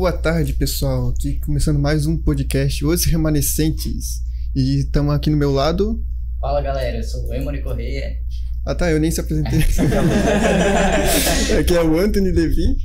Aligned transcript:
Boa 0.00 0.14
tarde, 0.14 0.54
pessoal. 0.54 1.10
Aqui 1.10 1.38
começando 1.40 1.78
mais 1.78 2.06
um 2.06 2.16
podcast 2.16 2.82
Os 2.86 3.04
Remanescentes. 3.04 4.22
E 4.56 4.78
estamos 4.78 5.14
aqui 5.14 5.28
no 5.28 5.36
meu 5.36 5.52
lado. 5.52 6.02
Fala 6.40 6.62
galera, 6.62 6.96
eu 6.96 7.02
sou 7.02 7.26
o 7.26 7.34
Emony 7.34 7.60
Correia. 7.60 8.16
Ah 8.64 8.74
tá, 8.74 8.90
eu 8.90 8.98
nem 8.98 9.10
se 9.10 9.20
apresentei. 9.20 9.60
aqui 11.60 11.76
é 11.76 11.82
o 11.82 11.98
Anthony 11.98 12.30
Levi. 12.30 12.78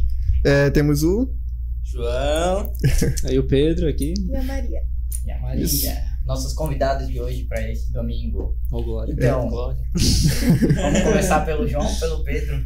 É, 0.44 0.70
temos 0.72 1.04
o. 1.04 1.34
João. 1.86 2.74
Aí 3.24 3.40
o 3.40 3.48
Pedro 3.48 3.88
aqui. 3.88 4.14
E 4.18 4.36
a 4.36 4.44
Maria. 4.44 4.82
E 5.26 5.32
a 5.32 5.40
Maria. 5.40 5.64
Isso. 5.64 5.88
Nossos 6.26 6.52
convidados 6.52 7.08
de 7.08 7.22
hoje 7.22 7.46
para 7.46 7.72
esse 7.72 7.94
domingo. 7.94 8.58
Oh, 8.70 8.84
glória. 8.84 9.14
Então, 9.14 9.46
é, 9.46 9.50
glória. 9.50 9.80
vamos 10.76 11.02
começar 11.02 11.46
pelo 11.46 11.66
João, 11.66 11.96
pelo 11.96 12.26
Pedro. 12.26 12.62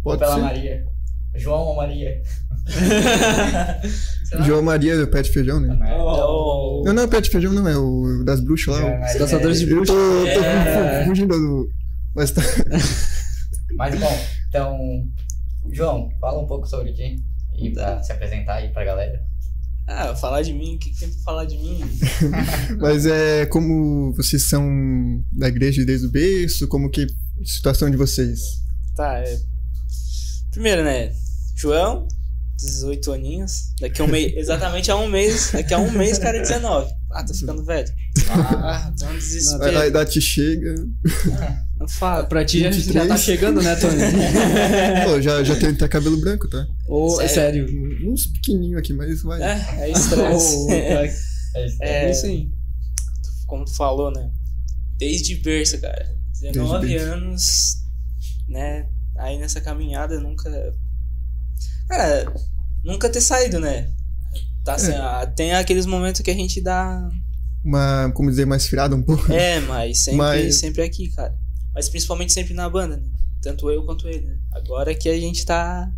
Pode 0.00 0.22
ou 0.22 0.26
pela 0.28 0.36
ser. 0.36 0.42
Maria. 0.42 0.99
João 1.36 1.60
ou 1.60 1.76
Maria? 1.76 2.20
João 4.46 4.62
Maria 4.62 4.96
do 4.98 5.08
Pé 5.08 5.22
de 5.22 5.30
Feijão, 5.30 5.60
né? 5.60 5.78
Oh. 5.98 6.82
Não, 6.84 6.92
não 6.92 7.02
é 7.02 7.06
o 7.06 7.08
Pé 7.08 7.20
de 7.20 7.30
Feijão, 7.30 7.52
não, 7.52 7.66
é 7.68 7.76
o 7.76 8.22
das 8.24 8.40
bruxas 8.40 8.74
lá. 8.74 8.84
o- 8.86 9.00
Maria. 9.00 9.18
Caçadores 9.18 9.60
de 9.60 9.70
Eu 9.70 9.84
tô, 9.84 9.92
tô 9.94 10.40
É. 10.44 11.04
fugindo 11.06 11.34
do. 11.36 11.68
Mas 12.14 12.30
tá. 12.32 12.42
Mas 13.76 13.98
bom, 13.98 14.18
então, 14.48 14.78
João, 15.72 16.08
fala 16.20 16.40
um 16.42 16.46
pouco 16.46 16.66
sobre 16.66 16.92
ti. 16.92 17.16
E 17.56 17.70
pra 17.70 18.02
se 18.02 18.12
apresentar 18.12 18.54
aí 18.54 18.68
pra 18.72 18.84
galera. 18.84 19.20
Ah, 19.86 20.14
falar 20.14 20.42
de 20.42 20.52
mim, 20.52 20.76
o 20.76 20.78
que 20.78 20.90
que 20.90 21.00
tem 21.00 21.08
pra 21.10 21.18
falar 21.24 21.44
de 21.46 21.56
mim? 21.58 21.80
Mas 22.80 23.06
é 23.06 23.44
como 23.46 24.12
vocês 24.14 24.48
são 24.48 24.64
da 25.32 25.48
igreja 25.48 25.84
desde 25.84 26.06
o 26.06 26.10
berço, 26.10 26.68
como 26.68 26.88
que 26.90 27.02
a 27.02 27.44
situação 27.44 27.90
de 27.90 27.96
vocês? 27.96 28.40
Tá, 28.96 29.18
é... 29.18 29.36
Primeiro, 30.52 30.82
né? 30.84 31.12
João, 31.56 32.06
18 32.58 33.12
aninhos. 33.12 33.72
Daqui 33.80 34.00
a 34.02 34.04
um 34.04 34.08
mês, 34.08 34.32
exatamente 34.36 34.90
a 34.90 34.96
um 34.96 35.08
mês. 35.08 35.50
Daqui 35.52 35.74
a 35.74 35.78
um 35.78 35.90
mês, 35.90 36.18
cara, 36.18 36.38
é 36.38 36.40
19. 36.42 36.90
Ah, 37.12 37.24
tô 37.24 37.34
ficando 37.34 37.64
velho. 37.64 37.88
Ah, 38.28 38.92
tô 38.98 39.04
um 39.06 39.08
A, 39.08 39.12
a 39.12 39.14
desespero. 39.16 39.86
idade 39.86 40.20
chega. 40.20 40.74
Não 41.78 41.88
fala. 41.88 42.24
Pra 42.26 42.44
ti 42.44 42.60
já, 42.60 42.70
já 42.70 42.76
23. 42.76 43.08
tá 43.08 43.16
chegando, 43.16 43.62
né, 43.62 43.74
Tony? 43.76 43.96
Pô, 45.06 45.20
já, 45.20 45.42
já 45.42 45.56
tem 45.56 45.70
até 45.70 45.88
cabelo 45.88 46.16
branco, 46.18 46.48
tá? 46.48 46.66
Ô, 46.88 47.16
Sério? 47.16 47.66
sério. 47.66 48.10
Uns 48.12 48.26
pequenininhos 48.26 48.78
aqui, 48.78 48.92
mas 48.92 49.22
vai. 49.22 49.42
É, 49.42 49.66
é 49.80 49.90
estresse. 49.90 50.56
Ô, 50.56 50.70
É, 51.52 52.06
É, 52.06 52.10
isso 52.12 52.26
aí. 52.26 52.48
como 53.46 53.64
tu 53.64 53.74
falou, 53.74 54.12
né? 54.12 54.30
Desde 54.98 55.34
berço, 55.36 55.80
cara. 55.80 56.14
19 56.40 56.86
berço. 56.86 57.06
anos, 57.12 57.74
né? 58.48 58.86
Aí 59.20 59.38
nessa 59.38 59.60
caminhada 59.60 60.18
nunca. 60.18 60.50
Cara, 61.88 62.32
nunca 62.82 63.08
ter 63.08 63.20
saído, 63.20 63.60
né? 63.60 63.92
Tá 64.64 64.74
assim, 64.74 64.92
ah, 64.92 65.26
tem 65.26 65.52
aqueles 65.54 65.86
momentos 65.86 66.20
que 66.20 66.30
a 66.30 66.34
gente 66.34 66.60
dá. 66.60 67.08
Uma, 67.64 68.10
como 68.12 68.30
dizer, 68.30 68.46
mais 68.46 68.66
firada 68.66 68.96
um 68.96 69.02
pouco. 69.02 69.30
É, 69.32 69.60
mas 69.60 69.98
sempre, 69.98 70.16
Mas- 70.18 70.58
sempre 70.58 70.82
aqui, 70.82 71.10
cara. 71.10 71.34
Mas 71.74 71.88
principalmente 71.88 72.32
sempre 72.32 72.54
na 72.54 72.68
banda, 72.68 72.96
né? 72.96 73.06
Tanto 73.42 73.70
eu 73.70 73.84
quanto 73.84 74.08
ele, 74.08 74.26
né? 74.26 74.36
Agora 74.52 74.94
que 74.94 75.08
a 75.08 75.18
gente 75.18 75.44
tá 75.44 75.90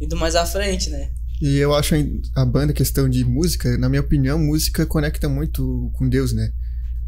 indo 0.00 0.16
mais 0.16 0.34
à 0.34 0.44
frente, 0.44 0.90
né? 0.90 1.10
E 1.40 1.56
eu 1.56 1.74
acho 1.74 1.94
a 2.34 2.44
banda, 2.44 2.72
questão 2.72 3.08
de 3.08 3.24
música, 3.24 3.76
na 3.78 3.88
minha 3.88 4.00
opinião, 4.00 4.38
música 4.38 4.86
conecta 4.86 5.28
muito 5.28 5.90
com 5.94 6.08
Deus, 6.08 6.32
né? 6.32 6.52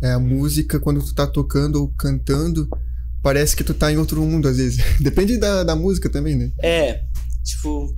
É, 0.03 0.13
a 0.13 0.19
música, 0.19 0.79
quando 0.79 1.03
tu 1.03 1.15
tá 1.15 1.27
tocando 1.27 1.77
ou 1.81 1.89
cantando, 1.95 2.69
parece 3.27 3.57
que 3.57 3.65
tu 3.65 3.75
tá 3.75 3.91
em 3.91 3.97
outro 3.97 4.25
mundo, 4.25 4.47
às 4.47 4.57
vezes. 4.57 4.79
Depende 5.03 5.37
da, 5.37 5.65
da 5.65 5.75
música 5.75 6.09
também, 6.09 6.37
né? 6.37 6.53
É, 6.63 7.03
tipo. 7.43 7.93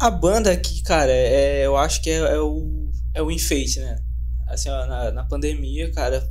A 0.00 0.08
banda 0.08 0.52
aqui, 0.52 0.80
cara, 0.84 1.10
é, 1.10 1.66
eu 1.66 1.76
acho 1.76 2.00
que 2.00 2.08
é, 2.10 2.18
é 2.18 2.38
o, 2.38 2.88
é 3.12 3.20
o 3.20 3.28
enfeite, 3.28 3.80
né? 3.80 3.98
Assim, 4.46 4.68
ó, 4.68 4.86
na, 4.86 5.10
na 5.10 5.24
pandemia, 5.24 5.90
cara, 5.90 6.24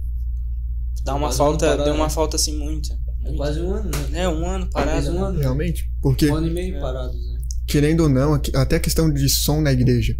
dá 1.03 1.13
uma 1.13 1.27
Quase 1.27 1.35
um 1.35 1.37
falta, 1.39 1.65
parado, 1.65 1.83
deu 1.83 1.93
uma 1.93 2.05
né? 2.05 2.09
falta 2.09 2.37
assim 2.37 2.57
muita. 2.57 2.97
É 3.25 3.33
quase 3.33 3.59
um 3.59 3.73
ano, 3.73 3.91
né? 4.09 4.21
É, 4.21 4.29
um 4.29 4.45
ano 4.45 4.69
parado. 4.69 5.09
um 5.09 5.13
né? 5.13 5.19
ano. 5.27 5.39
Realmente. 5.41 5.83
Porque, 6.01 6.31
Um 6.31 6.35
ano 6.37 6.47
e 6.47 6.53
meio 6.53 6.77
É. 6.77 6.79
parados, 6.79 7.33
né? 7.33 7.39
querendo 7.67 8.03
ou 8.03 8.09
não, 8.09 8.33
até 8.55 8.77
a 8.77 8.79
questão 8.79 9.11
de 9.11 9.27
som 9.27 9.59
na 9.59 9.73
igreja. 9.73 10.15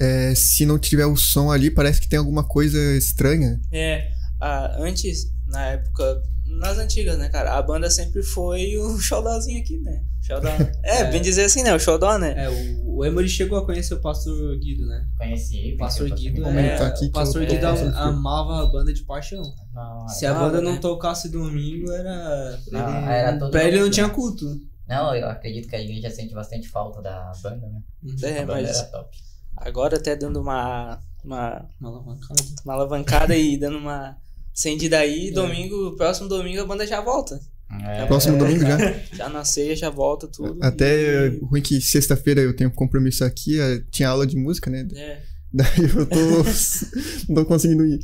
é, 0.00 0.34
se 0.34 0.66
não 0.66 0.76
tiver 0.76 1.06
o 1.06 1.14
som 1.14 1.52
ali, 1.52 1.70
parece 1.70 2.00
que 2.00 2.08
tem 2.08 2.18
alguma 2.18 2.42
coisa 2.42 2.76
estranha. 2.96 3.60
É, 3.70 4.10
a, 4.40 4.82
antes, 4.82 5.26
na 5.50 5.66
época, 5.66 6.22
nas 6.46 6.78
antigas, 6.78 7.18
né, 7.18 7.28
cara, 7.28 7.56
a 7.56 7.62
banda 7.62 7.88
sempre 7.90 8.22
foi 8.22 8.76
o 8.78 8.96
xodózinho 9.00 9.60
aqui, 9.60 9.78
né? 9.78 10.02
Xodó. 10.22 10.48
É, 10.82 11.00
É. 11.00 11.04
bem 11.10 11.20
dizer 11.22 11.44
assim, 11.44 11.62
né? 11.62 11.74
O 11.74 11.78
xodó, 11.80 12.18
né? 12.18 12.34
É, 12.44 12.48
o, 12.50 12.96
o 12.98 13.04
Emory 13.04 13.28
chegou 13.28 13.58
a 13.58 13.64
conhecer 13.64 13.94
o 13.94 14.00
pastor 14.00 14.58
Guido, 14.58 14.86
né? 14.86 15.06
Conheci. 15.16 15.72
O 15.74 15.76
pastor 15.78 16.10
Guido, 16.10 16.44
é, 16.46 16.76
aqui 16.82 17.06
o 17.06 17.10
pastor 17.12 17.46
Guido 17.46 17.64
é, 17.64 17.68
am- 17.70 17.88
é. 17.90 17.96
amava 17.96 18.62
a 18.62 18.66
banda 18.66 18.92
de 18.92 19.02
paixão. 19.04 19.42
Não, 19.72 20.08
Se 20.08 20.26
a 20.26 20.34
banda 20.34 20.58
né? 20.60 20.64
não 20.70 20.76
tocasse 20.78 21.28
domingo, 21.30 21.90
era... 21.92 22.58
Não, 22.70 22.98
ele- 22.98 23.10
era 23.12 23.38
todo 23.38 23.50
pra 23.50 23.64
ele 23.64 23.80
não 23.80 23.90
tinha 23.90 24.08
culto. 24.10 24.44
Não, 24.86 25.14
eu 25.14 25.28
acredito 25.28 25.68
que 25.68 25.76
a 25.76 25.80
igreja 25.80 26.10
sente 26.10 26.34
bastante 26.34 26.68
falta 26.68 27.00
da 27.00 27.32
banda, 27.42 27.66
né? 27.68 27.80
É, 28.22 28.38
a 28.42 28.46
banda 28.46 28.60
mas 28.62 28.76
era 28.76 28.84
top. 28.88 29.16
agora 29.56 29.96
até 29.96 30.14
dando 30.16 30.40
uma, 30.40 31.00
uma, 31.24 31.66
Uma 31.80 31.88
alavancada. 31.90 32.42
uma 32.64 32.74
alavancada 32.74 33.36
e 33.36 33.56
dando 33.56 33.78
uma 33.78 34.16
acendida 34.54 34.98
aí, 34.98 35.28
É. 35.28 35.32
domingo, 35.32 35.96
próximo 35.96 36.28
domingo 36.28 36.60
a 36.60 36.66
banda 36.66 36.86
já 36.86 37.00
volta. 37.00 37.40
É, 37.86 38.04
Próximo 38.06 38.36
domingo 38.36 38.62
já. 38.62 38.76
Já 39.14 39.28
na 39.28 39.44
ceia, 39.44 39.76
já 39.76 39.88
volta 39.90 40.26
tudo. 40.26 40.58
Até 40.60 41.28
e- 41.28 41.38
ruim 41.40 41.62
que 41.62 41.80
sexta-feira 41.80 42.40
eu 42.40 42.54
tenho 42.56 42.70
compromisso 42.70 43.24
aqui, 43.24 43.60
é, 43.60 43.80
tinha 43.92 44.08
aula 44.08 44.26
de 44.26 44.36
música, 44.36 44.68
né? 44.68 44.88
É, 44.96 45.20
Daí 45.52 45.68
eu 45.96 46.04
tô. 46.06 46.16
não 47.28 47.34
tô 47.36 47.44
conseguindo 47.44 47.84
ir. 47.86 48.00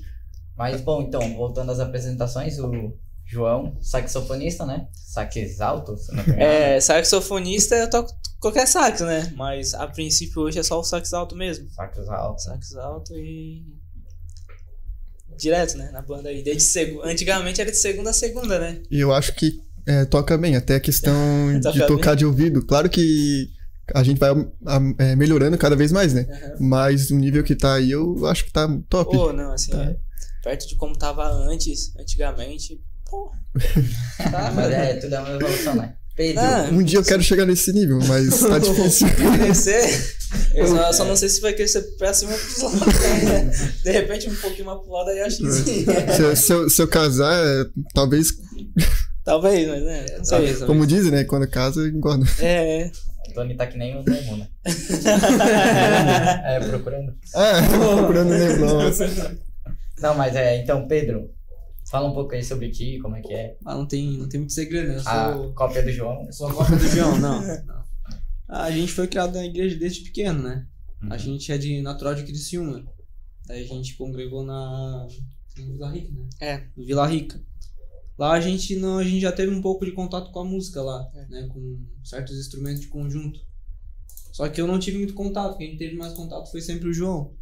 Mas 0.57 0.81
bom, 0.81 1.03
então, 1.03 1.21
voltando 1.35 1.73
às 1.73 1.81
apresentações, 1.81 2.59
o 2.61 2.93
João, 3.25 3.77
saxofonista, 3.83 4.65
né? 4.65 4.87
Sax 4.93 5.61
alto, 5.61 5.97
é, 6.37 6.79
saxofonista 6.81 7.75
eu 7.75 7.91
toco 7.91 8.13
qualquer 8.39 8.67
sax, 8.69 9.01
né? 9.01 9.33
Mas 9.37 9.75
a 9.75 9.87
princípio 9.89 10.43
hoje 10.43 10.61
é 10.61 10.63
só 10.63 10.79
o 10.79 10.85
sax 10.85 11.13
alto 11.13 11.35
mesmo. 11.35 11.69
Sax 11.71 11.99
alto. 12.09 12.41
Sax 12.41 12.77
alto 12.77 13.15
e. 13.17 13.65
Direto, 15.39 15.77
né? 15.79 15.91
Na 15.93 16.03
banda 16.03 16.29
aí. 16.29 16.43
Desde 16.43 16.63
segu... 16.63 17.03
Antigamente 17.03 17.61
era 17.61 17.71
de 17.71 17.77
segunda 17.77 18.11
a 18.11 18.13
segunda, 18.13 18.59
né? 18.59 18.81
E 18.91 19.01
eu 19.01 19.13
acho 19.13 19.35
que 19.35 19.61
é, 19.87 20.05
toca 20.05 20.37
bem, 20.37 20.57
até 20.57 20.77
a 20.77 20.81
questão 20.81 21.15
Toca 21.63 21.79
de 21.79 21.87
tocar 21.87 22.15
de 22.17 22.25
ouvido. 22.27 22.65
Claro 22.67 22.89
que 22.91 23.49
a 23.95 24.03
gente 24.03 24.19
vai 24.19 24.31
a- 24.31 24.81
é, 24.99 25.15
melhorando 25.17 25.57
cada 25.57 25.77
vez 25.77 25.93
mais, 25.93 26.13
né? 26.13 26.27
Mas 26.59 27.11
o 27.11 27.17
nível 27.17 27.45
que 27.45 27.55
tá 27.55 27.75
aí, 27.75 27.91
eu 27.93 28.27
acho 28.27 28.45
que 28.45 28.53
tá 28.53 28.67
top. 28.89 29.17
Pô, 29.17 29.33
não, 29.33 29.53
assim, 29.53 29.71
Tá. 29.71 29.83
é, 29.85 29.97
perto 30.43 30.67
de 30.69 30.75
como 30.77 30.97
tava 30.97 31.25
antes, 31.29 31.95
antigamente, 31.97 32.81
pô. 33.09 33.31
Tá, 34.31 34.51
Mas 34.55 34.73
é, 34.73 34.95
tudo 34.97 35.15
é 35.15 35.21
uma 35.21 35.31
evolução, 35.37 35.75
né? 35.77 35.95
Pedro, 36.17 36.41
Ah, 36.43 36.69
Um 36.73 36.83
dia 36.83 36.99
eu 36.99 37.05
quero 37.05 37.23
chegar 37.23 37.45
nesse 37.45 37.73
nível, 37.73 37.99
mas 38.09 38.41
tá 38.41 38.59
difícil. 38.59 39.07
crescer. 39.39 40.17
Eu 40.55 40.67
só, 40.67 40.93
só 40.93 41.05
não 41.05 41.15
sei 41.15 41.29
se 41.29 41.41
vai 41.43 41.53
crescer 41.53 41.83
pra 41.99 42.13
cima 42.15 42.33
ou 42.33 42.39
pros 42.39 42.63
lados. 42.63 42.81
né? 43.25 43.51
De 43.85 43.91
repente, 43.93 44.29
um 44.31 44.35
pouquinho 44.37 44.65
mais 44.67 44.81
pro 44.81 44.91
lado 44.93 45.11
aí, 45.11 45.21
acho 45.21 45.37
que 45.39 45.53
sim. 45.53 45.85
se, 46.17 46.23
eu- 46.23 46.35
se 46.37 46.53
eu, 46.53 46.71
se 46.71 46.83
eu 46.83 46.89
casar, 46.89 47.33
é, 47.47 47.65
talvez, 47.95 48.29
Talvez, 49.25 49.69
mas 49.69 49.83
né? 49.83 50.07
Não 50.19 50.25
sei. 50.25 50.39
Talvez, 50.39 50.59
como 50.63 50.87
dizem, 50.87 51.11
né? 51.11 51.25
Quando 51.25 51.49
casa, 51.49 51.87
engorda. 51.89 52.25
É, 52.41 52.91
o 53.29 53.35
Tony 53.35 53.57
tá 53.57 53.67
que 53.67 53.77
nem 53.77 53.97
o 53.99 54.03
Nemo, 54.05 54.37
né? 54.37 54.47
é, 56.45 56.61
procurando. 56.61 57.13
Ah, 57.35 57.61
procurando 57.97 58.31
lembrar. 58.31 58.73
Nossa. 58.73 59.37
Não, 60.01 60.15
mas 60.15 60.35
é, 60.37 60.63
então, 60.63 60.87
Pedro, 60.87 61.31
fala 61.91 62.09
um 62.09 62.13
pouco 62.15 62.35
aí 62.35 62.43
sobre 62.43 62.71
ti, 62.71 62.99
como 63.01 63.17
é 63.17 63.21
que 63.23 63.33
é. 63.33 63.57
Ah, 63.65 63.75
não 63.75 63.87
tem, 63.87 64.17
não 64.19 64.29
tem 64.29 64.41
muito 64.41 64.53
segredo, 64.53 64.89
né? 64.89 64.97
Eu 64.97 65.01
sou, 65.01 65.13
A 65.51 65.55
cópia 65.55 65.83
do 65.83 65.93
João. 65.93 66.25
eu 66.27 66.33
sou 66.33 66.49
a 66.49 66.55
cópia 66.55 66.77
do 66.77 66.87
João, 66.89 67.19
não. 67.19 67.41
não. 67.67 67.85
Ah, 68.49 68.65
A 68.65 68.71
gente 68.71 68.93
foi 68.93 69.07
criado 69.07 69.35
na 69.35 69.45
igreja 69.45 69.77
desde 69.77 70.03
pequeno, 70.03 70.43
né? 70.43 70.67
Uhum. 71.03 71.13
A 71.13 71.17
gente 71.19 71.51
é 71.53 71.59
de 71.59 71.81
natural 71.83 72.15
de 72.15 72.25
Criciúma. 72.25 72.85
Daí 73.47 73.63
a 73.65 73.67
gente 73.67 73.95
congregou 73.97 74.43
na 74.45 75.07
Vila 75.55 75.91
Rica, 75.91 76.13
né? 76.13 76.29
É. 76.41 76.67
Vila 76.77 77.07
Rica. 77.07 77.41
Lá 78.19 78.33
a 78.33 78.41
gente 78.41 78.77
não, 78.77 78.99
a 78.99 79.05
gente 79.05 79.21
já 79.21 79.31
teve 79.31 79.55
um 79.55 79.61
pouco 79.61 79.85
de 79.85 79.93
contato 79.93 80.33
com 80.33 80.41
a 80.41 80.45
música 80.45 80.81
lá, 80.83 81.07
É. 81.15 81.27
né, 81.27 81.49
com 81.53 81.79
certos 82.03 82.37
instrumentos 82.39 82.81
de 82.81 82.89
conjunto. 82.89 83.41
Só 84.33 84.49
que 84.49 84.61
eu 84.61 84.67
não 84.67 84.79
tive 84.79 84.99
muito 84.99 85.15
contato, 85.15 85.57
quem 85.59 85.77
teve 85.77 85.97
mais 85.97 86.13
contato 86.15 86.51
foi 86.51 86.61
sempre 86.63 86.89
o 86.89 86.93
João. 86.93 87.35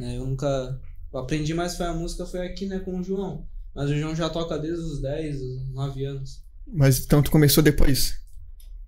Né? 0.00 0.16
Eu 0.18 0.26
nunca 0.26 0.80
eu 1.12 1.18
aprendi 1.20 1.54
mais 1.54 1.76
foi 1.76 1.86
a 1.86 1.94
música 1.94 2.26
foi 2.26 2.44
aqui, 2.46 2.66
né, 2.66 2.80
com 2.80 2.98
o 2.98 3.02
João. 3.02 3.46
Mas 3.76 3.90
o 3.90 3.94
João 3.94 4.16
já 4.16 4.30
toca 4.30 4.58
desde 4.58 4.82
os 4.82 5.02
10, 5.02 5.42
os 5.42 5.68
9 5.74 6.04
anos. 6.06 6.42
Mas 6.66 6.98
então 7.04 7.22
tu 7.22 7.30
começou 7.30 7.62
depois. 7.62 8.18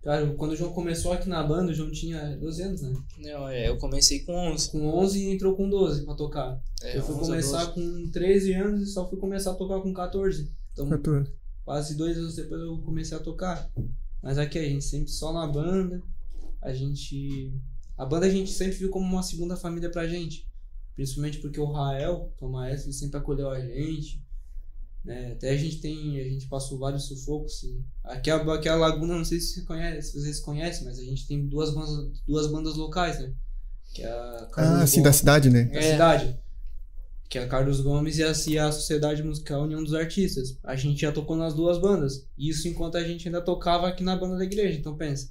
Cara, 0.02 0.26
quando 0.34 0.52
o 0.52 0.56
João 0.56 0.72
começou 0.72 1.12
aqui 1.12 1.28
na 1.28 1.42
banda, 1.42 1.70
o 1.70 1.74
João 1.74 1.90
tinha 1.90 2.38
12 2.38 2.62
anos, 2.62 2.80
né? 2.80 2.96
Não, 3.18 3.46
é, 3.46 3.68
eu 3.68 3.76
comecei 3.76 4.20
com 4.20 4.32
11. 4.32 4.70
Com 4.70 4.86
11 4.86 5.18
e 5.18 5.34
entrou 5.34 5.54
com 5.54 5.68
12 5.68 6.06
pra 6.06 6.14
tocar. 6.14 6.58
É, 6.82 6.96
eu 6.96 7.02
fui 7.02 7.14
11 7.16 7.20
a 7.20 7.26
começar 7.26 7.64
12. 7.66 7.74
com 7.74 8.10
13 8.10 8.52
anos 8.54 8.82
e 8.82 8.86
só 8.86 9.06
fui 9.10 9.18
começar 9.18 9.50
a 9.50 9.54
tocar 9.54 9.78
com 9.82 9.92
14. 9.92 10.50
Então, 10.72 10.88
14. 10.88 11.30
quase 11.66 11.94
dois 11.94 12.16
anos 12.16 12.36
depois 12.36 12.62
eu 12.62 12.78
comecei 12.78 13.14
a 13.14 13.20
tocar. 13.20 13.70
Mas 14.22 14.38
aqui 14.38 14.58
a 14.58 14.64
gente 14.64 14.84
sempre 14.84 15.10
só 15.10 15.34
na 15.34 15.46
banda. 15.46 16.02
A 16.62 16.72
gente 16.72 17.52
A 17.96 18.06
banda 18.06 18.24
a 18.24 18.30
gente 18.30 18.50
sempre 18.50 18.78
viu 18.78 18.88
como 18.88 19.04
uma 19.04 19.22
segunda 19.22 19.54
família 19.54 19.90
pra 19.90 20.08
gente. 20.08 20.48
Principalmente 20.94 21.38
porque 21.38 21.60
o 21.60 21.70
Rael, 21.70 22.32
que 22.38 22.42
é 22.42 22.46
o 22.46 22.50
maestro, 22.50 22.88
ele 22.88 22.96
sempre 22.96 23.18
acolheu 23.18 23.50
a 23.50 23.60
gente. 23.60 24.26
Né? 25.04 25.32
Até 25.32 25.50
a 25.50 25.56
gente 25.56 25.80
tem. 25.80 26.20
A 26.20 26.24
gente 26.24 26.46
passou 26.48 26.78
vários 26.78 27.04
sufocos. 27.04 27.62
E 27.62 27.82
aqui, 28.04 28.30
a, 28.30 28.36
aqui 28.54 28.68
a 28.68 28.74
Laguna, 28.76 29.16
não 29.16 29.24
sei 29.24 29.40
se, 29.40 29.54
você 29.54 29.62
conhece, 29.62 30.10
se 30.12 30.20
vocês 30.20 30.40
conhecem, 30.40 30.84
mas 30.84 30.98
a 30.98 31.02
gente 31.04 31.26
tem 31.26 31.46
duas 31.46 31.72
bandas, 31.72 32.20
duas 32.26 32.46
bandas 32.50 32.76
locais, 32.76 33.18
né? 33.20 33.32
Que 33.94 34.02
é 34.02 34.08
a 34.10 34.48
Carlos 34.52 34.80
Ah, 34.82 34.86
sim, 34.86 35.02
da 35.02 35.12
cidade, 35.12 35.48
né? 35.50 35.64
da 35.64 35.78
É. 35.78 35.92
cidade. 35.92 36.38
Que 37.28 37.38
é 37.38 37.44
a 37.44 37.48
Carlos 37.48 37.80
Gomes 37.80 38.16
e 38.18 38.22
a, 38.24 38.32
e 38.48 38.58
a 38.58 38.72
Sociedade 38.72 39.22
Musical 39.22 39.62
União 39.62 39.82
dos 39.84 39.92
Artistas. 39.94 40.58
A 40.64 40.74
gente 40.76 41.00
já 41.02 41.12
tocou 41.12 41.36
nas 41.36 41.54
duas 41.54 41.78
bandas. 41.78 42.26
Isso 42.38 42.66
enquanto 42.68 42.96
a 42.96 43.04
gente 43.04 43.28
ainda 43.28 43.40
tocava 43.42 43.86
aqui 43.88 44.02
na 44.02 44.16
banda 44.16 44.36
da 44.38 44.44
igreja, 44.44 44.78
então 44.78 44.96
pensa. 44.96 45.30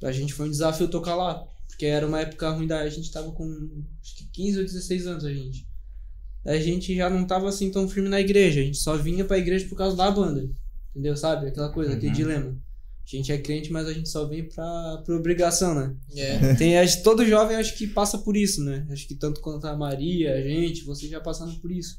Pra 0.00 0.10
gente 0.12 0.34
foi 0.34 0.46
um 0.46 0.50
desafio 0.50 0.88
tocar 0.88 1.14
lá. 1.14 1.46
Porque 1.68 1.86
era 1.86 2.06
uma 2.06 2.20
época 2.20 2.50
ruim 2.50 2.66
da. 2.66 2.80
A 2.80 2.88
gente 2.88 3.10
tava 3.12 3.30
com 3.32 3.44
acho 4.02 4.16
que 4.16 4.24
15 4.26 4.58
ou 4.58 4.64
16 4.64 5.06
anos 5.06 5.24
a 5.24 5.32
gente. 5.32 5.66
A 6.44 6.56
gente 6.58 6.94
já 6.96 7.08
não 7.08 7.24
tava 7.26 7.48
assim 7.48 7.70
tão 7.70 7.88
firme 7.88 8.08
na 8.08 8.20
igreja. 8.20 8.60
A 8.60 8.64
gente 8.64 8.78
só 8.78 8.96
vinha 8.96 9.24
pra 9.24 9.38
igreja 9.38 9.68
por 9.68 9.76
causa 9.76 9.96
da 9.96 10.10
banda. 10.10 10.48
Entendeu? 10.90 11.16
Sabe? 11.16 11.46
Aquela 11.46 11.70
coisa, 11.72 11.92
aquele 11.92 12.08
Uhum. 12.08 12.12
dilema. 12.12 12.56
A 13.04 13.16
gente 13.16 13.30
é 13.32 13.36
crente, 13.36 13.70
mas 13.70 13.86
a 13.86 13.92
gente 13.92 14.08
só 14.08 14.26
vem 14.26 14.48
pra, 14.48 15.02
por 15.04 15.16
obrigação, 15.16 15.74
né? 15.74 15.94
É. 16.16 16.54
Tem, 16.56 16.78
acho, 16.78 17.02
todo 17.02 17.26
jovem 17.26 17.56
acho 17.56 17.76
que 17.76 17.86
passa 17.86 18.16
por 18.16 18.36
isso, 18.36 18.62
né? 18.64 18.86
Acho 18.90 19.06
que 19.06 19.14
tanto 19.16 19.40
quanto 19.40 19.66
a 19.66 19.76
Maria, 19.76 20.34
a 20.34 20.40
gente, 20.40 20.84
vocês 20.84 21.10
já 21.10 21.20
passaram 21.20 21.52
por 21.56 21.70
isso. 21.70 21.96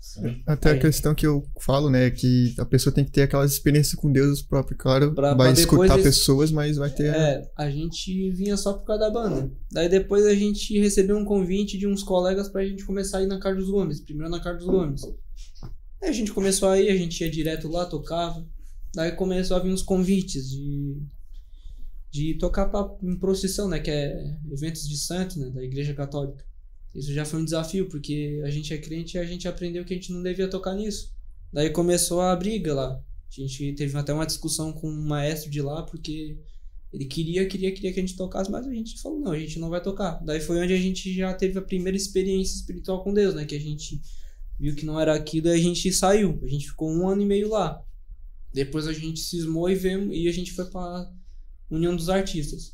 Até 0.47 0.71
Aí. 0.71 0.77
a 0.77 0.81
questão 0.81 1.13
que 1.13 1.27
eu 1.27 1.43
falo, 1.61 1.89
né, 1.89 2.05
é 2.07 2.11
que 2.11 2.55
a 2.57 2.65
pessoa 2.65 2.91
tem 2.93 3.03
que 3.05 3.11
ter 3.11 3.23
aquelas 3.23 3.51
experiências 3.51 3.93
com 3.95 4.11
Deus 4.11 4.41
próprio, 4.41 4.75
claro, 4.77 5.13
Pra- 5.13 5.35
vai 5.35 5.51
pra 5.51 5.59
escutar 5.61 5.95
esse- 5.99 6.03
pessoas, 6.03 6.51
mas 6.51 6.77
vai 6.77 6.89
ter... 6.89 7.13
É, 7.13 7.41
a 7.57 7.69
gente 7.69 8.31
vinha 8.31 8.57
só 8.57 8.73
por 8.73 8.85
causa 8.85 9.01
da 9.03 9.09
banda. 9.11 9.51
Daí 9.71 9.89
depois 9.89 10.25
a 10.25 10.33
gente 10.33 10.79
recebeu 10.79 11.17
um 11.17 11.25
convite 11.25 11.77
de 11.77 11.85
uns 11.85 12.01
colegas 12.01 12.49
pra 12.49 12.65
gente 12.65 12.85
começar 12.85 13.19
a 13.19 13.23
ir 13.23 13.27
na 13.27 13.39
Carlos 13.39 13.69
Gomes, 13.69 13.99
primeiro 14.01 14.31
na 14.31 14.39
Carlos 14.41 14.65
Gomes. 14.65 15.01
Aí 16.01 16.09
a 16.09 16.13
gente 16.13 16.31
começou 16.33 16.69
a 16.69 16.79
ir, 16.79 16.89
a 16.89 16.95
gente 16.95 17.21
ia 17.21 17.29
direto 17.29 17.67
lá, 17.67 17.85
tocava. 17.85 18.43
Daí 18.93 19.11
começou 19.13 19.57
a 19.57 19.59
vir 19.59 19.71
uns 19.71 19.81
convites 19.81 20.49
de 20.49 21.01
de 22.13 22.35
tocar 22.35 22.67
pra, 22.67 22.95
em 23.01 23.15
procissão, 23.15 23.67
né, 23.67 23.79
que 23.79 23.89
é 23.89 24.37
eventos 24.51 24.87
de 24.87 24.95
santo, 24.95 25.39
né, 25.39 25.49
da 25.49 25.63
Igreja 25.63 25.95
Católica. 25.95 26.45
Isso 26.93 27.11
já 27.11 27.25
foi 27.25 27.41
um 27.41 27.43
desafio, 27.43 27.89
porque 27.89 28.39
a 28.45 28.51
gente 28.51 28.71
é 28.71 28.77
crente 28.77 29.17
e 29.17 29.19
a 29.19 29.25
gente 29.25 29.47
aprendeu 29.47 29.83
que 29.83 29.95
a 29.95 29.97
gente 29.97 30.13
não 30.13 30.21
devia 30.21 30.47
tocar 30.47 30.75
nisso. 30.75 31.11
Daí 31.51 31.71
começou 31.71 32.21
a 32.21 32.35
briga 32.35 32.71
lá. 32.71 32.91
A 32.91 33.41
gente 33.41 33.73
teve 33.73 33.97
até 33.97 34.13
uma 34.13 34.27
discussão 34.27 34.71
com 34.71 34.87
um 34.87 35.07
maestro 35.07 35.49
de 35.49 35.59
lá, 35.59 35.81
porque 35.81 36.37
ele 36.93 37.05
queria, 37.05 37.47
queria, 37.47 37.71
queria 37.71 37.91
que 37.91 37.99
a 37.99 38.03
gente 38.03 38.15
tocasse, 38.15 38.51
mas 38.51 38.67
a 38.67 38.71
gente 38.71 39.01
falou, 39.01 39.19
não, 39.19 39.31
a 39.31 39.39
gente 39.39 39.57
não 39.57 39.71
vai 39.71 39.81
tocar. 39.81 40.23
Daí 40.23 40.39
foi 40.39 40.59
onde 40.59 40.71
a 40.71 40.77
gente 40.77 41.11
já 41.11 41.33
teve 41.33 41.57
a 41.57 41.63
primeira 41.63 41.97
experiência 41.97 42.53
espiritual 42.53 43.03
com 43.03 43.11
Deus, 43.11 43.33
né? 43.33 43.43
Que 43.43 43.55
a 43.55 43.59
gente 43.59 43.99
viu 44.59 44.75
que 44.75 44.85
não 44.85 44.99
era 44.99 45.15
aquilo 45.15 45.47
e 45.47 45.51
a 45.51 45.57
gente 45.57 45.91
saiu. 45.91 46.39
A 46.43 46.47
gente 46.47 46.67
ficou 46.67 46.91
um 46.91 47.09
ano 47.09 47.23
e 47.23 47.25
meio 47.25 47.49
lá. 47.49 47.83
Depois 48.53 48.87
a 48.87 48.93
gente 48.93 49.19
cismou 49.19 49.69
e 49.69 49.75
veio, 49.75 50.13
e 50.13 50.27
a 50.27 50.31
gente 50.31 50.51
foi 50.51 50.65
pra 50.65 51.09
União 51.71 51.95
dos 51.95 52.09
Artistas. 52.09 52.73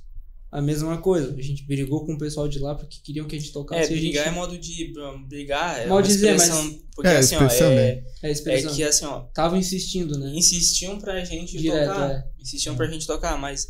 A 0.51 0.61
mesma 0.61 0.97
coisa, 0.99 1.35
a 1.35 1.41
gente 1.41 1.63
brigou 1.67 2.05
com 2.07 2.13
o 2.13 2.17
pessoal 2.17 2.47
de 2.49 2.57
lá 2.57 2.73
porque 2.73 2.97
queriam 3.03 3.27
que 3.27 3.35
a 3.35 3.39
gente 3.39 3.51
É, 3.51 3.53
tocasse. 3.53 3.93
a 3.93 3.95
brigar 3.95 4.23
é 4.23 4.29
gente... 4.29 4.35
modo 4.35 4.57
de. 4.57 4.93
Brigar 5.27 5.79
é 5.79 5.85
Mal 5.85 5.97
uma 5.97 6.03
dizer, 6.03 6.31
mas- 6.31 6.41
expressão. 6.47 6.79
Porque 6.95 7.07
É, 7.07 7.17
assim, 7.17 7.35
ó, 7.35 7.43
é, 7.43 7.75
né? 7.75 8.03
É, 8.23 8.31
é 8.31 8.61
que 8.63 8.83
assim, 8.83 9.05
ó, 9.05 9.19
Tava 9.33 9.57
insistindo, 9.59 10.17
né? 10.17 10.31
insistiam 10.35 10.97
pra 10.99 11.23
gente 11.23 11.55
Direto, 11.57 11.87
tocar. 11.91 12.11
é. 12.11 12.23
Insistiam 12.41 12.75
pra 12.75 12.87
gente 12.87 13.05
tocar, 13.07 13.37
mas. 13.39 13.67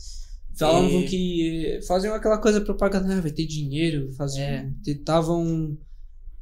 Falavam 0.58 1.02
E- 1.02 1.06
que 1.06 1.80
faziam 1.88 2.14
aquela 2.14 2.38
coisa 2.38 2.60
propaganda, 2.62 3.14
ah, 3.18 3.22
vai 3.22 3.32
ter 3.32 3.46
dinheiro, 3.46 4.12
faziam, 4.14 4.44
É. 4.46 4.72
tentavam 4.84 5.78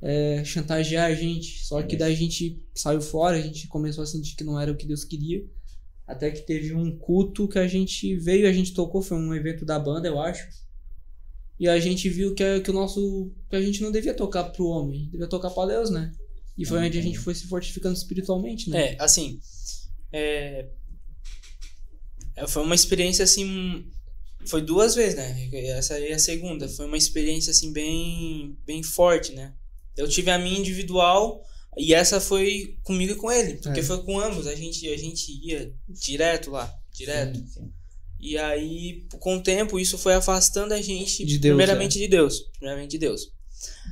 é, 0.02 0.44
chantagear 0.46 1.10
a 1.12 1.16
gente. 1.16 1.66
Só 1.66 1.82
que 1.82 1.96
daí 1.96 2.14
a 2.14 2.16
gente 2.16 2.64
saiu 2.76 3.02
fora, 3.02 3.38
a 3.38 3.42
gente 3.42 3.68
começou 3.68 4.04
a 4.04 4.08
sentir 4.08 4.36
que 4.36 4.44
não 4.44 4.60
era 4.60 4.72
o 4.72 4.78
que 4.78 4.86
Deus 4.86 5.04
queria. 5.04 5.44
Até 6.08 6.32
que 6.32 6.42
teve 6.42 6.74
um 6.74 6.98
culto 6.98 7.50
que 7.50 7.60
a 7.60 7.68
gente 7.68 8.16
veio, 8.16 8.48
a 8.48 8.54
gente 8.54 8.74
tocou, 8.74 9.02
foi 9.02 9.18
um 9.18 9.34
evento 9.36 9.66
da 9.66 9.78
banda, 9.78 10.08
eu 10.08 10.20
acho. 10.22 10.48
E 11.60 11.68
a 11.68 11.78
gente 11.80 12.08
viu 12.08 12.34
que, 12.34 12.62
que 12.62 12.72
o 12.72 12.74
nosso. 12.74 13.32
que 13.50 13.56
a 13.56 13.62
gente 13.62 13.82
não 13.82 13.92
devia 13.92 14.14
tocar 14.14 14.46
pro 14.46 14.68
homem, 14.68 15.10
devia 15.12 15.28
tocar 15.28 15.50
pra 15.50 15.66
Deus, 15.66 15.90
né? 15.90 16.14
E 16.58 16.66
foi 16.66 16.80
onde 16.80 16.98
a 16.98 17.02
gente 17.02 17.20
foi 17.20 17.36
se 17.36 17.48
fortificando 17.48 17.96
espiritualmente, 17.96 18.70
né? 18.70 18.94
É, 18.94 18.98
assim. 19.00 19.40
É, 20.12 20.68
é, 22.36 22.48
foi 22.48 22.64
uma 22.64 22.76
experiência 22.76 23.24
assim. 23.24 23.86
Foi 24.46 24.62
duas 24.62 24.96
vezes, 24.96 25.16
né? 25.16 25.50
Essa 25.70 25.96
aí 25.96 26.08
é 26.08 26.14
a 26.14 26.20
segunda. 26.20 26.70
Foi 26.70 26.86
uma 26.86 26.98
experiência 26.98 27.52
assim 27.52 27.74
bem, 27.74 28.58
bem 28.66 28.82
forte, 28.82 29.34
né? 29.34 29.54
Eu 29.98 30.08
tive 30.08 30.32
a 30.32 30.38
minha 30.38 30.60
individual 30.60 31.44
e 31.78 31.94
essa 31.94 32.20
foi 32.20 32.78
comigo 32.84 33.14
e 33.14 33.16
com 33.16 33.32
ele. 33.32 33.56
Porque 33.56 33.80
É. 33.80 33.84
foi 33.84 34.04
com 34.04 34.20
ambos. 34.20 34.48
A 34.48 34.56
gente, 34.56 34.88
a 34.90 34.98
gente 34.98 35.32
ia 35.44 35.74
direto 35.88 36.52
lá. 36.52 36.74
Direto. 36.94 37.38
Sim, 37.38 37.48
sim. 37.48 37.72
E 38.20 38.38
aí, 38.38 39.06
com 39.20 39.38
o 39.38 39.44
tempo, 39.44 39.80
isso 39.80 39.98
foi 39.98 40.16
afastando 40.16 40.74
a 40.74 40.82
gente, 40.82 41.24
De 41.24 41.38
Deus, 41.38 41.56
primeiramente 41.56 42.00
de 42.00 42.08
Deus. 42.08 42.40
Primeiramente 42.58 42.92
de 42.92 42.98
Deus. 42.98 43.32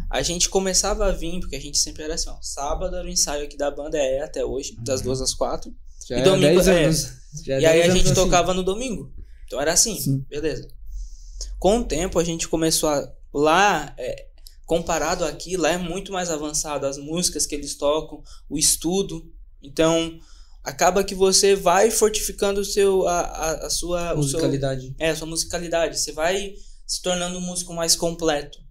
A 0.09 0.21
gente 0.21 0.49
começava 0.49 1.05
a 1.07 1.11
vir, 1.11 1.39
porque 1.39 1.55
a 1.55 1.61
gente 1.61 1.77
sempre 1.77 2.03
era 2.03 2.15
assim, 2.15 2.29
ó. 2.29 2.37
Sábado 2.41 2.95
era 2.95 3.05
o 3.05 3.09
ensaio 3.09 3.43
aqui 3.45 3.55
da 3.55 3.69
banda, 3.69 3.97
é 3.97 4.21
até 4.21 4.43
hoje, 4.43 4.75
das 4.79 5.01
duas 5.01 5.21
às 5.21 5.33
quatro. 5.33 5.71
Já 6.07 6.17
e 6.17 6.21
é 6.21 6.23
domingo, 6.23 6.61
10 6.61 6.67
é. 6.67 7.53
é 7.53 7.59
e 7.59 7.65
aí 7.65 7.79
10 7.81 7.91
a 7.91 7.95
gente 7.95 8.05
assim. 8.05 8.13
tocava 8.13 8.53
no 8.53 8.63
domingo. 8.63 9.13
Então 9.45 9.59
era 9.61 9.73
assim, 9.73 9.99
Sim. 9.99 10.25
beleza. 10.29 10.67
Com 11.59 11.79
o 11.79 11.83
tempo 11.83 12.19
a 12.19 12.23
gente 12.23 12.47
começou 12.47 12.89
a. 12.89 13.11
Lá, 13.33 13.93
é, 13.97 14.27
comparado 14.65 15.23
aqui, 15.25 15.55
lá 15.57 15.71
é 15.71 15.77
muito 15.77 16.11
mais 16.11 16.29
avançado. 16.29 16.85
As 16.85 16.97
músicas 16.97 17.45
que 17.45 17.53
eles 17.55 17.75
tocam, 17.75 18.23
o 18.49 18.57
estudo. 18.57 19.31
Então, 19.61 20.17
acaba 20.63 21.03
que 21.03 21.13
você 21.15 21.55
vai 21.55 21.91
fortificando 21.91 22.61
o 22.61 22.65
seu, 22.65 23.07
a, 23.07 23.19
a, 23.21 23.65
a 23.67 23.69
sua. 23.69 24.03
o 24.13 24.23
seu- 24.23 24.39
Musicalidade. 24.39 24.95
é, 24.99 25.09
a 25.11 25.15
sua 25.15 25.27
musicalidade. 25.27 25.99
Você 25.99 26.11
vai 26.11 26.53
se 26.85 27.01
tornando 27.01 27.37
um 27.37 27.41
músico 27.41 27.73
mais 27.73 27.95
completo. 27.95 28.63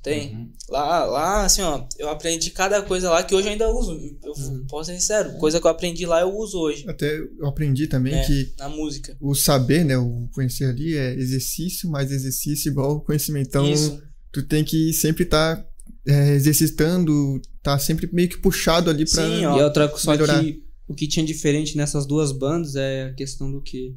Tem? 0.00 0.32
Uhum. 0.32 0.52
Lá, 0.68 1.04
lá, 1.04 1.44
assim, 1.44 1.60
ó, 1.60 1.84
eu 1.98 2.08
aprendi 2.08 2.50
cada 2.52 2.80
coisa 2.82 3.10
lá 3.10 3.22
que 3.24 3.34
hoje 3.34 3.48
eu 3.48 3.52
ainda 3.52 3.68
uso. 3.68 3.92
Eu 4.22 4.32
Uhum. 4.32 4.64
posso 4.68 4.90
ser 4.92 5.00
sincero, 5.00 5.32
coisa 5.38 5.60
que 5.60 5.66
eu 5.66 5.70
aprendi 5.70 6.06
lá 6.06 6.20
eu 6.20 6.32
uso 6.36 6.56
hoje, 6.56 6.88
Até 6.88 7.18
eu 7.18 7.46
aprendi 7.46 7.88
também 7.88 8.14
É. 8.14 8.24
que 8.24 8.54
na 8.56 8.68
música. 8.68 9.16
o 9.20 9.34
saber, 9.34 9.84
né, 9.84 9.98
o 9.98 10.28
conhecer 10.32 10.66
ali 10.66 10.96
é 10.96 11.14
exercício 11.14 11.90
mais 11.90 12.12
exercício 12.12 12.70
igual 12.70 13.00
conhecimento. 13.00 13.48
Então, 13.48 13.68
Isso. 13.68 14.00
Tu 14.32 14.42
tem 14.42 14.64
que 14.64 14.92
sempre 14.92 15.24
estar 15.24 15.66
exercitando, 16.06 17.40
tá 17.62 17.78
sempre 17.78 18.08
meio 18.12 18.28
que 18.28 18.38
puxado 18.38 18.90
ali 18.90 19.08
pra... 19.08 19.24
Sim, 19.24 19.44
ó. 19.44 19.58
E 19.58 19.62
outra 19.62 19.88
só 19.96 20.12
melhorar. 20.12 20.42
que 20.42 20.64
o 20.86 20.94
que 20.94 21.06
tinha 21.06 21.24
diferente 21.24 21.76
nessas 21.76 22.06
duas 22.06 22.32
bandas 22.32 22.74
é 22.74 23.04
a 23.04 23.14
questão 23.14 23.50
do 23.50 23.60
que 23.60 23.94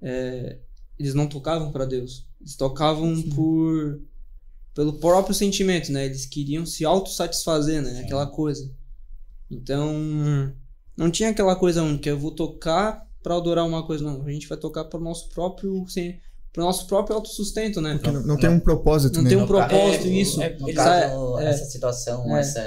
é, 0.00 0.58
eles 0.98 1.14
não 1.14 1.28
tocavam 1.28 1.70
pra 1.70 1.84
Deus. 1.84 2.26
Eles 2.40 2.56
tocavam 2.56 3.22
por 3.22 4.00
pelo 4.74 4.94
próprio 4.94 5.34
sentimento, 5.34 5.92
né? 5.92 6.06
Eles 6.06 6.26
queriam 6.26 6.64
se 6.64 6.84
autossatisfazer, 6.84 7.82
né? 7.82 8.00
Aquela 8.00 8.26
coisa. 8.26 8.70
Então, 9.50 9.94
não 10.96 11.10
tinha 11.10 11.28
aquela 11.28 11.54
coisa 11.54 11.82
única, 11.82 12.08
eu 12.08 12.18
vou 12.18 12.30
tocar 12.30 13.06
pra 13.22 13.36
adorar 13.36 13.66
uma 13.66 13.86
coisa, 13.86 14.02
não. 14.02 14.26
A 14.26 14.32
gente 14.32 14.48
vai 14.48 14.58
tocar 14.58 14.84
pro 14.84 14.98
nosso 14.98 15.28
próprio 15.28 15.84
sem 16.52 16.54
pro 16.54 16.64
nosso 16.64 16.86
próprio 16.86 17.16
autossustento, 17.16 17.80
né? 17.80 17.94
Porque 17.94 18.10
não, 18.10 18.22
não 18.22 18.36
tem 18.36 18.50
um 18.50 18.60
propósito, 18.60 19.16
Não 19.16 19.22
né? 19.24 19.28
tem 19.30 19.38
um 19.38 19.46
propósito, 19.46 20.06
é, 20.06 20.10
isso. 20.10 20.42
é, 20.42 20.50
no 20.58 20.68
Eles- 20.68 20.76
caso, 20.76 21.38
é, 21.38 21.46
essa 21.50 21.64
situação, 21.64 22.36
é. 22.36 22.40
essa. 22.40 22.62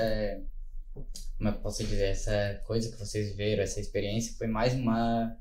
Como 1.38 1.50
é 1.50 1.52
que 1.52 1.58
eu 1.58 1.62
posso 1.62 1.84
dizer? 1.84 2.06
Essa 2.06 2.62
coisa 2.66 2.90
que 2.90 2.98
vocês 2.98 3.30
viveram, 3.30 3.62
essa 3.64 3.80
experiência, 3.80 4.34
foi 4.38 4.48
mais 4.48 4.74
uma. 4.74 5.36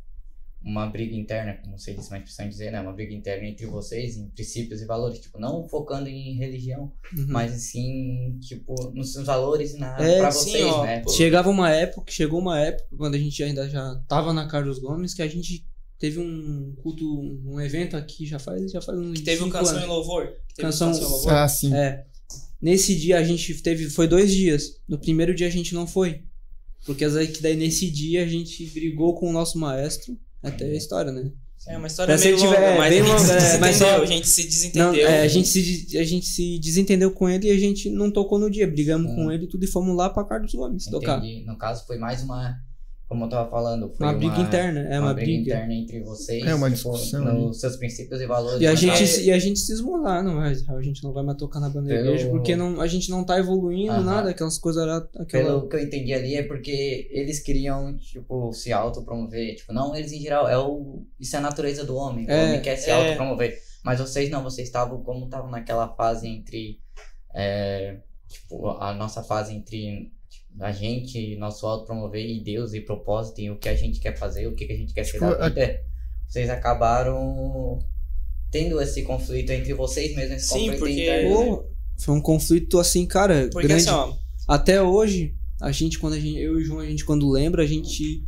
Uma 0.67 0.87
briga 0.87 1.15
interna, 1.15 1.59
como 1.63 1.79
vocês 1.79 1.95
disse, 1.95 2.09
expressão 2.17 2.47
de 2.47 2.53
dizer, 2.53 2.73
né? 2.73 2.81
Uma 2.81 2.95
briga 2.95 3.13
interna 3.13 3.47
entre 3.47 3.67
vocês, 3.67 4.17
em 4.17 4.31
princípios 4.31 4.81
e 4.81 4.87
valores. 4.87 5.19
Tipo, 5.21 5.39
não 5.39 5.69
focando 5.69 6.09
em 6.09 6.37
religião, 6.39 6.91
Uhum. 7.15 7.27
mas 7.29 7.53
assim, 7.53 8.39
tipo, 8.41 8.75
nos 8.95 9.13
seus 9.13 9.27
valores 9.27 9.75
e 9.75 9.79
na, 9.79 9.95
É, 10.03 10.21
pra 10.21 10.31
sim, 10.31 10.53
vocês, 10.53 10.65
ó, 10.65 10.83
né? 10.85 11.01
pô. 11.01 11.11
Chegava 11.11 11.51
uma 11.51 11.71
época, 11.71 12.11
chegou 12.11 12.41
uma 12.41 12.59
época, 12.59 12.89
quando 12.97 13.15
a 13.15 13.19
gente 13.19 13.43
ainda 13.43 13.69
já 13.69 13.95
tava 14.09 14.33
na 14.33 14.49
Carlos 14.49 14.79
Gomes, 14.79 15.13
que 15.13 15.21
a 15.21 15.29
gente 15.29 15.67
teve 15.99 16.19
um 16.19 16.75
culto, 16.83 17.05
um 17.47 17.61
evento 17.61 17.97
aqui 17.97 18.27
já 18.27 18.39
faz, 18.39 18.71
já 18.73 18.81
faz 18.81 18.99
uns 18.99 19.19
Que 19.19 19.25
teve 19.25 19.43
um 19.43 19.51
canção 19.51 19.73
anos. 19.77 19.85
em 19.85 19.89
louvor. 19.89 20.33
Canção- 20.59 20.89
canção 20.93 21.09
em 21.09 21.11
louvor. 21.13 21.33
Ah, 21.33 21.49
sim. 21.49 21.75
É. 21.75 22.05
Nesse 22.61 22.95
dia 22.97 23.19
a 23.19 23.23
gente 23.23 23.55
teve, 23.63 23.89
foi 23.91 24.09
dois 24.09 24.33
dias. 24.33 24.81
No 24.89 24.99
primeiro 24.99 25.35
dia 25.35 25.47
a 25.47 25.51
gente 25.51 25.75
não 25.75 25.87
foi. 25.87 26.23
Porque 26.87 27.07
daí, 27.09 27.29
que 27.29 27.43
daí 27.43 27.57
nesse 27.57 27.91
dia 27.91 28.23
a 28.23 28.27
gente 28.27 28.65
brigou 28.67 29.15
com 29.15 29.29
o 29.29 29.33
nosso 29.33 29.59
maestro. 29.59 30.19
Até 30.43 30.65
a 30.67 30.75
história, 30.77 31.11
né? 31.11 31.31
É 31.67 31.79
uma 31.79 31.87
história 31.87 32.15
meio 32.19 32.37
tiver- 32.37 32.47
longa, 32.49 32.59
é, 32.59 32.77
mas 32.79 32.91
bem 32.93 33.03
longa, 33.03 33.33
é, 33.33 33.59
mas 33.59 33.77
só- 33.77 34.03
A 34.03 34.05
gente 34.05 34.29
se 34.29 34.43
Não, 34.43 34.49
desentendeu. 34.51 35.09
é, 35.09 35.23
a, 35.23 35.29
gente 35.29 35.49
se, 35.49 35.97
a 35.99 36.05
gente 36.05 36.27
se 36.27 36.59
desentendeu 36.59 37.11
com 37.11 37.27
ele 37.27 37.49
e 37.49 37.51
a 37.51 37.59
gente 37.59 37.89
não 37.89 38.11
tocou 38.11 38.39
no 38.39 38.51
dia. 38.51 38.67
Brigamos 38.67 39.11
Hum. 39.13 39.15
com 39.15 39.33
ele 39.33 39.45
e 39.45 39.49
tudo 39.49 39.65
e 39.65 39.67
fomos 39.67 39.97
lá 39.97 40.11
pra 40.11 40.25
Carlos 40.25 40.53
Gomes 40.53 40.85
tocar. 40.85 41.19
Entendi. 41.25 41.45
No 41.47 41.57
caso, 41.57 41.87
foi 41.87 41.97
mais 41.97 42.23
uma 42.23 42.55
como 43.09 43.25
eu 43.27 43.29
tava 43.29 43.51
falando, 43.51 43.93
foi 43.93 44.07
Uma 44.07 44.13
uma, 44.13 44.19
briga 44.19 44.41
interna, 44.41 44.81
é 44.81 44.99
uma 44.99 45.13
briga. 45.15 45.41
interna 45.43 45.75
entre 45.75 46.01
vocês. 46.03 46.45
É, 46.45 46.55
uma 46.55 46.71
tipo, 46.71 46.91
discussão 46.93 47.25
Nos 47.25 47.61
seus 47.61 47.77
princípios 47.77 48.21
e 48.21 48.27
valores. 48.27 48.61
E 48.61 48.67
a, 48.67 48.71
mas 48.71 48.81
gente, 48.81 49.03
é- 49.03 49.07
se- 49.07 49.25
e 49.27 49.31
a 49.33 49.39
gente 49.39 49.59
cismou 49.61 49.99
lá, 49.99 50.23
não, 50.23 50.35
mas 50.37 50.69
a 50.69 50.81
gente 50.83 51.05
não 51.05 51.13
vai 51.13 51.23
mais 51.23 51.37
tocar 51.39 51.61
na 51.61 51.69
banda 51.69 51.89
da 51.89 52.03
Pelo- 52.03 52.31
porque 52.31 52.57
não, 52.57 52.81
a 52.81 52.87
gente 52.87 53.11
não 53.11 53.23
tá 53.25 53.39
evoluindo 53.39 53.93
Aham. 53.93 54.03
nada, 54.05 54.31
aquelas 54.31 54.59
coisas 54.59 54.83
aquela... 55.17 55.45
Pelo 55.45 55.69
que 55.69 55.77
eu 55.77 55.81
entendi 55.83 56.13
ali, 56.15 56.35
é 56.35 56.43
porque 56.43 57.09
eles 57.11 57.41
queriam, 57.41 57.97
tipo, 57.99 58.53
se 58.53 58.73
autopromover. 58.73 59.57
Tipo, 59.57 59.73
não 59.73 59.95
eles 59.95 60.11
em 60.13 60.21
geral, 60.21 60.49
é 60.49 60.59
o... 60.59 61.05
isso 61.21 61.37
é 61.37 61.39
a 61.39 61.43
natureza 61.43 61.85
do 61.85 61.97
homem. 61.97 62.25
É, 62.29 62.43
o 62.43 62.49
homem 62.49 62.63
quer 62.63 62.77
se 62.77 62.91
é. 62.91 62.93
autopromover. 62.95 63.59
Mas 63.85 64.01
vocês 64.01 64.31
não, 64.31 64.43
vocês 64.43 64.67
estavam, 64.67 65.03
como 65.03 65.27
estavam 65.27 65.51
naquela 65.51 65.89
fase 65.95 66.27
entre, 66.27 66.79
é, 67.35 67.99
tipo, 68.29 68.69
a 68.71 68.95
nossa 68.95 69.23
fase 69.23 69.55
entre 69.55 70.11
tipo, 70.11 70.14
a 70.61 70.71
gente, 70.73 71.37
nosso 71.37 71.67
autopromover 71.67 72.25
e 72.25 72.43
Deus 72.43 72.73
e 72.75 72.81
propósito 72.81 73.41
e 73.41 73.51
o 73.51 73.57
que 73.59 73.69
a 73.69 73.75
gente 73.75 73.99
quer 74.01 74.17
fazer, 74.17 74.47
o 74.47 74.55
que, 74.55 74.67
que 74.67 74.73
a 74.73 74.77
gente 74.77 74.93
quer 74.95 75.05
ser 75.05 75.13
Tipo, 75.15 75.25
da 75.27 75.47
a- 75.47 75.49
vida. 75.49 75.81
Vocês 76.29 76.49
acabaram 76.51 77.79
tendo 78.51 78.81
esse 78.81 79.03
conflito 79.03 79.51
entre 79.51 79.75
vocês 79.75 80.15
mesmos, 80.15 80.37
esse 80.39 80.49
Sim, 80.49 80.59
conflito 80.67 80.79
porque- 80.79 81.03
interno, 81.03 81.57
né? 81.57 81.63
Foi 81.99 82.15
um 82.15 82.21
conflito 82.21 82.79
assim, 82.79 83.07
cara, 83.07 83.49
Porque 83.53 83.69
grande. 83.69 83.89
assim, 83.89 83.91
ó, 83.97 84.15
Até 84.49 84.83
hoje, 84.83 85.35
a 85.61 85.71
gente, 85.73 85.99
quando 85.99 86.15
a 86.15 86.21
gente, 86.21 86.39
eu 86.39 86.59
e 86.59 86.63
o 86.63 86.65
João, 86.65 86.81
a 86.81 86.87
gente 86.87 87.05
quando 87.05 87.29
lembra, 87.31 87.63
a 87.63 87.67
gente, 87.67 88.25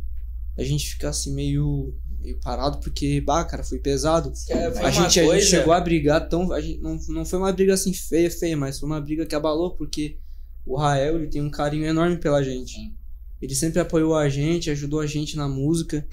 a 0.57 0.63
gente 0.63 0.89
fica 0.93 1.09
assim 1.09 1.33
meio, 1.33 1.93
meio 2.19 2.39
parado, 2.39 2.79
porque, 2.79 3.21
bah, 3.21 3.43
cara, 3.45 3.63
foi 3.63 3.77
pesado. 3.79 4.31
é, 4.49 4.71
foi 4.71 4.83
A 4.85 4.89
gente, 4.91 5.19
a 5.19 5.23
coisa... 5.25 5.41
gente 5.41 5.49
chegou 5.49 5.73
a 5.73 5.79
brigar 5.81 6.27
tão. 6.29 6.51
A 6.51 6.59
gente, 6.61 6.79
não, 6.81 6.97
não 7.09 7.25
foi 7.25 7.37
uma 7.39 7.51
briga 7.51 7.73
assim 7.73 7.93
feia, 7.93 8.31
feia, 8.31 8.55
mas 8.57 8.79
foi 8.79 8.87
uma 8.89 8.99
briga 9.01 9.25
que 9.25 9.35
abalou, 9.35 9.75
porque 9.75 10.17
o 10.67 10.75
Rael 10.75 11.15
ele 11.15 11.27
tem 11.27 11.41
um 11.41 11.49
carinho 11.49 11.85
enorme 11.85 12.17
pela 12.17 12.43
gente. 12.43 12.93
Ele 13.41 13.55
sempre 13.55 13.79
apoiou 13.79 14.15
a 14.15 14.27
gente, 14.27 14.69
ajudou 14.69 14.99
a 14.99 15.07
gente 15.07 15.37
na 15.37 15.47
música. 15.47 16.05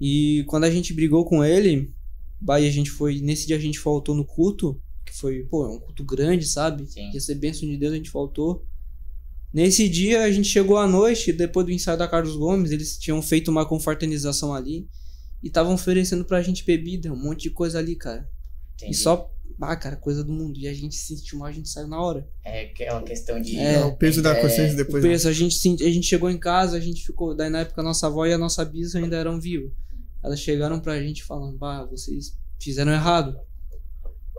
E 0.00 0.44
quando 0.48 0.64
a 0.64 0.70
gente 0.70 0.92
brigou 0.92 1.24
com 1.24 1.44
ele, 1.44 1.94
bah, 2.40 2.56
a 2.56 2.70
gente 2.70 2.90
foi. 2.90 3.20
Nesse 3.20 3.46
dia 3.46 3.56
a 3.56 3.60
gente 3.60 3.78
faltou 3.78 4.14
no 4.14 4.24
culto, 4.24 4.80
que 5.04 5.14
foi, 5.14 5.44
pô, 5.44 5.64
é 5.66 5.68
um 5.68 5.78
culto 5.78 6.04
grande, 6.04 6.46
sabe? 6.46 6.86
Sim. 6.86 7.10
Ia 7.12 7.20
ser 7.20 7.36
bênção 7.36 7.68
de 7.68 7.76
Deus, 7.76 7.92
a 7.92 7.96
gente 7.96 8.10
faltou. 8.10 8.66
Nesse 9.52 9.88
dia 9.88 10.24
a 10.24 10.30
gente 10.30 10.48
chegou 10.48 10.76
à 10.76 10.86
noite, 10.86 11.32
depois 11.32 11.64
do 11.64 11.72
ensaio 11.72 11.96
da 11.96 12.08
Carlos 12.08 12.36
Gomes, 12.36 12.70
eles 12.70 12.98
tinham 12.98 13.20
feito 13.22 13.50
uma 13.50 13.64
confraternização 13.64 14.54
ali 14.54 14.88
e 15.42 15.48
estavam 15.48 15.74
oferecendo 15.74 16.24
pra 16.24 16.42
gente 16.42 16.64
bebida, 16.64 17.12
um 17.12 17.16
monte 17.16 17.44
de 17.44 17.50
coisa 17.50 17.78
ali, 17.78 17.96
cara. 17.96 18.28
Entendi. 18.74 18.92
E 18.92 18.94
só, 18.94 19.30
ah, 19.60 19.76
cara, 19.76 19.96
coisa 19.96 20.22
do 20.24 20.32
mundo. 20.32 20.58
E 20.58 20.68
a 20.68 20.74
gente 20.74 20.94
se 20.94 21.16
sentiu 21.16 21.38
mal, 21.38 21.48
a 21.48 21.52
gente 21.52 21.68
saiu 21.68 21.88
na 21.88 22.00
hora. 22.00 22.26
É 22.44 22.62
aquela 22.66 23.02
questão 23.02 23.40
de. 23.40 23.58
É, 23.58 23.74
É, 23.74 23.84
o 23.84 23.96
peso 23.96 24.22
da 24.22 24.30
é, 24.36 24.40
consciência 24.40 24.74
O 24.74 24.76
depois. 24.76 25.02
né? 25.02 25.10
peso, 25.10 25.28
a 25.28 25.32
gente, 25.32 25.84
a 25.84 25.90
gente 25.90 26.06
chegou 26.06 26.30
em 26.30 26.38
casa, 26.38 26.76
a 26.76 26.80
gente 26.80 27.04
ficou. 27.04 27.34
Daí 27.34 27.50
na 27.50 27.60
época 27.60 27.80
a 27.80 27.84
nossa 27.84 28.06
avó 28.06 28.24
e 28.26 28.32
a 28.32 28.38
nossa 28.38 28.64
bisa 28.64 28.98
ainda 28.98 29.16
eram 29.16 29.40
vivos. 29.40 29.72
Elas 30.22 30.40
chegaram 30.40 30.80
pra 30.80 31.00
gente 31.00 31.22
falando, 31.24 31.56
bah, 31.58 31.84
vocês 31.84 32.36
fizeram 32.60 32.92
errado. 32.92 33.38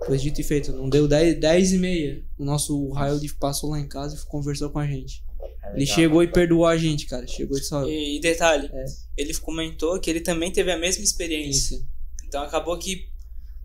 Foi 0.05 0.17
dito 0.17 0.39
e 0.39 0.43
feito. 0.43 0.71
Não 0.71 0.89
deu 0.89 1.07
10, 1.07 1.39
10 1.39 1.73
e 1.73 1.77
meia. 1.77 2.23
O 2.37 2.45
nosso 2.45 2.89
Raio 2.91 3.17
ele 3.17 3.29
passou 3.33 3.71
lá 3.71 3.79
em 3.79 3.87
casa 3.87 4.15
e 4.15 4.25
conversou 4.29 4.69
com 4.69 4.79
a 4.79 4.87
gente. 4.87 5.23
é 5.63 5.75
Ele 5.75 5.85
chegou 5.85 6.23
e 6.23 6.27
perdoou 6.27 6.65
a 6.65 6.77
gente, 6.77 7.05
cara. 7.05 7.27
Chegou 7.27 7.57
e 7.57 7.59
disse, 7.59 7.73
ó, 7.73 7.85
E, 7.85 8.17
e 8.17 8.19
detalhe, 8.21 8.69
É. 8.73 8.85
ele 9.17 9.33
comentou 9.35 9.99
que 9.99 10.09
ele 10.09 10.21
também 10.21 10.51
teve 10.51 10.71
a 10.71 10.77
mesma 10.77 11.03
experiência. 11.03 11.75
isso. 11.75 11.85
Então 12.25 12.41
acabou 12.43 12.77
que 12.77 13.08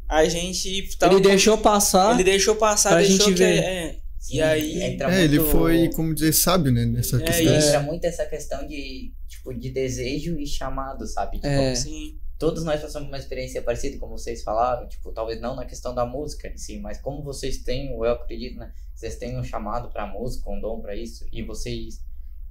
a 0.08 0.24
gente 0.26 0.96
tava 0.98 1.14
Ele 1.14 1.22
com- 1.22 1.28
deixou 1.28 1.58
passar. 1.58 2.14
ele 2.14 2.24
deixou 2.24 2.56
passar, 2.56 2.90
pra 2.90 2.98
deixou 3.00 3.16
gente 3.26 3.28
que 3.34 3.38
ver. 3.38 3.58
é, 3.64 3.96
Sim, 4.18 4.36
e 4.36 4.42
aí 4.42 4.82
entra 4.82 5.14
É, 5.14 5.24
ele 5.24 5.38
muito- 5.38 5.52
foi, 5.52 5.90
como 5.90 6.14
dizer, 6.14 6.32
sábio, 6.32 6.72
né? 6.72 6.84
Nessa 6.86 7.16
É, 7.20 7.24
questão. 7.24 7.54
Entra 7.54 7.80
muito 7.82 8.04
essa 8.04 8.24
questão 8.26 8.66
de, 8.66 9.12
tipo, 9.28 9.52
de 9.52 9.70
desejo 9.70 10.38
e 10.38 10.46
chamado, 10.46 11.06
sabe? 11.06 11.36
Tipo, 11.36 11.46
É. 11.48 11.72
assim, 11.72 12.18
Todos 12.36 12.64
nós 12.64 12.80
passamos 12.82 13.06
uma 13.08 13.16
experiência 13.16 13.62
parecida, 13.62 13.96
como 13.96 14.18
vocês 14.18 14.42
falaram, 14.42 14.88
tipo, 14.88 15.12
talvez 15.12 15.40
não 15.40 15.54
na 15.54 15.64
questão 15.64 15.94
da 15.94 16.04
música 16.04 16.48
em 16.48 16.56
si, 16.58 16.78
mas 16.80 17.00
como 17.00 17.22
vocês 17.22 17.58
têm, 17.58 17.94
ou 17.94 18.04
eu 18.04 18.10
acredito, 18.12 18.58
né? 18.58 18.72
Vocês 18.92 19.14
têm 19.16 19.38
um 19.38 19.44
chamado 19.44 19.88
pra 19.92 20.04
música, 20.08 20.50
um 20.50 20.60
dom 20.60 20.80
pra 20.80 20.96
isso, 20.96 21.24
e 21.32 21.42
vocês 21.44 22.00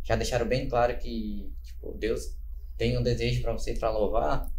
já 0.02 0.16
deixaram 0.16 0.48
bem 0.48 0.70
claro 0.70 0.98
que, 0.98 1.52
tipo, 1.62 1.92
Deus 2.00 2.22
tem 2.78 2.98
um 2.98 3.04
desejo 3.04 3.42
pra 3.42 3.52
vocês 3.52 3.78
pra 3.78 3.92
louvar. 3.92 4.50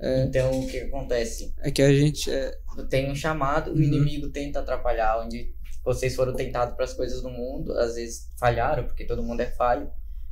É. 0.00 0.24
Então, 0.24 0.60
o 0.60 0.66
que 0.66 0.78
acontece? 0.80 1.54
É 1.60 1.70
que 1.70 1.80
a 1.82 1.94
gente. 1.94 2.30
É, 2.30 2.56
tem 2.90 3.10
um 3.10 3.14
chamado, 3.14 3.70
o 3.70 3.74
Uhum. 3.74 3.82
inimigo 3.82 4.28
tenta 4.28 4.60
atrapalhar, 4.60 5.22
onde 5.24 5.54
vocês 5.84 6.14
foram 6.14 6.34
tentados 6.34 6.74
para 6.74 6.84
as 6.84 6.92
coisas 6.94 7.22
do 7.22 7.28
mundo, 7.30 7.72
às 7.78 7.94
vezes 7.94 8.28
falharam, 8.38 8.84
porque 8.84 9.04
todo 9.04 9.22
mundo 9.22 9.40
é 9.40 9.46
falho, 9.46 9.88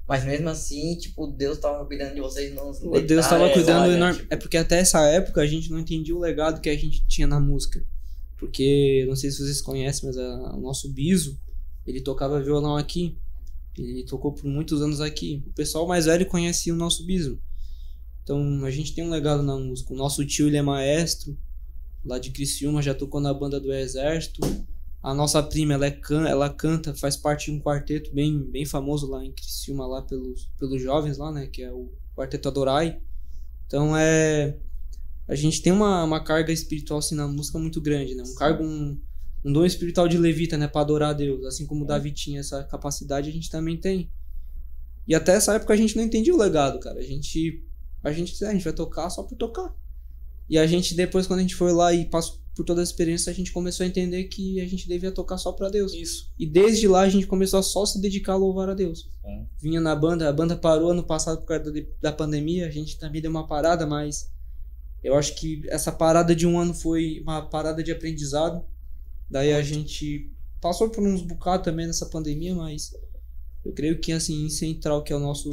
mas 0.09 0.25
mesmo 0.25 0.49
assim, 0.49 0.97
tipo, 0.97 1.27
Deus 1.29 1.59
tava 1.59 1.85
cuidando 1.87 2.15
de 2.15 2.21
vocês 2.21 2.53
nos 2.55 2.83
o 2.83 2.91
Deus 3.01 3.25
estava 3.25 3.49
cuidando 3.51 3.85
olha, 3.85 3.93
enorme. 3.97 4.19
tipo, 4.21 4.35
É 4.35 4.37
porque 4.37 4.57
até 4.57 4.79
essa 4.81 5.01
época 5.07 5.41
a 5.41 5.47
gente 5.47 5.71
não 5.71 5.79
entendia 5.79 6.17
o 6.17 6.19
legado 6.21 6.61
que 6.61 6.69
a 6.69 6.77
gente 6.77 7.07
tinha 7.07 7.27
na 7.27 7.39
música. 7.39 7.85
Porque, 8.39 9.05
não 9.07 9.15
sei 9.15 9.31
se 9.31 9.39
vocês 9.39 9.61
conhecem, 9.61 10.07
mas 10.09 10.19
a- 10.19 10.57
o 10.57 10.61
nosso 10.61 10.93
Biso, 10.93 11.39
ele 11.87 12.01
tocava 12.01 12.43
violão 12.43 12.77
aqui. 12.77 13.17
Ele 13.79 14.05
tocou 14.05 14.33
por 14.33 14.45
muitos 14.47 14.83
anos 14.83 15.01
aqui. 15.01 15.45
O 15.47 15.53
pessoal 15.53 15.87
mais 15.87 16.07
velho 16.07 16.27
conhecia 16.27 16.75
o 16.75 16.77
nosso 16.77 17.07
Biso. 17.07 17.41
Então 18.23 18.65
a 18.65 18.71
gente 18.71 18.95
tem 18.95 19.05
um 19.05 19.11
legado 19.11 19.43
na 19.43 19.57
música. 19.57 19.93
O 19.93 19.97
nosso 19.97 20.25
tio 20.25 20.47
ele 20.47 20.57
é 20.57 20.63
maestro, 20.63 21.37
lá 22.05 22.19
de 22.19 22.31
Criciúma, 22.31 22.83
já 22.83 22.95
tocou 22.95 23.21
na 23.21 23.33
banda 23.33 23.61
do 23.61 23.73
Exército. 23.73 24.41
A 25.03 25.13
nossa 25.13 25.43
prima, 25.43 25.75
ela, 25.75 25.87
é 25.87 25.91
can 25.91 26.29
ela 26.29 26.49
canta, 26.49 26.95
faz 26.95 27.17
parte 27.17 27.51
de 27.51 27.57
um 27.57 27.61
quarteto 27.61 28.13
bem, 28.15 28.39
bem 28.39 28.65
famoso 28.65 29.09
lá 29.09 29.25
em 29.25 29.33
Criciúma, 29.33 29.87
lá 29.87 30.03
pelos, 30.03 30.49
pelos 30.59 30.81
jovens 30.81 31.19
lá, 31.19 31.33
né? 31.33 31.49
Que 31.49 31.63
é 31.63 31.73
o 31.73 31.93
Quarteto 32.17 32.49
Adorai. 32.49 33.01
Então 33.67 33.97
é. 33.97 34.57
A 35.27 35.35
gente 35.35 35.63
tem 35.63 35.73
uma, 35.73 36.05
uma 36.05 36.23
carga 36.23 36.53
espiritual 36.53 36.99
assim 36.99 37.15
na 37.15 37.27
música 37.27 37.59
muito 37.59 37.81
grande, 37.81 38.15
né? 38.15 38.23
Um 38.23 38.35
cargo, 38.35 38.63
um, 38.63 39.01
um 39.45 39.53
dom 39.53 39.65
espiritual 39.65 40.07
de 40.07 40.19
levita, 40.19 40.57
né? 40.57 40.69
Pra 40.69 40.83
adorar 40.83 41.11
a 41.11 41.15
Deus. 41.15 41.45
Assim 41.47 41.67
como 41.67 41.85
o 41.85 41.87
Davi 41.87 42.13
tinha 42.13 42.41
essa 42.41 42.63
capacidade, 42.65 43.29
a 43.29 43.33
gente 43.33 43.51
também 43.51 43.77
tem. 43.77 44.11
E 45.07 45.15
até 45.15 45.33
essa 45.35 45.55
época 45.55 45.73
a 45.73 45.77
gente 45.77 45.97
não 45.97 46.05
entendia 46.05 46.35
o 46.35 46.39
legado, 46.39 46.79
cara. 46.79 47.01
A 47.01 47.03
gente. 47.03 47.65
A 48.03 48.13
gente, 48.13 48.43
é, 48.45 48.49
a 48.49 48.53
gente 48.53 48.65
vai 48.65 48.73
tocar 48.73 49.09
só 49.11 49.23
por 49.23 49.37
tocar. 49.37 49.75
E 50.49 50.59
a 50.59 50.67
gente, 50.67 50.95
depois, 50.95 51.27
quando 51.27 51.39
a 51.39 51.43
gente 51.43 51.55
foi 51.55 51.73
lá 51.73 51.93
e 51.93 52.05
passou 52.07 52.43
por 52.55 52.65
toda 52.65 52.81
a 52.81 52.85
experiência, 52.85 53.31
a 53.31 53.35
gente 53.35 53.53
começou 53.53 53.85
a 53.85 53.87
entender 53.87 54.25
que 54.25 54.61
a 54.61 54.67
gente 54.67 54.87
devia 54.87 55.11
tocar 55.11 55.39
só 55.39 55.53
pra 55.53 55.71
Deus. 55.71 55.95
isso. 55.95 56.31
E 56.39 56.47
desde 56.47 56.87
lá 56.87 57.01
a 57.01 57.09
gente 57.09 57.27
começou 57.27 57.59
a 57.59 57.63
só 57.63 57.87
se 57.87 58.01
dedicar 58.01 58.35
a 58.35 58.37
louvar 58.37 58.69
a 58.69 58.75
Deus. 58.75 59.11
Sim. 59.25 59.47
Vinha 59.59 59.81
na 59.81 59.97
banda, 59.97 60.29
a 60.29 60.33
banda 60.33 60.57
parou 60.57 60.91
ano 60.91 61.03
passado 61.03 61.39
por 61.39 61.47
causa 61.47 61.73
da, 61.73 61.81
da 62.01 62.13
pandemia, 62.13 62.67
a 62.67 62.71
gente 62.71 62.99
também 62.99 63.23
deu 63.23 63.31
uma 63.31 63.47
parada, 63.47 63.87
mas 63.87 64.31
eu 65.03 65.15
acho 65.15 65.35
que 65.35 65.63
essa 65.69 65.91
parada 65.91 66.35
de 66.35 66.47
um 66.47 66.59
ano 66.59 66.75
foi 66.75 67.21
uma 67.23 67.43
parada 67.43 67.83
de 67.83 67.91
aprendizado. 67.91 68.65
Daí 69.31 69.53
a 69.53 69.63
gente 69.63 70.31
passou 70.61 70.91
por 70.91 71.03
uns 71.03 71.23
bocados 71.23 71.65
também 71.65 71.87
nessa 71.87 72.07
pandemia, 72.07 72.55
mas 72.55 72.93
eu 73.65 73.73
creio 73.73 73.99
que 73.99 74.13
assim, 74.13 74.45
em 74.45 74.51
central, 74.51 75.03
que 75.03 75.13
é 75.13 75.17
o 75.17 75.21
nosso, 75.21 75.51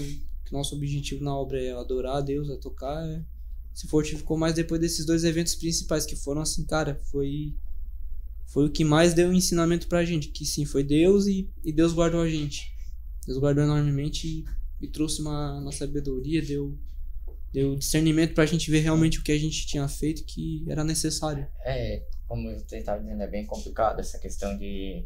que 0.50 0.54
nosso 0.54 0.76
objetivo 0.76 1.24
na 1.24 1.36
obra 1.36 1.62
é 1.62 1.72
adorar 1.72 2.18
a 2.18 2.22
Deus, 2.22 2.50
é 2.50 2.58
tocar, 2.58 3.08
é, 3.08 3.24
se 3.72 3.88
fortificou 3.88 4.36
mais 4.36 4.56
depois 4.56 4.82
desses 4.82 5.06
dois 5.06 5.24
eventos 5.24 5.54
principais, 5.54 6.08
que 6.08 6.16
foram 6.16 6.42
assim, 6.42 6.66
cara, 6.66 7.00
foi 7.12 7.56
foi 8.48 8.66
o 8.66 8.72
que 8.72 8.84
mais 8.84 9.14
deu 9.14 9.32
ensinamento 9.32 9.88
pra 9.88 10.04
gente, 10.04 10.30
que 10.30 10.44
sim, 10.44 10.66
foi 10.66 10.84
Deus 10.84 11.28
e, 11.28 11.48
e 11.64 11.72
Deus 11.72 11.94
guardou 11.94 12.22
a 12.22 12.28
gente. 12.28 12.76
Deus 13.28 13.38
guardou 13.38 13.64
enormemente 13.64 14.28
e, 14.28 14.46
e 14.82 14.88
trouxe 14.88 15.22
uma, 15.22 15.60
uma 15.60 15.72
sabedoria, 15.72 16.42
deu, 16.42 16.76
deu 17.54 17.76
discernimento 17.76 18.34
pra 18.34 18.48
gente 18.48 18.72
ver 18.72 18.80
realmente 18.80 19.20
o 19.20 19.24
que 19.24 19.32
a 19.32 19.38
gente 19.38 19.68
tinha 19.68 19.88
feito 19.88 20.24
que 20.26 20.66
era 20.68 20.84
necessário. 20.84 21.48
É, 21.64 22.04
como 22.28 22.52
você 22.58 22.80
estava 22.80 23.00
dizendo, 23.00 23.22
é 23.22 23.28
bem 23.28 23.46
complicado 23.46 24.00
essa 24.00 24.18
questão 24.18 24.58
de. 24.58 25.06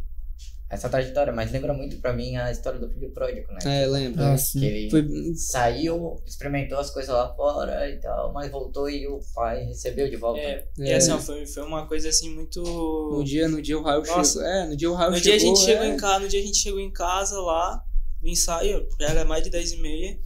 Essa 0.73 0.89
trajetória, 0.89 1.31
mas 1.31 1.51
lembra 1.51 1.73
muito 1.73 1.97
pra 1.97 2.11
mim 2.13 2.35
a 2.35 2.51
história 2.51 2.79
do 2.79 2.89
filho 2.89 3.11
pródigo, 3.11 3.47
né? 3.53 3.83
É, 3.83 3.85
lembra? 3.85 4.33
Ah, 4.33 4.35
Que 4.51 4.65
ele 4.65 4.89
Foi, 4.89 5.35
saiu, 5.35 6.21
experimentou 6.25 6.77
as 6.79 6.89
coisas 6.89 7.13
lá 7.13 7.33
fora 7.35 7.89
e 7.89 7.97
tal, 7.99 8.33
mas 8.33 8.51
voltou 8.51 8.89
e 8.89 9.07
o 9.07 9.19
pai 9.35 9.63
recebeu 9.65 10.09
de 10.09 10.15
volta. 10.17 10.39
É, 10.41 10.67
e 10.79 10.89
É. 10.89 10.95
assim, 10.95 11.11
ó, 11.11 11.19
foi, 11.19 11.45
foi 11.45 11.63
uma 11.63 11.87
coisa 11.87 12.09
assim 12.09 12.33
muito. 12.33 12.61
no 12.63 13.23
dia, 13.23 13.47
no 13.47 13.61
dia 13.61 13.77
o 13.77 13.83
raio 13.83 14.03
Nossa. 14.05 14.39
chegou. 14.39 14.47
É, 14.47 14.67
no 14.67 14.75
dia 14.75 14.89
o 14.91 14.93
raio 14.93 15.11
No 15.11 15.17
chegou. 15.17 15.23
dia 15.31 15.35
a 15.35 15.39
gente 15.49 15.59
chegou 15.63 15.83
é, 15.85 15.89
em 15.89 15.97
casa, 15.97 16.19
no 16.19 16.27
dia 16.27 16.39
a 16.39 16.43
gente 16.43 16.57
chegou 16.57 16.79
em 16.79 16.91
casa 16.91 17.39
lá, 17.39 17.83
no 18.21 18.27
ensaio, 18.29 18.87
era 18.99 19.23
mais 19.25 19.43
de 19.43 19.49
10 19.49 19.73
e 19.73 19.77
meia, 19.77 20.19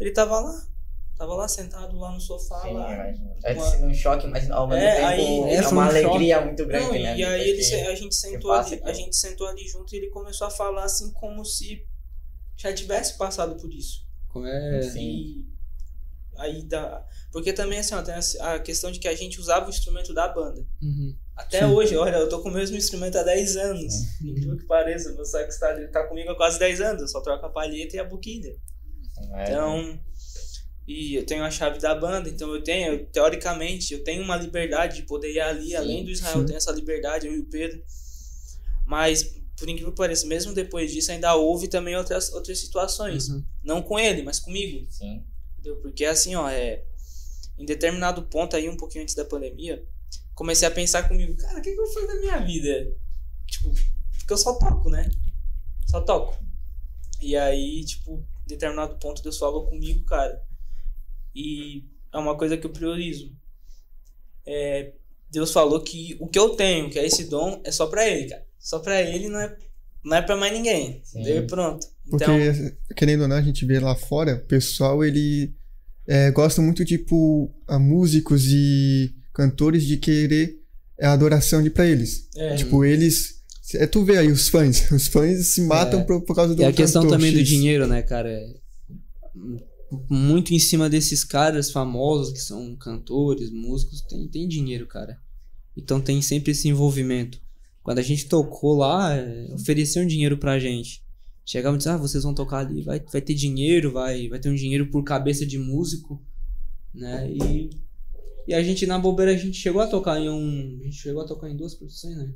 ele 0.00 0.10
tava 0.10 0.40
lá. 0.40 0.66
Tava 1.22 1.34
lá 1.36 1.46
sentado 1.46 1.96
lá 2.00 2.10
no 2.10 2.20
sofá 2.20 2.62
Sim, 2.62 2.72
lá. 2.74 2.96
Deve 3.42 3.60
Uma- 3.60 3.76
um 3.86 3.94
choque, 3.94 4.26
mas 4.26 4.50
ao 4.50 4.66
mesmo 4.66 4.82
É, 4.82 4.94
tempo 4.96 5.06
aí- 5.06 5.20
é, 5.20 5.54
é, 5.54 5.60
uma 5.68 5.82
um 5.84 5.86
choque. 5.86 5.98
alegria 5.98 6.40
muito 6.40 6.66
grande, 6.66 6.84
Não, 6.86 6.92
né? 6.94 7.16
e 7.16 7.24
aí 7.24 7.48
ele, 7.48 7.74
a 7.86 7.94
gente 7.94 8.12
sentou 8.16 8.50
ali, 8.50 8.80
a 8.82 8.92
gente 8.92 9.14
sentou 9.14 9.46
ali 9.46 9.68
junto 9.68 9.94
e 9.94 9.98
ele 9.98 10.08
começou 10.10 10.48
a 10.48 10.50
falar 10.50 10.82
assim 10.82 11.12
como 11.12 11.44
se 11.44 11.86
já 12.56 12.72
tivesse 12.74 13.16
passado 13.16 13.54
por 13.54 13.72
isso. 13.72 14.04
como 14.30 14.48
é, 14.48 14.82
Sim. 14.82 14.98
E 15.00 15.46
aí 16.38 16.62
dá. 16.64 17.06
Porque 17.30 17.52
também 17.52 17.78
assim, 17.78 17.94
ó, 17.94 18.02
tem 18.02 18.14
a 18.40 18.58
questão 18.58 18.90
de 18.90 18.98
que 18.98 19.06
a 19.06 19.14
gente 19.14 19.38
usava 19.40 19.66
o 19.66 19.70
instrumento 19.70 20.12
da 20.12 20.26
banda. 20.26 20.66
uhum. 20.82 21.14
Até 21.36 21.60
Sim. 21.60 21.66
hoje, 21.66 21.96
olha, 21.96 22.16
eu 22.16 22.28
tô 22.28 22.40
com 22.42 22.48
o 22.48 22.52
mesmo 22.52 22.76
instrumento 22.76 23.16
há 23.16 23.22
10 23.22 23.56
anos. 23.56 23.94
Incrível 24.20 24.56
que 24.56 24.64
pareça, 24.64 25.14
você 25.14 25.44
que 25.44 25.50
está 25.52 25.72
tá 25.92 26.04
comigo 26.08 26.30
há 26.32 26.36
quase 26.36 26.58
10 26.58 26.80
anos, 26.80 27.00
eu 27.02 27.06
só 27.08 27.20
troco 27.20 27.46
a 27.46 27.48
palheta 27.48 27.94
e 27.94 28.00
a 28.00 28.04
boquilha. 28.04 28.56
É, 29.34 29.44
Então, 29.50 29.98
E 30.86 31.14
eu 31.14 31.24
tenho 31.24 31.44
a 31.44 31.50
chave 31.50 31.78
da 31.78 31.94
banda, 31.94 32.28
então 32.28 32.52
eu 32.54 32.62
tenho, 32.62 33.06
teoricamente, 33.06 33.94
eu 33.94 34.02
tenho 34.02 34.22
uma 34.22 34.36
liberdade 34.36 34.96
de 34.96 35.02
poder 35.02 35.32
ir 35.32 35.40
ali, 35.40 35.68
Sim, 35.68 35.76
além 35.76 36.04
do 36.04 36.10
Israel, 36.10 36.34
eu 36.34 36.40
sim. 36.40 36.46
tenho 36.46 36.56
essa 36.56 36.72
liberdade, 36.72 37.26
eu 37.26 37.34
e 37.34 37.38
o 37.38 37.44
Pedro. 37.44 37.82
Mas, 38.84 39.22
por 39.56 39.68
incrível 39.68 39.92
que 39.92 39.96
pareça, 39.96 40.26
mesmo 40.26 40.52
depois 40.52 40.90
disso, 40.90 41.12
ainda 41.12 41.34
houve 41.34 41.68
também 41.68 41.96
outras, 41.96 42.32
outras 42.32 42.58
situações. 42.58 43.28
Uhum. 43.28 43.44
Não 43.62 43.80
com 43.80 43.98
ele, 43.98 44.22
mas 44.22 44.40
comigo. 44.40 44.84
Sim. 44.90 45.24
Entendeu? 45.52 45.76
Porque 45.76 46.04
assim, 46.04 46.34
ó, 46.34 46.48
é. 46.48 46.84
Em 47.56 47.64
determinado 47.64 48.22
ponto 48.24 48.56
aí, 48.56 48.68
um 48.68 48.76
pouquinho 48.76 49.04
antes 49.04 49.14
da 49.14 49.24
pandemia, 49.24 49.86
comecei 50.34 50.66
a 50.66 50.70
pensar 50.70 51.08
comigo, 51.08 51.36
cara, 51.36 51.58
o 51.58 51.62
que, 51.62 51.70
que 51.70 51.78
eu 51.78 51.84
vou 51.84 51.92
fazer 51.92 52.06
da 52.08 52.14
minha 52.16 52.38
vida? 52.38 52.96
Tipo, 53.46 53.72
porque 54.18 54.32
eu 54.32 54.38
só 54.38 54.54
toco, 54.54 54.90
né? 54.90 55.08
Só 55.88 56.00
toco. 56.00 56.42
E 57.20 57.36
aí, 57.36 57.84
tipo, 57.84 58.24
em 58.44 58.48
determinado 58.48 58.96
ponto 58.96 59.22
Deus 59.22 59.38
falou 59.38 59.66
comigo, 59.66 60.04
cara. 60.04 60.42
E 61.34 61.84
é 62.12 62.18
uma 62.18 62.36
coisa 62.36 62.56
que 62.56 62.66
eu 62.66 62.70
priorizo. 62.70 63.32
É, 64.46 64.92
Deus 65.30 65.52
falou 65.52 65.80
que 65.80 66.16
o 66.20 66.26
que 66.26 66.38
eu 66.38 66.50
tenho, 66.50 66.90
que 66.90 66.98
é 66.98 67.06
esse 67.06 67.24
dom, 67.24 67.60
é 67.64 67.70
só 67.72 67.86
pra 67.86 68.08
ele, 68.08 68.28
cara. 68.28 68.44
Só 68.58 68.78
pra 68.78 69.00
ele, 69.02 69.28
não 69.28 69.40
é, 69.40 69.56
não 70.04 70.16
é 70.16 70.22
pra 70.22 70.36
mais 70.36 70.52
ninguém. 70.52 71.00
Sim. 71.04 71.20
Entendeu? 71.20 71.42
E 71.42 71.46
pronto. 71.46 71.86
Porque, 72.10 72.24
Então, 72.24 72.72
querendo 72.96 73.22
ou 73.22 73.28
não, 73.28 73.36
a 73.36 73.42
gente 73.42 73.64
vê 73.64 73.78
lá 73.80 73.94
fora, 73.94 74.34
o 74.36 74.46
pessoal, 74.46 75.04
ele 75.04 75.54
é, 76.06 76.30
gosta 76.30 76.60
muito, 76.60 76.84
tipo, 76.84 77.50
a 77.66 77.78
músicos 77.78 78.44
e 78.48 79.14
cantores 79.32 79.84
de 79.84 79.96
querer 79.96 80.60
a 81.00 81.12
adoração 81.12 81.62
de 81.62 81.70
pra 81.70 81.86
eles. 81.86 82.28
é, 82.36 82.54
Tipo, 82.56 82.84
eles... 82.84 83.40
É, 83.74 83.86
tu 83.86 84.04
vê 84.04 84.18
aí 84.18 84.30
os 84.30 84.48
fãs. 84.48 84.90
Os 84.90 85.06
fãs 85.06 85.46
se 85.46 85.62
matam 85.62 86.00
É. 86.00 86.04
por, 86.04 86.20
por 86.22 86.34
causa 86.36 86.54
do 86.54 86.60
E 86.60 86.64
a 86.64 86.72
questão 86.72 87.06
também 87.08 87.32
do 87.32 87.38
X. 87.38 87.48
dinheiro, 87.48 87.86
né, 87.86 88.02
cara? 88.02 88.28
Muito 90.08 90.54
em 90.54 90.58
cima 90.58 90.88
desses 90.88 91.24
caras 91.24 91.70
famosos 91.70 92.32
que 92.32 92.38
são 92.38 92.74
cantores, 92.76 93.50
músicos, 93.50 94.00
tem, 94.02 94.26
tem 94.28 94.48
dinheiro, 94.48 94.86
cara. 94.86 95.20
Então 95.76 96.00
tem 96.00 96.22
sempre 96.22 96.52
esse 96.52 96.68
envolvimento. 96.68 97.40
Quando 97.82 97.98
a 97.98 98.02
gente 98.02 98.26
tocou 98.26 98.76
lá, 98.76 99.14
é, 99.14 99.52
ofereceram 99.52 100.06
dinheiro 100.06 100.38
pra 100.38 100.58
gente. 100.58 101.04
Chegavam 101.44 101.74
e 101.74 101.78
disseram, 101.78 101.96
ah, 101.96 102.00
vocês 102.00 102.22
vão 102.22 102.34
tocar 102.34 102.58
ali, 102.58 102.82
vai, 102.82 103.00
vai 103.00 103.20
ter 103.20 103.34
dinheiro, 103.34 103.92
vai, 103.92 104.28
vai 104.28 104.38
ter 104.38 104.48
um 104.48 104.54
dinheiro 104.54 104.88
por 104.90 105.02
cabeça 105.02 105.44
de 105.44 105.58
músico, 105.58 106.22
né? 106.94 107.30
E, 107.32 107.70
e 108.46 108.54
a 108.54 108.62
gente, 108.62 108.86
na 108.86 108.98
bobeira, 108.98 109.32
a 109.32 109.36
gente 109.36 109.56
chegou 109.56 109.82
a 109.82 109.86
tocar 109.86 110.20
em 110.20 110.30
um... 110.30 110.78
A 110.80 110.84
gente 110.84 110.96
chegou 110.96 111.22
a 111.22 111.26
tocar 111.26 111.50
em 111.50 111.56
duas 111.56 111.74
produções, 111.74 112.16
né? 112.16 112.32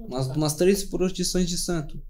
umas, 0.00 0.26
umas 0.28 0.54
três 0.56 0.82
procissões 0.82 1.48
de 1.48 1.56
santo. 1.56 2.02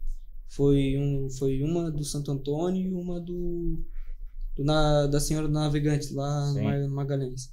Foi, 0.49 0.97
um, 0.99 1.31
foi 1.31 1.63
uma 1.63 1.91
do 1.91 2.05
Santo 2.05 2.31
Antônio 2.31 2.91
e 2.91 2.95
uma 2.95 3.21
do, 3.21 3.79
do 4.57 4.65
na, 4.65 5.07
da 5.07 5.21
Senhora 5.21 5.47
do 5.47 5.53
Navegante, 5.53 6.13
lá 6.13 6.47
no 6.49 6.55
Sim. 6.55 6.89
No 6.89 6.95
Magalhães. 6.95 7.51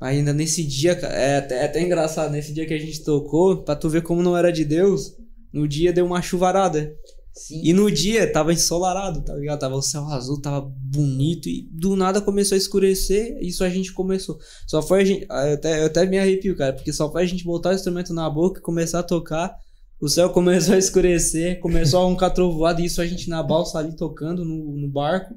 Ainda 0.00 0.32
nesse 0.32 0.62
dia, 0.62 0.92
é 0.92 1.38
até, 1.38 1.62
é 1.62 1.64
até 1.64 1.82
engraçado, 1.82 2.30
nesse 2.30 2.52
dia 2.52 2.66
que 2.66 2.74
a 2.74 2.78
gente 2.78 3.02
tocou, 3.02 3.62
pra 3.62 3.74
tu 3.74 3.88
ver 3.88 4.02
como 4.02 4.22
não 4.22 4.36
era 4.36 4.52
de 4.52 4.64
Deus, 4.64 5.16
no 5.52 5.66
dia 5.66 5.92
deu 5.92 6.04
uma 6.04 6.20
chuvarada. 6.20 6.94
Sim. 7.36 7.60
E 7.62 7.72
no 7.74 7.90
dia 7.90 8.30
tava 8.32 8.52
ensolarado, 8.52 9.22
tá 9.22 9.34
ligado? 9.34 9.60
Tava 9.60 9.76
o 9.76 9.82
céu 9.82 10.06
azul, 10.06 10.40
tava 10.40 10.62
bonito 10.62 11.50
e 11.50 11.68
do 11.70 11.94
nada 11.94 12.20
começou 12.20 12.54
a 12.54 12.58
escurecer. 12.58 13.38
Isso 13.42 13.62
a 13.62 13.68
gente 13.68 13.92
começou. 13.92 14.38
Só 14.66 14.80
foi 14.80 15.02
a 15.02 15.04
gente. 15.04 15.26
Eu 15.28 15.54
até, 15.54 15.82
eu 15.82 15.86
até 15.86 16.06
me 16.06 16.18
arrepio, 16.18 16.56
cara, 16.56 16.72
porque 16.72 16.92
só 16.94 17.12
foi 17.12 17.22
a 17.22 17.26
gente 17.26 17.44
botar 17.44 17.70
o 17.70 17.74
instrumento 17.74 18.14
na 18.14 18.28
boca 18.30 18.58
e 18.58 18.62
começar 18.62 19.00
a 19.00 19.02
tocar. 19.02 19.54
O 20.00 20.08
céu 20.08 20.30
começou 20.32 20.74
a 20.74 20.78
escurecer, 20.78 21.60
começou 21.60 22.00
a 22.00 22.04
roncar 22.04 22.32
trovoada, 22.32 22.80
e 22.80 22.86
isso 22.86 23.02
a 23.02 23.06
gente 23.06 23.28
na 23.28 23.42
balsa 23.42 23.78
ali 23.78 23.94
tocando 23.94 24.42
no, 24.42 24.74
no 24.74 24.88
barco. 24.88 25.34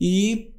E. 0.00 0.54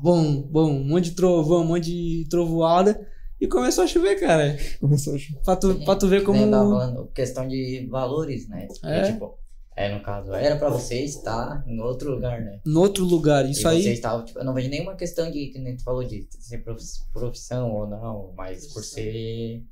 bom, 0.00 0.42
bom, 0.42 0.70
um 0.70 0.84
monte 0.84 1.10
de 1.10 1.16
trovão, 1.16 1.62
um 1.62 1.66
monte 1.66 1.84
de 1.84 2.26
trovoada. 2.30 3.06
E 3.40 3.46
começou 3.46 3.84
a 3.84 3.86
chover, 3.86 4.18
cara. 4.18 4.56
Começou 4.80 5.14
a 5.14 5.18
chover. 5.18 5.40
Pra 5.42 5.56
tu, 5.56 5.74
pra 5.84 5.94
tu 5.96 6.08
ver 6.08 6.24
como. 6.24 6.50
Tava 6.50 6.70
falando 6.70 7.06
questão 7.12 7.46
de 7.46 7.86
valores, 7.90 8.48
né? 8.48 8.66
É. 8.82 9.12
tipo, 9.12 9.38
é, 9.76 9.94
no 9.94 10.02
caso, 10.02 10.32
era 10.32 10.56
pra 10.56 10.68
você 10.70 11.04
estar 11.04 11.62
em 11.68 11.78
outro 11.80 12.10
lugar, 12.12 12.40
né? 12.40 12.58
No 12.66 12.80
outro 12.80 13.04
lugar. 13.04 13.46
e 13.46 13.52
Isso 13.52 13.62
você 13.62 13.68
aí. 13.68 13.86
estava, 13.92 14.24
tipo, 14.24 14.40
eu 14.40 14.44
não 14.44 14.52
vejo 14.54 14.68
nenhuma 14.68 14.96
questão 14.96 15.30
de, 15.30 15.46
que 15.48 15.58
nem 15.60 15.76
tu 15.76 15.84
falou, 15.84 16.02
de 16.02 16.26
ser 16.40 16.58
prof- 16.64 16.82
profissão 17.12 17.70
ou 17.72 17.86
não, 17.86 18.32
mas 18.36 18.66
por 18.72 18.82
ser. 18.82 19.62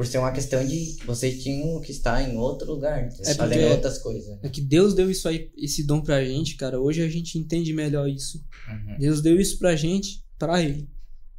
Por 0.00 0.06
ser 0.06 0.16
uma 0.16 0.32
questão 0.32 0.66
de 0.66 0.96
que 0.98 1.04
vocês 1.04 1.42
tinham 1.42 1.78
que 1.82 1.92
estar 1.92 2.22
em 2.22 2.34
outro 2.38 2.72
lugar, 2.72 3.06
É 3.20 3.34
fazendo 3.34 3.70
outras 3.70 3.98
coisas. 3.98 4.38
É 4.42 4.48
que 4.48 4.62
Deus 4.62 4.94
deu 4.94 5.10
isso 5.10 5.28
aí, 5.28 5.52
esse 5.58 5.84
dom 5.84 6.00
pra 6.00 6.24
gente, 6.24 6.56
cara. 6.56 6.80
Hoje 6.80 7.02
a 7.02 7.08
gente 7.10 7.36
entende 7.38 7.70
melhor 7.74 8.08
isso. 8.08 8.42
Uhum. 8.66 8.96
Deus 8.98 9.20
deu 9.20 9.38
isso 9.38 9.58
pra 9.58 9.76
gente, 9.76 10.24
pra 10.38 10.62
ele. 10.62 10.88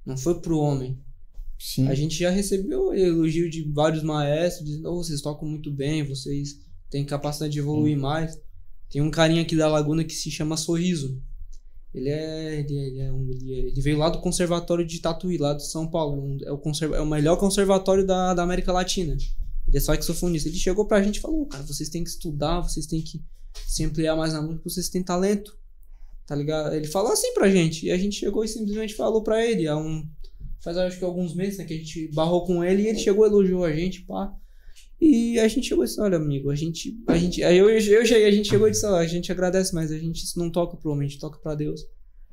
Não 0.05 0.15
foi 0.15 0.39
pro 0.39 0.59
homem. 0.59 0.95
Sim. 1.57 1.87
A 1.87 1.95
gente 1.95 2.19
já 2.19 2.29
recebeu 2.29 2.93
elogio 2.93 3.49
de 3.49 3.63
vários 3.63 4.03
maestros, 4.03 4.69
dizendo, 4.69 4.91
oh, 4.91 5.03
vocês 5.03 5.21
tocam 5.21 5.49
muito 5.49 5.71
bem, 5.71 6.03
vocês 6.03 6.59
têm 6.87 7.03
capacidade 7.03 7.53
de 7.53 7.57
evoluir 7.57 7.97
mais. 7.97 8.39
Tem 8.91 9.01
um 9.01 9.09
carinha 9.09 9.41
aqui 9.41 9.55
da 9.55 9.67
Laguna 9.67 10.03
que 10.03 10.13
se 10.13 10.29
chama 10.29 10.55
Sorriso. 10.55 11.19
Ele 11.93 12.09
é, 12.09 12.59
ele, 12.59 12.77
é- 12.77 12.87
ele 12.87 12.99
é 13.01 13.11
um- 13.11 13.29
ele 13.29 13.53
é- 13.53 13.59
ele 13.67 13.81
veio 13.81 13.97
lá 13.97 14.09
do 14.09 14.21
Conservatório 14.21 14.85
de 14.85 14.99
Tatuí, 14.99 15.37
lá 15.37 15.53
de 15.53 15.65
São 15.67 15.89
Paulo. 15.89 16.37
É, 16.45 16.51
o, 16.51 16.57
conserva- 16.57 16.95
é 16.95 17.01
o 17.01 17.05
melhor 17.05 17.37
conservatório 17.37 18.05
da, 18.05 18.33
da 18.33 18.43
América 18.43 18.71
Latina. 18.71 19.13
Ele 19.67 19.77
é 19.77 19.79
saxofonista. 19.79 20.47
Ele 20.49 20.57
chegou 20.57 20.85
pra 20.85 21.01
gente 21.03 21.17
e 21.17 21.21
falou, 21.21 21.45
cara, 21.45 21.63
vocês 21.63 21.89
têm 21.89 22.03
que 22.03 22.09
estudar, 22.09 22.61
vocês 22.61 22.85
têm 22.85 23.01
que 23.01 23.21
se 23.67 23.83
ampliar 23.83 24.15
mais 24.15 24.31
na 24.33 24.41
música, 24.41 24.69
vocês 24.69 24.87
têm 24.89 25.03
talento. 25.03 25.57
Tá 26.25 26.35
ligado? 26.35 26.73
Ele 26.73 26.87
falou 26.87 27.11
assim 27.11 27.33
pra 27.33 27.49
gente. 27.49 27.85
E 27.87 27.91
a 27.91 27.97
gente 27.97 28.15
chegou 28.15 28.43
e 28.43 28.47
simplesmente 28.47 28.93
falou 28.95 29.21
pra 29.21 29.45
ele. 29.45 29.67
Há 29.67 29.75
um, 29.77 30.07
faz 30.61 30.77
acho 30.77 30.97
que 30.97 31.03
alguns 31.03 31.33
meses 31.35 31.57
né, 31.57 31.65
que 31.65 31.73
a 31.73 31.77
gente 31.77 32.07
barrou 32.13 32.45
com 32.45 32.63
ele 32.63 32.83
e 32.83 32.87
ele 32.87 32.99
chegou, 32.99 33.25
elogiou 33.25 33.65
a 33.65 33.71
gente, 33.73 34.01
pá. 34.03 34.33
E 35.01 35.39
a 35.39 35.47
gente 35.47 35.67
chegou 35.67 35.83
e 35.83 35.87
disse, 35.87 35.99
olha, 35.99 36.15
amigo, 36.17 36.51
a 36.51 36.55
gente. 36.55 36.95
A 37.07 37.17
gente 37.17 37.43
aí 37.43 37.57
eu, 37.57 37.67
eu 37.69 37.81
cheguei, 38.05 38.25
a 38.27 38.31
gente 38.31 38.47
chegou 38.47 38.67
e 38.67 38.71
disse, 38.71 38.85
ó, 38.85 38.95
a 38.95 39.07
gente 39.07 39.31
agradece, 39.31 39.73
mas 39.73 39.91
a 39.91 39.97
gente 39.97 40.23
não 40.37 40.51
toca 40.51 40.77
pro 40.77 40.91
homem, 40.91 41.07
a 41.07 41.09
gente 41.09 41.19
toca 41.19 41.39
pra 41.39 41.55
Deus. 41.55 41.81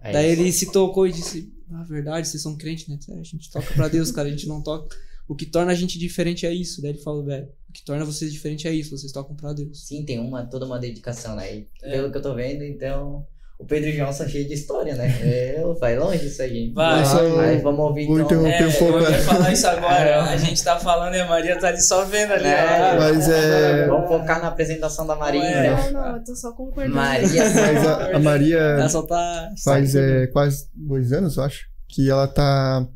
É 0.02 0.12
Daí 0.12 0.32
isso. 0.32 0.40
ele 0.42 0.52
se 0.52 0.70
tocou 0.70 1.06
e 1.06 1.12
disse, 1.12 1.50
na 1.68 1.82
verdade, 1.82 2.28
vocês 2.28 2.42
são 2.42 2.56
crentes, 2.56 2.86
né? 2.86 2.98
É, 3.08 3.18
a 3.18 3.22
gente 3.22 3.50
toca 3.50 3.72
pra 3.72 3.88
Deus, 3.88 4.12
cara, 4.12 4.28
a 4.28 4.30
gente 4.30 4.46
não 4.46 4.62
toca. 4.62 4.94
O 5.26 5.34
que 5.34 5.46
torna 5.46 5.72
a 5.72 5.74
gente 5.74 5.98
diferente 5.98 6.44
é 6.46 6.52
isso. 6.54 6.80
Daí 6.82 6.92
ele 6.92 6.98
falou, 7.00 7.24
velho, 7.24 7.48
o 7.68 7.72
que 7.72 7.82
torna 7.84 8.04
vocês 8.04 8.32
diferente 8.32 8.68
é 8.68 8.72
isso, 8.74 8.96
vocês 8.96 9.12
tocam 9.12 9.34
pra 9.34 9.52
Deus. 9.52 9.86
Sim, 9.86 10.04
tem 10.04 10.18
uma, 10.18 10.44
toda 10.46 10.64
uma 10.66 10.78
dedicação, 10.78 11.36
né? 11.36 11.56
E 11.58 11.68
É. 11.82 11.92
pelo 11.92 12.10
que 12.12 12.18
eu 12.18 12.22
tô 12.22 12.34
vendo, 12.34 12.62
então. 12.64 13.26
O 13.58 13.64
Pedro 13.66 13.90
João 13.90 14.12
são 14.12 14.28
cheios 14.28 14.46
de 14.46 14.54
história, 14.54 14.94
né? 14.94 15.56
Eu, 15.60 15.74
vai 15.80 15.98
longe 15.98 16.26
isso 16.26 16.40
aí. 16.40 16.70
Vai. 16.72 17.02
Aí 17.40 17.60
vamos 17.60 17.80
ouvir 17.80 18.06
Vou 18.06 18.20
então. 18.20 18.46
interromper 18.46 18.62
É, 18.62 18.66
um 18.68 18.72
pouco. 18.78 18.98
eu 18.98 19.02
ia 19.02 19.10
né? 19.10 19.18
falar 19.18 19.52
isso 19.52 19.66
agora. 19.66 20.22
A 20.22 20.36
gente 20.36 20.62
tá 20.62 20.78
falando 20.78 21.14
e 21.16 21.20
a 21.20 21.26
Maria 21.26 21.58
tá 21.58 21.66
ali 21.68 21.80
só 21.82 22.04
vendo 22.04 22.32
ali. 22.34 22.46
É. 22.46 22.96
Mas 22.96 23.28
é- 23.28 23.86
Vamos 23.88 24.06
focar 24.06 24.40
na 24.40 24.46
apresentação 24.48 25.04
da 25.06 25.16
Marinha. 25.16 25.44
É. 25.44 25.70
né? 25.70 25.90
Não, 25.90 26.00
não, 26.02 26.16
eu 26.16 26.24
tô 26.24 26.36
só 26.36 26.52
concordando. 26.52 26.94
Maria. 26.94 27.42
Mas 27.50 27.86
a, 27.86 28.16
a 28.16 28.18
Maria 28.20 28.58
Ela 28.58 28.88
só 28.88 29.02
tá. 29.02 29.50
faz 29.64 29.96
é, 29.96 30.28
quase 30.28 30.68
dois 30.72 31.12
anos, 31.12 31.36
eu 31.36 31.42
acho, 31.42 31.66
que 31.88 32.08
ela 32.08 32.28
tá... 32.28 32.86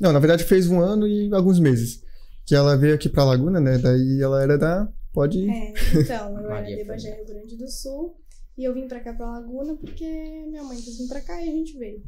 Não, 0.00 0.12
na 0.12 0.18
verdade 0.18 0.42
fez 0.42 0.66
um 0.68 0.80
ano 0.80 1.06
e 1.06 1.32
alguns 1.32 1.60
meses. 1.60 2.00
Que 2.44 2.56
ela 2.56 2.76
veio 2.76 2.94
aqui 2.94 3.08
pra 3.08 3.22
Laguna, 3.24 3.60
né? 3.60 3.78
Daí 3.78 4.20
ela 4.20 4.42
era 4.42 4.58
da... 4.58 4.88
Pode... 5.12 5.48
É, 5.48 5.72
então, 5.94 6.32
eu 6.32 6.38
era 6.38 6.48
Maria 6.48 6.76
de 6.76 6.84
Bagé, 6.84 7.10
Fernanda. 7.10 7.24
Rio 7.32 7.34
Grande 7.36 7.56
do 7.56 7.68
Sul. 7.70 8.16
E 8.58 8.64
eu 8.64 8.74
vim 8.74 8.88
pra 8.88 8.98
cá, 8.98 9.14
pra 9.14 9.30
Laguna, 9.30 9.76
porque 9.76 10.04
minha 10.48 10.64
mãe 10.64 10.76
quis 10.76 10.98
vir 10.98 11.06
pra 11.06 11.20
cá 11.20 11.40
e 11.40 11.48
a 11.48 11.52
gente 11.52 11.78
veio. 11.78 12.02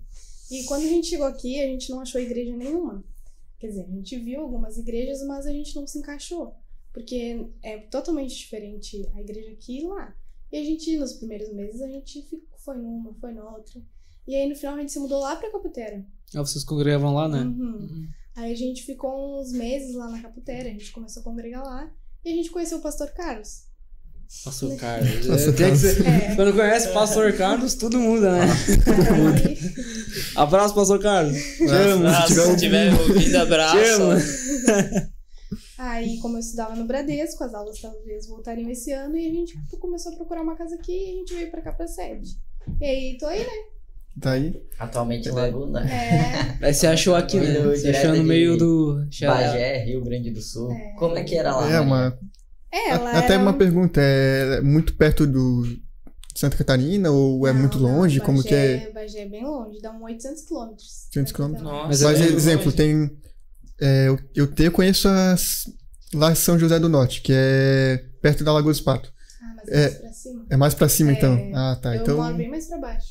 E 0.50 0.64
quando 0.64 0.82
a 0.82 0.88
gente 0.88 1.06
chegou 1.06 1.26
aqui, 1.26 1.60
a 1.60 1.66
gente 1.66 1.88
não 1.90 2.00
achou 2.00 2.20
igreja 2.20 2.56
nenhuma. 2.56 3.04
Quer 3.60 3.68
dizer, 3.68 3.84
a 3.84 3.94
gente 3.94 4.18
viu 4.18 4.40
algumas 4.40 4.76
igrejas, 4.76 5.22
mas 5.22 5.46
a 5.46 5.52
gente 5.52 5.76
não 5.76 5.86
se 5.86 5.98
encaixou. 6.00 6.56
Porque 6.92 7.46
é 7.62 7.78
totalmente 7.78 8.36
diferente 8.36 9.08
a 9.14 9.20
igreja 9.20 9.52
aqui 9.52 9.78
e 9.78 9.86
lá. 9.86 10.12
E 10.50 10.56
a 10.56 10.64
gente, 10.64 10.96
nos 10.96 11.12
primeiros 11.12 11.52
meses, 11.52 11.80
a 11.80 11.86
gente 11.86 12.20
ficou, 12.22 12.58
foi 12.58 12.76
numa, 12.78 13.14
foi 13.14 13.32
na 13.32 13.48
outra. 13.48 13.80
E 14.26 14.34
aí, 14.34 14.48
no 14.48 14.56
final, 14.56 14.74
a 14.74 14.80
gente 14.80 14.90
se 14.90 14.98
mudou 14.98 15.20
lá 15.20 15.36
pra 15.36 15.52
Caputera. 15.52 16.04
Ah, 16.34 16.40
vocês 16.40 16.64
congregavam 16.64 17.14
lá, 17.14 17.28
né? 17.28 17.42
Uhum. 17.42 18.08
Aí 18.34 18.52
a 18.52 18.56
gente 18.56 18.82
ficou 18.82 19.40
uns 19.40 19.52
meses 19.52 19.94
lá 19.94 20.08
na 20.08 20.20
Caputera, 20.20 20.68
a 20.68 20.72
gente 20.72 20.90
começou 20.90 21.20
a 21.20 21.24
congregar 21.24 21.62
lá. 21.62 21.94
E 22.24 22.32
a 22.32 22.34
gente 22.34 22.50
conheceu 22.50 22.78
o 22.78 22.82
pastor 22.82 23.10
Carlos. 23.12 23.69
Pastor 24.44 24.76
Carlos. 24.76 25.26
Pastor 25.26 25.52
É, 25.54 25.56
tem 25.56 25.70
que 25.72 25.76
ser- 25.78 26.06
É. 26.06 26.34
Quando 26.36 26.52
conhece 26.54 26.88
Pastor 26.92 27.32
Carlos, 27.34 27.74
tudo 27.74 27.98
muda, 27.98 28.32
né? 28.32 28.46
Aí, 28.46 29.58
Abraço, 30.36 30.74
Pastor 30.74 31.00
Carlos. 31.00 31.36
Abraço, 31.96 32.28
tiver 32.28 32.46
se 32.52 32.56
tiver 32.56 32.94
ouvido, 33.00 33.36
abraço. 33.36 33.76
Aí, 35.78 36.18
como 36.18 36.36
eu 36.36 36.40
estudava 36.40 36.74
no 36.76 36.86
Bradesco, 36.86 37.42
as 37.42 37.54
aulas 37.54 37.80
talvez 37.80 38.26
voltariam 38.28 38.70
esse 38.70 38.92
ano, 38.92 39.16
e 39.16 39.26
a 39.26 39.30
gente 39.30 39.54
começou 39.78 40.12
a 40.12 40.16
procurar 40.16 40.42
uma 40.42 40.56
casa 40.56 40.74
aqui 40.74 40.92
e 40.92 41.10
a 41.10 41.18
gente 41.18 41.34
veio 41.34 41.50
pra 41.50 41.62
cá 41.62 41.72
pra 41.72 41.86
sede. 41.86 42.30
E 42.80 42.84
aí, 42.84 43.16
tô 43.18 43.26
aí, 43.26 43.40
né? 43.40 43.52
Daí... 44.16 44.62
Atualmente 44.78 45.28
em 45.28 45.32
Laguna. 45.32 45.80
É, 45.90 46.56
Aí 46.66 46.74
você 46.74 46.86
achou 46.86 47.14
aqui, 47.14 47.38
né? 47.38 47.60
Você 47.60 47.88
achou 47.90 48.14
no 48.14 48.24
meio 48.24 48.56
do. 48.56 49.04
Bagé, 49.22 49.84
Rio 49.84 50.02
Grande 50.04 50.30
do 50.30 50.42
Sul. 50.42 50.70
É. 50.72 50.94
Como 50.98 51.16
é 51.16 51.24
que 51.24 51.36
era 51.36 51.54
lá? 51.56 51.62
É 51.66 51.80
Maria? 51.80 51.80
uma... 51.82 52.18
é, 52.72 52.90
ela 52.90 53.10
Até 53.18 53.34
era 53.34 53.42
uma 53.42 53.50
um- 53.52 53.58
pergunta, 53.58 54.00
é 54.00 54.60
muito 54.60 54.94
perto 54.96 55.26
do... 55.26 55.64
Santa 56.34 56.56
Catarina 56.56 57.10
ou 57.10 57.46
é 57.46 57.52
Não, 57.52 57.60
muito 57.60 57.78
não, 57.78 57.98
longe? 57.98 58.20
como 58.20 58.42
que 58.42 58.50
Bagé- 58.54 58.84
é? 58.88 58.92
Bagé 58.92 59.18
é 59.22 59.28
bem 59.28 59.44
longe, 59.44 59.80
dá 59.82 59.90
uns 59.92 60.00
800 60.02 60.42
quilômetros. 60.44 60.86
800 61.08 61.32
quilômetros? 61.32 61.64
Nossa, 61.64 61.88
Mas 61.88 62.02
Mas, 62.02 62.20
é- 62.20 62.24
exemplo, 62.28 62.72
tem. 62.72 63.10
é, 63.80 64.08
eu, 64.08 64.18
eu 64.34 64.46
te 64.46 64.62
eu 64.62 64.72
conheço 64.72 65.08
as, 65.08 65.64
lá 66.14 66.30
em 66.30 66.36
São 66.36 66.56
José 66.58 66.78
do 66.78 66.88
Norte, 66.88 67.20
que 67.20 67.32
é 67.34 68.04
perto 68.22 68.44
da 68.44 68.52
Lagoa 68.52 68.72
dos 68.72 68.80
Patos. 68.80 69.10
Ah, 69.42 69.54
mas 69.56 69.68
É, 69.68 69.80
mais 69.82 69.98
pra 69.98 70.12
cima. 70.12 70.46
É 70.50 70.56
mais 70.56 70.74
pra 70.74 70.88
cima, 70.88 71.10
É, 71.10 71.14
então. 71.14 71.50
Ah, 71.52 71.76
tá. 71.82 71.96
eu 71.96 72.02
Então, 72.02 72.16
moro 72.16 72.36
bem 72.36 72.48
mais 72.48 72.66
pra 72.68 72.78
baixo. 72.78 73.08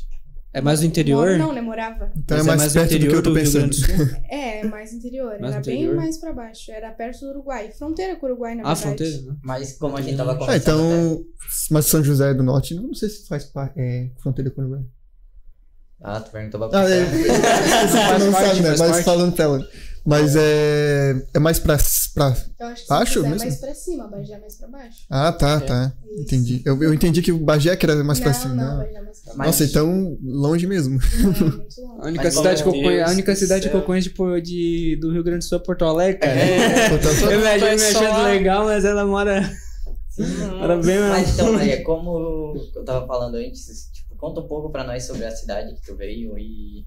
É 0.51 0.61
mais 0.61 0.79
do 0.79 0.85
interior? 0.87 1.27
Moro, 1.27 1.37
não, 1.37 1.53
né? 1.53 1.61
Morava. 1.61 2.11
então 2.17 2.37
é 2.37 2.43
Mas 2.43 2.57
mais, 2.57 2.73
no 2.75 2.81
perto 2.81 2.99
do 2.99 3.07
que 3.07 3.15
eu 3.15 3.21
tô 3.23 3.33
pensando. 3.33 3.73
Sul? 3.73 3.85
É, 4.29 4.63
mais 4.65 4.91
interior. 4.91 5.37
Mais 5.39 5.51
era 5.53 5.59
interior? 5.61 5.87
bem 5.89 5.95
mais 5.95 6.17
pra 6.17 6.33
baixo. 6.33 6.71
Era 6.71 6.91
perto 6.91 7.19
do 7.21 7.29
Uruguai. 7.29 7.71
Fronteira 7.77 8.15
com 8.15 8.25
o 8.25 8.29
Uruguai, 8.29 8.55
na 8.55 8.63
Ah, 8.63 8.73
verdade. 8.73 8.81
fronteira, 8.97 9.31
né? 9.31 9.37
Mas 9.43 9.73
como 9.77 9.95
a 9.95 10.01
gente 10.01 10.17
tava 10.17 10.31
Ah, 10.33 10.35
conversando. 10.37 10.79
então. 10.81 11.25
Mas 11.69 11.85
São 11.85 12.03
José 12.03 12.33
do 12.33 12.41
Norte, 12.43 12.73
não 12.73 12.93
sei 12.95 13.09
se 13.09 13.27
faz 13.27 13.45
parte. 13.45 13.73
É, 13.79 14.09
fronteira 14.17 14.49
com 14.49 14.61
o 14.61 14.65
Uruguai. 14.65 14.85
Ah, 16.01 16.19
tu 16.19 16.31
perguntou 16.31 16.67
pra 16.69 16.79
Ah, 16.79 16.89
é. 16.89 17.05
Você 17.05 17.27
não 18.25 18.31
sabe, 18.31 18.59
né? 18.61 18.75
Mas 18.77 19.03
falando 19.05 19.35
tela. 19.35 19.67
Mas 20.05 20.35
é. 20.35 21.15
É 21.33 21.39
mais 21.39 21.59
pra. 21.59 21.77
pra... 22.13 22.35
Eu 22.59 22.67
acho 22.67 22.83
que 22.83 22.89
Baixo 22.89 23.21
mesmo? 23.21 23.37
mais 23.37 23.55
pra 23.57 23.73
cima, 23.75 24.07
Bagé 24.07 24.33
é 24.33 24.39
mais 24.39 24.55
pra 24.55 24.67
baixo. 24.67 24.97
Ah, 25.09 25.31
tá, 25.31 25.51
É. 25.55 25.59
tá. 25.59 25.93
Isso. 26.11 26.21
Entendi. 26.21 26.61
Eu, 26.65 26.81
eu 26.83 26.93
entendi 26.93 27.21
que 27.21 27.31
o 27.31 27.37
Bagé 27.39 27.75
que 27.75 27.85
era 27.85 28.03
mais 28.03 28.19
pra 28.19 28.31
não, 28.31 28.39
cima. 28.39 28.55
Não, 28.55 28.65
Não. 28.71 28.77
Bagé 28.79 28.95
é 28.97 29.01
mais 29.01 29.19
pra 29.19 29.33
Mas- 29.35 29.47
Nossa, 29.47 29.63
então 29.65 30.17
longe 30.23 30.65
mesmo. 30.67 30.97
baixo. 30.99 31.17
É, 31.19 31.23
muito 31.23 31.81
longe. 31.81 32.01
A 32.01 32.05
única 32.07 32.23
Mas, 32.23 32.33
cidade, 32.33 32.63
que 32.63 32.69
eu 32.69 32.73
conheço, 32.73 33.09
a 33.09 33.13
única 33.13 33.33
do 33.33 33.37
cidade 33.37 33.61
que 33.69 33.75
eu 33.75 33.79
céu. 33.79 33.85
conheço 33.85 34.09
tipo, 34.09 34.41
de, 34.41 34.97
do 35.01 35.11
Rio 35.11 35.23
Grande 35.23 35.39
do 35.45 35.49
Sul 35.49 35.57
é 35.57 35.61
Porto 35.61 35.85
Alegre, 35.85 36.19
cara. 36.19 36.31
É. 36.39 36.89
Eu 37.31 37.39
me 37.39 37.47
achando 37.83 38.23
legal, 38.23 38.65
mas 38.65 38.85
ela 38.85 39.05
mora. 39.05 39.49
Era 40.61 40.75
bem 40.77 40.99
Mas 40.99 41.33
então, 41.33 41.53
Maria, 41.53 41.81
como 41.83 42.53
eu 42.75 42.83
tava 42.83 43.07
falando 43.07 43.35
antes, 43.35 43.89
tipo, 43.93 44.15
conta 44.17 44.41
um 44.41 44.47
pouco 44.47 44.69
pra 44.69 44.83
nós 44.83 45.03
sobre 45.05 45.23
a 45.25 45.31
cidade 45.31 45.73
que 45.75 45.81
tu 45.81 45.95
veio 45.95 46.37
e 46.37 46.85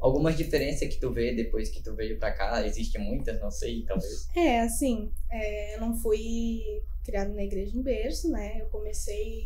algumas 0.00 0.36
diferenças 0.36 0.88
que 0.88 1.00
tu 1.00 1.12
vê 1.12 1.34
depois 1.34 1.68
que 1.68 1.82
tu 1.82 1.94
veio 1.94 2.18
pra 2.18 2.32
cá. 2.32 2.64
Existem 2.66 3.00
muitas, 3.02 3.40
não 3.40 3.50
sei, 3.50 3.84
talvez. 3.84 4.28
É, 4.36 4.60
assim, 4.60 5.12
é, 5.30 5.76
eu 5.76 5.80
não 5.80 5.96
fui 5.96 6.82
criada 7.04 7.32
na 7.32 7.42
igreja 7.42 7.76
em 7.76 7.82
berço, 7.82 8.30
né? 8.30 8.60
Eu 8.60 8.66
comecei 8.66 9.44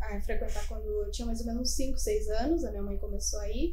a 0.00 0.20
frequentar 0.20 0.66
quando 0.68 0.86
eu 0.86 1.10
tinha 1.10 1.26
mais 1.26 1.40
ou 1.40 1.46
menos 1.46 1.70
5, 1.72 1.98
6 1.98 2.28
anos, 2.28 2.64
a 2.64 2.70
minha 2.70 2.82
mãe 2.82 2.96
começou 2.98 3.40
a 3.40 3.48
ir. 3.50 3.72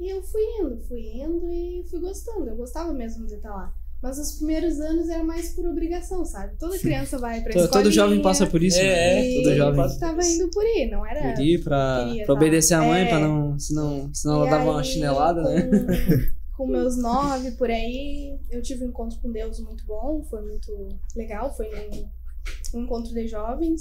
E 0.00 0.08
eu 0.08 0.22
fui 0.22 0.42
indo, 0.58 0.80
fui 0.88 1.00
indo 1.20 1.52
e 1.52 1.84
fui 1.88 2.00
gostando. 2.00 2.48
Eu 2.48 2.56
gostava 2.56 2.92
mesmo 2.92 3.26
de 3.26 3.34
estar 3.34 3.50
lá. 3.50 3.74
Mas 4.04 4.18
os 4.18 4.32
primeiros 4.32 4.78
anos 4.80 5.08
era 5.08 5.24
mais 5.24 5.54
por 5.54 5.64
obrigação, 5.66 6.26
sabe? 6.26 6.56
Toda 6.58 6.78
criança 6.78 7.16
vai 7.16 7.40
pra 7.40 7.54
Todo, 7.54 7.64
escola. 7.64 7.82
todo 7.84 7.90
jovem 7.92 8.20
passa 8.20 8.46
por 8.46 8.62
isso, 8.62 8.78
É, 8.78 8.82
né? 9.14 9.30
e 9.30 9.42
Todo 9.42 9.54
jovem 9.56 9.76
passa- 9.80 9.98
tava 9.98 10.22
indo 10.26 10.50
por 10.50 10.62
aí, 10.62 10.90
não 10.90 11.06
era. 11.06 11.32
por 11.32 11.42
ir 11.42 11.64
pra, 11.64 12.04
queria 12.08 12.24
pra 12.26 12.34
obedecer 12.34 12.74
a 12.74 12.82
mãe, 12.82 13.02
É. 13.04 13.08
pra 13.08 13.18
não. 13.18 13.58
Senão, 13.58 14.10
senão 14.12 14.42
ela 14.42 14.50
dava 14.50 14.70
uma 14.72 14.80
aí, 14.80 14.84
chinelada, 14.84 15.42
com, 15.42 15.48
né? 15.48 15.70
Com 16.54 16.66
meus 16.66 16.98
nove 16.98 17.52
por 17.52 17.70
aí, 17.70 18.38
eu 18.50 18.60
tive 18.60 18.84
um 18.84 18.88
encontro 18.88 19.18
com 19.22 19.32
Deus 19.32 19.58
muito 19.58 19.86
bom, 19.86 20.22
foi 20.28 20.42
muito 20.42 20.70
legal, 21.16 21.56
foi 21.56 21.66
um, 21.74 22.78
um 22.78 22.82
encontro 22.82 23.12
de 23.14 23.26
jovens. 23.26 23.80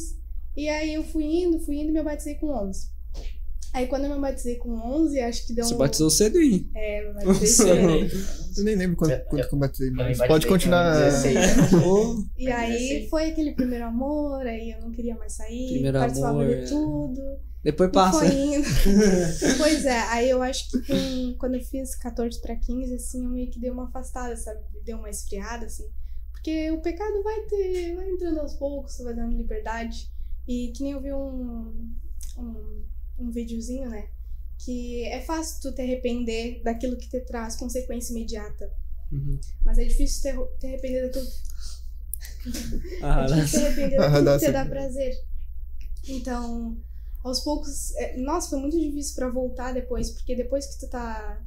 E 0.55 0.69
aí 0.69 0.93
eu 0.93 1.03
fui 1.03 1.25
indo, 1.25 1.59
fui 1.59 1.75
indo 1.81 1.89
e 1.89 1.91
me 1.91 2.01
batizei 2.01 2.36
com 2.36 2.47
11. 2.47 2.92
Aí 3.73 3.88
quando 3.88 4.05
eu 4.05 4.13
me 4.15 4.21
batizei 4.21 4.55
com 4.57 4.69
11, 4.69 5.19
acho 5.19 5.47
que 5.47 5.53
deu 5.53 5.65
Você 5.65 5.73
um... 5.73 5.77
batizou 5.77 6.09
cedo, 6.09 6.39
hein? 6.39 6.69
É, 6.75 7.07
me 7.07 7.13
batizei 7.25 7.47
cedo. 7.47 8.27
Eu 8.57 8.63
nem 8.65 8.75
lembro 8.75 8.95
quando, 8.97 9.12
Eu- 9.12 9.25
quando 9.25 9.47
que 9.49 9.55
eu 9.55 9.59
batizei, 9.59 9.89
Eu 9.89 9.93
mas 9.95 10.17
pode 10.19 10.45
continuar. 10.47 10.93
16, 10.93 11.33
né? 11.36 11.41
E 12.38 12.47
aí 12.51 13.07
foi 13.09 13.31
aquele 13.31 13.53
primeiro 13.53 13.86
amor, 13.86 14.45
aí 14.45 14.71
eu 14.71 14.81
não 14.81 14.91
queria 14.91 15.15
mais 15.15 15.33
sair, 15.33 15.69
Primeiro 15.73 15.97
participava 15.97 16.41
amor, 16.41 16.47
de 16.47 16.53
é. 16.62 16.65
tudo. 16.65 17.21
Depois 17.63 17.89
passa. 17.91 18.19
Foi 18.19 18.27
indo. 18.27 18.65
pois 19.57 19.86
é, 19.86 19.99
aí 20.09 20.29
eu 20.29 20.41
acho 20.43 20.69
que 20.69 20.79
com- 20.86 21.36
quando 21.39 21.55
eu 21.55 21.62
fiz 21.62 21.95
14 21.95 22.41
pra 22.41 22.55
15, 22.57 22.93
assim, 22.93 23.23
eu 23.23 23.29
meio 23.31 23.49
que 23.49 23.59
dei 23.59 23.71
uma 23.71 23.86
afastada, 23.86 24.36
sabe? 24.36 24.59
Deu 24.86 24.97
uma 24.97 25.09
esfriada, 25.09 25.65
assim. 25.65 25.86
Porque 26.31 26.69
o 26.71 26.81
pecado 26.81 27.23
vai 27.23 27.39
ter, 27.43 27.95
vai 27.95 28.09
entrando 28.09 28.39
aos 28.41 28.53
poucos, 28.55 28.97
vai 28.99 29.13
dando 29.15 29.36
liberdade. 29.38 30.12
E 30.45 30.73
que 30.75 30.83
nem 30.83 30.91
eu 30.91 31.01
vi 31.01 31.13
um, 31.13 31.89
um, 32.38 32.83
um 33.17 33.32
videozinho, 33.32 33.89
né? 33.89 34.08
Que 34.60 35.06
é 35.06 35.21
fácil 35.21 35.62
tu 35.62 35.76
te 35.76 35.82
arrepender 35.82 36.62
daquilo 36.63 36.97
que 36.97 37.10
te 37.10 37.19
traz 37.21 37.56
consequência 37.56 38.12
imediata. 38.12 38.71
Uhum. 39.12 39.39
Mas 39.63 39.78
é 39.78 39.84
difícil 39.84 40.21
te, 40.21 40.60
te 40.60 40.67
arrepender 40.67 41.04
daquilo 41.04 41.28
Ah, 43.02 43.23
é 43.23 43.26
difícil 43.26 43.60
se 43.60 43.65
arrepender 43.65 43.99
Ah, 43.99 44.08
daquilo 44.10 44.26
dá 44.26 44.39
que 44.39 44.45
te 44.45 44.52
dá 44.52 44.65
prazer. 44.65 45.23
Então, 46.08 46.78
aos 47.23 47.39
poucos. 47.39 47.95
é, 47.95 48.17
nossa, 48.17 48.49
foi 48.49 48.60
muito 48.60 48.80
difícil 48.80 49.15
pra 49.15 49.30
voltar 49.30 49.73
depois, 49.73 50.12
porque 50.12 50.36
depois 50.36 50.65
que 50.65 50.80
tu 50.80 50.89
tá 50.89 51.41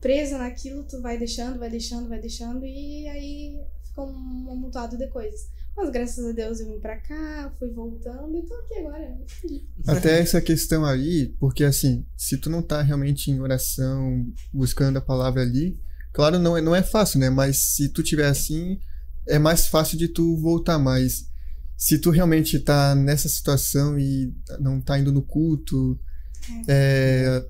presa 0.00 0.36
naquilo, 0.36 0.84
tu 0.84 1.00
vai 1.00 1.16
deixando, 1.16 1.58
vai 1.58 1.70
deixando, 1.70 2.08
vai 2.08 2.20
deixando, 2.20 2.66
e 2.66 3.08
aí 3.08 3.62
fica 3.84 4.02
um 4.02 4.50
amontoado 4.50 4.98
de 4.98 5.06
coisas. 5.08 5.48
Mas 5.76 5.90
graças 5.90 6.24
a 6.24 6.32
Deus 6.32 6.60
eu 6.60 6.66
vim 6.66 6.78
pra 6.78 6.98
cá, 6.98 7.52
fui 7.58 7.70
voltando 7.70 8.36
e 8.36 8.42
tô 8.42 8.54
aqui 8.54 8.74
agora. 8.78 9.18
Até 9.86 10.20
essa 10.20 10.40
questão 10.40 10.84
aí, 10.84 11.34
porque 11.40 11.64
assim, 11.64 12.04
se 12.16 12.36
tu 12.36 12.50
não 12.50 12.62
tá 12.62 12.82
realmente 12.82 13.30
em 13.30 13.40
oração, 13.40 14.26
buscando 14.52 14.98
a 14.98 15.00
palavra 15.00 15.42
ali, 15.42 15.80
claro, 16.12 16.38
não 16.38 16.56
é, 16.56 16.60
não 16.60 16.76
é 16.76 16.82
fácil, 16.82 17.20
né? 17.20 17.30
Mas 17.30 17.56
se 17.56 17.88
tu 17.88 18.02
tiver 18.02 18.26
assim, 18.26 18.78
é 19.26 19.38
mais 19.38 19.66
fácil 19.66 19.96
de 19.96 20.08
tu 20.08 20.36
voltar. 20.36 20.78
Mas 20.78 21.30
se 21.76 21.98
tu 21.98 22.10
realmente 22.10 22.58
tá 22.58 22.94
nessa 22.94 23.28
situação 23.28 23.98
e 23.98 24.34
não 24.60 24.80
tá 24.80 24.98
indo 24.98 25.10
no 25.10 25.22
culto, 25.22 25.98
é, 26.68 27.44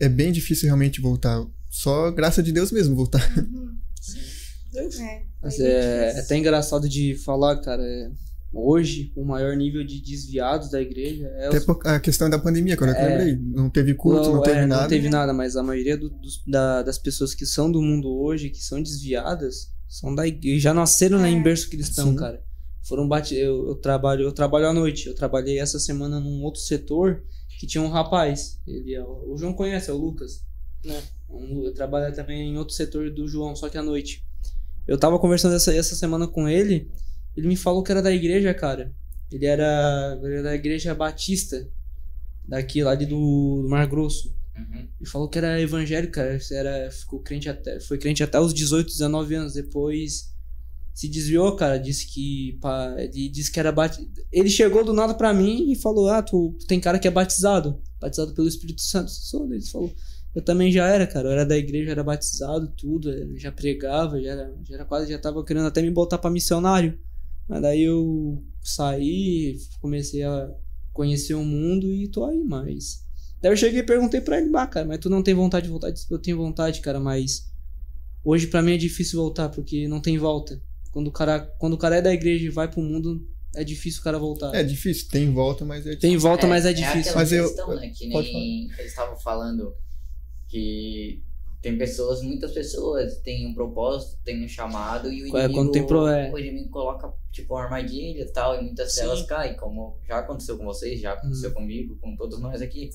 é 0.00 0.08
bem 0.08 0.32
difícil 0.32 0.66
realmente 0.66 1.00
voltar. 1.00 1.44
Só 1.68 2.10
graça 2.10 2.42
de 2.42 2.52
Deus 2.52 2.72
mesmo 2.72 2.96
voltar. 2.96 3.22
Uhum. 3.36 3.76
É, 4.74 5.22
Mas 5.42 5.58
é, 5.60 6.12
é 6.16 6.20
até 6.20 6.36
engraçado 6.36 6.88
de 6.88 7.14
falar, 7.16 7.60
cara. 7.60 7.82
é, 7.82 8.10
hoje, 8.52 9.12
o 9.16 9.24
maior 9.24 9.56
nível 9.56 9.84
de 9.84 10.00
desviados 10.00 10.70
da 10.70 10.80
igreja 10.80 11.26
é 11.36 11.46
Até 11.48 11.58
os 11.58 11.64
por 11.64 11.80
a 11.86 11.98
questão 12.00 12.28
da 12.30 12.38
pandemia, 12.38 12.76
quando 12.76 12.90
eu 12.90 12.96
É. 12.96 13.08
lembrei. 13.18 13.36
Não 13.36 13.68
teve 13.70 13.94
culto, 13.94 14.22
não, 14.28 14.34
Não, 14.36 14.42
teve 14.42 14.58
é, 14.60 14.66
nada. 14.66 14.82
Não 14.82 14.88
teve 14.88 15.08
nada, 15.08 15.32
mas 15.32 15.56
a 15.56 15.62
maioria 15.62 15.96
do- 15.96 16.10
dos- 16.10 16.42
da- 16.46 16.82
das 16.82 16.98
pessoas 16.98 17.34
que 17.34 17.46
são 17.46 17.70
do 17.70 17.80
mundo 17.82 18.08
hoje, 18.20 18.50
que 18.50 18.58
são 18.62 18.82
desviadas, 18.82 19.72
são 19.88 20.14
da 20.14 20.26
igreja. 20.26 20.60
Já 20.60 20.74
nasceram 20.74 21.18
lá 21.18 21.28
em 21.28 21.38
É. 21.40 21.42
berço 21.42 21.68
cristão, 21.70 22.10
Sim. 22.10 22.16
cara. 22.16 22.42
Foram 22.82 23.06
bate... 23.06 23.34
eu, 23.34 23.68
eu 23.68 23.74
trabalho, 23.76 24.22
eu 24.22 24.32
trabalho 24.32 24.66
à 24.68 24.72
noite. 24.72 25.06
Eu 25.06 25.14
trabalhei 25.14 25.58
essa 25.60 25.78
semana 25.78 26.18
num 26.18 26.42
outro 26.42 26.60
setor 26.60 27.22
que 27.58 27.66
tinha 27.66 27.82
um 27.82 27.88
rapaz. 27.90 28.58
Ele 28.66 28.94
é, 28.94 29.02
o 29.04 29.36
João 29.36 29.52
conhece, 29.52 29.90
é 29.90 29.92
o 29.92 29.96
Lucas. 29.98 30.42
Né. 30.84 30.98
Um- 31.28 31.64
Eu 31.66 31.74
trabalho 31.74 32.12
também 32.14 32.50
em 32.50 32.56
outro 32.56 32.74
setor 32.74 33.10
do 33.10 33.28
João, 33.28 33.54
só 33.54 33.68
que 33.68 33.76
à 33.76 33.82
noite. 33.82 34.24
Eu 34.86 34.98
tava 34.98 35.18
conversando 35.18 35.54
essa, 35.54 35.74
essa 35.74 35.94
semana 35.94 36.26
com 36.26 36.48
ele. 36.48 36.90
Ele 37.36 37.48
me 37.48 37.56
falou 37.56 37.82
que 37.82 37.92
era 37.92 38.02
da 38.02 38.12
igreja, 38.12 38.52
cara. 38.52 38.92
Ele 39.30 39.46
era, 39.46 40.18
ele 40.22 40.34
era 40.34 40.42
da 40.42 40.54
igreja 40.54 40.94
batista. 40.94 41.68
Daqui, 42.44 42.82
lá 42.82 42.94
de 42.94 43.06
do, 43.06 43.62
do 43.62 43.68
Mar 43.68 43.86
Grosso. 43.86 44.34
Uhum. 44.56 44.88
E 45.00 45.08
falou 45.08 45.28
que 45.28 45.38
era 45.38 45.60
evangélico, 45.60 46.14
cara. 46.14 46.38
Era, 46.50 46.90
ficou 46.90 47.20
crente 47.20 47.48
até, 47.48 47.78
foi 47.80 47.98
crente 47.98 48.22
até 48.22 48.40
os 48.40 48.52
18, 48.52 48.88
19 48.88 49.34
anos. 49.34 49.52
Depois 49.54 50.34
se 50.92 51.08
desviou, 51.08 51.54
cara. 51.54 51.78
Disse 51.78 52.06
que. 52.06 52.58
pá, 52.60 52.94
ele 52.98 53.28
disse 53.28 53.50
que 53.50 53.60
era 53.60 53.72
batizado. 53.72 54.10
Ele 54.32 54.50
chegou 54.50 54.84
do 54.84 54.92
nada 54.92 55.14
pra 55.14 55.32
mim 55.32 55.70
e 55.70 55.76
falou: 55.76 56.08
Ah, 56.08 56.22
tu, 56.22 56.56
tu 56.58 56.66
tem 56.66 56.80
cara 56.80 56.98
que 56.98 57.08
é 57.08 57.10
batizado. 57.10 57.80
Batizado 58.00 58.34
pelo 58.34 58.48
Espírito 58.48 58.82
Santo. 58.82 59.10
Sou, 59.10 59.52
ele 59.52 59.64
falou. 59.64 59.92
Eu 60.34 60.42
também 60.42 60.70
já 60.70 60.86
era, 60.86 61.06
cara. 61.06 61.28
Eu 61.28 61.32
era 61.32 61.44
da 61.46 61.56
igreja, 61.56 61.90
era 61.90 62.04
batizado, 62.04 62.68
tudo. 62.76 63.10
eu 63.10 63.36
já 63.36 63.50
pregava, 63.50 64.20
já 64.20 64.30
era, 64.30 64.54
já 64.64 64.74
era 64.76 64.84
quase, 64.84 65.10
já 65.10 65.18
tava 65.18 65.44
querendo 65.44 65.66
até 65.66 65.82
me 65.82 65.90
botar 65.90 66.18
pra 66.18 66.30
missionário. 66.30 66.98
Mas 67.48 67.62
daí 67.62 67.82
eu 67.82 68.42
saí, 68.62 69.58
comecei 69.80 70.22
a 70.22 70.50
conhecer 70.92 71.34
o 71.34 71.44
mundo 71.44 71.92
e 71.92 72.08
tô 72.08 72.24
aí, 72.24 72.44
mas. 72.44 73.04
Daí 73.42 73.50
eu 73.50 73.56
cheguei 73.56 73.80
e 73.80 73.84
perguntei 73.86 74.20
pra 74.20 74.38
ele, 74.38 74.50
bah, 74.50 74.66
cara, 74.66 74.86
mas 74.86 74.98
tu 74.98 75.08
não 75.08 75.22
tem 75.22 75.34
vontade 75.34 75.64
de 75.64 75.70
voltar? 75.70 75.92
Eu 76.10 76.18
tenho 76.18 76.36
vontade, 76.36 76.80
cara, 76.80 77.00
mas 77.00 77.50
hoje 78.24 78.46
pra 78.46 78.62
mim 78.62 78.74
é 78.74 78.76
difícil 78.76 79.18
voltar, 79.18 79.48
porque 79.48 79.88
não 79.88 80.00
tem 80.00 80.16
volta. 80.18 80.60
Quando 80.92 81.08
o 81.08 81.12
cara, 81.12 81.40
quando 81.58 81.72
o 81.74 81.78
cara 81.78 81.96
é 81.96 82.02
da 82.02 82.12
igreja 82.12 82.44
e 82.44 82.50
vai 82.50 82.68
pro 82.70 82.82
mundo, 82.82 83.26
é 83.54 83.64
difícil 83.64 84.00
o 84.00 84.04
cara 84.04 84.18
voltar. 84.18 84.54
É 84.54 84.62
difícil, 84.62 85.08
tem 85.08 85.32
volta, 85.32 85.64
mas 85.64 85.86
é 85.86 85.96
Tem 85.96 86.16
volta, 86.16 86.46
mas 86.46 86.64
é 86.66 86.70
É 86.70 86.72
difícil. 86.72 87.14
Mas 87.14 87.32
eu- 87.32 87.46
questão, 87.46 87.74
né, 87.74 87.90
que 87.96 88.06
nem 88.06 88.68
eles 88.78 88.90
estavam 88.90 89.16
falando 89.16 89.72
que 90.50 91.22
tem 91.62 91.76
pessoas, 91.78 92.22
muitas 92.22 92.52
pessoas 92.52 93.18
têm 93.18 93.46
um 93.46 93.54
propósito, 93.54 94.18
têm 94.24 94.44
um 94.44 94.48
chamado 94.48 95.12
e 95.12 95.22
o 95.30 95.36
É, 95.36 95.40
inimigo, 95.44 95.54
quando 95.54 95.70
tem 95.72 95.86
pro- 95.86 96.06
é. 96.06 96.30
o 96.32 96.38
inimigo 96.38 96.70
coloca 96.70 97.12
tipo 97.30 97.54
uma 97.54 97.62
armadilha 97.64 98.22
e 98.22 98.32
tal 98.32 98.58
e 98.58 98.64
muitas 98.64 98.92
Sim. 98.94 99.02
delas 99.02 99.22
caem, 99.22 99.56
como 99.56 99.98
já 100.08 100.18
aconteceu 100.18 100.56
com 100.58 100.64
vocês, 100.64 101.00
já 101.00 101.12
Hum. 101.14 101.18
aconteceu 101.18 101.52
comigo, 101.52 101.96
com 102.00 102.16
todos 102.16 102.40
nós 102.40 102.60
aqui. 102.62 102.90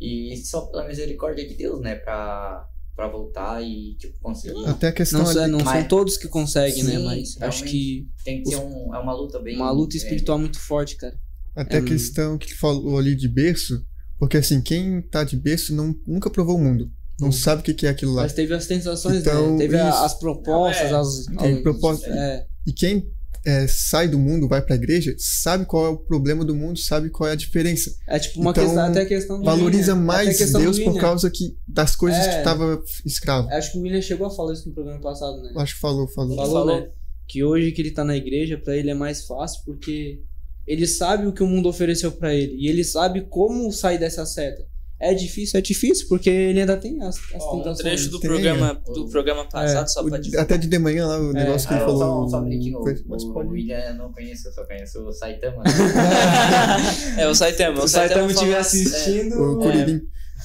E 0.00 0.36
só 0.36 0.62
pela 0.66 0.86
misericórdia 0.86 1.46
de 1.46 1.54
Deus, 1.54 1.80
né, 1.80 1.96
pra, 1.96 2.68
pra 2.94 3.08
voltar 3.08 3.60
e 3.62 3.94
tipo 3.96 4.18
conseguir. 4.20 4.64
Até 4.66 4.88
a 4.88 4.92
questão 4.92 5.22
Não, 5.22 5.30
ali- 5.30 5.50
não 5.52 5.58
Mas- 5.64 5.80
são 5.80 5.88
todos 5.88 6.16
que 6.16 6.28
conseguem, 6.28 6.84
né? 6.84 6.92
Sim, 6.92 7.04
Mas 7.04 7.36
acho 7.42 7.64
que 7.64 8.08
Tem 8.24 8.42
que 8.42 8.50
ser 8.50 8.56
um, 8.56 8.94
é 8.94 8.98
uma 8.98 9.12
luta 9.14 9.38
bem 9.40 9.56
uma 9.56 9.70
luta 9.70 9.96
espiritual 9.96 10.38
muito 10.38 10.58
forte, 10.60 10.96
cara. 10.96 11.18
Até 11.54 11.76
É, 11.76 11.80
a 11.80 11.84
questão 11.84 12.38
que 12.38 12.54
falou 12.54 12.98
ali 12.98 13.16
de 13.16 13.28
berço, 13.28 13.84
porque 14.18 14.36
assim, 14.38 14.60
quem 14.60 15.00
tá 15.02 15.24
de 15.24 15.36
berço 15.36 15.74
não, 15.74 15.94
nunca 16.06 16.30
provou 16.30 16.56
o 16.56 16.60
mundo. 16.62 16.90
Não 17.20 17.32
sabe 17.32 17.62
o 17.62 17.64
que 17.64 17.72
que 17.72 17.86
é 17.86 17.90
aquilo 17.90 18.12
lá. 18.12 18.22
Mas 18.22 18.34
teve 18.34 18.52
as 18.54 18.66
tentações, 18.66 19.16
Então, 19.20 19.52
né? 19.52 19.58
Teve 19.58 19.76
a- 19.78 19.88
isso. 19.88 19.98
as 20.04 20.18
propostas, 20.18 20.90
Não, 20.90 20.98
é. 20.98 21.00
as. 21.00 21.26
Tem 21.42 21.54
as- 21.56 21.62
proposta- 21.62 22.06
É, 22.10 22.46
E 22.66 22.72
quem 22.72 23.10
é, 23.44 23.66
sai 23.68 24.06
do 24.08 24.18
mundo, 24.18 24.46
vai 24.48 24.60
pra 24.60 24.74
igreja, 24.74 25.14
sabe 25.18 25.64
qual 25.64 25.86
é 25.86 25.88
o 25.88 25.96
problema 25.96 26.44
do 26.44 26.54
mundo, 26.54 26.78
sabe 26.78 27.08
qual 27.10 27.28
é 27.30 27.32
a 27.32 27.36
diferença. 27.36 27.90
é 28.08 28.18
tipo 28.18 28.40
uma 28.40 28.50
Então, 28.50 28.64
questão, 28.64 28.84
até 28.84 29.00
a 29.02 29.06
questão 29.06 29.38
do 29.38 29.44
Valoriza 29.44 29.92
William, 29.92 30.02
a 30.02 30.06
mais 30.06 30.36
questão 30.36 30.60
do 30.60 30.64
Deus 30.64 30.78
por 30.80 31.00
causa 31.00 31.30
que, 31.30 31.56
das 31.66 31.94
coisas 31.96 32.18
É. 32.22 32.38
que 32.38 32.44
tava 32.44 32.82
escravo. 33.06 33.48
Acho 33.48 33.72
que 33.72 33.78
o 33.78 33.82
William 33.82 34.02
chegou 34.02 34.26
a 34.26 34.30
falar 34.30 34.52
isso 34.52 34.68
no 34.68 34.74
programa 34.74 35.00
passado, 35.00 35.40
né? 35.42 35.52
Acho 35.56 35.74
que 35.74 35.80
falou, 35.80 36.06
falou. 36.08 36.32
Ele 36.32 36.40
Falou, 36.40 36.66
falou. 36.66 36.80
né? 36.82 36.88
Que 37.28 37.42
hoje 37.44 37.72
que 37.72 37.80
ele 37.80 37.92
tá 37.92 38.04
na 38.04 38.16
igreja, 38.16 38.58
pra 38.58 38.76
ele 38.76 38.90
é 38.90 38.94
mais 38.94 39.24
fácil, 39.26 39.62
porque 39.64 40.20
ele 40.66 40.86
sabe 40.86 41.26
o 41.26 41.32
que 41.32 41.42
o 41.42 41.46
mundo 41.46 41.68
ofereceu 41.68 42.10
pra 42.12 42.34
ele. 42.34 42.54
E 42.58 42.68
ele 42.68 42.82
sabe 42.84 43.22
como 43.28 43.70
sair 43.72 43.98
dessa 43.98 44.24
seta. 44.26 44.64
É 44.98 45.12
difícil, 45.12 45.58
é 45.58 45.60
difícil, 45.60 46.08
porque 46.08 46.30
ele 46.30 46.58
ainda 46.60 46.74
tem 46.74 47.02
as, 47.02 47.16
as 47.34 47.42
um 47.44 47.58
tentações. 47.58 47.78
trecho 47.80 48.08
do 48.10 48.18
Tem, 48.18 48.30
programa, 48.30 48.80
do 48.94 49.06
programa 49.10 49.44
passado, 49.46 49.84
É, 49.84 49.88
só 49.88 50.00
O- 50.02 50.08
pra 50.08 50.18
até 50.40 50.56
de 50.56 50.66
de 50.66 50.78
manhã 50.78 51.06
lá, 51.06 51.18
o 51.20 51.34
negócio 51.34 51.68
que 51.68 51.74
Ah, 51.74 51.76
ele 51.76 51.84
falou. 51.84 52.24
Só, 52.24 52.28
só 52.30 52.38
um 52.40 52.44
minutinho, 52.48 52.80
foi- 52.82 53.04
mas 53.06 53.22
o, 53.22 53.32
pode- 53.34 53.46
o 53.48 53.50
William 53.50 53.78
eu 53.78 53.94
não 53.94 54.10
conheço, 54.10 54.48
eu 54.48 54.52
só 54.52 54.64
conheço 54.64 54.98
o 55.06 55.12
Saitama. 55.12 55.62
é, 57.18 57.28
o 57.28 57.34
Saitama. 57.34 57.76
Se 57.76 57.82
O 57.82 57.84
o 57.84 57.88
Saitama 57.88 58.30
estiver 58.30 58.56
assim- 58.58 58.86
assistindo. 58.86 59.36
O 59.36 59.58
Curirim. 59.58 60.00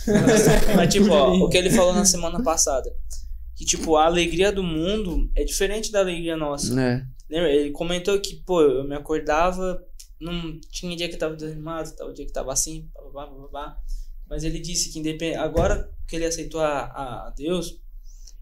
é, 0.08 0.76
mas 0.76 0.94
tipo, 0.94 1.10
ó, 1.12 1.34
o 1.46 1.50
que 1.50 1.58
ele 1.58 1.70
falou 1.70 1.94
na 1.94 2.06
semana 2.06 2.42
passada. 2.44 2.92
Que, 3.56 3.66
tipo, 3.66 3.96
a 3.96 4.06
alegria 4.06 4.52
do 4.52 4.64
mundo 4.64 5.30
é 5.36 5.44
diferente 5.44 5.92
da 5.92 6.00
alegria 6.00 6.36
nossa. 6.36 6.74
É. 6.80 7.04
Lembra? 7.30 7.50
Ele 7.54 7.72
comentou 7.72 8.20
que, 8.20 8.36
pô, 8.46 8.62
eu 8.62 8.84
me 8.88 8.96
acordava, 8.96 9.80
não 10.22 10.60
tinha 10.70 10.96
dia 10.96 11.10
que 11.10 11.18
tava 11.18 11.36
desanimado, 11.36 11.94
tava 11.96 12.14
dia 12.14 12.26
que 12.26 12.32
tava 12.32 12.54
assim, 12.54 12.90
blá, 13.12 13.26
blá, 13.26 13.48
blá. 13.48 13.78
Mas 14.30 14.44
ele 14.44 14.60
disse 14.60 14.92
que 14.92 15.00
independ... 15.00 15.36
agora 15.36 15.92
que 16.08 16.16
ele 16.16 16.26
aceitou 16.26 16.62
a, 16.62 16.84
a 17.28 17.34
Deus, 17.36 17.80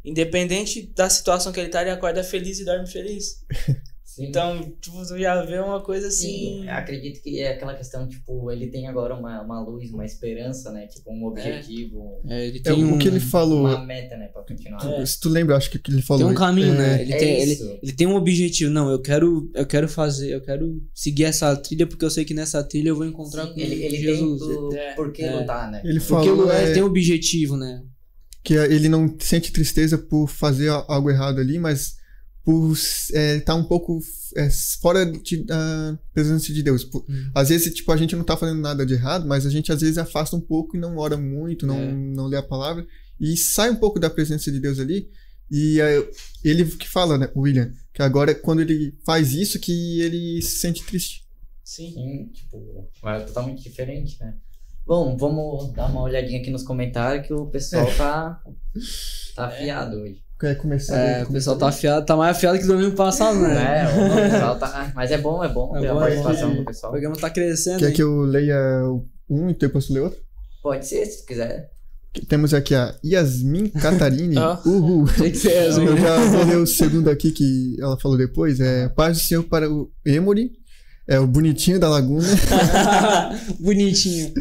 independente 0.04 0.88
da 0.88 1.10
situação 1.10 1.52
que 1.52 1.60
ele 1.60 1.70
tá, 1.70 1.82
ele 1.82 1.92
acorda 1.92 2.24
feliz 2.24 2.60
e 2.60 2.66
dorme 2.66 2.88
feliz. 2.88 3.46
Sim. 4.16 4.26
Então, 4.26 4.60
tipo, 4.82 5.06
tu 5.06 5.18
já 5.20 5.46
vê 5.46 5.60
uma 5.60 5.82
coisa 5.84 6.08
assim. 6.08 6.62
Sim, 6.64 6.68
acredito 6.68 7.22
que 7.22 7.40
é 7.40 7.54
aquela 7.54 7.76
questão, 7.76 8.08
tipo, 8.08 8.50
ele 8.52 8.68
tem 8.68 8.88
agora 8.88 9.14
uma, 9.16 9.40
uma 9.44 9.62
luz, 9.62 9.92
uma 9.92 10.04
esperança, 10.04 10.72
né? 10.72 10.88
Tipo, 10.88 11.12
um 11.14 11.26
objetivo, 11.26 12.20
É, 12.28 12.48
ele 12.48 12.58
É, 12.58 12.62
tem 12.62 12.84
um, 12.84 12.96
o 12.96 12.98
que 12.98 13.08
ele 13.08 13.20
falou. 13.20 13.60
uma 13.68 13.86
meta, 13.86 14.18
né? 14.18 14.28
Pra 14.30 14.42
continuar. 14.42 14.84
É. 15.00 15.06
Se 15.06 15.20
tu 15.20 15.30
lembra, 15.30 15.56
acho 15.56 15.70
que 15.70 15.78
que 15.78 15.92
ele 15.92 16.02
falou. 16.02 16.24
tem 16.24 16.32
um 16.32 16.36
caminho, 16.36 16.74
é, 16.74 16.78
né? 16.78 17.02
Ele, 17.04 17.14
é 17.14 17.18
tem, 17.18 17.40
ele, 17.42 17.52
isso. 17.52 17.80
ele 17.84 17.92
tem 17.94 18.08
um 18.08 18.16
objetivo. 18.16 18.72
Não, 18.72 18.90
eu 18.90 19.00
quero, 19.00 19.50
eu 19.54 19.66
quero 19.68 19.88
fazer, 19.88 20.34
eu 20.34 20.42
quero 20.42 20.82
seguir 20.94 21.26
essa 21.26 21.56
trilha, 21.56 21.86
porque 21.86 22.04
eu 22.04 22.10
sei 22.10 22.26
que 22.26 22.34
nessa 22.34 22.64
trilha 22.64 22.90
eu 22.90 22.96
vou 22.96 23.06
encontrar 23.06 23.46
Sim, 23.46 23.54
com 23.54 23.60
ele, 23.60 23.76
ele 23.84 23.98
Jesus. 23.98 24.40
tem 24.42 24.50
do, 24.56 24.76
É. 24.76 24.96
por 24.96 25.12
que 25.14 25.22
É. 25.22 25.36
lutar, 25.40 25.72
né? 25.72 25.82
Ele 25.86 26.00
Porque 26.00 26.08
falou 26.30 26.52
ele 26.52 26.70
é, 26.72 26.74
tem 26.74 26.82
um 26.82 26.88
objetivo, 26.88 27.56
né? 27.56 27.84
que 28.44 28.54
ele 28.56 28.90
não 28.90 29.16
sente 29.20 29.52
tristeza 29.52 29.98
por 29.98 30.28
fazer 30.28 30.70
algo 30.70 31.10
errado 31.12 31.40
ali, 31.40 31.60
mas 31.60 31.99
por 32.50 32.74
estar 32.74 33.54
um 33.54 33.64
pouco 33.64 34.00
é, 34.36 34.50
fora 34.82 35.06
de- 35.06 35.44
da 35.44 36.00
presença 36.14 36.52
de 36.52 36.64
Deus. 36.64 36.84
Por- 36.84 37.06
Hum. 37.08 37.32
Às 37.36 37.50
vezes, 37.50 37.74
tipo, 37.76 37.92
a 37.92 37.98
gente 37.98 38.16
não 38.16 38.24
tá 38.24 38.36
fazendo 38.36 38.60
nada 38.60 38.84
de 38.86 38.94
errado, 38.96 39.28
mas 39.28 39.46
a 39.46 39.50
gente 39.52 39.72
às 39.72 39.82
vezes 39.82 39.98
afasta 40.00 40.36
um 40.36 40.42
pouco 40.42 40.76
e 40.76 40.80
não 40.80 40.98
ora 40.98 41.16
muito, 41.16 41.68
não, 41.68 41.78
É. 41.80 41.92
não 41.92 42.26
lê 42.26 42.38
a 42.38 42.44
palavra, 42.44 42.86
e 43.20 43.38
sai 43.38 43.70
um 43.70 43.76
pouco 43.76 44.00
da 44.00 44.10
presença 44.10 44.52
de 44.52 44.60
Deus 44.60 44.80
ali. 44.80 45.10
E 45.52 45.80
é, 45.80 46.10
ele 46.44 46.66
que 46.66 46.88
fala, 46.88 47.18
né, 47.20 47.30
William, 47.36 47.72
que 47.94 48.02
agora 48.02 48.34
quando 48.34 48.62
ele 48.62 48.98
faz 49.06 49.34
isso 49.34 49.60
que 49.60 50.02
ele 50.02 50.42
se 50.42 50.58
sente 50.60 50.84
triste. 50.84 51.24
Sim. 51.64 51.92
Sim, 51.94 52.30
tipo, 52.34 52.90
é 53.06 53.20
totalmente 53.22 53.62
diferente, 53.62 54.18
né? 54.20 54.36
Bom, 54.88 55.16
vamos 55.18 55.72
dar 55.74 55.86
uma 55.88 56.02
olhadinha 56.02 56.40
aqui 56.40 56.50
nos 56.50 56.64
comentários 56.64 57.28
que 57.28 57.34
o 57.34 57.46
pessoal 57.48 57.86
tá, 57.96 58.42
tá 59.36 59.46
afiado 59.46 59.98
hoje. 59.98 60.24
Quer 60.40 60.56
começar? 60.56 60.98
É, 60.98 61.24
o 61.24 61.28
pessoal 61.32 61.58
tá 61.58 61.68
afiado, 61.68 62.06
tá 62.06 62.16
mais 62.16 62.38
afiado 62.38 62.58
que 62.58 62.66
domingo 62.66 62.96
passado, 62.96 63.38
né? 63.40 63.54
Né? 63.54 63.88
O 63.90 64.32
pessoal 64.32 64.58
tá... 64.58 64.92
Mas 64.96 65.12
é 65.12 65.18
bom, 65.18 65.44
é 65.44 65.50
bom 65.50 65.76
É 65.76 65.82
ver 65.82 65.92
bom, 65.92 66.00
a 66.00 66.10
é 66.10 66.16
participação 66.16 66.56
do 66.56 66.62
O 66.62 66.66
pessoal. 66.66 66.92
programa 66.94 67.16
tá 67.18 67.30
crescendo. 67.30 67.80
Quer 67.80 67.90
hein? 67.90 67.94
que 67.94 68.02
eu 68.02 68.22
leia 68.22 68.58
um 69.30 69.50
e 69.50 69.54
depois 69.54 69.88
tu 69.88 69.94
lê 69.94 70.00
outro? 70.00 70.18
Pode 70.64 70.88
ser, 70.88 71.06
se 71.06 71.22
tu 71.22 71.26
quiser. 71.26 71.70
Temos 72.30 72.54
aqui 72.54 72.74
a 72.74 72.96
Yasmin 73.04 73.68
Catarine. 73.68 74.36
Ah. 74.40 74.60
Uhul. 74.66 75.06
Tem 75.18 75.30
que 75.30 75.38
ser 75.38 75.58
assim. 75.58 75.86
Eu 75.86 75.98
já 75.98 76.18
vou 76.18 76.46
ler 76.46 76.58
o 76.58 76.66
segundo 76.66 77.10
aqui 77.10 77.32
que 77.32 77.76
ela 77.80 78.00
falou 78.00 78.18
depois. 78.18 78.62
É 78.62 78.88
Paz 78.88 79.18
do 79.18 79.24
Senhor 79.24 79.44
para 79.44 79.70
o 79.70 79.92
Emory. 80.06 80.52
É 81.06 81.20
o 81.20 81.28
Bonitinho 81.28 81.80
da 81.80 81.90
Laguna. 81.90 82.28
Bonitinho. 83.60 84.34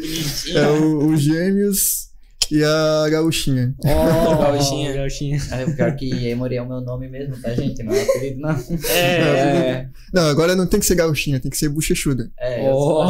é 0.54 0.66
o, 0.68 1.08
o 1.08 1.16
Gêmeos 1.16 2.07
e 2.50 2.62
a 2.64 3.08
Gauchinha. 3.10 3.74
Ó, 3.84 4.36
Gauchinha. 4.52 4.92
Gauchinha. 4.92 5.38
É, 5.52 5.64
o 5.64 5.74
pior 5.76 5.94
que 5.96 6.28
Emory 6.28 6.56
é 6.56 6.62
o 6.62 6.68
meu 6.68 6.80
nome 6.80 7.08
mesmo, 7.08 7.40
tá, 7.40 7.54
gente? 7.54 7.82
Não 7.82 7.92
é 7.92 8.02
apelido, 8.02 8.40
não. 8.40 8.50
É, 8.90 9.18
É. 9.18 9.88
Não, 10.12 10.28
agora 10.28 10.54
não 10.56 10.66
tem 10.66 10.80
que 10.80 10.86
ser 10.86 10.94
Gauchinha, 10.94 11.40
tem 11.40 11.50
que 11.50 11.56
ser 11.58 11.68
Bochechuda. 11.68 12.30
É, 12.38 12.68
eu. 12.68 12.74
Oh. 12.74 13.04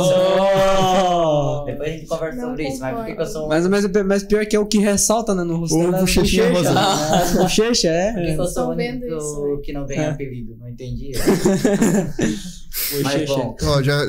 Depois 1.73 1.89
a 1.89 1.93
gente 1.93 2.07
conversa 2.07 2.41
sobre 2.41 2.69
isso, 2.69 2.81
mas 2.81 2.97
por 2.97 3.05
que, 3.07 3.15
que 3.15 3.21
eu 3.23 3.27
sou 3.27 3.45
um... 3.45 3.49
Mas, 3.49 3.67
mas, 3.69 3.87
mas 4.07 4.23
pior 4.25 4.47
que 4.47 4.57
é 4.57 4.59
o 4.59 4.67
que 4.67 4.79
ressalta, 4.79 5.35
né, 5.35 5.45
no 5.45 5.57
rosto 5.59 5.75
Ou 5.77 5.83
dela. 5.83 5.95
é 5.95 5.99
a 5.99 6.01
bochechinha 6.01 6.51
bochecha. 6.51 6.75
Ah, 6.77 7.33
Bochecha, 7.43 7.89
Por 8.15 8.23
que, 8.23 8.29
é. 8.31 8.35
que 8.35 8.41
eu 8.41 8.47
sou 8.47 8.67
o 8.69 8.71
único 8.71 9.07
isso, 9.07 9.61
que 9.63 9.73
não 9.73 9.87
ganha 9.87 10.03
É. 10.03 10.11
apelido? 10.11 10.57
Não 10.59 10.69
entendi. 10.69 11.13
Mas 13.03 13.03
Bochecha. 13.03 13.35
bom, 13.35 13.57
Ó, 13.63 13.83
já. 13.83 14.01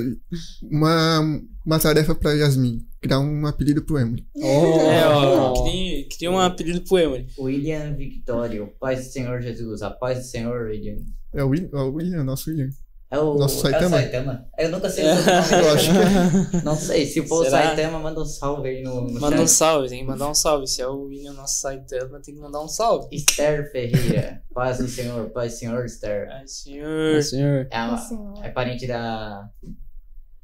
Uma, 0.70 1.42
uma 1.66 1.80
tarefa 1.80 2.14
pra 2.16 2.32
Yasmin: 2.34 2.86
criar 3.02 3.20
um 3.20 3.46
apelido 3.46 3.82
pro 3.84 3.98
Emory. 3.98 4.26
Oh. 4.36 4.42
É, 4.90 5.08
ó, 5.08 5.64
queria, 5.64 6.08
queria 6.08 6.32
um 6.32 6.40
apelido 6.40 6.82
pro 6.82 6.98
Emory. 6.98 7.28
William 7.40 7.94
Victório, 7.96 8.72
paz 8.80 9.06
do 9.08 9.12
Senhor 9.12 9.42
Jesus, 9.42 9.82
a 9.82 9.90
paz 9.90 10.20
do 10.20 10.24
Senhor, 10.26 10.68
William. 10.68 10.98
É 11.34 11.44
o 11.44 11.50
William, 11.50 11.70
é 11.74 11.78
o 11.78 11.94
William 11.94 12.24
nosso 12.24 12.50
William. 12.50 12.70
É 13.12 13.18
o, 13.18 13.34
Nosso 13.40 13.56
é 13.56 13.70
o 13.70 13.72
Saitama? 13.72 13.98
Saitama? 13.98 14.46
Eu 14.56 14.70
nunca 14.70 14.88
sei 14.88 15.04
o 15.12 15.16
sobrenome 15.16 15.50
Eu 15.66 15.74
acho 15.74 16.64
Não 16.64 16.76
sei, 16.76 17.06
se 17.08 17.26
for 17.26 17.44
Será? 17.44 17.60
o 17.60 17.64
Saitama, 17.66 18.00
manda 18.00 18.22
um 18.22 18.26
salve 18.26 18.70
aí 18.70 18.84
no, 18.84 19.02
no 19.10 19.20
Manda 19.20 19.42
um 19.42 19.48
salve, 19.48 19.90
tem 19.90 20.02
que 20.02 20.06
mandar 20.06 20.30
um 20.30 20.36
salve. 20.36 20.68
Se 20.68 20.82
é 20.82 20.88
o 20.88 21.06
William 21.06 21.34
nosso 21.34 21.60
Saitama, 21.60 22.20
tem 22.20 22.36
que 22.36 22.40
mandar 22.40 22.62
um 22.62 22.68
salve. 22.68 23.08
Esther 23.12 23.72
Ferreira, 23.72 24.44
paz 24.54 24.78
do 24.78 24.88
Senhor, 24.88 25.28
paz 25.32 25.54
do 25.54 25.58
Senhor, 25.58 25.86
Esther. 25.86 26.28
Ai, 26.32 26.48
senhor. 26.48 27.24
Senhor. 27.24 27.68
É, 27.72 27.78
a- 27.78 28.08
ó. 28.12 28.44
é 28.44 28.50
parente 28.50 28.86
da. 28.86 29.50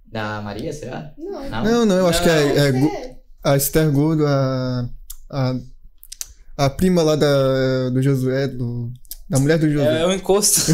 Da 0.07 0.41
Maria, 0.41 0.71
será? 0.73 1.11
Não. 1.17 1.49
Não? 1.49 1.63
Não, 1.63 1.85
não, 1.85 1.95
eu 1.97 2.07
acho 2.07 2.23
que 2.23 2.29
é, 2.29 2.57
é 2.57 2.69
É, 2.69 3.15
a 3.43 3.55
Esther 3.57 3.91
Gordo, 3.91 4.25
a, 4.25 4.89
a. 5.29 5.55
A 6.57 6.69
prima 6.69 7.03
lá 7.03 7.17
da, 7.17 7.89
do 7.89 8.01
Josué, 8.01 8.47
do, 8.47 8.89
da 9.29 9.39
mulher 9.39 9.57
do 9.57 9.69
Josué. 9.71 9.97
É, 9.97 10.01
é 10.01 10.07
um 10.07 10.13
encosto. 10.13 10.61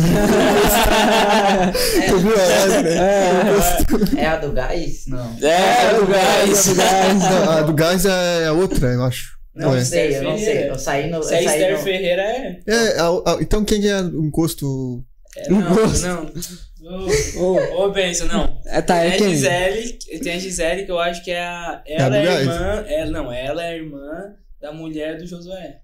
Tu 2.10 2.18
viu 2.18 2.34
a 2.34 2.46
live, 2.46 2.84
né? 2.84 4.22
É 4.22 4.28
a 4.28 4.36
do 4.38 4.52
gás? 4.52 5.06
Não. 5.08 5.38
É, 5.42 6.00
o 6.00 6.06
gás. 6.08 6.68
Não, 6.76 7.52
a 7.52 7.62
do 7.62 7.74
gás 7.74 8.06
é 8.06 8.48
a 8.48 8.54
outra, 8.54 8.88
eu 8.90 9.04
acho. 9.04 9.40
Não 9.54 9.76
é? 9.76 9.84
sei, 9.84 10.18
eu 10.18 10.24
não 10.24 10.38
sei. 10.38 10.70
Eu 10.70 10.80
saí 10.80 11.10
no. 11.10 11.18
Eu 11.18 11.24
Se 11.24 11.36
é 11.36 11.44
saí 11.44 11.46
Esther 11.48 11.72
no... 11.78 11.84
Ferreira, 11.84 12.22
é. 12.22 12.60
É, 12.68 13.00
a- 13.00 13.10
a- 13.34 13.38
então 13.42 13.66
quem 13.66 13.86
é 13.88 14.02
o 14.02 14.24
encosto? 14.26 15.04
é 15.36 15.50
não, 15.50 15.60
não. 15.60 16.32
Ô, 17.38 17.84
ô, 17.86 17.90
Benção, 17.92 18.28
não. 18.28 18.60
É, 18.66 18.82
tá, 18.82 18.98
é 18.98 19.12
Tem 19.12 19.14
a 19.14 19.18
quem? 19.18 19.30
Gisele, 19.30 19.94
tem 20.24 20.34
a 20.34 20.40
Gisele 20.40 20.86
que 20.86 20.92
eu 20.92 21.00
acho 21.00 21.24
que 21.24 21.32
é 21.32 21.42
a. 21.44 21.82
É 21.86 22.02
a 22.02 22.06
Ela 22.06 22.10
do 22.10 22.16
é, 22.16 22.20
a 22.20 22.24
gás? 22.26 22.40
irmã. 22.42 22.84
É, 22.88 23.06
não, 23.06 23.32
ela 23.32 23.64
é 23.64 23.70
a 23.72 23.76
irmã 23.76 24.34
da 24.62 24.72
mulher 24.74 25.18
do 25.18 25.28
Josué. 25.28 25.78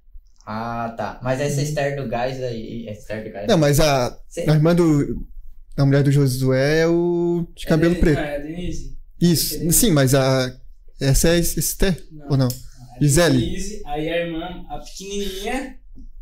Ah, 0.49 0.93
tá. 0.95 1.19
Mas 1.21 1.41
essa 1.41 1.61
Esther 1.61 2.01
do 2.01 2.07
gás 2.07 2.41
aí. 2.41 2.87
Esther 2.89 3.21
do 3.25 3.31
gás. 3.31 3.47
Não, 3.49 3.57
mas 3.57 3.81
a, 3.81 4.17
Cê- 4.29 4.45
a 4.49 4.53
irmã 4.53 4.73
do. 4.73 5.27
A 5.75 5.85
mulher 5.85 6.03
do 6.03 6.11
Josué 6.11 6.79
é 6.79 6.87
o 6.87 7.45
de 7.53 7.65
cabelo 7.65 7.95
é, 7.95 7.99
preto. 7.99 8.15
Não, 8.17 8.23
é 8.25 8.35
a 8.37 8.39
Denise. 8.39 8.97
Isso, 9.19 9.71
sim, 9.73 9.91
mas 9.91 10.15
a. 10.15 10.57
Essa 11.01 11.29
é 11.35 11.39
Esther? 11.39 12.01
Não. 12.11 12.27
Ou 12.31 12.37
não? 12.37 12.47
A 12.47 12.99
Gisele. 13.03 13.39
Denise, 13.41 13.81
aí 13.85 14.09
a 14.09 14.25
irmã, 14.25 14.65
a 14.69 14.77
pequenininha. 14.79 15.75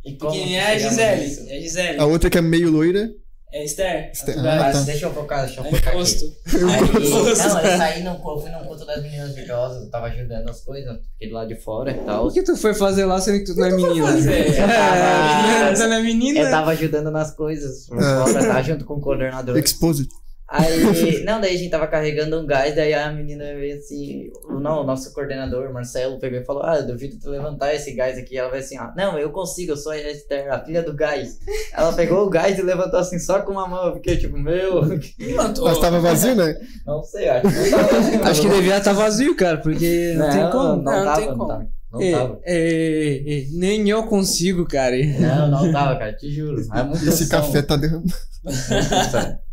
E 0.04 0.14
Pequenininha 0.14 0.62
é 0.62 0.76
a 0.76 0.80
Gisele. 0.80 1.50
É 1.50 1.58
a 1.58 1.62
Gisele. 1.62 2.00
A 2.00 2.06
outra 2.06 2.30
que 2.30 2.38
é 2.38 2.42
meio 2.42 2.72
loira. 2.72 3.10
É 3.58 3.64
Esther. 3.64 4.10
Esther, 4.12 4.38
ah, 4.40 4.44
tá. 4.44 4.56
Mas 4.74 4.86
deixa 4.86 5.06
eu 5.06 5.14
focar, 5.14 5.46
deixa 5.46 5.62
eu 5.62 5.66
É 5.66 5.70
focar 5.70 5.88
aqui. 5.88 5.96
encosto. 5.98 6.26
Aí, 6.46 7.10
não, 7.10 7.28
eu 7.30 7.36
saí 7.78 8.04
num, 8.04 8.12
eu 8.16 8.40
fui 8.42 8.50
num 8.52 8.60
culto 8.66 8.86
das 8.86 9.02
meninas 9.02 9.34
virtuosas, 9.34 9.84
eu 9.84 9.90
tava 9.90 10.08
ajudando 10.08 10.50
as 10.50 10.60
coisas, 10.60 10.98
fiquei 11.14 11.30
do 11.30 11.36
lado 11.36 11.48
de 11.48 11.56
fora 11.56 11.92
e 11.92 11.94
tal. 12.04 12.28
O 12.28 12.32
que 12.34 12.44
tu 12.44 12.58
foi 12.58 12.74
fazer 12.74 13.06
lá 13.06 13.22
sendo 13.22 13.40
que 13.40 13.46
tu 13.46 13.56
não 13.58 13.66
é 13.68 13.72
menina? 13.72 14.08
fazer? 14.08 14.48
Eu 14.50 14.56
tava- 14.56 14.66
É, 15.70 15.74
tu 15.74 15.80
não 15.88 15.94
é 15.94 16.02
menina? 16.02 16.40
Eu 16.42 16.52
tava 16.52 16.72
ajudando 16.72 17.10
nas 17.12 17.32
coisas, 17.34 17.88
por 17.88 17.98
Ah. 18.04 18.26
fora, 18.28 18.46
tá 18.46 18.62
junto 18.62 18.84
com 18.84 18.96
o 18.96 19.00
coordenador. 19.02 19.58
Exposed. 19.58 20.10
Aí, 20.58 21.24
não, 21.26 21.42
daí 21.42 21.56
a 21.56 21.58
gente 21.58 21.70
tava 21.70 21.88
carregando 21.88 22.40
um 22.40 22.46
gás, 22.46 22.76
daí 22.76 22.94
a 22.94 23.12
menina 23.12 23.44
veio 23.56 23.78
assim, 23.78 24.30
o- 24.50 24.60
não, 24.60 24.82
o 24.82 24.84
nosso 24.86 25.14
coordenador, 25.14 25.72
Marcelo, 25.74 26.20
pegou 26.20 26.40
e 26.40 26.46
falou, 26.46 26.64
ah, 26.64 26.78
eu 26.78 26.88
duvido 26.88 27.18
tu 27.20 27.30
levantar 27.30 27.74
esse 27.74 27.92
gás 27.94 28.18
aqui. 28.18 28.38
Ela 28.38 28.50
vai 28.50 28.60
assim, 28.60 28.78
ó, 28.80 28.90
não, 28.96 29.18
eu 29.20 29.32
consigo, 29.32 29.74
eu 29.74 29.78
sou 29.78 29.92
a 29.92 29.98
Esther, 29.98 30.52
a 30.52 30.64
filha 30.64 30.82
do 30.82 30.94
gás. 30.94 31.38
Ela 31.74 31.92
pegou 31.94 32.26
o 32.26 32.30
gás 32.30 32.58
e 32.58 32.62
levantou 32.62 33.00
assim, 33.00 33.20
só 33.20 33.42
com 33.42 33.52
uma 33.52 33.68
mão, 33.68 33.88
eu 33.88 33.94
fiquei 33.96 34.18
tipo, 34.18 34.38
meu, 34.38 34.82
Levantou. 35.20 35.66
Mas 35.66 35.80
tava 35.80 36.00
vazio, 36.00 36.36
né? 36.36 36.56
não 36.86 37.04
sei, 37.04 37.28
acho 37.30 37.42
que 37.50 37.70
não 37.72 37.80
tava. 38.20 38.30
Acho 38.30 38.42
que 38.42 38.50
devia 38.50 38.78
estar 38.78 38.94
vazio, 38.94 39.36
cara, 39.36 39.58
porque 39.58 40.14
não, 40.18 40.30
tem 40.30 40.50
como. 40.52 40.64
Não, 40.64 40.84
Não, 40.84 40.98
não 40.98 41.04
tava, 41.06 41.16
tem 41.20 41.28
não 41.30 41.38
como. 41.38 41.48
tava. 41.50 41.68
Não 41.92 42.02
Ei, 42.02 42.12
tava. 42.12 42.40
ei, 42.46 42.58
ei, 42.58 43.24
ei, 43.28 43.48
nem 43.54 43.90
eu 43.90 44.04
consigo, 44.04 44.66
cara. 44.68 44.96
Não, 45.20 45.48
não 45.50 45.72
tava, 45.72 45.98
cara, 45.98 46.14
te 46.14 46.30
juro. 46.30 46.62
É 46.74 46.84
muito 46.84 47.08
Esse 47.08 47.26
som. 47.26 47.32
café 47.32 47.62
tá 47.62 47.76
derramando. 47.78 48.14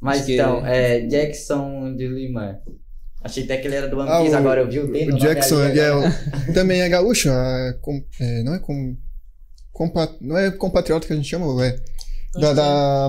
Mas 0.00 0.24
que- 0.24 0.34
então, 0.34 0.64
é, 0.66 1.00
Jackson 1.06 1.94
de 1.96 2.06
Lima. 2.06 2.58
Achei 3.22 3.42
até 3.44 3.56
que 3.56 3.66
ele 3.66 3.74
era 3.74 3.88
do 3.88 3.98
One 3.98 4.08
Ah, 4.08 4.20
Piece, 4.20 4.34
o- 4.34 4.38
agora 4.38 4.60
eu 4.60 4.70
vi 4.70 4.78
o 4.78 4.86
D 4.92 5.00
no 5.00 5.06
O 5.06 5.08
nome 5.10 5.20
Jackson, 5.20 5.56
ali 5.60 5.70
ele 5.72 5.80
é 5.80 5.90
também 6.54 6.80
é 6.80 6.88
gaúcho, 6.88 7.30
ah, 7.30 7.74
com- 7.82 8.04
é, 8.20 8.42
não 8.44 8.54
é 8.54 8.58
com, 8.60 8.96
compa- 9.72 10.14
não 10.20 10.38
é 10.38 10.50
compatriota 10.52 11.06
que 11.06 11.12
a 11.12 11.16
gente 11.16 11.28
chama, 11.28 11.64
é 11.66 11.76
da, 12.38 12.52
da, 12.52 13.08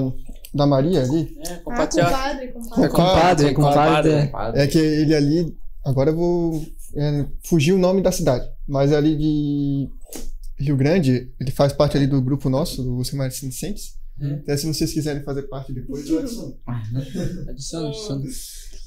da 0.54 0.66
Maria 0.66 1.02
ali. 1.04 1.32
É, 1.48 1.54
Ah, 1.54 1.58
compatriota. 1.64 2.12
compadre, 2.12 2.48
compadre. 2.48 2.84
É, 2.86 2.90
Compadre, 2.90 3.54
compadre. 3.54 4.12
é. 4.14 4.26
Compadre. 4.26 4.62
É 4.62 4.68
que 4.68 4.78
ele 4.80 5.14
ali, 5.16 5.58
agora 5.86 6.10
eu 6.10 6.16
vou 6.16 6.66
é, 6.98 7.26
fugir 7.46 7.74
o 7.74 7.78
nome 7.78 8.02
da 8.02 8.12
cidade, 8.12 8.50
mas 8.68 8.92
ali 8.92 9.16
de 9.16 9.90
Rio 10.60 10.76
Grande, 10.76 11.32
ele 11.40 11.52
faz 11.52 11.72
parte 11.72 11.96
ali 11.96 12.08
do 12.08 12.20
grupo 12.20 12.50
nosso, 12.50 12.82
do 12.82 13.04
Semar 13.06 13.28
Incentes. 13.28 13.94
Até 14.40 14.58
se 14.58 14.66
vocês 14.68 14.92
quiserem 14.94 15.24
fazer 15.24 15.44
parte 15.44 15.72
depois, 15.74 16.08
eu 16.08 16.20
adiciono. 16.20 16.58
Adiciona, 17.50 17.88
adiciona. 17.90 18.24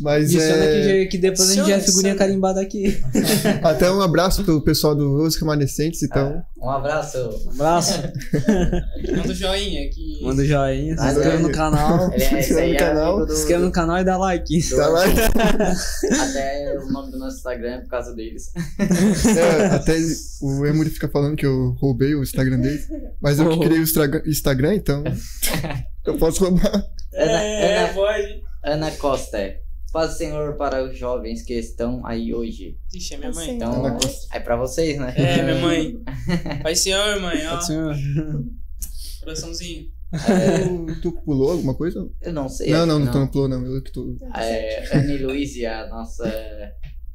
Mas 0.01 0.35
é, 0.35 1.05
que, 1.05 1.07
que 1.13 1.19
depois 1.19 1.51
a 1.51 1.55
gente 1.55 1.69
já 1.69 1.79
figurinha 1.81 2.13
adiciona. 2.13 2.15
carimbada 2.17 2.61
aqui. 2.61 3.01
até 3.63 3.91
um 3.91 4.01
abraço 4.01 4.43
pro 4.45 4.61
pessoal 4.63 4.95
do 4.97 5.23
Os 5.23 5.37
Remanescentes, 5.37 6.03
então. 6.03 6.43
Um 6.61 6.71
abraço. 6.71 7.19
Um 7.47 7.51
abraço. 7.53 7.93
Manda 9.17 9.29
o 9.31 9.35
joinha 9.35 9.87
aqui. 9.87 10.21
Manda 10.23 10.43
o 10.43 10.45
joinha, 10.45 10.97
se 10.97 11.03
Ah, 11.03 11.13
inscreva 11.13 11.37
é. 11.37 11.39
no 11.39 11.53
canal. 11.53 12.11
Ele 12.15 12.25
é, 12.25 12.39
esse 12.41 12.59
aí 12.59 12.69
no 12.71 12.75
é 12.75 12.79
canal. 12.79 13.27
Se 13.29 13.35
inscreva 13.35 13.65
no 13.65 13.73
canal 13.73 13.99
e 13.99 14.05
dá 14.05 14.17
like. 14.17 14.61
do- 14.69 14.77
Tá 14.77 14.87
lá. 14.89 15.05
Até 15.05 16.79
o 16.79 16.91
nome 16.91 17.13
do 17.13 17.19
nosso 17.19 17.37
Instagram 17.37 17.71
é 17.75 17.79
por 17.81 17.89
causa 17.91 18.15
deles. 18.15 18.45
É, 18.79 19.67
até 19.67 19.97
o 20.41 20.67
Emory 20.67 20.91
fica 20.91 21.09
falando 21.09 21.37
que 21.37 21.47
eu 21.47 21.77
roubei 21.81 22.15
o 22.15 22.23
Instagram 22.23 22.59
dele. 22.61 22.81
Mas 23.21 23.39
eu 23.39 23.49
que 23.51 23.61
criei 23.67 23.81
o 23.81 24.29
Instagram, 24.29 24.75
então. 24.75 25.05
Eu 26.05 26.17
posso 26.19 26.45
roubar. 26.45 26.85
Ana, 27.15 27.43
É, 27.43 27.79
Ana, 27.85 27.93
pode. 27.95 28.43
Ana 28.65 28.91
Costa. 28.93 29.39
Paz, 29.93 30.17
Senhor, 30.17 30.57
para 30.57 30.83
os 30.83 30.97
jovens 30.97 31.43
que 31.43 31.53
estão 31.53 32.05
aí 32.07 32.33
hoje. 32.35 32.79
Ixi, 32.95 33.15
é 33.15 33.17
minha 33.19 33.31
mãe. 33.31 33.51
Então, 33.57 33.99
Costa. 33.99 34.37
é 34.37 34.41
pra 34.41 34.57
vocês, 34.57 34.99
né? 34.99 35.13
É, 35.17 35.43
minha 35.43 35.61
mãe. 35.61 35.95
Pai 36.63 36.75
senhor, 36.75 37.21
mãe, 37.21 37.47
ó. 37.47 37.57
Adiciona. 37.57 37.95
Coraçãozinho. 39.21 39.87
É, 40.15 40.59
Tu, 40.95 41.01
tu 41.03 41.13
pulou 41.25 41.53
alguma 41.53 41.75
coisa? 41.75 42.09
eu 42.23 42.33
não 42.33 42.49
sei. 42.49 42.71
Não, 42.71 42.87
não, 42.87 42.99
não, 42.99 43.13
tu 43.13 43.19
não 43.19 43.27
pulou, 43.29 43.49
não. 43.49 43.65
Eu 43.67 43.83
que 43.83 43.93
tô. 43.93 44.17
É, 44.35 44.97
Anne 44.97 45.19
Luiz, 45.19 45.63
a 45.65 45.87
nossa 45.89 46.73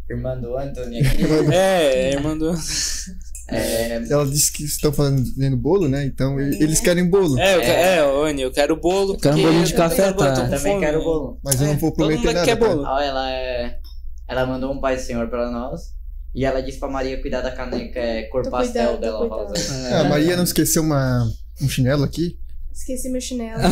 irmã 0.10 0.40
do 0.40 0.56
Anthony 0.56 1.00
aqui. 1.00 1.24
É, 1.54 2.14
irmã 2.14 2.38
do. 2.38 2.54
É, 3.50 4.04
Ela 4.10 4.26
disse 4.26 4.52
que 4.52 4.64
estão 4.66 4.92
fazendo 4.92 5.56
bolo, 5.58 5.88
né? 5.88 6.06
Então 6.06 6.40
É. 6.40 6.50
eles 6.50 6.80
querem 6.80 7.10
bolo. 7.10 7.40
É, 7.40 7.56
eu 7.56 7.60
que- 7.62 7.66
é, 7.66 8.00
Anny, 8.30 8.42
eu 8.42 8.52
quero 8.52 8.76
bolo. 8.76 9.14
Eu 9.14 9.18
quero 9.20 9.38
um 9.38 9.42
bolinho 9.42 9.64
de 9.66 9.72
eu 9.74 9.78
café, 9.78 9.96
quero 10.04 10.18
tá? 10.18 10.30
com 10.36 10.50
também 10.50 10.60
fome, 10.74 10.80
quero 10.86 11.04
bolo. 11.04 11.40
Mas 11.44 11.62
eu 11.62 11.68
não 11.68 11.78
vou 11.78 11.92
todo 11.92 12.10
mundo 12.10 12.22
prometer 12.22 12.34
nada. 12.34 12.46
quer 12.46 12.56
bolo. 12.58 12.84
Ó, 12.86 13.00
ela 13.00 13.32
é. 13.32 13.78
Ela 14.28 14.46
mandou 14.46 14.74
um 14.74 14.82
Pai 14.82 14.98
Senhor 15.00 15.28
pra 15.30 15.50
nós. 15.50 15.96
E 16.36 16.46
ela 16.46 16.62
disse 16.62 16.78
pra 16.78 16.90
Maria 16.90 17.20
cuidar 17.22 17.42
da 17.42 17.50
caneca 17.52 18.00
é, 18.00 18.24
cor 18.24 18.44
Tô 18.44 18.52
pastel 18.52 18.98
cuidando, 18.98 19.30
dela. 19.30 19.54
É, 19.90 19.94
a 20.02 20.04
Maria 20.04 20.36
não 20.36 20.44
esqueceu 20.44 20.84
uma, 20.84 21.28
um 21.62 21.70
chinelo 21.70 22.04
aqui. 22.04 22.38
Esqueci 22.78 23.10
meu 23.10 23.20
chinelo. 23.20 23.60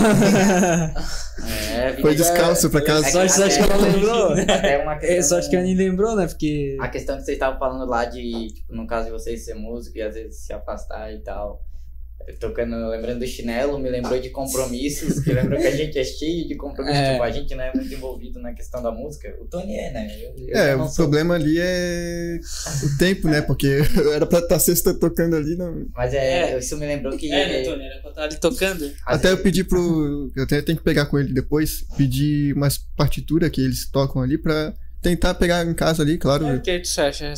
É, 1.78 1.94
Foi 2.02 2.16
descalço 2.16 2.70
pra 2.70 2.82
casa. 2.82 3.08
É 3.08 3.12
Sorte, 3.12 3.34
sorte 3.34 3.56
que 3.58 3.64
ela 3.64 3.76
lembrou. 3.78 4.32
Até 4.42 4.76
É, 4.76 4.98
questão. 5.00 5.24
sorte 5.24 5.50
que 5.50 5.56
a 5.56 5.60
Annie 5.60 5.76
lembrou, 5.76 6.16
né? 6.16 6.26
Porque. 6.26 6.78
A 6.80 6.88
questão 6.88 7.18
que 7.18 7.24
vocês 7.24 7.36
estavam 7.36 7.60
falando 7.60 7.86
lá 7.88 8.06
de, 8.06 8.48
tipo, 8.48 8.74
no 8.74 8.88
caso 8.88 9.06
de 9.08 9.12
vocês 9.12 9.44
ser 9.46 9.54
músico 9.54 9.98
e 9.98 10.02
às 10.02 10.16
vezes 10.16 10.38
se 10.46 10.54
afastar 10.54 11.14
e 11.14 11.20
tal. 11.20 11.62
Tocando, 12.40 12.90
lembrando 12.90 13.20
do 13.20 13.28
chinelo, 13.28 13.78
me 13.78 13.90
lembrou 13.90 14.20
de 14.20 14.30
compromissos, 14.30 15.20
que 15.20 15.32
lembrou 15.32 15.60
que 15.60 15.68
a 15.68 15.76
gente 15.76 15.98
é 16.00 16.04
cheio 16.04 16.48
de 16.48 16.56
compromissos, 16.56 17.00
É. 17.00 17.12
tipo, 17.12 17.24
a 17.24 17.30
gente 17.32 17.54
não 17.56 17.64
é 17.64 17.72
muito 17.74 17.94
envolvido 17.94 18.40
na 18.40 18.52
questão 18.54 18.82
da 18.82 18.92
música. 18.92 19.36
O 19.40 19.46
Tony 19.46 19.76
é, 19.76 19.92
né? 19.92 20.08
Eu, 20.24 20.48
eu 20.48 20.56
É, 20.56 20.76
o 20.76 20.88
sou. 20.88 20.96
problema 21.06 21.36
ali 21.36 21.58
é 21.60 22.40
o 22.84 22.98
tempo, 22.98 23.28
né? 23.28 23.42
Porque 23.42 23.68
era 24.14 24.26
pra 24.26 24.40
estar 24.40 24.60
sexta 24.60 24.94
tocando 24.94 25.36
ali. 25.36 25.56
Não... 25.56 25.86
Mas 25.94 26.14
é, 26.14 26.54
É. 26.54 26.58
isso 26.58 26.76
me 26.78 26.86
lembrou 26.88 27.16
que. 27.18 27.32
É, 27.32 27.48
né, 27.48 27.64
Tony? 27.64 27.84
Era 27.86 28.02
pra 28.02 28.10
estar 28.10 28.24
ali 28.24 28.36
tocando. 28.38 28.92
Até 29.06 29.32
eu 29.32 29.38
pedi 29.38 29.64
pro. 29.64 30.32
Eu 30.36 30.44
até 30.44 30.62
tenho 30.62 30.78
que 30.78 30.84
pegar 30.84 31.06
com 31.06 31.20
ele 31.20 31.32
depois. 31.34 31.84
Pedir 31.96 32.54
umas 32.56 32.78
partituras 32.78 33.50
que 33.52 33.62
eles 33.62 33.90
tocam 33.90 34.22
ali 34.22 34.38
pra 34.38 34.74
tentar 35.02 35.36
pegar 35.36 35.64
em 35.64 35.74
casa 35.76 36.02
ali, 36.02 36.18
claro. 36.18 36.48
É, 36.48 36.54
porque 36.56 36.80
tu 36.80 36.88
já, 36.90 37.12
já, 37.12 37.34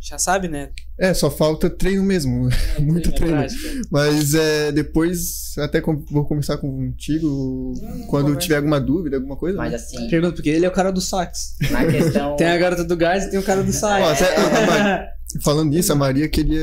já 0.00 0.18
sabe, 0.18 0.48
né? 0.48 0.70
É, 1.00 1.14
só 1.14 1.30
falta 1.30 1.70
treino 1.70 2.02
mesmo. 2.02 2.50
Muito 2.78 3.08
É 3.08 3.12
treino. 3.12 3.46
Mas 3.90 4.34
é, 4.34 4.70
depois 4.70 5.54
até 5.58 5.80
com- 5.80 6.04
vou 6.10 6.26
conversar 6.26 6.58
contigo 6.58 7.72
quando 8.08 8.24
conversa. 8.26 8.40
tiver 8.40 8.56
alguma 8.56 8.78
dúvida, 8.80 9.16
alguma 9.16 9.34
coisa. 9.36 9.56
Mas 9.56 9.70
né? 9.70 9.76
assim, 9.76 10.08
Pergunta, 10.10 10.34
porque 10.34 10.50
ele 10.50 10.66
é 10.66 10.68
o 10.68 10.72
cara 10.72 10.90
do 10.92 11.00
sax. 11.00 11.54
na 11.70 11.86
questão. 11.86 12.36
Tem 12.38 12.46
a 12.48 12.58
garota 12.58 12.84
do 12.84 12.96
gás 12.96 13.24
e 13.24 13.30
tem 13.30 13.40
o 13.40 13.42
cara 13.42 13.62
do 13.62 13.72
sax. 13.72 14.04
Ó, 14.06 14.10
até- 14.12 14.36
a 14.36 14.66
Maria- 14.66 15.08
falando 15.42 15.70
nisso, 15.70 15.90
a 15.92 15.96
Maria 15.96 16.28
queria. 16.28 16.60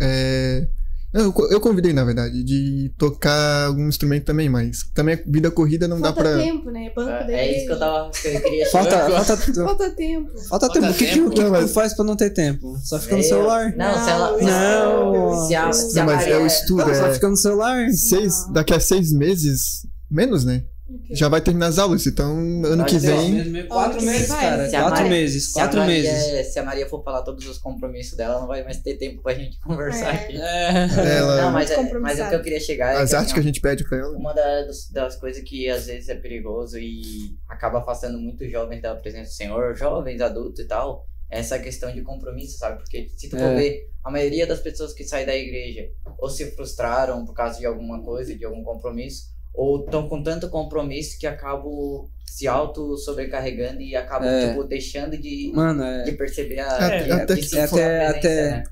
é, 0.00 0.66
eu, 1.12 1.32
eu 1.50 1.60
convidei, 1.60 1.92
na 1.92 2.04
verdade, 2.04 2.42
de 2.44 2.92
tocar 2.98 3.66
algum 3.66 3.88
instrumento 3.88 4.24
também, 4.26 4.48
mas 4.48 4.82
também 4.94 5.14
a 5.14 5.18
vida 5.26 5.50
corrida 5.50 5.88
não 5.88 6.00
dá 6.00 6.12
Falta 6.12 6.22
pra. 6.22 6.36
tempo, 6.38 6.70
né? 6.70 6.90
Banco 6.94 7.08
da 7.10 7.32
É 7.32 7.56
isso 7.56 7.66
que 7.66 7.72
eu 7.72 7.78
tava. 7.78 8.10
Que 8.10 8.28
eu 8.28 8.40
queria 8.42 8.66
Falta, 8.70 8.90
chegar. 8.90 9.24
falta, 9.24 9.36
Falta 9.64 9.90
tempo. 9.90 10.30
falta 10.48 10.68
tempo. 10.70 10.86
O 10.86 10.94
que, 10.94 11.06
tempo? 11.06 11.26
o 11.26 11.30
que 11.30 11.36
que 11.36 11.42
Não, 11.50 11.60
tu 11.62 11.68
faz 11.68 11.94
pra 11.94 12.04
não 12.04 12.16
ter 12.16 12.30
tempo? 12.30 12.76
Só 12.84 12.98
fica 12.98 13.16
no 13.16 13.22
celular? 13.22 13.74
Não, 13.76 14.04
se 14.04 14.10
ela. 14.10 14.32
Não. 14.42 15.46
Se 15.46 15.54
a, 15.54 15.72
se 15.72 15.98
a 15.98 16.04
Não, 16.04 16.12
mas 16.14 16.26
é 16.26 16.36
o 16.38 16.46
estudo, 16.46 16.84
Não, 16.86 16.94
só 16.94 17.06
é. 17.06 17.14
fica 17.14 17.28
no 17.28 17.36
celular. 17.36 17.88
Seis, 17.90 18.46
daqui 18.52 18.74
a 18.74 18.80
seis 18.80 19.12
meses, 19.12 19.86
menos, 20.10 20.44
né? 20.44 20.64
Já 21.10 21.28
vai 21.28 21.40
terminar 21.40 21.66
as 21.66 21.78
aulas, 21.78 22.06
então 22.06 22.32
ano 22.64 22.84
que 22.86 22.94
Mas, 22.94 23.04
ó, 23.04 23.08
vem. 23.16 23.66
Quatro 23.66 23.98
Ó, 23.98 24.02
meses, 24.02 24.28
vai. 24.28 24.40
cara. 24.40 24.70
Quatro 24.70 24.90
Maria- 24.90 25.10
meses. 25.10 25.52
Se 25.52 25.58
a 25.58 25.62
Quatro 25.64 25.80
Maria- 25.80 26.02
meses. 26.12 26.52
Se 26.52 26.58
a 26.58 26.62
Maria 26.64 26.88
for 26.88 27.02
falar 27.04 27.22
todos 27.22 27.46
os 27.46 27.58
compromissos 27.58 28.16
dela, 28.16 28.40
não 28.40 28.46
vai 28.46 28.64
mais 28.64 28.78
ter 28.78 28.96
tempo 28.96 29.22
pra 29.22 29.34
gente 29.34 29.58
conversar 29.60 30.14
É. 30.14 30.24
aqui. 30.24 30.36
É. 30.40 31.16
Ela, 31.18 31.42
Não, 31.42 31.52
mas, 31.52 31.70
é, 31.70 31.76
Muito 31.76 32.00
mas 32.00 32.18
o 32.18 32.28
que 32.28 32.34
eu 32.34 32.42
queria 32.42 32.60
chegar 32.60 32.94
é 32.94 33.02
as 33.02 33.10
que, 33.10 33.16
artes 33.16 33.32
assim, 33.32 33.34
que 33.34 33.40
a 33.40 33.42
gente 33.42 33.60
pede 33.60 33.84
pra 33.88 33.98
ela. 33.98 34.16
uma 34.16 34.32
da- 34.32 34.62
das, 34.64 34.88
das 34.90 35.16
coisas 35.16 35.42
que 35.42 35.68
às 35.68 35.86
vezes 35.86 36.08
é 36.08 36.14
perigoso 36.14 36.78
e 36.78 37.36
acaba 37.48 37.80
afastando 37.80 38.18
muitos 38.18 38.50
jovens 38.50 38.80
da 38.80 38.94
presença 38.94 39.30
do 39.30 39.34
Senhor, 39.34 39.74
jovens, 39.76 40.20
adultos 40.22 40.60
e 40.64 40.66
tal, 40.66 41.04
é 41.30 41.40
essa 41.40 41.58
questão 41.58 41.92
de 41.92 42.00
compromisso, 42.00 42.56
sabe? 42.56 42.78
Porque 42.78 43.08
se 43.16 43.28
tu 43.28 43.36
for 43.36 43.44
É. 43.44 43.54
ver, 43.56 43.80
a 44.02 44.10
maioria 44.10 44.46
das 44.46 44.60
pessoas 44.60 44.94
que 44.94 45.04
saem 45.04 45.26
da 45.26 45.36
igreja 45.36 45.86
ou 46.18 46.30
se 46.30 46.50
frustraram 46.52 47.26
por 47.26 47.34
causa 47.34 47.58
de 47.58 47.66
alguma 47.66 48.02
coisa, 48.02 48.34
de 48.34 48.44
algum 48.46 48.62
compromisso, 48.64 49.36
ou 49.58 49.84
estão 49.84 50.08
com 50.08 50.22
tanto 50.22 50.48
compromisso 50.48 51.18
que 51.18 51.26
acabam 51.26 52.08
se 52.24 52.46
auto 52.46 52.96
sobrecarregando 52.96 53.80
e 53.80 53.96
acabam 53.96 54.28
É. 54.28 54.48
tipo, 54.50 54.62
deixando 54.64 55.18
de, 55.18 55.50
Mano, 55.54 55.82
é. 55.82 56.04
de 56.04 56.12
perceber 56.12 56.60
a 56.60 56.68
Até- 56.76 57.10
a- 57.10 57.16
até 57.16 57.36
tu 57.36 57.56
a 57.58 58.10
até- 58.10 58.50
né? 58.50 58.64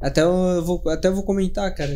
Até 0.00 0.22
eu 0.22 0.64
vou, 0.64 0.82
até 0.88 1.08
eu 1.08 1.14
vou 1.14 1.24
comentar, 1.24 1.74
cara. 1.74 1.92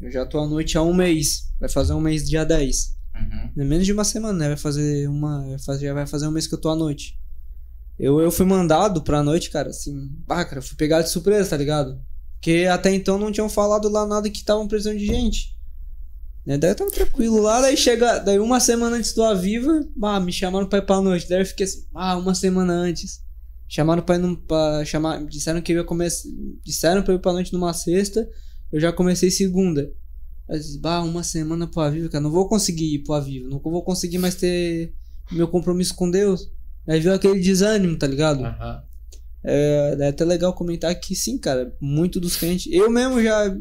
Eu 0.00 0.10
já 0.10 0.24
tô 0.26 0.38
à 0.38 0.46
noite 0.46 0.76
há 0.78 0.82
um 0.82 0.92
mês. 0.94 1.50
Vai 1.60 1.68
fazer 1.68 1.92
um 1.94 2.00
mês 2.00 2.28
dia 2.28 2.44
10. 2.44 2.96
Uhum. 3.14 3.62
É 3.62 3.64
menos 3.64 3.86
de 3.86 3.92
uma 3.92 4.04
semana, 4.04 4.38
né? 4.38 4.48
Vai 4.48 4.56
fazer 4.56 5.08
uma. 5.08 5.42
vai 5.46 5.58
fazer- 5.58 5.86
Já 5.86 5.94
vai 5.94 6.06
fazer 6.06 6.26
um 6.26 6.30
mês 6.30 6.46
que 6.46 6.54
eu 6.54 6.60
tô 6.60 6.68
à 6.70 6.74
noite. 6.76 7.18
Eu, 7.98 8.20
eu 8.20 8.30
fui 8.30 8.44
mandado 8.44 9.02
pra 9.02 9.22
noite, 9.22 9.50
cara, 9.50 9.68
assim. 9.70 10.10
Ah, 10.28 10.44
cara, 10.44 10.58
eu 10.58 10.62
fui 10.62 10.76
pegado 10.76 11.04
de 11.04 11.10
surpresa, 11.10 11.50
tá 11.50 11.56
ligado? 11.56 11.98
Porque 12.34 12.66
até 12.70 12.92
então 12.92 13.18
não 13.18 13.30
tinham 13.32 13.48
falado 13.48 13.88
lá 13.88 14.06
nada 14.06 14.28
que 14.28 14.38
estavam 14.38 14.66
precisando 14.66 14.98
de 14.98 15.06
gente. 15.06 15.53
Né? 16.46 16.58
Daí 16.58 16.70
eu 16.70 16.76
tava 16.76 16.90
tranquilo 16.90 17.40
lá, 17.40 17.60
daí 17.60 17.76
chega. 17.76 18.18
Daí 18.18 18.38
uma 18.38 18.60
semana 18.60 18.96
antes 18.96 19.14
do 19.14 19.22
Aviva, 19.22 19.80
ah, 20.02 20.20
me 20.20 20.32
chamaram 20.32 20.68
pra 20.68 20.78
ir 20.78 20.86
pra 20.86 21.00
noite. 21.00 21.28
Daí 21.28 21.40
eu 21.40 21.46
fiquei 21.46 21.64
assim, 21.64 21.84
ah, 21.94 22.16
uma 22.16 22.34
semana 22.34 22.72
antes. 22.72 23.22
Chamaram 23.68 24.02
pra 24.02 24.16
ir 24.16 24.18
num, 24.18 24.34
pra 24.34 24.84
chamar. 24.84 25.24
Disseram 25.24 25.62
que 25.62 25.72
eu 25.72 25.78
ia 25.78 25.84
começar. 25.84 26.28
Disseram 26.62 27.02
pra 27.02 27.12
eu 27.12 27.16
ir 27.16 27.20
pra 27.20 27.32
noite 27.32 27.52
numa 27.52 27.72
sexta. 27.72 28.28
Eu 28.70 28.78
já 28.80 28.92
comecei 28.92 29.30
segunda. 29.30 29.90
Eu 30.48 30.58
disse, 30.58 30.78
bah, 30.78 31.02
uma 31.02 31.22
semana 31.22 31.66
pro 31.66 31.80
Aviva, 31.80 32.08
cara. 32.08 32.22
Não 32.22 32.30
vou 32.30 32.46
conseguir 32.46 32.94
ir 32.94 32.98
pro 33.00 33.14
Aviva. 33.14 33.48
Não 33.48 33.58
vou 33.58 33.82
conseguir 33.82 34.18
mais 34.18 34.34
ter 34.34 34.92
meu 35.32 35.48
compromisso 35.48 35.94
com 35.94 36.10
Deus. 36.10 36.50
Aí 36.86 37.00
viu 37.00 37.14
aquele 37.14 37.40
desânimo, 37.40 37.96
tá 37.96 38.06
ligado? 38.06 38.44
Aham. 38.44 38.82
É, 39.46 39.96
é 40.00 40.08
até 40.08 40.24
legal 40.24 40.54
comentar 40.54 40.94
que 40.98 41.14
sim, 41.14 41.38
cara. 41.38 41.74
Muito 41.80 42.20
dos 42.20 42.36
crentes. 42.36 42.70
Eu 42.72 42.90
mesmo 42.90 43.22
já. 43.22 43.54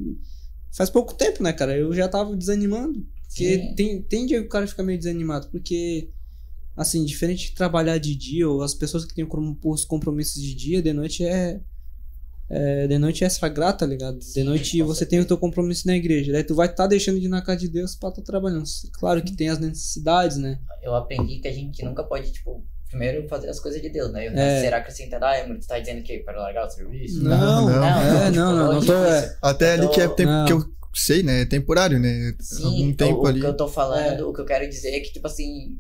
Faz 0.76 0.90
pouco 0.90 1.14
tempo, 1.14 1.44
né, 1.44 1.54
cara? 1.54 1.78
Eu 1.78 1.94
já 1.94 2.08
tava 2.08 2.36
desanimando. 2.36 3.06
Porque 3.28 3.58
Sim. 3.58 3.76
tem, 3.76 4.02
tem 4.02 4.26
dia 4.26 4.40
que 4.40 4.46
o 4.46 4.50
cara 4.50 4.68
fica 4.68 4.84
meio 4.84 4.98
desanimado, 4.98 5.50
porque, 5.50 6.10
assim, 6.76 7.04
diferente 7.04 7.50
de 7.50 7.56
trabalhar 7.56 7.98
de 7.98 8.16
dia, 8.16 8.48
ou 8.50 8.62
as 8.62 8.74
pessoas 8.74 9.06
que 9.06 9.14
têm 9.14 9.28
os 9.64 9.86
compromissos 9.86 10.42
de 10.42 10.54
dia, 10.54 10.82
de 10.82 10.94
noite 10.94 11.26
é. 11.26 11.60
é, 12.50 12.88
de 12.88 12.98
noite 12.98 13.24
é 13.24 13.30
sagrado, 13.30 13.80
tá 13.80 13.86
ligado? 13.86 14.20
De 14.20 14.26
Sim, 14.26 14.44
noite 14.44 14.80
com 14.80 14.86
você 14.86 15.06
tem 15.06 15.20
o 15.20 15.26
teu 15.26 15.38
compromisso 15.38 15.88
na 15.88 15.96
igreja. 15.96 16.32
Daí 16.32 16.44
tu 16.44 16.54
vai 16.54 16.68
estar 16.68 16.88
deixando 16.88 17.20
de 17.20 17.26
ir 17.26 17.30
na 17.30 17.42
casa 17.42 17.60
de 17.60 17.70
Deus 17.70 17.96
pra 17.96 18.10
estar 18.10 18.22
trabalhando. 18.22 18.66
Claro 18.94 19.24
que 19.24 19.36
tem 19.36 19.50
as 19.50 19.60
necessidades, 19.60 20.38
né? 20.38 20.60
Eu 20.82 20.96
aprendi 20.96 21.40
que 21.40 21.48
a 21.48 21.54
gente 21.54 21.84
nunca 21.84 22.04
pode, 22.04 22.32
tipo, 22.32 22.64
primeiro 22.94 23.28
fazer 23.28 23.50
as 23.50 23.60
coisas 23.60 23.82
de 23.82 23.90
Deus, 23.90 24.12
né? 24.12 24.28
Eu, 24.28 24.32
É. 24.34 24.62
Será 24.62 24.78
acrescentar, 24.78 25.22
ah, 25.24 25.40
Emily, 25.40 25.60
tu 25.60 25.68
tá 25.68 25.80
dizendo 25.80 26.02
que 26.04 26.20
para 26.20 26.40
largar 26.40 26.66
o 26.68 26.70
serviço? 26.70 27.24
Não, 27.24 27.70
não. 27.70 27.84
é, 27.86 28.26
tipo, 28.26 28.36
não, 28.38 28.52
não, 28.56 28.66
não 28.68 28.74
longe 28.76 28.88
tô- 28.88 28.94
é. 28.94 29.38
Até 29.42 29.74
ali 29.74 29.88
que 29.90 30.02
é 30.02 30.08
tempo 30.08 30.32
não. 30.32 30.46
que 30.46 30.54
eu 30.54 30.64
sei, 30.94 31.24
né? 31.24 31.42
É 31.42 31.46
temporário, 31.46 32.00
né? 32.00 32.34
Sim, 32.40 32.66
Algum 32.66 32.94
tempo 32.94 33.22
o, 33.24 33.28
ali. 33.28 33.40
o 33.40 33.42
que 33.42 33.48
eu 33.48 33.58
tô 33.58 33.68
falando, 33.68 34.20
É. 34.20 34.24
o 34.24 34.32
que 34.34 34.42
eu 34.42 34.46
quero 34.46 34.70
dizer 34.70 34.92
é 34.96 35.00
que, 35.00 35.12
tipo 35.12 35.26
assim, 35.28 35.78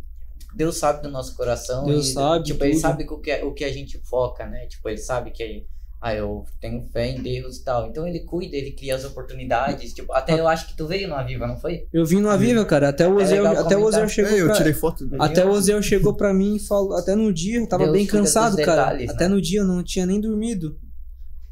Deus 0.56 0.78
sabe 0.78 1.02
do 1.04 1.10
nosso 1.10 1.36
coração. 1.36 1.86
Deus 1.86 2.10
e, 2.10 2.14
sabe 2.14 2.46
Tipo, 2.46 2.64
ele 2.66 2.74
tudo. 2.74 2.82
sabe 2.82 3.04
o 3.10 3.20
que, 3.20 3.34
o 3.44 3.54
que 3.54 3.64
a 3.64 3.72
gente 3.72 4.00
foca, 4.04 4.46
né? 4.46 4.66
Tipo, 4.68 4.90
ele 4.90 4.98
sabe 4.98 5.32
que, 5.32 5.66
ah, 6.06 6.14
eu 6.14 6.44
tenho 6.60 6.84
fé 6.92 7.08
em 7.12 7.22
Deus 7.22 7.56
e 7.58 7.64
tal. 7.64 7.88
Então 7.88 8.06
ele 8.06 8.20
cuida, 8.26 8.58
ele 8.58 8.72
cria 8.72 8.94
as 8.94 9.06
oportunidades. 9.06 9.94
Tipo, 9.94 10.12
até 10.12 10.38
eu 10.38 10.50
acho 10.50 10.68
que 10.68 10.76
tu 10.76 10.86
veio 10.86 11.08
no 11.08 11.16
Aviva, 11.16 11.48
não 11.48 11.56
foi? 11.58 11.88
Eu 11.94 12.06
vim 12.06 12.20
no 12.20 12.30
Aviva, 12.30 12.66
cara. 12.66 12.90
Até 12.90 13.08
o 13.08 13.18
É 13.22 13.24
Ozeu, 13.24 13.44
legal 13.44 13.66
até 13.66 13.78
o 13.78 14.10
chegou 14.10 14.32
É, 14.34 14.42
eu 14.42 14.46
pra... 14.48 14.56
tirei 14.56 14.74
foto. 14.74 15.10
Até 15.18 15.46
o 15.46 15.50
Ozeu 15.52 15.82
chegou 15.82 16.14
pra 16.14 16.34
mim 16.34 16.58
e 16.58 16.60
falou, 16.60 16.94
até 16.98 17.16
no 17.16 17.32
dia 17.34 17.58
eu 17.62 17.68
tava 17.68 17.86
Deus 17.86 17.96
bem 17.96 18.06
cansado, 18.06 18.58
cara. 18.58 18.88
detalhes, 18.88 19.10
Até 19.12 19.30
né? 19.30 19.34
no 19.36 19.42
dia 19.42 19.62
eu 19.62 19.66
não 19.66 19.82
tinha 19.82 20.06
nem 20.06 20.20
dormido. 20.20 20.78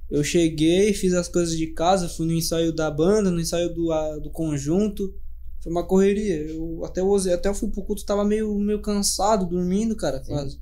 Eu 0.09 0.21
cheguei, 0.21 0.93
fiz 0.93 1.13
as 1.13 1.29
coisas 1.29 1.55
de 1.55 1.67
casa, 1.67 2.09
fui 2.09 2.25
no 2.27 2.33
ensaio 2.33 2.73
da 2.75 2.91
banda, 2.91 3.31
no 3.31 3.39
ensaio 3.39 3.73
do, 3.73 3.89
a- 3.93 4.17
do 4.17 4.29
conjunto. 4.29 5.13
Foi 5.63 5.71
uma 5.71 5.87
correria. 5.87 6.35
Eu 6.51 6.83
até 6.83 7.01
o 7.01 7.07
Ozeu, 7.07 7.33
até 7.33 7.47
eu 7.47 7.53
fui 7.53 7.69
pro 7.69 7.83
culto, 7.83 8.03
tava 8.05 8.25
meio, 8.25 8.53
meio 8.59 8.81
cansado, 8.81 9.45
dormindo, 9.45 9.95
cara, 9.95 10.21
Sim. 10.21 10.33
quase. 10.33 10.59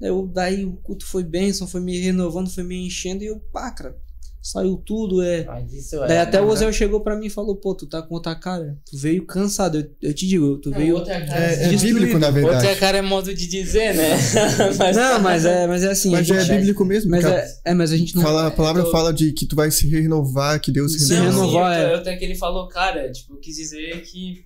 Daí, 0.00 0.08
eu- 0.10 0.26
daí 0.32 0.64
o 0.64 0.72
culto 0.72 1.06
foi 1.06 1.22
bênção, 1.24 1.66
foi 1.68 1.80
me 1.80 1.98
renovando, 2.00 2.50
foi 2.50 2.64
me 2.64 2.86
enchendo 2.86 3.22
e 3.22 3.26
eu, 3.26 3.38
pá, 3.52 3.70
cara, 3.70 3.96
saiu 4.44 4.76
tudo, 4.76 5.22
é. 5.22 5.44
Mas 5.44 5.72
isso 5.72 5.96
Daí 6.00 6.16
é. 6.16 6.20
até 6.20 6.40
o 6.40 6.46
né? 6.46 6.50
Ozeu 6.50 6.72
chegou 6.72 7.00
pra 7.00 7.14
mim 7.14 7.26
e 7.26 7.30
falou, 7.30 7.54
pô, 7.54 7.72
tu 7.76 7.86
tá 7.86 8.02
com 8.02 8.14
outra 8.14 8.34
cara. 8.34 8.76
Tu 8.90 8.98
veio 8.98 9.24
cansado. 9.24 9.78
Eu, 9.78 10.08
eu 10.10 10.12
te 10.12 10.26
digo, 10.26 10.58
tu 10.58 10.72
veio. 10.72 10.96
outra 10.96 11.24
cara, 11.24 11.40
É, 11.44 11.64
é 11.66 11.76
bíblico, 11.76 12.18
na 12.18 12.28
verdade. 12.32 12.66
outra 12.66 12.74
cara 12.80 12.98
é 12.98 13.02
modo 13.02 13.32
de 13.32 13.46
dizer, 13.46 13.94
né? 13.94 14.08
Mas, 14.76 14.96
Não, 14.96 15.20
mas 15.20 15.44
é, 15.44 15.66
mas 15.68 15.84
é 15.84 15.90
assim. 15.92 16.10
Mas 16.10 16.28
a 16.28 16.34
é 16.34 16.40
gente- 16.44 16.56
bíblico 16.58 16.84
mesmo. 16.84 17.08
mas 17.12 17.22
cara. 17.22 17.36
é, 17.36 17.70
é, 17.70 17.74
mas 17.74 17.92
a 17.92 17.96
gente 17.96 18.16
não. 18.16 18.22
Fala, 18.22 18.48
a 18.48 18.50
palavra 18.50 18.82
eu- 18.82 18.90
fala 18.90 19.12
de 19.12 19.32
que 19.32 19.46
tu 19.46 19.54
vai 19.54 19.70
se 19.70 19.88
renovar, 19.88 20.60
que 20.60 20.72
Deus 20.72 20.92
se 20.94 20.98
Se 21.06 21.14
renova. 21.14 21.30
sim, 21.32 21.38
renovar, 21.38 21.78
eu, 21.80 21.86
é. 21.88 21.92
eu 21.92 21.98
até 21.98 22.16
que 22.16 22.24
ele 22.24 22.34
falou, 22.34 22.66
cara, 22.66 23.12
tipo, 23.12 23.34
eu 23.34 23.38
quis 23.38 23.54
dizer 23.54 24.02
que. 24.02 24.44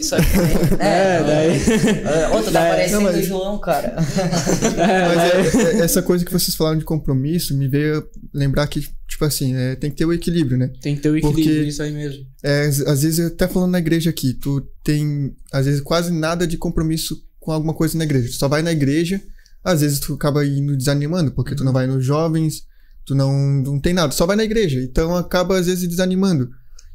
Isso 0.00 0.14
aí. 0.14 0.22
É, 0.78 1.22
daí. 1.22 1.50
É, 1.56 2.42
tu 2.42 2.52
tá 2.52 2.60
parecendo 2.68 3.00
não, 3.02 3.12
mas- 3.12 3.16
o 3.16 3.22
João, 3.22 3.58
cara. 3.58 3.96
É, 4.76 5.08
Mas 5.08 5.16
daí- 5.54 5.64
é- 5.64 5.80
é- 5.80 5.84
essa 5.84 6.02
coisa 6.02 6.24
que 6.24 6.32
vocês 6.32 6.54
falaram 6.54 6.78
de 6.78 6.84
compromisso 6.84 7.56
me 7.56 7.68
veio 7.68 8.06
lembrar 8.32 8.66
que, 8.66 8.80
tipo 9.08 9.24
assim, 9.24 9.54
é, 9.54 9.74
tem 9.76 9.90
que 9.90 9.96
ter 9.96 10.04
o 10.04 10.12
equilíbrio, 10.12 10.56
né? 10.58 10.70
Tem 10.80 10.96
que 10.96 11.02
ter 11.02 11.10
o 11.10 11.16
equilíbrio, 11.16 11.44
Porque- 11.44 11.68
isso 11.68 11.82
aí 11.82 11.92
mesmo. 11.92 12.24
É, 12.42 12.66
às 12.66 13.02
vezes, 13.02 13.20
até 13.26 13.46
falando 13.48 13.70
na 13.72 13.78
igreja 13.78 14.10
aqui, 14.10 14.34
tu 14.34 14.60
tem, 14.84 15.34
às 15.52 15.66
vezes, 15.66 15.80
quase 15.80 16.12
nada 16.12 16.46
de 16.46 16.56
compromisso 16.56 17.16
com 17.38 17.52
alguma 17.52 17.74
coisa 17.74 17.96
na 17.98 18.04
igreja. 18.04 18.28
Tu 18.28 18.34
só 18.34 18.48
vai 18.48 18.62
na 18.62 18.72
igreja, 18.72 19.20
às 19.64 19.80
vezes 19.80 20.00
tu 20.00 20.14
acaba 20.14 20.44
indo 20.44 20.76
desanimando, 20.76 21.32
porque 21.32 21.54
tu 21.54 21.64
não 21.64 21.72
vai 21.72 21.86
nos 21.86 22.04
jovens, 22.04 22.62
tu 23.04 23.14
não, 23.14 23.32
não 23.62 23.80
tem 23.80 23.92
nada, 23.92 24.12
só 24.12 24.26
vai 24.26 24.36
na 24.36 24.44
igreja. 24.44 24.80
Então 24.80 25.16
acaba, 25.16 25.58
às 25.58 25.66
vezes, 25.66 25.88
desanimando. 25.88 26.48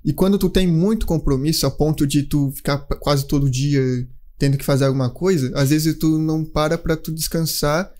E 0.04 0.14
quando 0.14 0.38
tu 0.38 0.50
tem 0.50 0.68
muito 0.68 1.06
compromisso, 1.06 1.66
a 1.66 1.72
ponto 1.72 2.06
de 2.08 2.24
tu 2.24 2.52
ficar 2.52 2.78
quase 3.00 3.28
todo 3.28 3.50
dia 3.50 3.82
tendo 4.38 4.58
que 4.58 4.64
fazer 4.64 4.86
alguma 4.86 5.10
coisa, 5.10 5.52
às 5.56 5.70
vezes 5.70 5.98
tu 5.98 6.18
não 6.20 6.45
para 6.45 6.78
pra 6.78 6.95
tu 6.95 7.12
descansar 7.12 7.91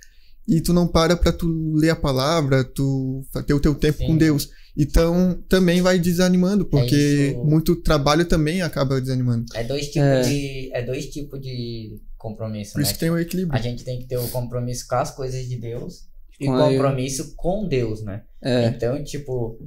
e 0.48 0.62
tu 0.62 0.72
não 0.72 0.88
para 0.88 1.18
pra 1.18 1.32
tu 1.34 1.48
ler 1.76 1.89
a 1.89 1.95
palavra, 1.95 2.64
tu 2.64 3.26
ter 3.45 3.54
o 3.54 3.60
teu 3.60 3.76
tempo 3.76 3.98
Sim. 3.98 4.08
com 4.08 4.18
Deus. 4.18 4.50
Então 4.78 5.43
também 5.50 5.82
vai 5.82 5.98
desanimando, 5.98 6.64
porque 6.66 7.34
isso. 7.36 7.43
muito 7.43 7.76
trabalho 7.78 8.24
também 8.26 8.62
acaba 8.62 9.02
desanimando. 9.02 9.45
É 9.56 9.64
dois 9.64 9.88
tipos 9.88 10.02
É. 10.08 10.22
de. 10.22 10.70
É 10.74 10.86
dois 10.86 11.08
tipos 11.08 11.41
de 11.41 12.00
compromisso, 12.16 12.74
Por 12.74 12.80
né? 12.80 12.84
isso 12.84 12.93
que 12.93 13.00
tem 13.00 13.10
o 13.10 13.18
equilíbrio. 13.18 13.58
A 13.58 13.62
gente 13.62 13.84
tem 13.84 14.00
que 14.00 14.08
ter 14.08 14.18
o 14.18 14.28
compromisso 14.30 14.88
com 14.88 14.95
as 14.95 15.10
coisas 15.14 15.48
de 15.48 15.58
Deus 15.58 16.08
e 16.39 16.45
Com 16.45 16.58
compromisso 16.58 17.34
com 17.36 17.68
Deus, 17.68 18.04
né? 18.04 18.22
É. 18.41 18.68
Então, 18.68 19.04
tipo, 19.04 19.58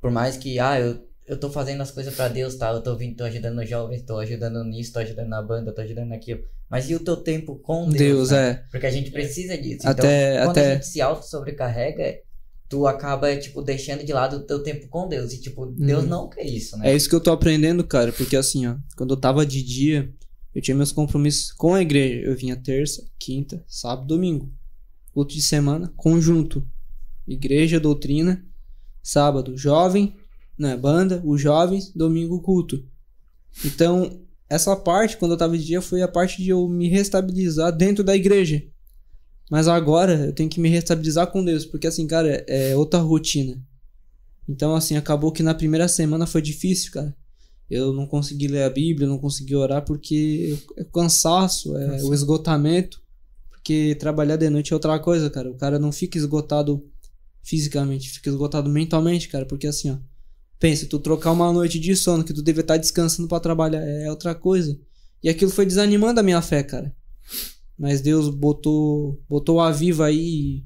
por 0.00 0.10
mais 0.10 0.36
que, 0.36 0.58
ah, 0.58 0.80
eu, 0.80 0.98
eu 1.26 1.38
tô 1.38 1.50
fazendo 1.50 1.80
as 1.82 1.90
coisas 1.90 2.14
pra 2.14 2.28
Deus, 2.28 2.54
tá? 2.56 2.70
Eu 2.70 2.82
tô 2.82 2.96
vindo, 2.96 3.16
tô 3.16 3.24
ajudando 3.24 3.58
os 3.60 3.68
jovens, 3.68 4.02
tô 4.02 4.18
ajudando 4.18 4.62
nisso, 4.64 4.92
tô 4.92 4.98
ajudando 5.00 5.28
na 5.28 5.42
banda, 5.42 5.72
tô 5.72 5.80
ajudando 5.80 6.08
naquilo. 6.08 6.42
Mas 6.68 6.88
e 6.90 6.94
o 6.94 7.00
teu 7.00 7.16
tempo 7.16 7.56
com 7.56 7.84
Deus? 7.88 7.98
Deus, 7.98 8.30
né? 8.30 8.50
é. 8.50 8.54
Porque 8.70 8.86
a 8.86 8.90
gente 8.90 9.10
precisa 9.10 9.56
disso. 9.56 9.86
Até- 9.86 10.34
então, 10.34 10.44
quando 10.46 10.58
até- 10.58 10.70
a 10.70 10.74
gente 10.74 10.86
se 10.86 11.00
auto-sobrecarrega, 11.00 12.18
tu 12.68 12.86
acaba, 12.86 13.36
tipo, 13.36 13.62
deixando 13.62 14.04
de 14.04 14.12
lado 14.12 14.38
o 14.38 14.40
teu 14.46 14.62
tempo 14.62 14.88
com 14.88 15.08
Deus. 15.08 15.32
E, 15.32 15.40
tipo, 15.40 15.66
Deus 15.66 16.02
Uhum. 16.04 16.08
não 16.10 16.28
quer 16.28 16.44
isso, 16.44 16.76
né? 16.76 16.90
É 16.90 16.96
isso 16.96 17.08
que 17.08 17.14
eu 17.14 17.20
tô 17.22 17.30
aprendendo, 17.30 17.84
cara, 17.84 18.12
porque 18.12 18.36
assim, 18.36 18.66
ó, 18.66 18.76
quando 18.96 19.14
eu 19.14 19.20
tava 19.20 19.46
de 19.46 19.62
dia, 19.62 20.12
eu 20.54 20.60
tinha 20.62 20.76
meus 20.76 20.90
compromissos 20.92 21.52
com 21.52 21.74
a 21.74 21.82
igreja. 21.82 22.26
Eu 22.26 22.36
vinha 22.36 22.56
terça, 22.56 23.04
quinta, 23.18 23.64
sábado, 23.68 24.06
domingo. 24.08 24.52
Culto 25.12 25.34
de 25.34 25.42
semana, 25.42 25.92
conjunto. 25.96 26.66
Igreja, 27.26 27.78
doutrina, 27.80 28.44
sábado, 29.02 29.56
jovem, 29.56 30.16
né, 30.58 30.76
banda, 30.76 31.22
os 31.24 31.40
jovens, 31.40 31.92
domingo, 31.94 32.40
culto. 32.40 32.84
Então, 33.64 34.20
essa 34.48 34.76
parte, 34.76 35.16
quando 35.16 35.32
eu 35.32 35.38
tava 35.38 35.56
de 35.56 35.64
dia, 35.64 35.82
foi 35.82 36.02
a 36.02 36.08
parte 36.08 36.42
de 36.42 36.50
eu 36.50 36.68
me 36.68 36.88
restabilizar 36.88 37.76
dentro 37.76 38.04
da 38.04 38.14
igreja. 38.14 38.62
Mas 39.50 39.68
agora 39.68 40.26
eu 40.26 40.32
tenho 40.32 40.50
que 40.50 40.60
me 40.60 40.68
restabilizar 40.68 41.28
com 41.28 41.44
Deus, 41.44 41.64
porque 41.64 41.86
assim, 41.86 42.06
cara, 42.06 42.44
é 42.48 42.76
outra 42.76 43.00
rotina. 43.00 43.60
Então, 44.48 44.74
assim, 44.74 44.96
acabou 44.96 45.32
que 45.32 45.42
na 45.42 45.54
primeira 45.54 45.88
semana 45.88 46.26
foi 46.26 46.42
difícil, 46.42 46.92
cara. 46.92 47.16
Eu 47.68 47.92
não 47.92 48.06
consegui 48.06 48.46
ler 48.46 48.62
a 48.62 48.70
Bíblia, 48.70 49.08
não 49.08 49.18
consegui 49.18 49.56
orar 49.56 49.84
porque 49.84 50.56
é 50.76 50.84
cansaço, 50.84 51.76
é 51.76 52.02
o 52.04 52.14
esgotamento. 52.14 53.02
Porque 53.50 53.96
trabalhar 53.96 54.36
de 54.36 54.48
noite 54.48 54.72
é 54.72 54.76
outra 54.76 54.96
coisa, 55.00 55.28
cara. 55.28 55.50
O 55.50 55.56
cara 55.56 55.78
não 55.78 55.90
fica 55.90 56.16
esgotado 56.16 56.84
fisicamente, 57.42 58.10
fica 58.10 58.30
esgotado 58.30 58.70
mentalmente, 58.70 59.28
cara. 59.28 59.44
Porque 59.44 59.66
assim, 59.66 59.90
ó. 59.90 59.96
Pensa, 60.58 60.86
tu 60.86 60.98
trocar 60.98 61.32
uma 61.32 61.52
noite 61.52 61.78
de 61.78 61.94
sono 61.94 62.24
que 62.24 62.32
tu 62.32 62.42
deve 62.42 62.62
estar 62.62 62.76
descansando 62.76 63.28
pra 63.28 63.40
trabalhar 63.40 63.82
é 63.82 64.10
outra 64.10 64.34
coisa. 64.34 64.78
E 65.22 65.28
aquilo 65.28 65.50
foi 65.50 65.66
desanimando 65.66 66.20
a 66.20 66.22
minha 66.22 66.40
fé, 66.40 66.62
cara. 66.62 66.94
Mas 67.78 68.00
Deus 68.00 68.28
botou, 68.28 69.20
botou 69.28 69.60
a 69.60 69.70
viva 69.70 70.06
aí 70.06 70.18
e, 70.18 70.64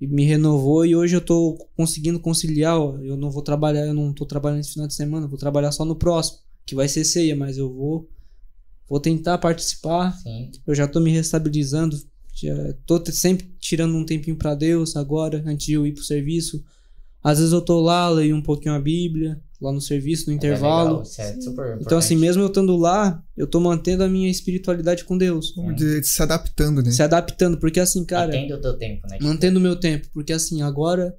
e 0.00 0.06
me 0.06 0.24
renovou 0.24 0.84
e 0.84 0.94
hoje 0.94 1.16
eu 1.16 1.20
tô 1.20 1.56
conseguindo 1.74 2.20
conciliar, 2.20 2.78
ó, 2.78 2.98
eu 2.98 3.16
não 3.16 3.30
vou 3.30 3.42
trabalhar, 3.42 3.86
eu 3.86 3.94
não 3.94 4.12
tô 4.12 4.26
trabalhando 4.26 4.60
esse 4.60 4.72
final 4.72 4.86
de 4.86 4.94
semana, 4.94 5.26
vou 5.26 5.38
trabalhar 5.38 5.72
só 5.72 5.84
no 5.84 5.96
próximo, 5.96 6.40
que 6.66 6.74
vai 6.74 6.86
ser 6.86 7.04
ceia, 7.04 7.34
mas 7.34 7.56
eu 7.56 7.72
vou 7.72 8.08
vou 8.86 9.00
tentar 9.00 9.38
participar. 9.38 10.12
Sim. 10.18 10.50
Eu 10.66 10.74
já 10.74 10.86
tô 10.86 11.00
me 11.00 11.10
restabilizando, 11.10 11.96
já 12.34 12.74
tô 12.84 13.02
sempre 13.10 13.48
tirando 13.58 13.96
um 13.96 14.04
tempinho 14.04 14.36
pra 14.36 14.54
Deus 14.54 14.96
agora, 14.96 15.42
antes 15.46 15.66
de 15.66 15.72
eu 15.72 15.86
ir 15.86 15.92
pro 15.92 16.04
serviço. 16.04 16.62
Às 17.24 17.38
vezes 17.38 17.54
eu 17.54 17.62
tô 17.62 17.80
lá, 17.80 18.06
leio 18.10 18.36
um 18.36 18.42
pouquinho 18.42 18.74
a 18.74 18.78
Bíblia, 18.78 19.40
lá 19.58 19.72
no 19.72 19.80
serviço, 19.80 20.26
no 20.26 20.34
é 20.34 20.36
intervalo. 20.36 20.88
legal, 20.88 21.02
isso 21.02 21.22
é 21.22 21.40
super 21.40 21.78
então 21.80 21.96
assim, 21.96 22.16
mesmo 22.16 22.42
eu 22.42 22.48
estando 22.48 22.76
lá, 22.76 23.24
eu 23.34 23.46
tô 23.46 23.58
mantendo 23.60 24.04
a 24.04 24.08
minha 24.08 24.30
espiritualidade 24.30 25.04
com 25.04 25.16
Deus, 25.16 25.54
dizer, 25.74 26.04
se 26.04 26.22
adaptando, 26.22 26.82
né? 26.82 26.90
se 26.90 27.02
adaptando, 27.02 27.56
porque 27.56 27.80
assim, 27.80 28.04
cara, 28.04 28.36
Entende 28.36 28.52
o 28.52 28.60
teu 28.60 28.76
tempo, 28.76 29.06
né? 29.08 29.16
Mantendo 29.22 29.58
o 29.58 29.62
meu 29.62 29.74
tempo, 29.74 30.06
porque 30.12 30.34
assim, 30.34 30.60
agora, 30.60 31.16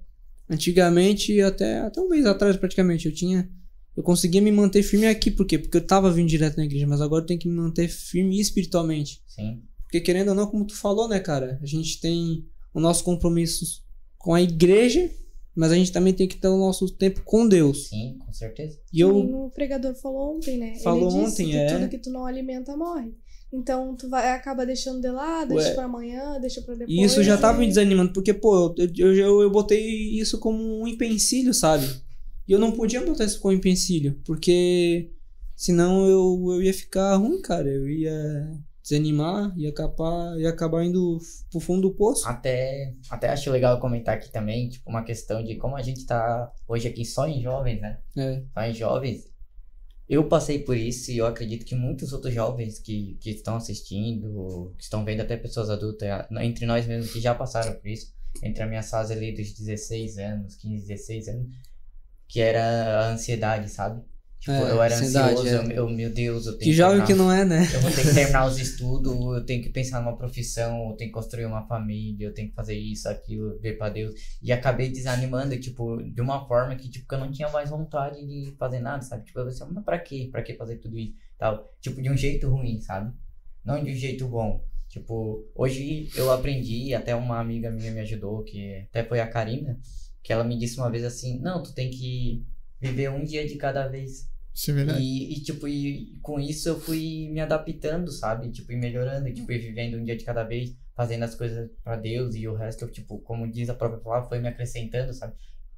antigamente, 0.48 1.42
até, 1.42 1.80
até 1.80 2.00
um 2.00 2.08
mês 2.08 2.28
atrás 2.28 2.56
praticamente, 2.56 3.08
eu 3.08 3.12
tinha, 3.12 3.50
eu 3.98 4.04
conseguia 4.04 4.42
me 4.42 4.52
manter 4.52 4.84
firme 4.84 5.08
aqui, 5.08 5.32
por 5.32 5.48
quê? 5.48 5.58
Porque 5.58 5.78
eu 5.78 5.88
tava 5.88 6.12
vindo 6.12 6.30
direto 6.30 6.58
na 6.58 6.66
igreja, 6.66 6.86
mas 6.86 7.02
agora 7.02 7.24
eu 7.24 7.28
tenho 7.28 7.40
que 7.40 7.50
me 7.50 7.56
manter 7.56 7.88
firme 7.88 8.40
espiritualmente, 8.40 9.24
Sim. 9.28 9.64
porque 9.82 10.00
querendo 10.00 10.30
ou 10.30 10.36
não, 10.36 10.46
como 10.46 10.66
tu 10.66 10.76
falou, 10.76 11.08
né, 11.08 11.20
cara, 11.20 11.58
a 11.64 11.66
gente 11.66 12.00
tem 12.00 12.46
o 12.72 12.80
nosso 12.80 13.04
compromisso 13.04 13.84
com 14.20 14.36
a 14.36 14.42
igreja, 14.42 15.10
mas 15.56 15.72
a 15.72 15.76
gente 15.76 15.92
também 15.92 16.14
tem 16.14 16.28
que 16.28 16.38
ter 16.38 16.48
o 16.48 16.58
nosso 16.58 16.90
tempo 16.90 17.22
com 17.24 17.48
Deus, 17.48 17.88
Sim, 17.90 18.18
com 18.20 18.34
certeza. 18.34 18.78
e 18.92 19.00
eu, 19.00 19.16
o 19.18 19.50
pregador 19.52 19.96
falou 19.96 20.36
ontem, 20.36 20.58
né? 20.58 20.76
Falou 20.84 21.10
Ele 21.10 21.24
disse 21.26 21.44
ontem, 21.44 21.52
que 21.52 21.58
é. 21.58 21.68
tudo 21.68 21.90
que 21.90 21.98
tu 21.98 22.10
não 22.10 22.26
alimenta 22.26 22.76
morre. 22.76 23.14
Então 23.54 23.96
tu 23.96 24.10
vai 24.10 24.32
acaba 24.32 24.66
deixando 24.66 25.00
de 25.00 25.08
lado, 25.10 25.54
Ué. 25.54 25.62
deixa 25.62 25.76
pra 25.76 25.86
amanhã, 25.86 26.38
deixa 26.42 26.62
pra 26.62 26.74
depois. 26.76 26.98
E 26.98 27.02
isso 27.04 27.24
já 27.24 27.38
tava 27.38 27.60
me 27.60 27.66
e- 27.66 27.68
desanimando, 27.70 28.12
porque, 28.12 28.34
pô, 28.34 28.76
eu, 28.78 28.90
eu, 28.98 29.14
eu, 29.16 29.42
eu 29.44 29.50
botei 29.50 30.20
isso 30.20 30.40
como 30.40 30.82
um 30.82 30.88
empecilho, 30.88 31.54
sabe? 31.54 31.88
E 32.48 32.52
eu 32.52 32.60
não 32.60 32.72
podia 32.72 33.02
botar 33.06 33.24
isso 33.24 33.40
como 33.40 33.54
empecilho, 33.56 34.20
porque 34.26 35.12
senão 35.56 36.06
eu, 36.08 36.54
eu 36.56 36.62
ia 36.64 36.74
ficar 36.74 37.16
ruim, 37.16 37.42
cara. 37.42 37.70
Eu 37.70 37.88
ia 37.90 38.52
desanimar, 38.86 39.52
ia 39.58 39.70
acabar, 39.70 40.40
ia 40.40 40.50
acabar 40.50 40.86
indo 40.86 41.18
pro 41.50 41.60
fundo 41.60 41.90
do 41.90 41.96
poço. 41.96 42.28
Até, 42.30 42.94
até 43.10 43.30
acho 43.30 43.50
legal 43.50 43.80
comentar 43.80 44.16
aqui 44.16 44.32
também, 44.32 44.70
tipo, 44.70 44.88
uma 44.88 45.04
questão 45.04 45.44
de 45.44 45.56
como 45.56 45.76
a 45.76 45.82
gente 45.82 46.06
tá 46.06 46.54
hoje 46.68 46.88
aqui 46.88 47.04
só 47.04 47.28
em 47.28 47.42
jovens, 47.42 47.82
né? 47.82 48.00
É. 48.16 48.44
Só 48.54 48.62
em 48.62 48.74
jovens. 48.74 49.34
eu 50.08 50.28
passei 50.28 50.60
por 50.60 50.78
isso 50.78 51.12
e 51.12 51.18
eu 51.18 51.26
acredito 51.26 51.66
que 51.66 51.74
muitos 51.74 52.14
outros 52.14 52.32
jovens 52.32 52.78
que, 52.78 53.18
que 53.20 53.32
estão 53.32 53.56
assistindo, 53.56 54.72
que 54.78 54.84
estão 54.84 55.04
vendo 55.04 55.22
até 55.22 55.36
pessoas 55.36 55.72
adultas, 55.72 56.08
entre 56.40 56.68
nós 56.68 56.86
mesmos 56.86 57.12
que 57.12 57.20
já 57.20 57.34
passaram 57.34 57.74
por 57.74 57.88
isso, 57.88 58.14
entre 58.44 58.62
a 58.62 58.68
minha 58.68 58.84
fase 58.84 59.14
ali 59.14 59.34
dos 59.34 59.52
16 59.52 60.20
anos, 60.20 60.56
15, 60.58 60.88
16 60.88 61.28
anos, 61.30 61.48
que 62.28 62.40
era 62.40 63.00
a 63.00 63.10
ansiedade, 63.14 63.68
sabe? 63.68 64.04
Tipo, 64.46 64.52
É, 64.52 64.72
eu 64.74 64.84
era 64.84 64.96
ansioso, 64.96 65.48
é. 65.48 65.56
eu, 65.56 65.72
eu, 65.72 65.90
meu 65.90 66.14
Deus, 66.14 66.46
eu 66.46 66.52
tenho 66.56 66.70
Que 66.70 66.74
jovem 66.74 66.98
terminar- 67.04 67.08
que 67.08 67.14
não 67.16 67.32
é, 67.32 67.44
né? 67.44 67.68
eu 67.74 67.80
vou 67.82 67.90
ter 67.90 68.04
que 68.08 68.14
terminar 68.14 68.46
os 68.46 68.58
estudos, 68.62 69.12
eu 69.12 69.44
tenho 69.44 69.64
que 69.64 69.70
pensar 69.72 70.00
numa 70.02 70.16
profissão, 70.16 70.92
eu 70.92 70.96
tenho 70.96 71.10
que 71.10 71.16
construir 71.16 71.46
uma 71.46 71.66
família, 71.66 72.28
eu 72.28 72.32
tenho 72.34 72.50
que 72.50 72.54
fazer 72.54 72.78
isso, 72.78 73.10
aquilo, 73.10 73.58
ver 73.60 73.76
pra 73.76 73.90
Deus. 73.90 74.14
E 74.44 74.52
acabei 74.52 74.90
desanimando, 74.92 75.60
tipo, 75.60 75.98
de 76.04 76.22
uma 76.22 76.48
forma 76.48 76.76
que, 76.76 76.88
tipo, 76.92 77.08
que 77.08 77.16
eu 77.16 77.20
não 77.20 77.32
tinha 77.32 77.50
mais 77.50 77.72
vontade 77.72 78.24
de 78.24 78.56
fazer 78.60 78.80
nada, 78.82 79.02
sabe? 79.02 79.26
Tipo, 79.26 79.40
eu 79.40 79.46
pensei, 79.48 79.66
mas 79.72 79.84
pra 79.84 79.98
quê? 79.98 80.30
Pra 80.32 80.44
que 80.44 80.54
fazer 80.54 80.76
tudo 80.76 81.00
isso? 81.00 81.16
Tal. 81.40 81.68
Tipo, 81.82 82.00
de 82.00 82.12
um 82.12 82.16
jeito 82.16 82.48
ruim, 82.48 82.80
sabe? 82.82 83.12
Não 83.66 83.84
de 83.84 83.92
um 83.92 83.96
jeito 83.96 84.28
bom. 84.28 84.64
Tipo, 84.88 85.44
hoje 85.56 86.08
eu 86.16 86.32
aprendi, 86.32 86.94
até 86.94 87.16
uma 87.16 87.40
amiga 87.40 87.72
minha 87.72 87.92
me 87.92 88.00
ajudou, 88.02 88.44
que 88.44 88.86
até 88.90 89.04
foi 89.04 89.20
a 89.20 89.28
Karina, 89.28 89.80
que 90.22 90.32
ela 90.32 90.44
me 90.44 90.56
disse 90.56 90.78
uma 90.78 90.92
vez 90.92 91.04
assim, 91.04 91.40
não, 91.42 91.64
tu 91.64 91.74
tem 91.74 91.90
que 91.90 92.46
viver 92.80 93.10
um 93.10 93.24
dia 93.24 93.48
de 93.48 93.56
cada 93.56 93.88
vez. 93.88 94.30
Isso 94.56 94.72
é 94.72 94.74
verdade. 94.74 95.04
E, 95.04 95.34
e, 95.34 95.44
tipo, 95.44 95.68
e 95.68 96.18
com 96.22 96.40
isso 96.40 96.70
eu 96.70 96.80
fui 96.80 97.30
me 97.30 97.42
adaptando, 97.42 98.10
sabe? 98.10 98.50
Tipo, 98.50 98.72
e 98.72 98.78
melhorando, 98.78 99.32
tipo, 99.34 99.52
e 99.52 99.58
vivendo 99.60 99.98
um 99.98 100.04
dia 100.04 100.16
de 100.16 100.24
cada 100.24 100.44
vez, 100.44 100.74
fazendo 100.96 101.24
as 101.24 101.36
coisas 101.36 101.70
pra 101.84 101.98
Deus 101.98 102.36
e 102.36 102.48
o 102.48 102.56
resto, 102.56 102.88
tipo, 102.88 103.20
como 103.20 103.52
diz 103.52 103.70
a 103.70 103.74
própria 103.74 104.00
palavra, 104.00 104.30
foi 104.30 104.40
me 104.40 104.48
acrescentando, 104.48 105.14
sabe? 105.14 105.36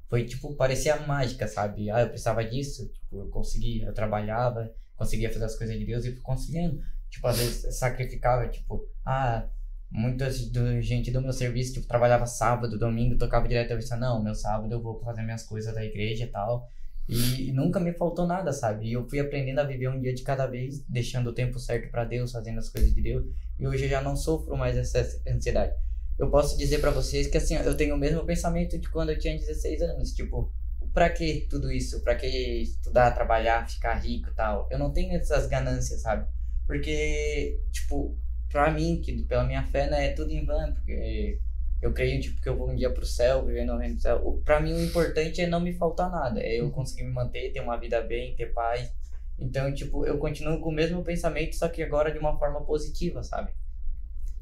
Foi, 0.07 0.23
tipo, 0.25 0.55
parecia 0.55 0.95
mágica, 1.07 1.47
sabe? 1.47 1.89
Ah, 1.89 2.01
eu 2.01 2.09
precisava 2.09 2.45
disso, 2.45 2.87
tipo, 2.89 3.17
eu 3.17 3.29
conseguia, 3.29 3.87
eu 3.87 3.93
trabalhava, 3.93 4.71
conseguia 4.95 5.33
fazer 5.33 5.45
as 5.45 5.55
coisas 5.55 5.77
de 5.77 5.83
Deus 5.83 6.05
e 6.05 6.11
fui 6.11 6.21
conseguindo. 6.21 6.79
Tipo, 7.09 7.27
às 7.27 7.37
vezes 7.39 7.79
sacrificava, 7.79 8.47
tipo, 8.47 8.87
ah, 9.03 9.49
muitas 9.89 10.49
do, 10.51 10.79
gente 10.83 11.09
do 11.09 11.19
meu 11.19 11.33
serviço, 11.33 11.73
tipo, 11.73 11.87
trabalhava 11.87 12.27
sábado, 12.27 12.77
domingo, 12.77 13.17
tocava 13.17 13.47
direto, 13.47 13.71
eu 13.71 13.77
pensava, 13.77 14.01
não, 14.01 14.23
meu 14.23 14.35
sábado 14.35 14.71
eu 14.71 14.83
vou 14.83 14.99
fazer 14.99 15.23
minhas 15.23 15.43
coisas 15.43 15.73
da 15.73 15.83
igreja 15.83 16.25
e 16.25 16.27
tal. 16.27 16.69
E, 17.07 17.51
nunca 17.53 17.79
me 17.79 17.93
faltou 17.93 18.27
nada, 18.27 18.51
sabe? 18.51 18.87
E 18.87 18.93
eu 18.93 19.07
fui 19.07 19.19
aprendendo 19.19 19.59
a 19.59 19.63
viver 19.63 19.87
um 19.89 19.99
dia 19.99 20.13
de 20.13 20.23
cada 20.23 20.45
vez, 20.45 20.83
deixando 20.89 21.29
o 21.29 21.33
tempo 21.33 21.57
certo 21.57 21.89
pra 21.89 22.03
Deus, 22.03 22.31
fazendo 22.31 22.59
as 22.59 22.69
coisas 22.69 22.93
de 22.93 23.01
Deus. 23.01 23.25
E 23.57 23.65
hoje 23.65 23.85
eu 23.85 23.89
já 23.89 24.01
não 24.01 24.15
sofro 24.15 24.57
mais 24.57 24.75
essa 24.77 24.99
ansiedade. 25.27 25.73
Eu 26.19 26.29
posso 26.29 26.57
dizer 26.57 26.79
pra 26.79 26.91
vocês 26.91 27.27
que 27.27 27.37
assim, 27.37 27.55
eu 27.55 27.77
tenho 27.77 27.95
o 27.95 27.97
mesmo 27.97 28.25
pensamento 28.25 28.77
de 28.77 28.89
quando 28.89 29.11
eu 29.11 29.19
tinha 29.19 29.37
16 29.37 29.81
anos, 29.83 30.13
tipo, 30.13 30.51
pra 30.93 31.09
que 31.09 31.47
tudo 31.49 31.71
isso? 31.71 32.01
Pra 32.01 32.15
que 32.15 32.27
estudar, 32.27 33.11
trabalhar, 33.11 33.69
ficar 33.69 33.93
rico 33.95 34.33
tal? 34.35 34.67
Eu 34.71 34.79
não 34.79 34.91
tenho 34.91 35.15
essas 35.15 35.47
ganâncias, 35.47 36.01
sabe? 36.01 36.27
Porque, 36.65 37.61
tipo, 37.71 38.17
pra 38.49 38.71
mim, 38.71 38.99
que 39.01 39.23
pela 39.23 39.45
minha 39.45 39.63
fé, 39.63 39.89
né, 39.89 40.07
é 40.07 40.13
tudo 40.13 40.31
em 40.31 40.45
vão, 40.45 40.73
porque 40.73 41.39
eu 41.81 41.93
creio, 41.93 42.19
tipo, 42.21 42.41
que 42.41 42.49
eu 42.49 42.57
vou 42.57 42.69
um 42.69 42.75
dia 42.75 42.89
pro 42.89 43.05
céu, 43.05 43.45
viver 43.45 43.65
no 43.65 43.77
reino 43.77 43.95
do 43.95 44.01
céu. 44.01 44.41
Pra 44.43 44.59
mim, 44.59 44.73
o 44.73 44.83
importante 44.83 45.41
é 45.41 45.47
não 45.47 45.59
me 45.59 45.73
faltar 45.73 46.09
nada. 46.09 46.39
É 46.41 46.59
eu 46.59 46.71
conseguir 46.71 47.03
me 47.03 47.11
manter, 47.11 47.51
ter 47.51 47.59
uma 47.59 47.77
vida 47.77 48.01
bem, 48.01 48.35
ter 48.35 48.53
paz. 48.53 48.91
Então, 49.39 49.71
tipo, 49.73 50.05
eu 50.05 50.17
continuo 50.17 50.59
com 50.59 50.69
o 50.69 50.73
mesmo 50.73 51.03
pensamento, 51.03 51.55
só 51.55 51.67
que 51.67 51.83
agora 51.83 52.11
de 52.11 52.17
uma 52.17 52.37
forma 52.39 52.61
positiva, 52.61 53.21
sabe? 53.21 53.51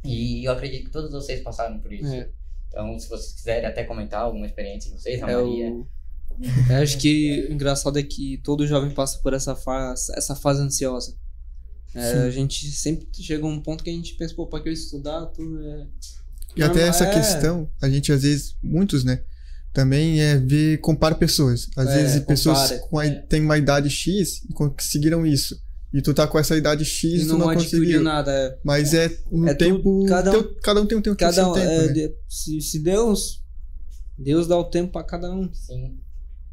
E 0.04 0.48
eu 0.48 0.54
acredito 0.54 0.86
que 0.86 0.92
todos 0.92 1.12
vocês 1.12 1.42
passaram 1.42 1.80
por 1.80 1.92
isso. 1.92 2.14
É. 2.14 2.30
Então, 2.70 2.98
se 2.98 3.10
vocês 3.10 3.34
quiserem 3.34 3.66
até 3.66 3.84
comentar 3.84 4.22
alguma 4.22 4.46
experiência 4.46 4.92
de 4.92 4.98
vocês, 4.98 5.22
a 5.22 5.30
É 5.30 5.36
Maria. 5.36 5.72
o... 5.72 5.88
Eu 6.70 6.84
acho 6.84 6.98
que 6.98 7.48
o 7.50 7.54
engraçado 7.54 7.98
é 7.98 8.04
que 8.04 8.38
todo 8.44 8.68
jovem 8.68 8.92
passa 8.92 9.20
por 9.20 9.34
essa 9.34 9.56
fase, 9.56 10.12
essa 10.16 10.36
fase 10.36 10.62
ansiosa. 10.62 11.18
É, 11.94 12.24
a 12.24 12.30
gente 12.30 12.68
sempre 12.72 13.08
chega 13.14 13.46
a 13.46 13.48
um 13.48 13.62
ponto 13.62 13.82
que 13.84 13.90
a 13.90 13.94
gente 13.94 14.16
pensa, 14.16 14.36
pô, 14.36 14.46
pra 14.46 14.60
que 14.60 14.68
eu 14.68 14.74
estudar? 14.74 15.28
Tudo 15.28 15.66
é... 15.66 15.88
E 16.56 16.64
até 16.64 16.88
essa 16.88 17.06
é. 17.06 17.14
questão, 17.14 17.70
a 17.82 17.90
gente 17.90 18.12
às 18.12 18.22
vezes, 18.24 18.56
muitos, 18.64 19.04
né? 19.04 19.22
Também 19.74 20.22
é 20.22 20.38
ver, 20.38 20.78
compara 20.80 21.16
pessoas. 21.16 21.70
Às 21.76 21.88
É, 21.90 22.02
vezes 22.02 22.24
pessoas 22.26 22.58
compara, 22.60 22.80
com 22.88 23.00
a, 23.00 23.06
é. 23.06 23.10
têm 23.22 23.42
uma 23.42 23.58
idade 23.58 23.90
X 23.90 24.42
e 24.50 24.54
conseguiram 24.54 25.26
isso. 25.26 25.60
E 25.94 26.02
tu 26.02 26.14
tá 26.14 26.26
com 26.28 26.38
essa 26.40 26.56
idade 26.58 26.84
X 26.86 27.22
E 27.24 27.26
tu 27.26 27.38
não, 27.38 27.48
não 27.48 27.54
conseguiu. 27.54 28.02
nada. 28.02 28.32
É, 28.32 28.58
Mas 28.64 28.94
é 28.94 29.18
um 29.32 29.48
É 29.48 29.54
tempo. 29.54 30.06
cada 30.08 30.30
um- 30.30 30.34
teu- 30.34 30.56
cada 30.62 30.82
um 30.82 30.86
tem 30.86 30.98
um 30.98 31.02
tempo 31.02 31.16
cada 31.18 31.34
seu 31.34 31.48
um, 31.50 31.54
tempo, 31.54 31.68
é, 31.70 31.94
né? 31.94 32.14
se, 32.28 32.60
se 32.62 32.80
Deus, 32.80 33.44
Deus 34.18 34.48
dá 34.48 34.58
o 34.58 34.64
tempo 34.66 34.92
pra 34.94 35.04
cada 35.04 35.32
um. 35.32 35.54
Sim. 35.54 35.98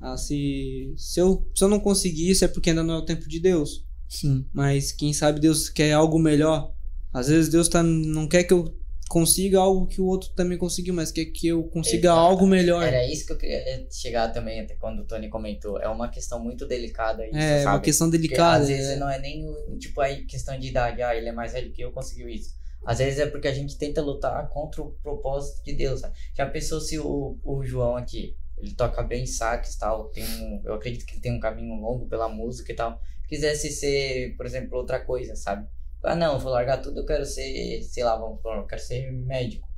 Ah, 0.00 0.16
se, 0.16 0.92
se, 0.96 1.20
eu, 1.20 1.48
se 1.54 1.62
eu 1.62 1.68
não 1.68 1.78
conseguir 1.78 2.28
isso 2.30 2.44
é 2.44 2.48
porque 2.48 2.70
ainda 2.70 2.82
não 2.82 2.94
é 2.94 2.98
o 2.98 3.04
tempo 3.04 3.28
de 3.28 3.38
Deus. 3.38 3.84
Sim. 4.08 4.44
Mas 4.52 4.90
quem 4.92 5.12
sabe 5.12 5.40
Deus 5.40 5.68
quer 5.68 5.92
algo 5.92 6.18
melhor. 6.18 6.72
Às 7.12 7.28
vezes 7.28 7.48
Deus 7.48 7.68
tá, 7.68 7.82
não 7.82 8.26
quer 8.26 8.42
que 8.44 8.52
eu 8.52 8.76
consiga 9.12 9.58
algo 9.58 9.86
que 9.86 10.00
o 10.00 10.06
outro 10.06 10.30
também 10.30 10.56
conseguiu, 10.56 10.94
mas 10.94 11.12
quer 11.12 11.26
que 11.26 11.46
eu 11.46 11.64
consiga 11.64 12.08
Exato. 12.08 12.18
algo 12.18 12.46
melhor. 12.46 12.82
Era 12.82 13.06
isso 13.06 13.26
que 13.26 13.32
eu 13.34 13.36
queria 13.36 13.86
chegar 13.90 14.30
também, 14.32 14.58
até 14.60 14.74
quando 14.74 15.00
o 15.00 15.04
Tony 15.04 15.28
comentou. 15.28 15.78
É 15.78 15.86
uma 15.86 16.08
questão 16.08 16.42
muito 16.42 16.66
delicada 16.66 17.26
isso, 17.26 17.36
É, 17.36 17.62
sabe? 17.62 17.76
uma 17.76 17.80
questão 17.82 18.06
Porque 18.08 18.22
delicada. 18.22 18.62
às 18.62 18.68
vezes 18.68 18.92
é. 18.92 18.96
não 18.96 19.10
é 19.10 19.18
nem 19.18 19.44
tipo 19.78 20.00
a 20.00 20.08
questão 20.26 20.58
de 20.58 20.66
idade, 20.68 21.02
ah, 21.02 21.14
ele 21.14 21.28
é 21.28 21.32
mais 21.32 21.52
velho 21.52 21.70
que 21.70 21.82
eu, 21.82 21.92
conseguiu 21.92 22.26
isso. 22.26 22.54
Às 22.86 23.00
vezes 23.00 23.20
é 23.20 23.26
porque 23.26 23.48
a 23.48 23.52
gente 23.52 23.76
tenta 23.76 24.00
lutar 24.00 24.48
contra 24.48 24.80
o 24.80 24.92
propósito 25.02 25.62
de 25.62 25.74
Deus, 25.74 26.00
sabe? 26.00 26.14
Já 26.34 26.46
pensou 26.46 26.80
se 26.80 26.98
o, 26.98 27.38
o 27.44 27.62
João 27.66 27.96
aqui, 27.96 28.34
ele 28.56 28.72
toca 28.72 29.02
bem 29.02 29.26
sax 29.26 29.74
e 29.74 29.78
tal, 29.78 30.08
tem 30.08 30.24
um, 30.24 30.62
eu 30.64 30.72
acredito 30.72 31.04
que 31.04 31.12
ele 31.12 31.20
tem 31.20 31.32
um 31.32 31.38
caminho 31.40 31.74
longo 31.74 32.06
pela 32.08 32.30
música 32.30 32.72
e 32.72 32.74
tal, 32.74 32.98
quisesse 33.28 33.68
ser, 33.70 34.34
por 34.38 34.46
exemplo, 34.46 34.78
outra 34.78 34.98
coisa, 34.98 35.36
sabe? 35.36 35.68
Ah, 36.02 36.14
não, 36.16 36.38
vou 36.38 36.50
largar 36.52 36.78
tudo, 36.82 37.00
eu 37.00 37.06
quero 37.06 37.24
ser, 37.24 37.80
sei 37.82 38.02
lá, 38.04 38.16
vamos 38.16 38.40
falar, 38.42 38.56
eu 38.58 38.66
quero 38.66 38.80
ser 38.80 39.10
médico. 39.12 39.68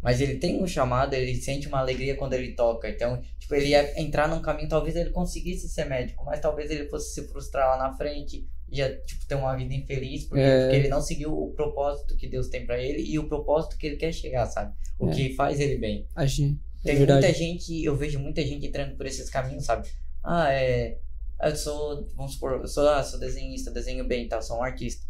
Mas 0.00 0.20
ele 0.20 0.36
tem 0.36 0.62
um 0.62 0.66
chamado, 0.66 1.14
ele 1.14 1.34
sente 1.34 1.66
uma 1.66 1.80
alegria 1.80 2.14
quando 2.14 2.32
ele 2.34 2.52
toca. 2.54 2.88
Então, 2.88 3.20
tipo, 3.38 3.52
ele 3.54 3.68
ia 3.68 4.00
entrar 4.00 4.28
num 4.28 4.40
caminho, 4.40 4.68
talvez 4.68 4.94
ele 4.94 5.10
conseguisse 5.10 5.68
ser 5.68 5.86
médico, 5.86 6.24
mas 6.24 6.38
talvez 6.40 6.70
ele 6.70 6.88
fosse 6.88 7.12
se 7.14 7.28
frustrar 7.28 7.66
lá 7.76 7.88
na 7.88 7.96
frente 7.96 8.46
e 8.70 8.76
já, 8.76 8.88
tipo, 9.00 9.26
ter 9.26 9.34
uma 9.34 9.56
vida 9.56 9.74
infeliz, 9.74 10.24
porque, 10.26 10.40
É. 10.42 10.60
porque 10.62 10.76
ele 10.76 10.88
não 10.88 11.00
seguiu 11.00 11.32
o 11.36 11.52
propósito 11.52 12.16
que 12.16 12.28
Deus 12.28 12.48
tem 12.48 12.64
pra 12.64 12.78
ele 12.80 13.02
e 13.02 13.18
o 13.18 13.26
propósito 13.28 13.76
que 13.76 13.86
ele 13.88 13.96
quer 13.96 14.12
chegar, 14.12 14.46
sabe? 14.46 14.72
O 15.00 15.08
É. 15.08 15.12
que 15.14 15.34
faz 15.34 15.58
ele 15.58 15.78
bem. 15.78 16.06
A 16.14 16.24
gente, 16.26 16.60
é 16.84 16.88
Tem 16.88 16.96
verdade. 16.98 17.26
muita 17.26 17.36
gente, 17.38 17.82
eu 17.84 17.96
vejo 17.96 18.20
muita 18.20 18.42
gente 18.42 18.64
entrando 18.66 18.96
por 18.96 19.04
esses 19.06 19.28
caminhos, 19.28 19.64
sabe? 19.64 19.88
Ah, 20.22 20.52
é. 20.52 20.98
Eu 21.42 21.56
sou, 21.56 22.06
vamos 22.14 22.34
supor, 22.34 22.60
eu 22.60 22.66
sou, 22.68 22.88
ah, 22.88 23.02
sou 23.02 23.18
desenhista, 23.18 23.70
desenho 23.72 24.06
bem 24.06 24.28
tal, 24.28 24.40
sou 24.42 24.58
um 24.58 24.62
artista. 24.62 25.07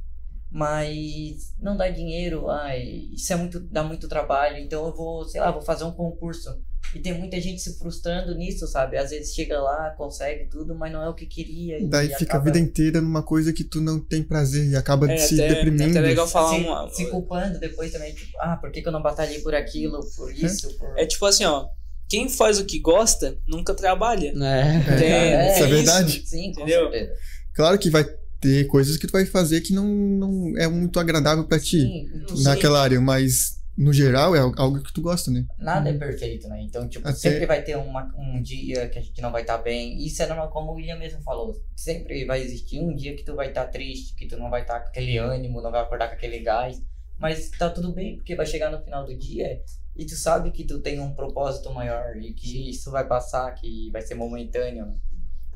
Mas 0.50 1.54
não 1.60 1.76
dá 1.76 1.88
dinheiro, 1.88 2.48
ai, 2.48 3.08
isso 3.12 3.32
é 3.32 3.36
muito, 3.36 3.60
dá 3.60 3.82
muito 3.82 4.08
trabalho, 4.08 4.56
então 4.56 4.86
eu 4.86 4.94
vou, 4.94 5.24
sei 5.24 5.40
lá, 5.40 5.50
vou 5.50 5.62
fazer 5.62 5.84
um 5.84 5.92
concurso. 5.92 6.48
E 6.94 7.00
tem 7.00 7.12
muita 7.12 7.38
gente 7.38 7.60
se 7.60 7.78
frustrando 7.78 8.34
nisso, 8.34 8.66
sabe? 8.66 8.96
Às 8.96 9.10
vezes 9.10 9.34
chega 9.34 9.60
lá, 9.60 9.90
consegue 9.90 10.46
tudo, 10.46 10.74
mas 10.74 10.90
não 10.90 11.02
é 11.02 11.08
o 11.08 11.14
que 11.14 11.26
queria. 11.26 11.78
Daí 11.86 12.06
e 12.06 12.14
fica 12.14 12.32
a 12.32 12.36
acaba 12.36 12.44
vida 12.44 12.58
inteira 12.58 13.00
numa 13.02 13.22
coisa 13.22 13.52
que 13.52 13.62
tu 13.62 13.78
não 13.80 14.00
tem 14.00 14.22
prazer 14.22 14.70
e 14.70 14.74
acaba 14.76 15.10
É, 15.10 15.18
se 15.18 15.34
até, 15.34 15.54
deprimindo. 15.54 15.90
até 15.90 16.00
legal 16.00 16.26
falar 16.26 16.54
se, 16.54 16.60
uma. 16.64 16.88
se 16.88 17.06
culpando 17.10 17.58
depois 17.60 17.92
também, 17.92 18.14
tipo, 18.14 18.32
ah, 18.40 18.56
por 18.56 18.70
que, 18.72 18.80
que 18.80 18.88
eu 18.88 18.92
não 18.92 19.02
batalhei 19.02 19.40
por 19.40 19.54
aquilo, 19.54 20.00
por 20.16 20.32
isso, 20.32 20.74
por... 20.78 20.98
É 20.98 21.04
tipo 21.04 21.26
assim, 21.26 21.44
ó. 21.44 21.66
Quem 22.08 22.26
faz 22.26 22.58
o 22.58 22.64
que 22.64 22.80
gosta 22.80 23.36
nunca 23.46 23.74
trabalha. 23.74 24.32
É. 24.34 25.02
É, 25.04 25.52
isso 25.52 25.62
é 25.62 25.66
isso. 25.66 25.68
verdade. 25.68 26.22
Sim, 26.26 26.52
com 26.54 26.62
Entendeu? 26.62 26.90
certeza. 26.90 27.12
Claro 27.54 27.78
que 27.78 27.90
vai 27.90 28.06
ter 28.40 28.66
coisas 28.66 28.96
que 28.96 29.06
tu 29.06 29.12
vai 29.12 29.26
fazer 29.26 29.60
que 29.60 29.72
não, 29.72 29.86
não 29.86 30.58
é 30.58 30.66
muito 30.68 30.98
agradável 31.00 31.44
pra 31.44 31.58
ti 31.58 31.80
Sim, 31.80 32.42
naquela 32.44 32.80
área, 32.80 33.00
mas 33.00 33.58
no 33.76 33.92
geral 33.92 34.34
é 34.34 34.40
algo 34.40 34.82
que 34.82 34.92
tu 34.92 35.00
gosta, 35.00 35.30
né? 35.30 35.46
Nada 35.56 35.88
é 35.88 35.92
perfeito, 35.92 36.48
né? 36.48 36.62
Então, 36.62 36.88
tipo, 36.88 37.06
Até- 37.06 37.16
sempre 37.16 37.46
vai 37.46 37.62
ter 37.62 37.76
uma, 37.76 38.12
um 38.18 38.42
dia 38.42 38.88
que 38.88 38.98
a 38.98 39.02
gente 39.02 39.20
não 39.22 39.30
vai 39.30 39.42
estar 39.42 39.58
bem. 39.58 40.04
Isso 40.04 40.20
é 40.20 40.26
normal, 40.26 40.50
como 40.50 40.72
o 40.72 40.74
William 40.74 40.98
mesmo 40.98 41.22
falou. 41.22 41.54
Sempre 41.76 42.24
vai 42.24 42.42
existir 42.42 42.80
um 42.80 42.92
dia 42.94 43.14
que 43.14 43.22
tu 43.24 43.36
vai 43.36 43.48
estar 43.50 43.66
triste, 43.66 44.14
que 44.16 44.26
tu 44.26 44.36
não 44.36 44.50
vai 44.50 44.62
estar 44.62 44.80
com 44.80 44.88
aquele 44.88 45.16
ânimo, 45.16 45.62
não 45.62 45.70
vai 45.70 45.80
acordar 45.80 46.08
com 46.08 46.14
aquele 46.14 46.40
gás. 46.40 46.82
Mas 47.20 47.50
tá 47.50 47.70
tudo 47.70 47.92
bem, 47.92 48.16
porque 48.16 48.34
vai 48.34 48.46
chegar 48.46 48.70
no 48.70 48.80
final 48.82 49.04
do 49.04 49.16
dia 49.16 49.60
e 49.96 50.04
tu 50.04 50.14
sabe 50.16 50.50
que 50.50 50.64
tu 50.64 50.80
tem 50.80 50.98
um 51.00 51.14
propósito 51.14 51.72
maior 51.72 52.16
e 52.16 52.32
que 52.32 52.70
isso 52.70 52.90
vai 52.90 53.06
passar, 53.06 53.52
que 53.54 53.90
vai 53.92 54.02
ser 54.02 54.14
momentâneo. 54.16 54.94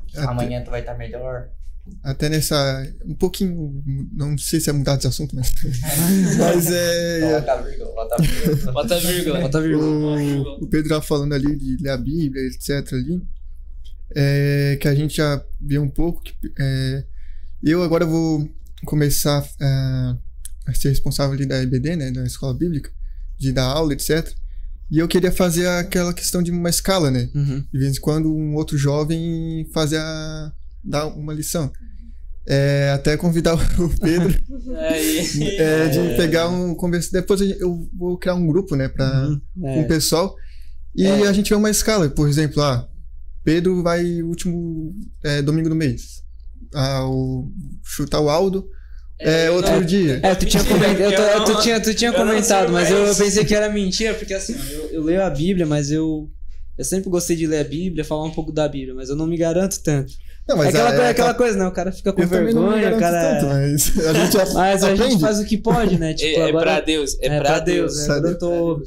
Que 0.07 0.17
Até- 0.17 0.27
amanhã 0.29 0.63
tu 0.63 0.71
vai 0.71 0.79
estar 0.81 0.97
melhor. 0.97 1.49
Até 2.01 2.29
nessa. 2.29 2.55
Um 3.05 3.13
pouquinho. 3.13 3.83
Não 4.13 4.37
sei 4.37 4.59
se 4.59 4.69
é 4.69 4.73
mudar 4.73 4.95
de 4.95 5.07
assunto, 5.07 5.35
mas. 5.35 5.51
mas 6.39 6.71
é. 6.71 7.37
A 7.49 7.61
vírgula, 7.61 7.91
bota 7.93 8.15
a 8.15 8.21
vírgula. 8.21 8.71
Bota 8.71 8.99
vírgula. 8.99 9.41
Bota 9.41 9.61
vírgula. 9.61 10.21
O, 10.21 10.63
o 10.63 10.67
Pedro 10.67 10.89
tava 10.89 11.01
falando 11.01 11.33
ali 11.33 11.55
de 11.57 11.77
ler 11.83 11.89
a 11.89 11.97
Bíblia, 11.97 12.41
etc. 12.47 12.93
ali. 12.93 13.21
É, 14.15 14.77
que 14.79 14.87
a 14.87 14.95
gente 14.95 15.17
já 15.17 15.43
viu 15.59 15.81
um 15.81 15.89
pouco. 15.89 16.23
Que, 16.23 16.33
é, 16.57 17.05
eu 17.61 17.83
agora 17.83 18.05
vou 18.05 18.49
começar 18.85 19.45
é, 19.61 19.65
a 20.65 20.73
ser 20.73 20.89
responsável 20.89 21.33
ali 21.33 21.45
da 21.45 21.61
EBD, 21.61 21.97
né? 21.97 22.11
Da 22.11 22.23
escola 22.23 22.53
bíblica, 22.53 22.91
de 23.37 23.51
dar 23.51 23.65
aula, 23.65 23.91
etc. 23.91 24.33
E 24.89 24.99
eu 24.99 25.07
queria 25.07 25.31
fazer 25.31 25.67
aquela 25.67 26.13
questão 26.13 26.41
de 26.41 26.51
uma 26.51 26.69
escala, 26.69 27.11
né? 27.11 27.29
Uhum. 27.35 27.65
De 27.73 27.79
vez 27.79 27.97
em 27.97 27.99
quando 27.99 28.33
um 28.33 28.55
outro 28.55 28.77
jovem 28.77 29.67
fazer 29.73 29.97
a, 29.97 30.53
dar 30.83 31.07
uma 31.07 31.33
lição. 31.33 31.71
é 32.45 32.91
até 32.93 33.15
convidar 33.15 33.53
o 33.55 33.89
Pedro 34.01 34.37
é, 35.57 35.87
de 35.87 36.15
pegar 36.17 36.49
um 36.49 36.75
conversa. 36.75 37.09
Depois 37.11 37.39
eu 37.41 37.87
vou 37.97 38.17
criar 38.17 38.35
um 38.35 38.45
grupo, 38.45 38.75
né, 38.75 38.89
pra, 38.89 39.27
Uhum, 39.29 39.41
com 39.61 39.67
é. 39.67 39.81
o 39.81 39.87
pessoal. 39.87 40.35
E 40.95 41.05
É. 41.05 41.27
a 41.27 41.31
gente 41.33 41.49
vê 41.49 41.55
uma 41.55 41.69
escala, 41.69 42.09
por 42.09 42.27
exemplo, 42.27 42.61
ah, 42.61 42.87
Pedro 43.43 43.81
vai 43.81 44.21
último 44.21 44.93
é, 45.23 45.41
domingo 45.41 45.69
do 45.69 45.75
mês. 45.75 46.21
Ah, 46.75 47.05
o, 47.07 47.49
chutar 47.83 48.19
o 48.19 48.29
Aldo 48.29 48.67
é, 49.19 49.49
outro 49.49 49.71
não, 49.71 49.81
dia. 49.85 50.19
É, 50.23 50.35
tu 50.35 50.45
tinha, 50.45 50.61
eu 50.63 50.67
tô- 51.15 51.21
eu 51.21 51.39
não- 51.39 51.45
tu 51.45 51.61
tinha, 51.61 51.79
tu 51.79 51.93
tinha 51.93 52.09
eu 52.11 52.13
comentado, 52.15 52.71
mas 52.73 52.89
eu, 52.91 52.97
eu 53.05 53.15
pensei 53.15 53.45
que 53.45 53.55
era 53.55 53.71
mentira, 53.71 54.13
porque 54.15 54.33
assim, 54.33 54.53
eu, 54.71 54.89
eu 54.89 55.03
leio 55.03 55.23
a 55.23 55.29
Bíblia, 55.29 55.65
mas 55.65 55.91
eu, 55.91 56.29
eu 56.77 56.83
sempre 56.83 57.09
gostei 57.09 57.35
de 57.37 57.47
ler 57.47 57.59
a 57.59 57.63
Bíblia, 57.63 58.03
falar 58.03 58.25
um 58.25 58.31
pouco 58.31 58.51
da 58.51 58.67
Bíblia, 58.67 58.93
mas 58.95 59.07
eu 59.09 59.15
não 59.15 59.27
me 59.27 59.37
garanto 59.37 59.81
tanto. 59.81 60.11
Não, 60.47 60.61
é 60.61 60.67
aquela, 60.67 60.89
a- 60.89 60.91
coisa, 60.91 61.03
é, 61.03 61.09
aquela 61.09 61.27
tá- 61.29 61.37
coisa, 61.37 61.57
né? 61.57 61.67
O 61.67 61.71
cara 61.71 61.91
fica 61.91 62.11
com 62.13 62.21
eu 62.21 62.27
não 62.27 62.31
vergonha, 62.31 62.95
o 62.95 62.99
cara. 62.99 63.39
tanto, 63.39 63.45
mas 63.47 63.97
a 64.07 64.13
gente 64.13 64.37
a- 64.37 64.45
Mas 64.53 64.83
a 64.83 64.95
gente 64.95 65.19
faz 65.21 65.39
o 65.39 65.45
que 65.45 65.57
pode, 65.57 65.97
né? 65.97 66.13
Tipo, 66.15 66.39
é, 66.39 66.43
é 66.43 66.49
agora, 66.49 66.65
pra 66.71 66.81
Deus, 66.81 67.17
é, 67.21 67.39
pra 67.39 67.59
Deus. 67.59 67.95
né? 68.07 68.13
Agora 68.13 68.31
eu 68.33 68.37
tô. 68.37 68.83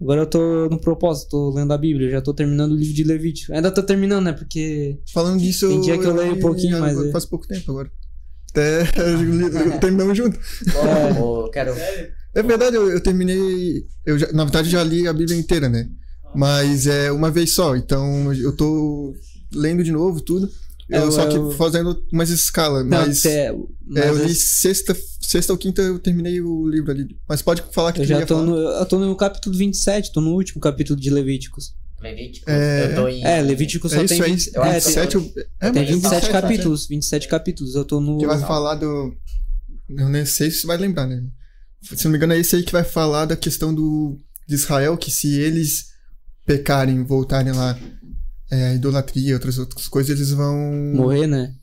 Agora 0.00 0.20
eu 0.22 0.26
tô 0.26 0.68
no 0.68 0.80
propósito, 0.80 1.30
tô 1.30 1.50
lendo 1.54 1.72
a 1.72 1.78
Bíblia, 1.78 2.10
já 2.10 2.20
tô 2.20 2.34
terminando 2.34 2.72
o 2.72 2.76
livro 2.76 2.92
de 2.94 3.04
Levítico. 3.04 3.52
Ainda 3.52 3.70
tô 3.70 3.82
terminando, 3.82 4.24
né? 4.24 4.32
Porque. 4.32 4.98
Falando 5.12 5.40
disso, 5.40 5.68
Tem 5.68 5.80
dia 5.80 5.98
que 5.98 6.04
eu 6.04 6.14
leio 6.14 6.34
um 6.34 6.40
pouquinho, 6.40 6.80
mas 6.80 6.92
agora 6.92 7.08
é. 7.08 7.12
faz 7.12 7.24
pouco 7.24 7.46
tempo 7.46 7.70
agora. 7.70 7.90
Até 8.50 8.84
terminamos 9.80 10.16
junto. 10.16 10.38
Ô, 11.18 11.44
ô, 11.44 11.50
quero. 11.50 11.72
É 12.34 12.42
verdade, 12.42 12.76
eu, 12.76 12.90
eu 12.90 13.00
terminei. 13.00 13.84
Eu 14.04 14.18
já- 14.18 14.32
na 14.32 14.44
verdade, 14.44 14.68
já 14.70 14.82
li 14.82 15.06
a 15.06 15.12
Bíblia 15.12 15.36
inteira, 15.38 15.68
né? 15.68 15.86
Mas 16.34 16.86
é 16.86 17.12
uma 17.12 17.30
vez 17.30 17.54
só. 17.54 17.76
Então 17.76 18.32
eu 18.34 18.56
tô 18.56 19.14
lendo 19.54 19.82
de 19.84 19.92
novo 19.92 20.20
tudo. 20.20 20.48
É, 20.92 20.98
Eu, 20.98 21.10
só 21.12 21.26
que 21.26 21.36
eu- 21.36 21.50
fazendo 21.52 22.02
umas 22.12 22.28
escalas. 22.30 22.84
Não, 22.84 22.98
mas 22.98 23.24
é, 23.24 23.46
é, 23.46 23.52
mas 23.86 24.04
eu 24.06 24.18
eu- 24.18 24.26
li 24.26 24.34
sexta, 24.34 24.96
sexta 25.20 25.52
ou 25.52 25.58
quinta, 25.58 25.80
eu 25.82 25.98
terminei 25.98 26.40
o 26.40 26.68
livro 26.68 26.90
ali. 26.90 27.06
Mas 27.28 27.40
pode 27.42 27.62
falar 27.72 27.92
que 27.92 28.00
eu 28.00 28.04
tu 28.04 28.08
já 28.08 28.26
tô 28.26 28.34
falar. 28.36 28.46
no, 28.46 28.56
eu 28.56 28.86
tô 28.86 28.98
no 28.98 29.16
capítulo 29.16 29.56
27, 29.56 30.12
tô 30.12 30.20
no 30.20 30.32
último 30.32 30.60
capítulo 30.60 30.98
de 31.00 31.08
Levíticos. 31.10 31.74
Levítico. 32.00 32.50
É- 32.50 32.90
Eu 32.90 32.94
tô 32.96 33.08
em. 33.08 33.24
É, 33.24 33.40
Levítico 33.40 33.88
só 33.88 33.94
É 33.94 34.04
tem 34.04 34.16
isso 34.16 34.24
aí. 34.24 34.30
20, 34.32 34.50
Eu 34.54 34.64
é, 34.64 34.76
acho 34.76 34.88
que 34.88 34.92
tem, 34.94 35.02
27, 35.02 35.14
eu- 35.14 35.22
é, 35.60 35.70
tem 35.70 35.82
mas 35.82 35.88
27 35.90 36.14
27, 36.14 36.30
capítulos, 36.32 36.86
27 36.88 37.28
capítulos. 37.28 37.74
Eu 37.76 37.84
tô 37.84 38.00
no 38.00 38.18
Que 38.18 38.26
vai 38.26 38.40
falar 38.40 38.74
do. 38.74 39.14
Eu 39.88 40.08
nem 40.08 40.24
sei 40.26 40.50
se 40.50 40.60
você 40.62 40.66
vai 40.66 40.76
lembrar, 40.78 41.06
né? 41.06 41.22
Se 41.82 42.04
não 42.04 42.12
me 42.12 42.16
engano, 42.18 42.32
é 42.32 42.38
esse 42.38 42.56
aí 42.56 42.62
que 42.62 42.72
vai 42.72 42.84
falar 42.84 43.24
da 43.26 43.36
questão 43.36 43.72
do 43.74 44.16
de 44.48 44.54
Israel, 44.54 44.96
que 44.96 45.10
se 45.10 45.38
eles 45.38 45.86
pecarem, 46.44 47.04
voltarem 47.04 47.52
lá, 47.52 47.78
é, 48.52 48.74
idolatria, 48.74 49.34
outras 49.34 49.58
outras 49.58 49.88
coisas, 49.88 50.14
eles 50.16 50.30
vão. 50.30 50.54
morrer, 50.94 51.26
né? 51.26 51.54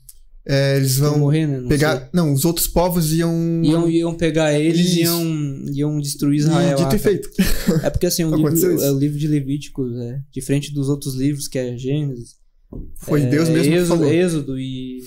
é, 0.44 0.76
eles 0.76 0.96
Vão 0.98 1.18
morrer, 1.18 1.46
né? 1.46 1.60
Não 1.60 1.68
pegar. 1.68 1.96
sei. 1.98 2.08
Não, 2.12 2.32
os 2.32 2.44
outros 2.44 2.66
povos 2.66 3.12
iam. 3.12 3.62
Iam, 3.62 3.88
iam 3.88 4.14
pegar 4.16 4.52
eles 4.58 4.94
e 4.96 5.02
iam, 5.02 5.64
iam 5.72 6.00
destruir 6.00 6.40
Israel. 6.40 6.76
dito 6.76 6.96
e 6.96 6.98
feito. 6.98 7.30
É 7.84 7.90
porque 7.90 8.06
assim, 8.06 8.24
o 8.24 8.34
livro, 8.34 8.82
é 8.82 8.90
o 8.90 8.98
livro 8.98 9.18
de 9.18 9.28
Levíticos, 9.28 9.96
é 9.96 10.20
diferente 10.32 10.72
dos 10.72 10.88
outros 10.88 11.14
livros, 11.14 11.46
que 11.46 11.58
é 11.58 11.76
Gênesis. 11.76 12.34
Foi 12.96 13.22
é, 13.22 13.26
Deus 13.26 13.48
mesmo 13.48 13.70
que 13.72 13.78
Êxodo, 13.78 13.88
falou. 13.88 14.12
Êxodo 14.12 14.58
e. 14.58 14.98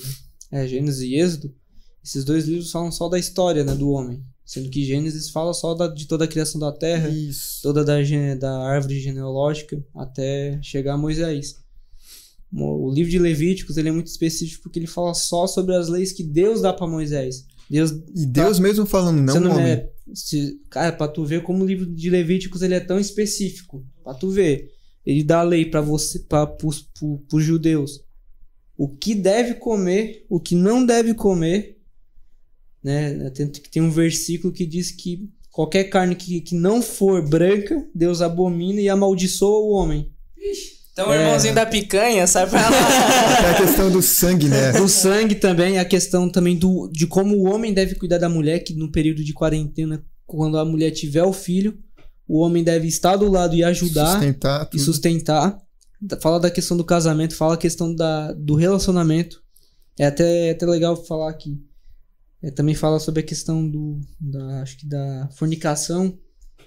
É, 0.50 0.66
Gênesis 0.66 1.02
e 1.02 1.14
Êxodo. 1.16 1.54
Esses 2.02 2.24
dois 2.24 2.46
livros 2.46 2.70
falam 2.70 2.92
só 2.92 3.08
da 3.08 3.18
história, 3.18 3.64
né, 3.64 3.74
do 3.74 3.90
homem. 3.90 4.22
Sendo 4.46 4.68
que 4.68 4.84
Gênesis 4.84 5.30
fala 5.30 5.54
só 5.54 5.74
da- 5.74 5.88
de 5.88 6.06
toda 6.06 6.26
a 6.26 6.28
criação 6.28 6.60
da 6.60 6.70
terra, 6.70 7.08
Isso. 7.08 7.60
toda 7.62 7.82
da, 7.82 7.96
da 8.38 8.58
árvore 8.60 9.00
genealógica, 9.00 9.82
até 9.94 10.58
chegar 10.62 10.94
a 10.94 10.98
Moisés. 10.98 11.63
O 12.56 12.92
livro 12.92 13.10
de 13.10 13.18
Levíticos 13.18 13.76
ele 13.76 13.88
é 13.88 13.92
muito 13.92 14.06
específico 14.06 14.62
porque 14.62 14.78
ele 14.78 14.86
fala 14.86 15.12
só 15.14 15.46
sobre 15.46 15.74
as 15.74 15.88
leis 15.88 16.12
que 16.12 16.22
Deus 16.22 16.60
dá 16.60 16.72
para 16.72 16.86
Moisés. 16.86 17.44
Deus 17.68 17.90
E 18.14 18.26
Deus 18.26 18.58
mesmo 18.58 18.86
falando, 18.86 19.20
não 19.20 19.32
você 19.34 19.38
o 19.40 19.50
homem. 19.50 19.66
é, 19.72 19.90
se- 20.14 20.60
cara, 20.70 20.92
pra 20.92 21.08
tu 21.08 21.24
ver 21.24 21.42
como 21.42 21.64
o 21.64 21.66
livro 21.66 21.86
de 21.86 22.10
Levíticos 22.10 22.62
ele 22.62 22.74
é 22.74 22.80
tão 22.80 22.98
específico. 23.00 23.84
Pra 24.04 24.14
tu 24.14 24.30
ver. 24.30 24.70
Ele 25.04 25.22
dá 25.24 25.40
a 25.40 25.42
lei 25.42 25.64
para 25.66 25.80
você, 25.80 26.18
para 26.20 26.46
pros 26.46 26.86
judeus. 27.38 28.00
O 28.76 28.88
que 28.88 29.14
deve 29.14 29.54
comer, 29.54 30.24
o 30.28 30.38
que 30.40 30.54
não 30.54 30.84
deve 30.84 31.14
comer. 31.14 31.78
Né? 32.82 33.30
Tem, 33.30 33.48
tem 33.48 33.82
um 33.82 33.90
versículo 33.90 34.52
que 34.52 34.66
diz 34.66 34.90
que 34.90 35.28
qualquer 35.50 35.84
carne 35.84 36.14
que, 36.14 36.40
que 36.40 36.54
não 36.54 36.82
for 36.82 37.26
branca, 37.26 37.86
Deus 37.94 38.20
abomina 38.20 38.80
e 38.80 38.88
amaldiçoa 38.88 39.58
o 39.60 39.70
homem. 39.70 40.12
Então, 40.94 41.08
o 41.08 41.12
É. 41.12 41.22
irmãozinho 41.24 41.54
da 41.56 41.66
picanha, 41.66 42.24
sai 42.26 42.48
pra 42.48 42.70
lá. 42.70 42.70
É 43.44 43.50
a 43.50 43.54
questão 43.56 43.90
do 43.90 44.00
sangue, 44.00 44.48
né? 44.48 44.70
Do 44.72 44.88
sangue 44.88 45.34
também, 45.34 45.76
a 45.78 45.84
questão 45.84 46.30
também 46.30 46.56
do, 46.56 46.88
de 46.92 47.04
como 47.06 47.36
o 47.36 47.52
homem 47.52 47.74
deve 47.74 47.96
cuidar 47.96 48.18
da 48.18 48.28
mulher, 48.28 48.60
que 48.60 48.74
no 48.74 48.90
período 48.92 49.24
de 49.24 49.32
quarentena, 49.32 50.04
quando 50.24 50.56
a 50.56 50.64
mulher 50.64 50.92
tiver 50.92 51.24
o 51.24 51.32
filho, 51.32 51.76
o 52.28 52.38
homem 52.38 52.62
deve 52.62 52.86
estar 52.86 53.16
do 53.16 53.28
lado 53.28 53.56
e 53.56 53.64
ajudar 53.64 54.12
Sustentar 54.12 54.68
e 54.72 54.78
sustentar. 54.78 55.58
Fala 56.22 56.38
da 56.38 56.50
questão 56.50 56.76
do 56.76 56.84
casamento, 56.84 57.34
fala 57.34 57.54
a 57.54 57.58
questão 57.58 57.92
da, 57.94 58.32
do 58.32 58.54
relacionamento. 58.54 59.42
É 59.98 60.06
até, 60.06 60.48
é 60.48 60.50
até 60.52 60.64
legal 60.64 60.96
falar 61.04 61.28
aqui. 61.30 61.60
É, 62.42 62.50
também 62.52 62.74
fala 62.74 63.00
sobre 63.00 63.20
a 63.20 63.24
questão 63.24 63.68
do. 63.68 63.98
Da, 64.20 64.62
acho 64.62 64.76
que 64.78 64.86
da 64.86 65.28
fornicação. 65.36 66.16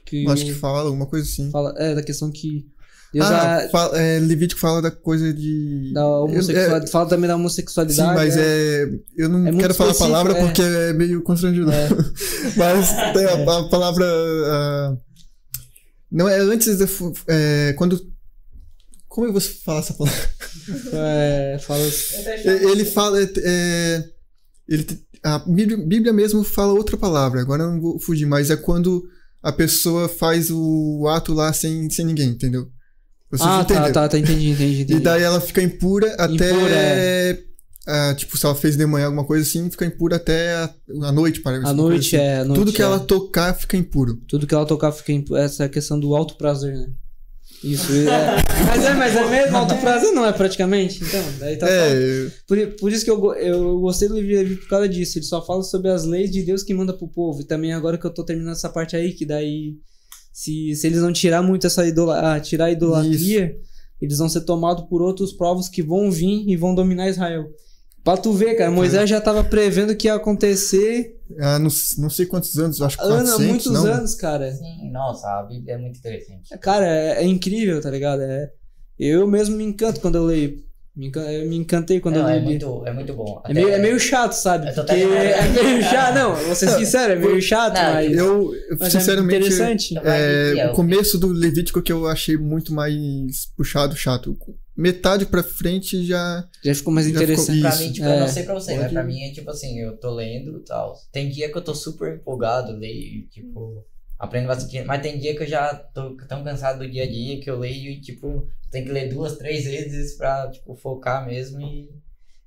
Que 0.05 0.25
Eu 0.25 0.31
Acho 0.31 0.43
que 0.45 0.53
fala 0.53 0.81
alguma 0.81 1.05
coisa 1.05 1.25
assim. 1.25 1.49
fala, 1.49 1.73
é, 1.77 1.95
da 1.95 2.03
questão 2.03 2.29
que. 2.31 2.65
Deus 3.13 3.25
ah, 3.25 3.61
já- 3.61 3.69
fala- 3.69 3.97
é, 3.97 4.19
Levítico 4.19 4.59
fala 4.59 4.81
da 4.81 4.91
coisa 4.91 5.33
de. 5.33 5.91
da 5.93 6.05
homossexualidade, 6.05 6.91
fala 6.91 7.07
também 7.09 7.27
da 7.27 7.33
Sim, 7.35 7.39
homossexualidade. 7.39 8.15
mas 8.15 8.35
é. 8.37 8.83
é. 8.83 8.89
Eu 9.17 9.29
não 9.29 9.47
É 9.47 9.53
quero 9.55 9.73
falar 9.73 9.91
a 9.91 9.95
palavra 9.95 10.33
é. 10.37 10.45
porque 10.45 10.61
é 10.61 10.93
meio 10.93 11.21
constrangedor. 11.23 11.73
É. 11.73 11.87
mas 12.57 12.89
tem 13.13 13.25
a, 13.25 13.57
a 13.59 13.69
palavra. 13.69 14.05
não 16.11 16.27
é 16.27 16.39
antes 16.39 16.77
da. 16.77 16.85
É, 17.27 17.73
quando. 17.77 17.99
Como 19.07 19.25
eu 19.27 19.31
vou 19.31 19.41
falar 19.41 19.79
essa 19.79 19.93
palavra? 19.93 20.29
É, 20.93 21.57
fala 21.59 21.79
É, 21.83 22.63
Ele 22.71 22.85
fala. 22.85 23.19
é, 23.21 23.29
é, 23.37 24.03
ele, 24.69 24.85
a 25.23 25.39
Bíblia, 25.39 25.77
Bíblia 25.77 26.13
mesmo 26.13 26.43
fala 26.43 26.73
outra 26.73 26.95
palavra, 26.97 27.41
agora 27.41 27.63
eu 27.63 27.71
não 27.71 27.81
vou 27.81 27.99
fugir, 27.99 28.25
mas 28.27 28.51
é 28.51 28.55
quando 28.55 29.03
a 29.41 29.51
pessoa 29.51 30.07
faz 30.07 30.51
o 30.51 31.07
ato 31.07 31.33
lá 31.33 31.51
sem, 31.53 31.89
sem 31.89 32.05
ninguém, 32.05 32.29
entendeu? 32.29 32.67
Vocês 33.29 33.49
ah, 33.49 33.61
entenderam? 33.61 33.87
tá, 33.87 34.01
tá, 34.01 34.09
tá, 34.09 34.19
entendi, 34.19 34.49
entendi, 34.49 34.81
entendi. 34.81 34.93
E 34.95 34.99
daí 34.99 35.21
ela 35.21 35.41
fica 35.41 35.61
impura 35.61 36.13
até. 36.13 36.51
Impura, 36.51 36.73
é. 36.73 37.43
ah, 37.85 38.13
tipo, 38.15 38.37
se 38.37 38.45
ela 38.45 38.55
fez 38.55 38.77
de 38.77 38.85
manhã 38.85 39.07
alguma 39.07 39.25
coisa 39.25 39.43
assim, 39.43 39.69
fica 39.69 39.85
impura 39.85 40.15
até 40.15 40.53
a, 40.53 40.73
a 41.03 41.11
noite, 41.11 41.41
parece. 41.41 41.65
a 41.65 41.73
noite 41.73 42.15
assim. 42.15 42.25
é. 42.25 42.39
a 42.39 42.45
noite 42.45 42.59
Tudo 42.59 42.73
que 42.73 42.81
é. 42.81 42.85
ela 42.85 42.99
tocar 42.99 43.53
fica 43.53 43.75
impuro. 43.75 44.15
Tudo 44.27 44.47
que 44.47 44.55
ela 44.55 44.65
tocar 44.65 44.91
fica 44.93 45.11
impu... 45.11 45.35
Essa 45.35 45.63
é 45.63 45.65
a 45.65 45.69
questão 45.69 45.99
do 45.99 46.15
alto 46.15 46.35
prazer, 46.35 46.73
né? 46.73 46.87
Isso, 47.63 47.91
é. 47.91 48.35
mas 48.65 48.85
é, 48.85 48.93
mas 48.93 49.15
é 49.15 49.29
mesmo, 49.29 49.57
alto 49.57 49.75
prazer 49.77 50.11
não 50.11 50.25
é 50.25 50.31
praticamente? 50.31 51.03
Então, 51.03 51.23
daí 51.39 51.57
tá 51.57 51.67
é, 51.67 52.29
por, 52.47 52.57
por 52.79 52.91
isso 52.91 53.03
que 53.03 53.09
eu, 53.09 53.33
eu 53.33 53.79
gostei 53.79 54.07
do 54.07 54.15
livro 54.15 54.29
de 54.29 54.37
Levi 54.37 54.55
por 54.57 54.69
causa 54.69 54.87
disso. 54.87 55.17
Ele 55.17 55.25
só 55.25 55.43
fala 55.43 55.63
sobre 55.63 55.89
as 55.89 56.05
leis 56.05 56.29
de 56.29 56.43
Deus 56.43 56.63
que 56.63 56.73
manda 56.73 56.93
pro 56.93 57.07
povo. 57.07 57.41
E 57.41 57.45
também 57.45 57.73
agora 57.73 57.97
que 57.97 58.05
eu 58.05 58.13
tô 58.13 58.23
terminando 58.23 58.53
essa 58.53 58.69
parte 58.69 58.95
aí, 58.95 59.11
que 59.11 59.25
daí. 59.25 59.75
Se, 60.37 60.75
se 60.75 60.85
eles 60.85 61.01
não 61.01 61.11
tirar 61.11 61.41
muito 61.41 61.65
essa 61.65 61.83
idola, 61.83 62.35
ah, 62.35 62.39
tirar 62.39 62.65
a 62.65 62.71
idolatria, 62.71 63.57
eles 63.99 64.19
vão 64.19 64.29
ser 64.29 64.41
tomados 64.41 64.83
por 64.83 65.01
outros 65.01 65.33
povos 65.33 65.67
que 65.67 65.81
vão 65.81 66.11
vir 66.11 66.47
e 66.47 66.55
vão 66.55 66.75
dominar 66.75 67.09
Israel. 67.09 67.47
Pra 68.03 68.15
tu 68.15 68.31
ver, 68.33 68.53
cara, 68.53 68.69
Moisés 68.69 69.09
já 69.09 69.19
tava 69.19 69.43
prevendo 69.43 69.95
que 69.95 70.05
ia 70.05 70.13
acontecer 70.13 71.19
ah, 71.39 71.57
não, 71.57 71.71
não 71.97 72.09
sei 72.11 72.27
quantos 72.27 72.55
anos, 72.59 72.79
acho 72.83 72.99
que 72.99 73.03
anos, 73.03 73.31
400, 73.31 73.47
muitos 73.47 73.71
não? 73.73 73.93
anos, 73.93 74.13
cara. 74.13 74.53
Sim, 74.53 74.91
nossa, 74.91 75.27
a 75.27 75.41
Bíblia 75.41 75.73
é 75.73 75.77
muito 75.79 75.97
interessante. 75.97 76.55
Cara, 76.59 76.85
é, 76.85 77.23
é 77.23 77.25
incrível, 77.25 77.81
tá 77.81 77.89
ligado? 77.89 78.21
É, 78.21 78.51
eu 78.99 79.25
mesmo 79.25 79.57
me 79.57 79.63
encanto 79.63 79.99
quando 79.99 80.19
eu 80.19 80.23
leio. 80.23 80.63
Me 80.97 81.11
eu 81.15 81.47
me 81.47 81.55
encantei 81.57 81.99
quando 81.99 82.15
Não, 82.15 82.23
eu 82.23 82.27
é 82.29 82.39
li. 82.39 82.43
muito, 82.45 82.83
é 82.87 82.91
muito 82.91 83.13
bom. 83.13 83.39
É 83.45 83.53
meio, 83.53 83.69
é 83.69 83.77
meio 83.77 83.99
chato, 83.99 84.31
sabe? 84.33 84.67
Eu 84.69 84.73
tô 84.73 84.83
Porque 84.83 84.93
até- 85.03 85.31
é 85.31 85.47
meio 85.49 85.83
chato. 85.83 86.15
Não, 86.15 86.35
vou 86.35 86.55
ser 86.55 86.69
sincero, 86.71 87.13
é 87.13 87.15
meio 87.15 87.39
chato, 87.39 87.75
Não, 87.75 87.93
mas. 87.93 88.11
Eu, 88.17 88.51
mas 88.79 88.91
sinceramente, 88.93 89.35
é 89.35 89.37
interessante. 89.37 89.97
É, 90.03 90.57
É, 90.57 90.71
o 90.71 90.73
começo 90.73 91.19
do 91.19 91.27
Levítico 91.27 91.83
que 91.83 91.91
eu 91.91 92.07
achei 92.07 92.35
muito 92.35 92.73
mais 92.73 93.45
puxado, 93.55 93.95
chato. 93.95 94.35
Metade 94.75 95.27
pra 95.27 95.43
frente 95.43 96.03
já. 96.05 96.43
Já 96.63 96.73
ficou 96.73 96.91
mais 96.93 97.05
Já 97.07 97.11
ficou- 97.13 97.23
interessante. 97.33 97.61
Pra 97.61 97.75
mim, 97.77 97.91
tipo, 97.91 98.05
É, 98.07 98.15
eu 98.15 98.19
não 98.21 98.27
sei 98.27 98.43
pra 98.43 98.53
você, 98.55 98.71
mas 98.73 98.81
pode- 98.81 98.93
pra 98.93 99.03
mim 99.03 99.21
é 99.21 99.31
tipo 99.31 99.49
assim, 99.51 99.79
eu 99.79 99.97
tô 99.97 100.09
lendo 100.15 100.57
e 100.57 100.63
tal. 100.63 100.95
Tem 101.11 101.29
dia 101.29 101.51
que 101.51 101.57
eu 101.57 101.63
tô 101.63 101.75
super 101.75 102.15
empolgado, 102.15 102.75
leio, 102.75 103.27
tipo, 103.29 103.83
aprendo 104.19 104.47
bastante, 104.47 104.81
mas 104.83 105.01
tem 105.01 105.17
dia 105.19 105.35
que 105.35 105.43
eu 105.43 105.47
já 105.47 105.73
tô 105.75 106.15
tão 106.27 106.43
cansado 106.43 106.79
do 106.79 106.89
dia 106.89 107.03
a 107.03 107.07
dia 107.07 107.39
que 107.39 107.49
eu 107.49 107.59
leio 107.59 107.91
e, 107.91 108.01
tipo, 108.01 108.47
tem 108.71 108.83
que 108.83 108.91
ler 108.91 109.09
duas, 109.09 109.37
três 109.37 109.65
vezes 109.65 110.15
pra, 110.17 110.49
tipo, 110.51 110.75
focar 110.75 111.25
mesmo 111.25 111.59
e 111.61 111.89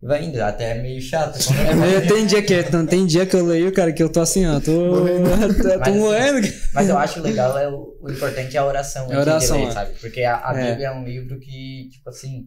vai 0.02 0.24
indo. 0.24 0.40
Até 0.42 0.72
é 0.76 0.82
meio 0.82 1.00
chato. 1.00 1.38
É, 1.96 2.00
tem, 2.06 2.26
dia 2.26 2.42
que, 2.42 2.70
não, 2.70 2.86
tem 2.86 3.06
dia 3.06 3.24
que 3.26 3.36
eu 3.36 3.44
leio, 3.46 3.72
cara, 3.72 3.92
que 3.92 4.02
eu 4.02 4.10
tô 4.10 4.20
assim, 4.20 4.46
ó. 4.46 4.58
Tô, 4.60 4.64
tô, 4.64 5.04
tô 5.72 5.78
Mas- 5.78 5.94
morrendo. 5.96 6.48
Mas 6.74 6.88
eu 6.88 6.98
acho 6.98 7.20
legal, 7.20 7.56
é 7.58 7.68
o, 7.68 7.96
o 8.00 8.10
importante 8.10 8.56
é 8.56 8.60
a 8.60 8.64
oração. 8.66 9.10
É 9.12 9.16
a 9.16 9.20
oração, 9.20 9.58
ler, 9.60 9.68
é. 9.68 9.70
sabe? 9.72 9.94
Porque 10.00 10.22
a, 10.22 10.48
a 10.50 10.58
É. 10.60 10.70
Bíblia 10.70 10.86
é 10.88 10.92
um 10.92 11.04
livro 11.04 11.38
que, 11.38 11.88
tipo 11.90 12.08
assim, 12.10 12.46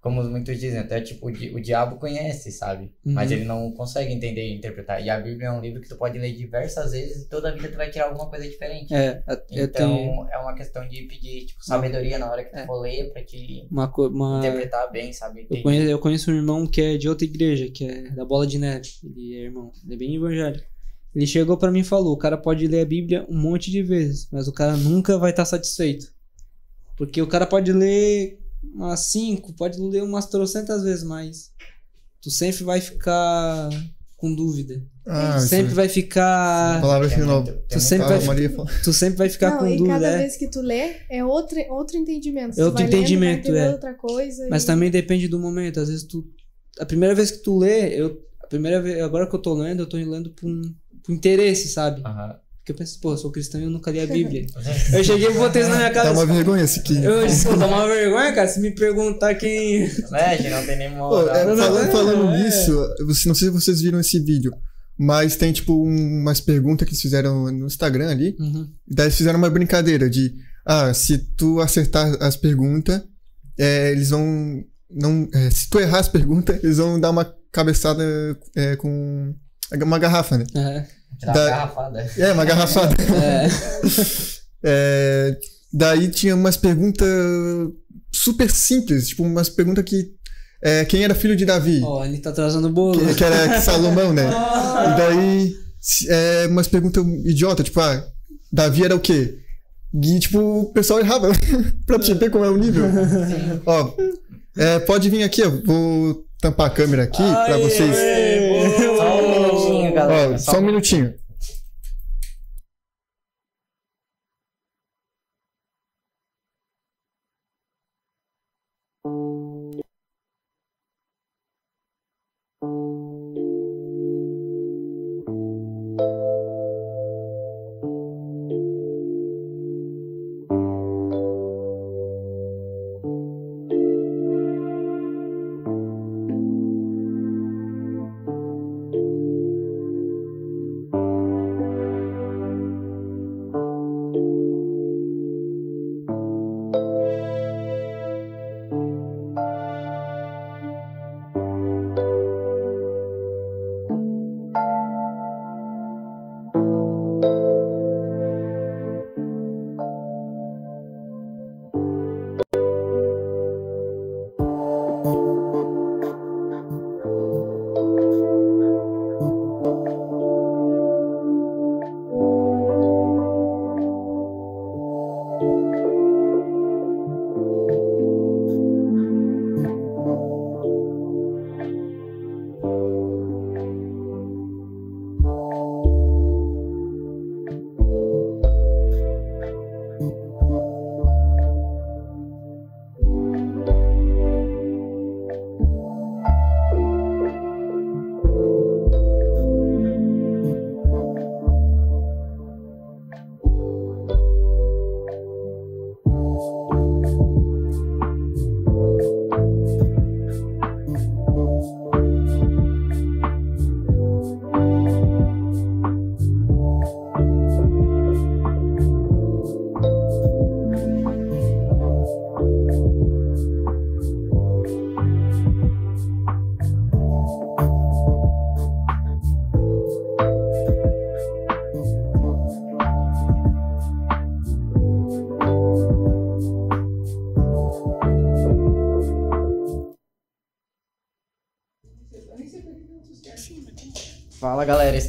como 0.00 0.22
muitos 0.24 0.58
dizem, 0.58 0.78
até 0.80 1.00
tipo, 1.00 1.26
o, 1.26 1.30
di- 1.30 1.54
o 1.54 1.60
diabo 1.60 1.96
conhece, 1.96 2.50
sabe? 2.50 2.90
Mas 3.04 3.30
Uhum. 3.30 3.36
ele 3.36 3.44
não 3.44 3.70
consegue 3.72 4.12
entender 4.12 4.48
e 4.48 4.54
interpretar. 4.56 5.04
E 5.04 5.10
a 5.10 5.20
Bíblia 5.20 5.48
é 5.48 5.52
um 5.52 5.60
livro 5.60 5.80
que 5.80 5.88
tu 5.88 5.96
pode 5.96 6.18
ler 6.18 6.32
diversas 6.34 6.92
vezes 6.92 7.24
e 7.24 7.28
toda 7.28 7.50
a 7.50 7.52
vida 7.52 7.68
tu 7.68 7.76
vai 7.76 7.90
tirar 7.90 8.06
alguma 8.06 8.28
coisa 8.30 8.48
diferente. 8.48 8.94
É, 8.94 9.22
eu 9.50 9.64
Então, 9.64 9.94
tenho 9.96 10.28
é 10.30 10.38
uma 10.38 10.54
questão 10.54 10.88
de 10.88 11.02
pedir, 11.02 11.44
tipo, 11.46 11.62
sabedoria 11.64 12.18
na 12.18 12.30
hora 12.30 12.44
que 12.44 12.50
tu 12.50 12.56
É. 12.58 12.66
for 12.66 12.80
ler 12.80 13.12
pra 13.12 13.22
te 13.22 13.66
uma, 13.70 13.92
uma 13.94 14.38
interpretar 14.38 14.90
bem, 14.90 15.12
sabe? 15.12 15.46
Eu 15.50 15.62
conheço, 15.62 15.90
eu 15.90 15.98
conheço 15.98 16.30
um 16.30 16.34
irmão 16.34 16.66
que 16.66 16.80
é 16.80 16.96
de 16.96 17.06
outra 17.08 17.26
igreja, 17.26 17.68
que 17.70 17.84
é 17.84 18.10
da 18.10 18.24
Bola 18.24 18.46
de 18.46 18.58
Neve. 18.58 18.88
Ele 19.04 19.34
é 19.36 19.40
irmão, 19.44 19.70
ele 19.84 19.94
é 19.94 19.96
bem 19.98 20.16
evangélico. 20.16 20.64
Ele 21.14 21.26
chegou 21.26 21.58
pra 21.58 21.70
mim 21.70 21.80
e 21.80 21.84
falou: 21.84 22.14
o 22.14 22.18
cara 22.18 22.38
pode 22.38 22.66
ler 22.66 22.80
a 22.80 22.84
Bíblia 22.86 23.26
um 23.28 23.36
monte 23.38 23.70
de 23.70 23.82
vezes, 23.82 24.28
mas 24.32 24.48
o 24.48 24.52
cara 24.52 24.76
nunca 24.76 25.18
vai 25.18 25.30
estar 25.30 25.44
satisfeito. 25.44 26.06
Porque 26.96 27.20
o 27.20 27.26
cara 27.26 27.46
pode 27.46 27.72
ler 27.72 28.38
umas 28.62 29.00
cinco, 29.10 29.52
pode 29.54 29.78
ler 29.80 30.02
umas 30.02 30.26
trocentas 30.26 30.82
vezes, 30.82 31.04
mas 31.04 31.50
tu 32.20 32.30
sempre 32.30 32.64
vai 32.64 32.80
ficar 32.80 33.68
com 34.16 34.34
dúvida. 34.34 34.82
Ah, 35.06 35.40
sempre 35.40 35.66
isso. 35.68 35.74
vai 35.74 35.88
ficar. 35.88 36.80
Palavra 36.80 37.08
final. 37.08 37.42
Tu 37.42 37.50
muito- 37.50 37.80
sempre 37.80 38.06
vai 38.06 38.18
a 38.22 38.26
Maria 38.26 38.50
fala. 38.50 38.70
Tu 38.84 38.92
sempre 38.92 39.16
vai 39.18 39.28
ficar 39.30 39.50
não, 39.52 39.58
com 39.60 39.66
e 39.66 39.76
dúvida. 39.78 39.94
cada 39.94 40.08
é. 40.08 40.18
vez 40.18 40.36
que 40.36 40.48
tu 40.48 40.60
lê 40.60 40.96
é 41.08 41.24
outro, 41.24 41.58
outro 41.70 41.96
entendimento. 41.96 42.52
É 42.52 42.54
Tu 42.56 42.62
outro 42.66 42.82
lendo, 42.84 42.94
entendimento, 42.94 43.38
entender 43.40 43.58
é. 43.58 43.70
outra 43.70 43.94
coisa. 43.94 44.46
Mas 44.50 44.62
e- 44.62 44.66
também 44.66 44.90
depende 44.90 45.26
do 45.26 45.38
momento. 45.38 45.80
Às 45.80 45.88
vezes 45.88 46.04
tu. 46.04 46.24
A 46.78 46.84
primeira 46.86 47.14
vez 47.14 47.30
que 47.30 47.38
tu 47.38 47.58
lê, 47.58 47.98
eu. 48.00 48.22
A 48.42 48.46
primeira 48.46 48.80
vez. 48.80 49.02
Agora 49.02 49.26
que 49.26 49.34
eu 49.34 49.40
tô 49.40 49.54
lendo, 49.54 49.80
eu 49.80 49.88
tô 49.88 49.96
lendo 49.96 50.30
por, 50.30 50.48
um, 50.48 50.62
por 51.02 51.12
interesse, 51.12 51.68
sabe? 51.68 52.02
Aham. 52.04 52.38
Porque 52.70 52.82
eu 52.82 52.86
penso, 52.86 53.00
pô, 53.00 53.12
eu 53.12 53.16
sou 53.18 53.30
cristão 53.32 53.60
e 53.60 53.64
eu 53.64 53.70
nunca 53.70 53.90
li 53.90 54.00
a 54.00 54.06
Bíblia. 54.08 54.46
eu 54.92 55.02
cheguei 55.04 55.28
e 55.28 55.34
botei 55.34 55.62
isso 55.62 55.70
na 55.70 55.76
minha 55.76 55.88
Dá 55.88 56.02
cabeça. 56.02 56.14
uma 56.24 56.26
vergonha 56.34 56.64
esse 56.64 56.80
aqui. 56.80 57.02
Eu 57.02 57.26
disse, 57.26 57.46
pô, 57.46 57.56
dá 57.56 57.66
uma 57.66 57.86
vergonha, 57.86 58.32
cara, 58.32 58.48
se 58.48 58.60
me 58.60 58.70
perguntar 58.74 59.34
quem. 59.34 59.88
Né, 60.10 60.20
a 60.24 60.36
gente 60.36 60.50
não 60.50 60.64
tem 60.66 60.78
nem 60.78 60.90
Pô, 60.90 60.96
moral. 60.96 61.28
é, 61.36 61.44
não, 61.44 61.56
falando, 61.56 61.84
é, 61.88 61.90
falando 61.90 62.34
é. 62.34 62.42
nisso, 62.44 62.88
você- 63.06 63.28
não 63.28 63.34
sei 63.34 63.48
se 63.48 63.54
vocês 63.54 63.80
viram 63.80 63.98
esse 64.00 64.18
vídeo, 64.20 64.52
mas 64.98 65.36
tem 65.36 65.52
tipo 65.52 65.72
um- 65.74 66.20
umas 66.22 66.40
perguntas 66.40 66.86
que 66.86 66.92
eles 66.92 67.02
fizeram 67.02 67.50
no 67.50 67.66
Instagram 67.66 68.10
ali. 68.10 68.36
Uhum. 68.38 68.68
Daí 68.88 69.06
eles 69.06 69.16
fizeram 69.16 69.38
uma 69.38 69.50
brincadeira 69.50 70.08
de, 70.10 70.32
ah, 70.66 70.92
se 70.94 71.18
tu 71.36 71.60
acertar 71.60 72.16
as 72.22 72.36
perguntas, 72.36 73.00
é, 73.58 73.90
eles 73.92 74.10
vão, 74.10 74.62
não, 74.90 75.28
é, 75.32 75.50
se 75.50 75.68
tu 75.70 75.78
errar 75.80 76.00
as 76.00 76.08
perguntas, 76.08 76.62
eles 76.62 76.76
vão 76.76 77.00
dar 77.00 77.10
uma 77.10 77.24
cabeçada 77.50 78.04
é, 78.56 78.76
com 78.76 79.34
uma 79.82 79.98
garrafa, 79.98 80.38
né? 80.38 80.44
É. 80.54 80.99
Da- 81.26 81.32
a 81.32 81.50
garrafada. 81.50 82.10
É, 82.18 82.32
uma 82.32 82.44
garrafada. 82.44 82.94
É. 83.22 83.48
É, 84.62 85.36
daí 85.72 86.08
tinha 86.08 86.34
umas 86.34 86.56
perguntas 86.56 87.08
super 88.12 88.50
simples, 88.50 89.08
tipo 89.08 89.22
umas 89.22 89.48
perguntas 89.48 89.84
que 89.84 90.10
é, 90.62 90.84
quem 90.84 91.02
era 91.02 91.14
filho 91.14 91.34
de 91.36 91.46
Davi? 91.46 91.80
Ó, 91.82 92.04
ele 92.04 92.18
tá 92.18 92.30
trazendo 92.32 92.68
bolo. 92.68 93.00
Que, 93.06 93.14
que 93.14 93.24
era 93.24 93.58
Salomão, 93.62 94.12
né? 94.12 94.24
E 94.28 94.96
daí, 94.98 95.54
é, 96.08 96.46
umas 96.48 96.68
perguntas 96.68 97.02
idiota, 97.24 97.62
tipo, 97.62 97.80
ah, 97.80 98.04
Davi 98.52 98.84
era 98.84 98.94
o 98.94 99.00
quê? 99.00 99.38
E, 99.94 100.20
tipo, 100.20 100.38
o 100.38 100.72
pessoal 100.72 101.00
errava 101.00 101.30
pra 101.86 101.98
te 101.98 102.12
ver 102.12 102.30
como 102.30 102.44
é 102.44 102.50
o 102.50 102.58
nível. 102.58 102.84
Ó, 103.64 103.94
é, 104.58 104.78
pode 104.80 105.08
vir 105.08 105.22
aqui, 105.22 105.40
eu 105.40 105.64
vou 105.64 106.24
tampar 106.42 106.66
a 106.66 106.70
câmera 106.70 107.04
aqui 107.04 107.22
pra 107.22 107.54
Aê, 107.54 107.62
vocês. 107.62 107.96
Ó, 110.10 110.38
só 110.38 110.58
um 110.58 110.62
minutinho. 110.62 111.14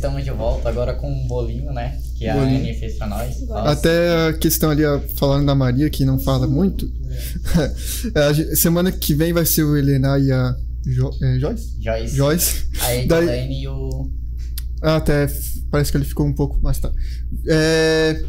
Estamos 0.02 0.24
de 0.24 0.32
volta 0.32 0.68
agora 0.68 0.96
com 0.96 1.12
um 1.12 1.28
bolinho, 1.28 1.72
né? 1.72 1.96
Que 2.18 2.28
a 2.28 2.34
Bolinho. 2.36 2.60
Anne 2.60 2.74
fez 2.74 2.96
pra 2.96 3.06
nós. 3.06 3.40
Gosto. 3.42 3.68
Até 3.68 4.28
a 4.30 4.34
questão 4.34 4.72
ali, 4.72 4.82
falando 5.16 5.46
da 5.46 5.54
Maria, 5.54 5.90
que 5.92 6.04
não 6.04 6.18
fala 6.20 6.48
muito. 6.48 6.92
A 8.16 8.34
ge- 8.34 8.56
semana 8.56 8.92
que 8.92 9.14
vem 9.14 9.32
vai 9.32 9.46
ser 9.46 9.64
o 9.64 9.78
Helena 9.78 10.18
e 10.18 10.32
a 10.32 10.56
jo 10.86 11.12
é, 11.22 11.38
Joyce? 11.40 11.76
Joyce, 11.80 12.16
Joyce. 12.16 12.66
a 12.80 12.86
Daí- 13.08 13.24
Edilene 13.28 13.62
e 13.64 13.68
o. 13.68 14.10
Ah, 14.82 14.96
até 14.96 15.28
parece 15.70 15.92
que 15.92 15.98
ele 15.98 16.06
ficou 16.06 16.26
um 16.26 16.34
pouco 16.34 16.60
mais 16.62 16.80
tarde. 16.80 16.98
É, 17.48 18.24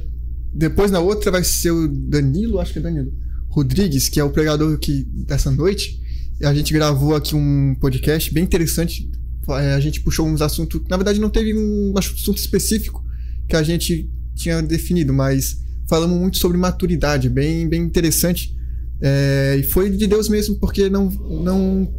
depois 0.52 0.90
na 0.90 1.00
outra 1.00 1.30
vai 1.30 1.42
ser 1.42 1.70
o 1.70 1.88
Danilo, 1.88 2.60
acho 2.60 2.74
que 2.74 2.78
é 2.80 2.82
Danilo 2.82 3.10
Rodrigues, 3.48 4.10
que 4.10 4.20
é 4.20 4.24
o 4.24 4.28
pregador 4.30 4.78
que 4.78 5.04
dessa 5.26 5.50
noite. 5.50 5.98
E 6.40 6.44
a 6.44 6.52
gente 6.52 6.72
gravou 6.72 7.14
aqui 7.14 7.34
um 7.34 7.74
podcast 7.80 8.32
bem 8.34 8.44
interessante. 8.44 9.08
É, 9.51 9.74
a 9.74 9.80
gente 9.80 10.01
puxou 10.01 10.26
uns 10.26 10.40
assuntos. 10.40 10.80
Na 10.88 10.97
verdade, 10.97 11.20
não 11.20 11.30
teve 11.30 11.55
um 11.55 11.93
assunto 11.97 12.38
específico 12.38 13.05
que 13.49 13.57
a 13.57 13.62
gente 13.62 14.11
tinha 14.34 14.62
definido, 14.62 15.12
mas 15.12 15.59
falamos 15.88 16.18
muito 16.18 16.38
sobre 16.38 16.57
maturidade, 16.57 17.28
bem, 17.28 17.68
bem 17.68 17.82
interessante. 17.82 18.57
É, 19.01 19.57
e 19.59 19.62
foi 19.64 19.90
de 19.90 20.07
Deus 20.07 20.28
mesmo, 20.28 20.57
porque 20.57 20.88
não, 20.88 21.11
não 21.11 21.93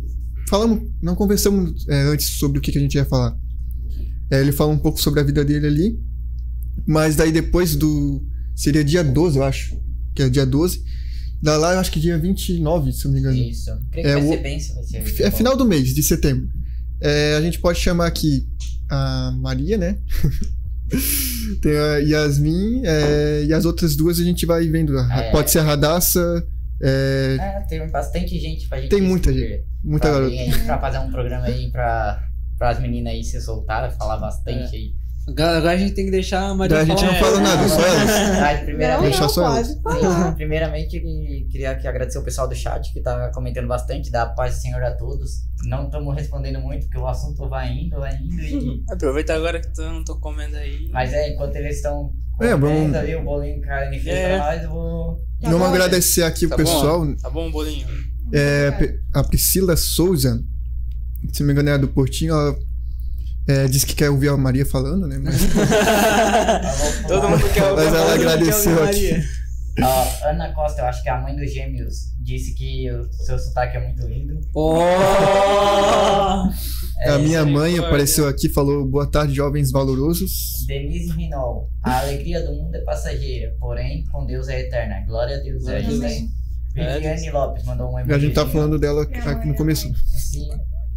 falamos, 0.49 0.89
não 1.01 1.15
conversamos 1.15 1.85
é, 1.89 2.03
antes 2.03 2.27
sobre 2.27 2.59
o 2.59 2.61
que, 2.61 2.71
que 2.71 2.77
a 2.77 2.81
gente 2.81 2.95
ia 2.95 3.05
falar. 3.05 3.37
É, 4.31 4.39
ele 4.39 4.51
fala 4.51 4.71
um 4.71 4.79
pouco 4.79 5.01
sobre 5.01 5.19
a 5.19 5.23
vida 5.23 5.43
dele 5.43 5.67
ali. 5.67 5.99
Mas 6.87 7.15
daí 7.15 7.31
depois 7.31 7.75
do. 7.75 8.21
Seria 8.55 8.83
dia 8.83 9.03
12, 9.03 9.37
eu 9.37 9.43
acho. 9.43 9.77
Que 10.15 10.23
é 10.23 10.29
dia 10.29 10.45
12. 10.45 10.83
Dá 11.41 11.57
lá, 11.57 11.73
eu 11.73 11.79
acho 11.79 11.91
que 11.91 11.99
dia 11.99 12.17
29, 12.17 12.93
se 12.93 13.05
não 13.05 13.13
me 13.13 13.19
engano. 13.19 13.37
Isso. 13.37 13.69
Creio 13.91 14.07
que 14.07 14.11
É, 14.11 14.15
vai 14.15 14.27
ser 14.27 14.41
bem, 14.41 14.59
se 14.59 14.73
vai 14.73 14.83
ser. 14.83 15.23
É 15.23 15.31
final 15.31 15.57
do 15.57 15.65
mês, 15.65 15.93
de 15.93 16.01
setembro. 16.01 16.47
É, 17.03 17.35
a 17.35 17.41
gente 17.41 17.59
pode 17.59 17.79
chamar 17.79 18.07
aqui 18.07 18.47
a 18.89 19.31
Maria, 19.37 19.77
né? 19.77 19.97
Tem 21.61 21.77
a 21.77 21.97
Yasmin 21.97 22.83
é, 22.85 23.43
e 23.45 23.53
as 23.53 23.65
outras 23.65 23.95
duas 23.95 24.19
a 24.19 24.23
gente 24.23 24.45
vai 24.45 24.67
vendo. 24.67 24.97
É. 24.97 25.31
Pode 25.31 25.51
ser 25.51 25.59
a 25.59 25.63
Radassa, 25.63 26.45
é, 26.81 27.37
É, 27.39 27.59
tem 27.61 27.89
bastante 27.89 28.39
gente 28.39 28.67
pra 28.67 28.79
gente. 28.79 28.89
Tem 28.89 29.01
muita 29.01 29.31
escolher. 29.31 29.65
muita 29.83 30.09
pra, 30.09 30.19
garota. 30.19 30.35
aí, 30.35 30.65
pra 30.65 30.79
fazer 30.79 30.99
um 30.99 31.11
programa 31.11 31.45
aí 31.45 31.71
pra, 31.71 32.27
pras 32.57 32.79
meninas 32.79 33.13
aí 33.13 33.23
se 33.23 33.39
soltar, 33.41 33.89
falar 33.97 34.17
bastante 34.17 34.75
aí. 34.75 34.93
Agora 35.25 35.57
agora 35.57 35.71
a 35.73 35.77
gente 35.77 35.93
tem 35.93 36.05
que 36.05 36.11
deixar 36.11 36.49
a 36.49 36.53
Maria 36.53 36.79
A 36.79 36.85
gente 36.85 37.01
não 37.05 37.13
fala 37.15 37.39
nada, 37.39 37.69
só 37.69 37.79
elas. 37.79 38.09
Não, 38.59 38.65
primeiramente, 38.65 39.03
Deixa 39.09 39.21
não, 39.21 39.29
só 39.29 39.45
elas. 39.45 39.75
primeiramente, 40.35 40.99
queria 41.49 41.71
aqui 41.71 41.87
agradecer 41.87 42.17
o 42.19 42.23
pessoal 42.23 42.47
do 42.47 42.53
chat 42.55 42.91
que 42.91 42.99
tá 42.99 43.31
comentando 43.33 43.67
bastante, 43.67 44.11
da 44.11 44.25
paz 44.25 44.55
do 44.55 44.61
Senhor 44.61 44.83
a 44.83 44.91
todos. 44.91 45.31
Não 45.65 45.85
estamos 45.85 46.13
respondendo 46.13 46.59
muito, 46.59 46.87
porque 46.87 46.97
o 46.97 47.07
assunto 47.07 47.47
vai 47.47 47.71
indo, 47.71 47.97
vai 47.97 48.13
indo. 48.17 48.41
E... 48.41 48.83
Aproveita 48.91 49.33
agora 49.33 49.61
que 49.61 49.69
eu 49.79 49.91
não 49.93 50.03
tô 50.03 50.19
comendo 50.19 50.57
aí. 50.57 50.89
Mas 50.91 51.13
é, 51.13 51.29
enquanto 51.33 51.55
eles 51.55 51.77
estão 51.77 52.11
É, 52.41 52.49
vamos- 52.49 52.69
comendo 52.69 52.97
ali 52.97 53.15
o 53.15 53.23
bolinho 53.23 53.61
carne 53.61 53.97
fez 53.99 54.15
É. 54.17 54.37
pra 54.37 54.45
nós, 54.45 54.63
eu 54.63 54.69
vou. 54.71 55.15
Tá 55.41 55.49
Vamos 55.49 55.59
bom? 55.59 55.73
agradecer 55.73 56.23
aqui 56.23 56.47
Tá 56.47 56.55
o 56.55 56.57
pessoal. 56.57 57.15
Tá 57.21 57.29
bom, 57.29 57.49
bolinho? 57.49 57.87
É, 58.33 58.97
a 59.13 59.23
Priscila 59.23 59.77
Souza, 59.77 60.43
se 61.31 61.39
não 61.41 61.47
me 61.47 61.53
engano, 61.53 61.69
é 61.69 61.77
do 61.77 61.87
Portinho, 61.87 62.33
ela 62.33 62.57
é, 63.47 63.67
disse 63.67 63.85
que 63.85 63.95
quer 63.95 64.09
ouvir 64.09 64.29
a 64.29 64.37
Maria 64.37 64.65
falando, 64.65 65.07
né? 65.07 65.19
Mas- 65.21 65.41
Todo 67.07 67.29
mundo 67.29 67.49
quer 67.53 67.63
ouvir. 67.71 67.83
Mas 67.85 67.93
ela 67.93 68.13
agradeceu 68.13 68.83
aqui. 68.83 69.11
Ó, 69.81 70.27
Ana 70.29 70.53
Costa, 70.53 70.81
eu 70.81 70.85
acho 70.85 71.01
que 71.01 71.09
é 71.09 71.11
a 71.11 71.19
mãe 71.19 71.35
dos 71.35 71.51
gêmeos, 71.51 72.13
disse 72.21 72.53
que 72.53 72.91
o 72.91 73.11
seu 73.11 73.39
sotaque 73.39 73.75
é 73.75 73.83
muito 73.83 74.05
lindo. 74.07 74.39
Oh! 74.55 74.83
É, 77.05 77.09
a 77.09 77.19
minha 77.19 77.45
mãe 77.45 77.77
apareceu 77.77 78.29
aqui 78.29 78.47
e 78.47 78.49
falou: 78.49 78.85
Boa 78.85 79.05
tarde, 79.05 79.33
jovens 79.33 79.71
valorosos. 79.71 80.63
Denise 80.65 81.11
Rinol, 81.11 81.69
a 81.83 81.99
alegria 81.99 82.41
do 82.45 82.53
mundo 82.53 82.73
é 82.75 82.79
passageira, 82.81 83.53
porém 83.59 84.05
com 84.09 84.25
Deus 84.25 84.47
é 84.47 84.61
eterna. 84.61 85.03
Glória 85.05 85.35
a 85.35 85.39
Deus. 85.39 85.63
Glória 85.63 85.81
É 85.81 85.85
a 85.85 85.89
Deus. 85.89 86.01
É, 86.75 86.93
Viviane 86.95 87.29
Lopes 87.31 87.65
mandou 87.65 87.91
um 87.91 87.97
a 87.97 88.17
gente 88.17 88.33
tá 88.33 88.47
falando 88.47 88.79
dela 88.79 89.03
aqui 89.03 89.19
mãe, 89.19 89.47
no 89.47 89.53
minha 89.53 89.55
começo. 89.55 89.91
Sim. 90.07 90.47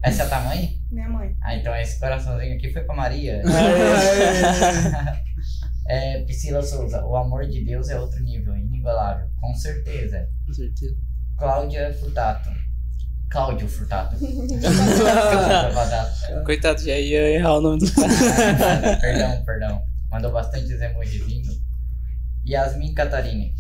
Essa 0.03 0.22
é 0.22 0.26
a 0.26 0.28
tua 0.28 0.40
mãe? 0.40 0.80
Minha 0.90 1.09
mãe. 1.09 1.34
Ah, 1.42 1.57
então 1.57 1.74
esse 1.76 1.99
coraçãozinho 1.99 2.55
aqui 2.55 2.70
foi 2.72 2.82
pra 2.82 2.94
Maria. 2.94 3.42
é, 5.88 6.22
Priscila 6.24 6.62
Souza, 6.62 7.05
o 7.05 7.16
amor 7.16 7.47
de 7.47 7.64
Deus 7.64 7.88
é 7.88 7.99
outro 7.99 8.22
nível, 8.22 8.57
inigualável. 8.57 9.28
Com 9.40 9.55
certeza. 9.55 10.28
Com 10.47 10.53
certeza. 10.53 10.94
Cláudia 11.38 11.92
Furtato. 11.94 12.51
Cláudio 13.30 13.68
Furtato. 13.68 14.16
Coitado, 16.44 16.80
já 16.80 16.97
ia 16.97 17.30
errar 17.32 17.55
o 17.55 17.61
nome 17.61 17.80
do 17.80 17.92
cara. 17.92 18.09
perdão, 19.01 19.44
perdão. 19.44 19.82
Mandou 20.11 20.32
bastante 20.32 20.72
emojizinhos. 20.72 21.61
Yasmin 22.49 22.94
Catarine. 22.94 23.53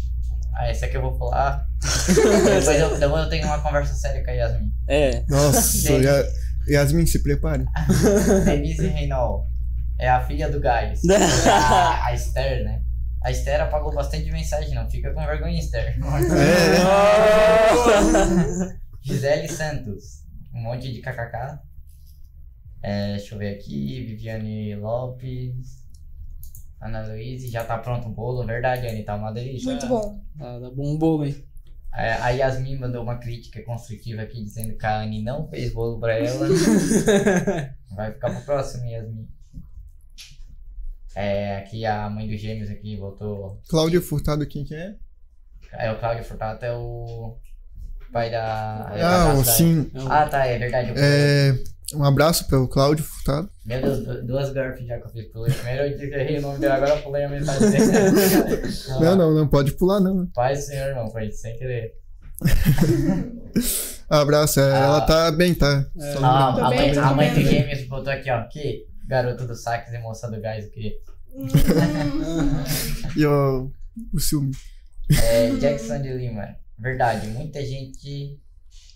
Ah, 0.54 0.68
essa 0.68 0.86
aqui 0.86 0.96
eu 0.96 1.02
vou 1.02 1.18
falar. 1.18 1.65
depois, 2.06 2.66
eu, 2.68 2.96
depois 2.98 3.24
eu 3.24 3.30
tenho 3.30 3.46
uma 3.46 3.60
conversa 3.60 3.94
séria 3.94 4.24
com 4.24 4.30
a 4.30 4.34
Yasmin. 4.34 4.72
É. 4.88 5.24
Nossa, 5.28 5.92
Ya- 5.92 6.24
Yasmin, 6.68 7.06
se 7.06 7.22
prepare. 7.22 7.64
Denise 8.44 8.86
Reinol. 8.88 9.46
É 9.98 10.08
a 10.10 10.22
filha 10.22 10.50
do 10.50 10.60
Gás. 10.60 11.00
a, 11.46 12.06
a 12.06 12.14
Esther, 12.14 12.64
né? 12.64 12.82
A 13.24 13.30
Esther 13.30 13.60
apagou 13.60 13.94
bastante 13.94 14.30
mensagem, 14.30 14.74
não 14.74 14.88
fica 14.90 15.12
com 15.12 15.24
vergonha, 15.24 15.58
Esther. 15.58 15.96
É, 15.96 15.98
Gisele 19.02 19.48
Santos. 19.48 20.22
Um 20.54 20.60
monte 20.62 20.92
de 20.92 21.00
kkk. 21.00 21.58
É, 22.82 23.16
deixa 23.16 23.34
eu 23.34 23.38
ver 23.38 23.54
aqui. 23.56 24.04
Viviane 24.06 24.74
Lopes. 24.76 25.84
Ana 26.80 27.06
Luísa, 27.06 27.48
já 27.48 27.64
tá 27.64 27.78
pronto 27.78 28.08
o 28.08 28.12
bolo, 28.12 28.46
verdade, 28.46 28.86
Anne, 28.86 29.02
tá 29.02 29.14
uma 29.16 29.32
delícia. 29.32 29.70
Muito 29.70 29.86
bom. 29.86 30.20
Tá, 30.38 30.58
dá 30.58 30.70
bom 30.70 30.94
um 30.94 30.98
bolo, 30.98 31.24
hein? 31.24 31.34
É, 31.96 32.12
a 32.12 32.28
Yasmin 32.30 32.76
mandou 32.78 33.02
uma 33.02 33.16
crítica 33.16 33.62
construtiva 33.62 34.20
aqui 34.22 34.42
dizendo 34.44 34.76
que 34.76 34.84
a 34.84 35.00
Anne 35.00 35.22
não 35.22 35.48
fez 35.48 35.72
bolo 35.72 35.98
pra 35.98 36.14
ela. 36.18 36.46
Vai 37.96 38.12
ficar 38.12 38.30
pro 38.30 38.42
próximo, 38.42 38.84
Yasmin. 38.84 39.26
É, 41.14 41.56
aqui 41.58 41.86
a 41.86 42.10
mãe 42.10 42.28
dos 42.28 42.38
gêmeos 42.40 42.68
aqui 42.70 42.96
voltou. 42.96 43.60
Cláudia 43.68 44.02
Furtado, 44.02 44.46
quem 44.46 44.64
que 44.64 44.74
é? 44.74 44.94
É 45.72 45.90
o 45.90 45.98
Cláudio 45.98 46.24
Furtado, 46.24 46.64
é 46.64 46.72
o 46.72 47.36
pai 48.12 48.30
da. 48.30 48.92
é 48.94 49.02
Ah, 49.02 49.24
da- 49.28 49.34
o- 49.34 49.44
sim. 49.44 49.90
Ah, 50.10 50.26
tá, 50.28 50.44
é 50.46 50.58
verdade. 50.58 50.90
eu- 50.90 50.94
É, 50.98 51.58
um 51.94 52.04
abraço 52.04 52.46
para 52.46 52.60
o 52.60 52.68
Cláudio 52.68 53.04
Furtado. 53.04 53.48
Meu 53.64 53.80
Deus, 53.80 54.04
du- 54.04 54.26
duas 54.26 54.50
garfas 54.52 54.86
já 54.86 54.98
que 54.98 55.06
eu 55.06 55.10
fiz 55.10 55.24
pulei. 55.32 55.52
Primeiro 55.52 55.82
eu 55.84 55.96
que 55.98 56.04
errei 56.14 56.38
o 56.38 56.42
nome 56.42 56.58
dele, 56.58 56.72
agora 56.72 56.94
eu 56.96 57.02
pulei 57.02 57.24
a 57.24 57.28
mensagem 57.28 57.70
dele. 57.70 58.72
Não, 59.00 59.16
não, 59.16 59.34
não 59.34 59.48
pode 59.48 59.72
pular, 59.72 60.00
não. 60.00 60.26
Paz 60.28 60.58
do 60.60 60.64
Senhor, 60.66 60.88
irmão, 60.88 61.08
foi 61.10 61.30
sem 61.30 61.56
querer. 61.56 61.92
Abraço, 64.08 64.60
é, 64.60 64.72
Ah. 64.72 64.76
ela 64.78 65.00
tá 65.02 65.32
bem, 65.32 65.54
tá? 65.54 65.84
É. 66.00 66.12
Só 66.12 66.24
Ah, 66.24 66.66
a, 66.66 66.70
bem, 66.70 66.78
mãe, 66.78 66.92
tô 66.94 67.00
a 67.00 67.14
mãe 67.14 67.34
bem. 67.34 67.42
dos 67.42 67.50
gêmeos 67.52 67.88
botou 67.88 68.12
aqui, 68.12 68.30
ó. 68.30 68.44
Que 68.48 68.86
garoto 69.06 69.46
do 69.46 69.54
sax 69.54 69.92
e 69.92 69.98
moça 69.98 70.30
do 70.30 70.40
gás 70.40 70.64
aqui. 70.66 70.92
Hum, 71.34 71.46
E 73.16 73.26
ó, 73.26 73.66
o 74.12 74.18
ciúme. 74.20 74.52
É, 75.22 75.50
Jackson 75.56 76.00
de 76.02 76.12
Lima. 76.12 76.56
Verdade, 76.78 77.26
muita 77.28 77.60
gente 77.64 78.38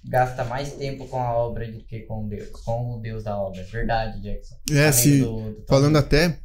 gasta 0.04 0.44
mais 0.44 0.72
tempo 0.72 1.06
com 1.06 1.20
a 1.20 1.32
obra 1.36 1.70
do 1.70 1.80
que 1.84 2.00
com 2.00 2.26
Deus, 2.28 2.48
com 2.64 2.96
o 2.96 3.00
Deus 3.00 3.24
da 3.24 3.36
obra. 3.38 3.62
Verdade, 3.64 4.20
Jackson. 4.22 4.54
É, 4.70 4.82
Amigo 4.88 4.92
se, 4.92 5.18
do- 5.20 5.36
do 5.40 5.52
Tom. 5.56 5.64
falando 5.68 5.96
até, 5.96 6.38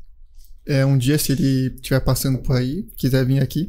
é, 0.68 0.86
um 0.86 0.97
dia 0.97 1.18
se 1.18 1.32
ele 1.32 1.74
estiver 1.76 1.99
passando 2.01 2.39
por 2.39 2.56
aí, 2.58 2.84
quiser 2.97 3.26
vir 3.26 3.41
aqui, 3.41 3.68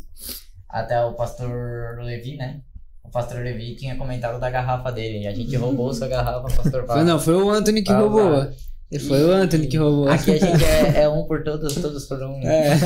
Até 0.69 1.01
o 1.05 1.15
pastor 1.15 1.99
Levi, 2.03 2.37
né? 2.37 2.61
O 3.05 3.09
pastor 3.11 3.41
Levi 3.43 3.77
tinha 3.77 3.97
comentado 3.97 4.39
da 4.41 4.51
garrafa 4.51 4.91
dele. 4.91 5.21
E 5.23 5.27
a 5.27 5.35
gente 5.35 5.55
roubou 5.57 5.95
sua 5.95 6.09
garrafa, 6.09 6.43
pastor 6.55 6.71
Foi, 6.81 6.87
Paulo. 6.87 7.05
não, 7.05 7.19
foi 7.21 7.35
o 7.35 7.49
Anthony 7.51 7.83
que 7.83 7.93
Ah, 7.93 7.99
roubou. 8.01 8.45
tá. 8.45 8.53
E 8.91 8.99
Foi 8.99 9.25
o 9.25 9.31
Anthony 9.33 9.67
que 9.69 9.77
roubou. 9.79 10.09
Aqui 10.09 10.33
a 10.33 10.39
gente 10.39 10.65
é, 10.65 11.03
é 11.03 11.09
um 11.09 11.25
por 11.27 11.43
todos, 11.43 11.75
todos 11.75 12.05
por 12.07 12.21
um. 12.23 12.41
É. 12.43 12.77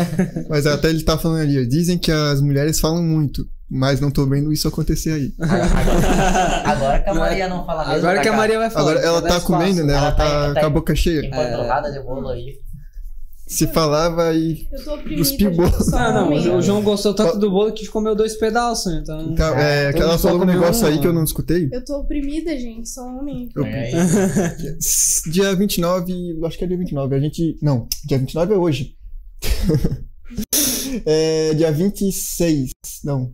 mas 0.48 0.66
até 0.66 0.88
ele 0.90 1.02
tá 1.02 1.18
falando 1.18 1.40
ali, 1.42 1.66
dizem 1.66 1.98
que 1.98 2.10
as 2.12 2.40
mulheres 2.40 2.78
falam 2.78 3.02
muito, 3.02 3.46
mas 3.70 4.00
não 4.00 4.10
tô 4.10 4.26
vendo 4.26 4.52
isso 4.52 4.66
acontecer 4.66 5.12
aí. 5.12 5.32
Agora, 5.38 6.62
agora 6.64 6.98
que 7.02 7.10
a 7.10 7.14
Maria 7.14 7.48
não 7.48 7.64
fala 7.64 7.84
mesmo. 7.84 7.98
Agora 7.98 8.16
tá 8.16 8.22
que 8.22 8.28
a 8.28 8.32
cá. 8.32 8.36
Maria 8.36 8.58
vai 8.58 8.70
falar. 8.70 8.90
Agora 8.90 9.06
ela 9.06 9.22
tá 9.22 9.40
comendo, 9.40 9.84
né? 9.84 9.92
Ela 9.94 10.02
Ela 10.08 10.12
tá- 10.12 10.24
tá 10.48 10.54
tá- 10.54 10.60
com 10.60 10.66
a 10.66 10.70
boca 10.70 10.94
cheia. 10.96 11.24
Empanturrada 11.26 11.92
de 11.92 12.00
bolo 12.00 12.28
aí. 12.28 12.58
Se 13.46 13.66
falava 13.66 14.32
e. 14.32 14.64
Eu 14.70 14.84
tô 14.84 14.94
oprimida. 14.94 15.18
Cuspiu 15.22 15.48
gente, 15.50 15.56
bolo. 15.56 15.84
só 15.84 15.98
Não, 15.98 16.14
não, 16.14 16.26
homem. 16.28 16.48
o 16.54 16.62
João 16.62 16.82
gostou 16.82 17.12
tanto 17.12 17.36
do 17.36 17.50
bolo 17.50 17.72
que 17.72 17.84
comeu 17.88 18.14
dois 18.14 18.36
pedaços, 18.36 18.92
então. 18.94 19.20
Então, 19.22 19.54
é, 19.58 19.88
Ah, 19.88 19.92
que 19.92 19.98
todo 19.98 20.08
ela 20.08 20.18
falou 20.18 20.42
um 20.42 20.44
negócio 20.44 20.84
um, 20.86 20.88
aí 20.88 21.00
que 21.00 21.06
eu 21.08 21.12
não 21.12 21.24
escutei. 21.24 21.68
Eu 21.72 21.84
tô 21.84 21.98
oprimida, 21.98 22.56
gente. 22.56 22.88
Só 22.88 23.02
homem. 23.04 23.48
Eu- 23.56 23.62
Põe 23.64 23.72
aí. 23.74 23.92
Dia 25.32 25.52
29, 25.56 26.12
eu 26.38 26.46
acho 26.46 26.56
que 26.58 26.62
é 26.64 26.66
dia 26.68 26.78
29. 26.78 27.14
A 27.16 27.18
gente. 27.20 27.56
Não, 27.60 27.88
dia 28.06 28.18
29 28.18 28.54
é 28.54 28.56
hoje. 28.56 28.94
é 31.04 31.52
dia 31.54 31.72
26. 31.72 32.70
Não. 33.04 33.32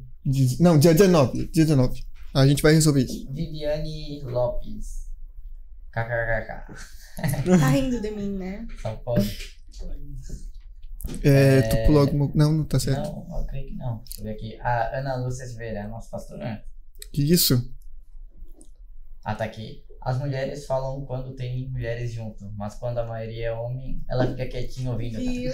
Não, 0.60 0.78
dia 0.78 0.92
19. 0.92 1.46
Dia 1.48 1.64
19. 1.64 2.04
A 2.34 2.46
gente 2.46 2.62
vai 2.62 2.72
resolver 2.74 3.04
isso. 3.04 3.26
Viviane 3.32 4.22
Lopes. 4.22 5.06
KKKK. 5.92 6.96
Tá 7.58 7.68
rindo 7.70 7.98
de 7.98 8.10
mim, 8.10 8.36
né? 8.36 8.66
São 8.82 8.94
Paulo. 8.98 9.24
É, 11.22 11.62
tu 11.62 11.76
pulou 11.86 12.02
alguma. 12.02 12.30
Não, 12.34 12.52
não 12.52 12.64
tá 12.64 12.78
certo. 12.78 13.08
Não, 13.10 13.38
eu 13.40 13.46
creio 13.46 13.68
que 13.68 13.74
não. 13.76 14.02
Deixa 14.04 14.20
eu 14.20 14.24
ver 14.24 14.30
aqui. 14.32 14.60
A 14.60 14.98
Ana 14.98 15.16
Lúcia 15.16 15.46
Silveira, 15.46 15.78
é 15.78 15.86
nossa 15.86 16.10
pastora. 16.10 16.62
Que 17.12 17.22
isso? 17.22 17.72
Ah, 19.24 19.34
tá 19.34 19.44
aqui. 19.44 19.85
As 20.06 20.18
mulheres 20.20 20.64
falam 20.66 21.04
quando 21.04 21.34
tem 21.34 21.68
mulheres 21.68 22.12
junto, 22.12 22.48
mas 22.56 22.76
quando 22.76 22.98
a 22.98 23.04
maioria 23.06 23.48
é 23.48 23.52
homem, 23.52 24.00
ela 24.08 24.24
fica 24.28 24.46
quietinha 24.46 24.92
ouvindo. 24.92 25.14
tá? 25.14 25.18
Viu? 25.18 25.50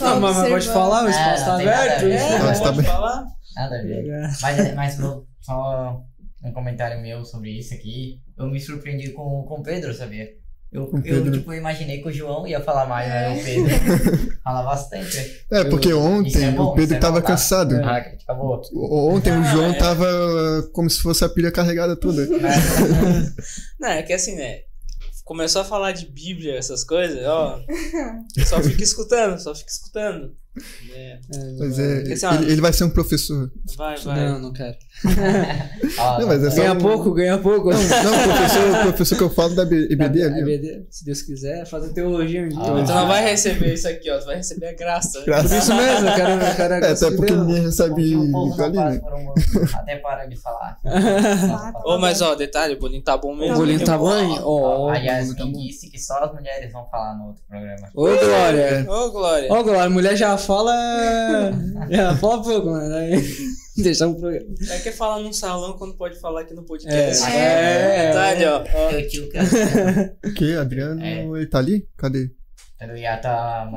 Não, 0.00 0.20
mas, 0.20 0.36
mas 0.36 0.48
pode 0.48 0.68
falar, 0.68 1.04
o 1.04 1.08
espaço 1.10 1.42
Ah, 1.42 1.46
tá 1.46 1.58
nada 1.58 1.70
a 1.70 1.82
aberto. 1.82 2.00
ver. 2.04 2.12
É, 2.14 2.38
tá 2.38 2.52
pode 2.54 2.68
aberto. 2.68 2.86
falar? 2.86 3.24
Nada 3.54 3.78
a 3.78 3.82
ver. 3.82 4.06
Mas, 4.40 4.74
mas 4.74 4.96
vou- 4.96 5.26
só 5.40 6.00
um 6.44 6.52
comentário 6.52 7.00
meu 7.02 7.24
sobre 7.24 7.50
isso 7.50 7.74
aqui. 7.74 8.18
Eu 8.38 8.46
me 8.46 8.58
surpreendi 8.58 9.10
com, 9.12 9.44
com 9.46 9.60
o 9.60 9.62
Pedro, 9.62 9.92
sabia? 9.92 10.28
Eu, 10.72 10.84
eu 10.94 11.02
Pedro. 11.02 11.32
tipo, 11.32 11.52
imaginei 11.52 12.00
que 12.00 12.08
o 12.08 12.12
João 12.12 12.46
ia 12.46 12.60
falar 12.62 12.86
mais, 12.86 13.06
mas 13.08 13.40
o 13.40 13.44
Pedro 13.44 14.38
fala 14.42 14.62
bastante. 14.62 15.44
É, 15.50 15.64
porque 15.64 15.88
Isso 15.90 15.98
ontem 15.98 16.44
é 16.44 16.50
bom, 16.50 16.64
o 16.64 16.74
Pedro 16.74 16.96
é 16.96 16.98
tava 16.98 17.16
bom, 17.20 17.26
tá? 17.26 17.26
cansado. 17.32 17.74
Ah. 17.84 18.02
O- 18.72 19.08
Ontem 19.14 19.30
o 19.32 19.40
Ah, 19.40 19.52
João 19.52 19.70
é. 19.70 19.78
tava 19.78 20.06
como 20.72 20.88
se 20.88 21.00
fosse 21.02 21.22
a 21.24 21.28
pilha 21.28 21.52
carregada 21.52 21.94
toda. 21.94 22.26
Não, 23.78 23.88
é 23.88 24.02
que 24.02 24.12
assim, 24.12 24.34
né? 24.36 24.60
Começou 25.24 25.62
a 25.62 25.64
falar 25.64 25.92
de 25.92 26.06
Bíblia, 26.06 26.56
essas 26.58 26.82
coisas, 26.84 27.24
ó. 27.26 27.60
Só 28.44 28.60
fica 28.60 28.82
escutando, 28.82 29.38
só 29.38 29.54
fica 29.54 29.70
escutando. 29.70 30.34
É, 30.92 31.18
Mas 31.58 31.78
é, 31.78 32.12
assim, 32.12 32.26
ó, 32.26 32.34
ele, 32.34 32.52
ele 32.52 32.60
vai 32.60 32.72
ser 32.72 32.84
um 32.84 32.90
professor. 32.90 33.50
vai, 33.76 33.96
vai. 33.98 34.16
Não, 34.28 34.38
não 34.40 34.52
quero. 34.52 34.76
Ó, 35.98 36.18
Não, 36.20 36.26
mas 36.28 36.44
é 36.44 36.50
só 36.50 36.56
Ganha 36.56 36.72
um- 36.74 36.78
pouco, 36.78 37.12
ganha 37.12 37.38
pouco. 37.38 37.70
Não, 37.70 37.78
não, 37.78 38.22
professor, 38.36 38.82
professor 38.82 39.16
que 39.18 39.24
eu 39.24 39.30
falo 39.30 39.54
da 39.54 39.62
EBD 39.64 40.22
ali. 40.22 40.34
ó. 40.42 40.46
EBD, 40.46 40.86
se 40.90 41.04
Deus 41.04 41.22
quiser, 41.22 41.66
fazer 41.66 41.92
teologia 41.92 42.42
um 42.42 42.48
dia. 42.48 42.58
Ah. 42.60 42.84
Tu 42.86 42.92
não 42.92 43.08
vai 43.08 43.24
receber 43.24 43.74
isso 43.74 43.88
aqui, 43.88 44.10
ó. 44.10 44.18
Tu 44.18 44.26
vai 44.26 44.36
receber 44.36 44.68
a 44.68 44.72
graça. 44.74 45.22
Graças. 45.26 45.50
Por 45.50 45.58
isso 45.58 45.74
mesmo, 45.74 46.14
quero, 46.14 46.30
eu 46.30 46.54
quero 46.56 46.74
É, 46.74 46.90
até 46.92 47.10
porque 47.10 47.32
ninguém 47.32 47.62
recebe 47.62 48.16
um 48.16 48.54
ali, 48.62 48.76
né? 48.76 49.00
um 49.02 49.76
até 49.78 49.96
para 49.96 50.26
de 50.26 50.36
falar. 50.36 50.78
Ah, 51.52 51.72
Ô, 51.84 51.98
mas 51.98 52.20
ó, 52.22 52.34
detalhe, 52.34 52.74
o 52.74 52.78
bolinho 52.78 53.02
tá 53.02 53.16
bom 53.16 53.34
mesmo. 53.34 53.54
O 53.54 53.58
bolinho 53.58 53.84
tá 53.84 53.98
bom, 53.98 54.16
hein? 54.16 54.38
Ó, 54.42 54.88
a 54.88 54.92
tá 54.94 54.98
Yasmin 54.98 55.52
disse 55.52 55.90
que 55.90 55.98
só 55.98 56.18
as 56.24 56.32
mulheres 56.32 56.72
vão 56.72 56.86
falar 56.90 57.14
no 57.16 57.28
outro 57.28 57.42
programa. 57.48 57.88
Ô, 57.94 58.04
Glória. 58.06 58.86
Ô, 58.88 59.10
Glória. 59.10 59.48
Ó, 59.50 59.62
Glória, 59.62 59.82
a 59.84 59.90
mulher 59.90 60.16
já 60.16 60.36
fala. 60.36 60.72
Já 61.90 62.14
fala 62.16 62.42
pouco, 62.42 62.70
mano. 62.70 62.94
Aí, 62.94 63.22
deixar 63.82 64.08
um 64.08 64.14
programa. 64.14 64.46
Pra 64.66 64.78
que 64.80 64.92
falar 64.92 65.20
num 65.22 65.32
salão 65.32 65.72
quando 65.78 65.94
pode 65.96 66.18
falar 66.20 66.42
aqui 66.42 66.54
no 66.54 66.64
podcast? 66.64 67.24
É, 67.30 68.08
Detalhe, 68.08 68.44
ó. 68.46 68.64
ó. 68.74 68.90
Tio 69.08 69.28
que 69.30 69.38
O 70.28 70.32
que? 70.34 70.54
Adriano, 70.54 71.02
É. 71.02 71.24
ele 71.24 71.46
tá 71.46 71.58
ali? 71.58 71.86
Cadê? 71.96 72.30
eu 72.80 72.96
ia 72.96 73.16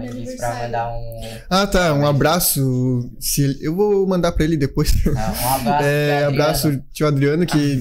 Meu 0.04 0.14
disse 0.16 0.36
pra 0.36 0.64
mandar 0.64 0.90
um, 0.92 1.22
Ah, 1.48 1.68
tá. 1.68 1.94
Um 1.94 2.08
abraço. 2.08 3.08
Se 3.20 3.44
ele- 3.44 3.60
eu 3.62 3.76
vou 3.76 4.08
mandar 4.08 4.32
pra 4.32 4.44
ele 4.44 4.58
depois. 4.58 4.92
um 5.06 5.12
abraço. 5.12 5.84
É, 5.86 6.24
abraço, 6.26 6.82
tio 6.92 7.06
Adriano, 7.06 7.46
que 7.46 7.80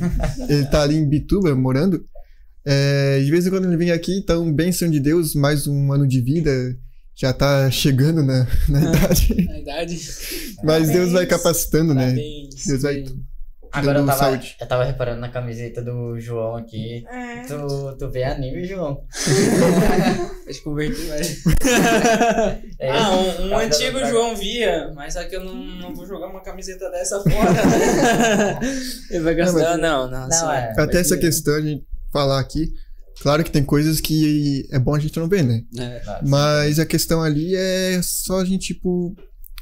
ele 0.48 0.66
tá 0.66 0.82
ali 0.82 0.96
em 0.96 1.08
Bituba, 1.08 1.54
morando. 1.54 2.04
É, 2.66 3.20
de 3.20 3.30
vez 3.30 3.46
em 3.46 3.50
quando 3.50 3.64
ele 3.66 3.76
vem 3.76 3.90
aqui, 3.90 4.16
então, 4.18 4.52
bênção 4.52 4.88
de 4.90 5.00
Deus, 5.00 5.34
mais 5.34 5.66
um 5.66 5.92
ano 5.92 6.06
de 6.06 6.20
vida. 6.20 6.50
Já 7.16 7.32
tá 7.32 7.70
chegando 7.70 8.22
na, 8.26 8.46
na 8.68 8.80
idade. 8.80 9.44
Na 9.46 9.58
idade. 9.58 10.00
Mas 10.64 10.88
Deus 10.88 11.12
vai 11.12 11.26
Parabéns. 11.26 11.28
capacitando, 11.28 11.94
né? 11.94 12.02
Parabéns. 12.06 12.66
Deus 12.66 12.82
vai. 12.82 13.04
Agora 13.72 13.98
eu 13.98 14.06
tava, 14.06 14.18
saúde. 14.18 14.56
eu 14.60 14.66
tava 14.68 14.84
reparando 14.84 15.20
na 15.20 15.28
camiseta 15.28 15.82
do 15.82 16.16
João 16.20 16.54
aqui. 16.56 17.04
É. 17.10 17.42
Tu, 17.42 17.96
tu 17.98 18.08
vê 18.08 18.22
anime, 18.22 18.64
João? 18.64 19.00
Eu 20.46 20.62
converter, 20.62 21.06
vai. 21.08 21.20
É, 22.78 22.90
Ah, 22.90 23.10
um, 23.10 23.46
um 23.46 23.50
Tá 23.50 23.58
antigo 23.62 23.98
pra- 23.98 24.08
João 24.10 24.36
via, 24.36 24.92
mas 24.94 25.16
aqui 25.16 25.34
eu 25.34 25.42
não, 25.42 25.54
não 25.54 25.94
vou 25.94 26.06
jogar 26.06 26.26
uma 26.28 26.42
camiseta 26.42 26.88
dessa 26.90 27.18
fora. 27.20 28.60
Ele 29.10 29.20
vai 29.24 29.34
Não, 29.34 29.38
gastar. 29.44 29.70
mas- 29.70 29.80
não, 29.80 30.10
não, 30.10 30.10
não. 30.10 30.28
Não, 30.28 30.50
assim, 30.50 30.56
é. 30.78 30.80
Até 30.80 31.00
essa 31.00 31.16
questão 31.16 31.60
de 31.60 31.82
falar 32.12 32.38
aqui. 32.40 32.72
Claro 33.22 33.42
que 33.44 33.50
tem 33.50 33.64
coisas 33.64 34.00
que 34.00 34.66
é 34.70 34.78
bom 34.78 34.94
a 34.94 34.98
gente 34.98 35.18
não 35.18 35.28
ver, 35.28 35.42
né? 35.44 35.62
É. 35.78 36.02
Mas 36.26 36.78
a 36.78 36.86
questão 36.86 37.22
ali 37.22 37.54
é 37.54 38.00
só 38.02 38.40
a 38.40 38.44
gente, 38.44 38.74
tipo. 38.74 39.14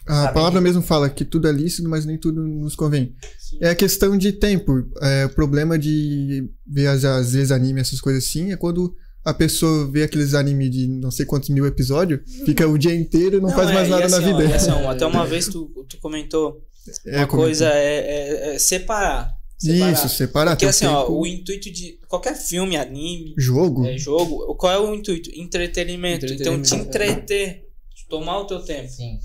A 0.04 0.22
Sabe- 0.24 0.34
palavra 0.34 0.60
mesmo 0.60 0.82
fala 0.82 1.08
que 1.08 1.24
tudo 1.24 1.46
é 1.46 1.52
lícito, 1.52 1.88
mas 1.88 2.04
nem 2.04 2.18
tudo 2.18 2.42
nos 2.42 2.74
convém. 2.74 3.14
Sim. 3.38 3.58
É 3.60 3.70
a 3.70 3.74
questão 3.74 4.18
de 4.18 4.32
tempo. 4.32 4.82
É, 5.00 5.26
o 5.26 5.30
problema 5.30 5.78
de 5.78 6.50
ver, 6.66 6.88
às, 6.88 7.04
às 7.04 7.34
vezes, 7.34 7.52
anime, 7.52 7.80
essas 7.80 8.00
coisas 8.00 8.24
assim, 8.24 8.50
é 8.50 8.56
quando 8.56 8.92
a 9.24 9.32
pessoa 9.32 9.88
vê 9.88 10.02
aqueles 10.02 10.34
anime 10.34 10.68
de 10.68 10.88
não 10.88 11.12
sei 11.12 11.24
quantos 11.24 11.50
mil 11.50 11.64
episódios, 11.64 12.20
fica 12.44 12.66
o 12.66 12.76
dia 12.76 12.92
inteiro 12.92 13.36
e 13.36 13.40
não, 13.40 13.50
faz 13.50 13.70
é, 13.70 13.74
mais 13.74 13.88
nada 13.88 14.08
na 14.08 14.16
assim, 14.18 14.32
ó, 14.32 14.36
vida. 14.38 14.56
assim, 14.56 14.70
ó, 14.72 14.90
até 14.90 15.06
uma 15.06 15.24
vez 15.24 15.46
tu, 15.46 15.70
tu 15.88 15.96
comentou 16.00 16.60
É, 17.06 17.18
uma 17.18 17.28
coisa 17.28 17.66
é, 17.66 18.50
é- 18.50 18.54
é 18.56 18.58
separar. 18.58 19.30
Separar. 19.66 19.92
Isso, 19.92 20.08
separar. 20.08 20.50
Porque 20.56 20.66
assim, 20.66 20.86
ó, 20.86 21.02
tempo, 21.02 21.18
o 21.20 21.26
intuito 21.26 21.70
de 21.70 21.98
qualquer 22.08 22.34
filme, 22.36 22.76
anime, 22.76 23.34
Jogo. 23.38 23.86
é, 23.86 23.96
jogo, 23.98 24.54
qual 24.56 24.72
é 24.72 24.78
o 24.78 24.94
intuito? 24.94 25.30
Entretenimento. 25.34 26.26
Então 26.26 26.60
te 26.60 26.74
Entretenimento, 26.74 26.74
entreter, 26.88 27.68
tomar 28.08 28.38
o 28.40 28.46
teu 28.46 28.60
tempo. 28.64 28.88
Sim. 28.88 29.18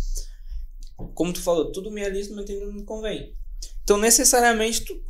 Como 1.13 1.31
tu 1.33 1.41
falou, 1.41 1.71
tudo 1.71 1.91
me 1.91 2.01
é 2.01 2.09
lícito, 2.09 2.35
mas 2.35 2.49
não 2.49 2.73
me 2.73 2.83
convém. 2.83 3.33
Então 3.83 3.97
necessariamente 3.97 4.81
tu, 4.81 5.01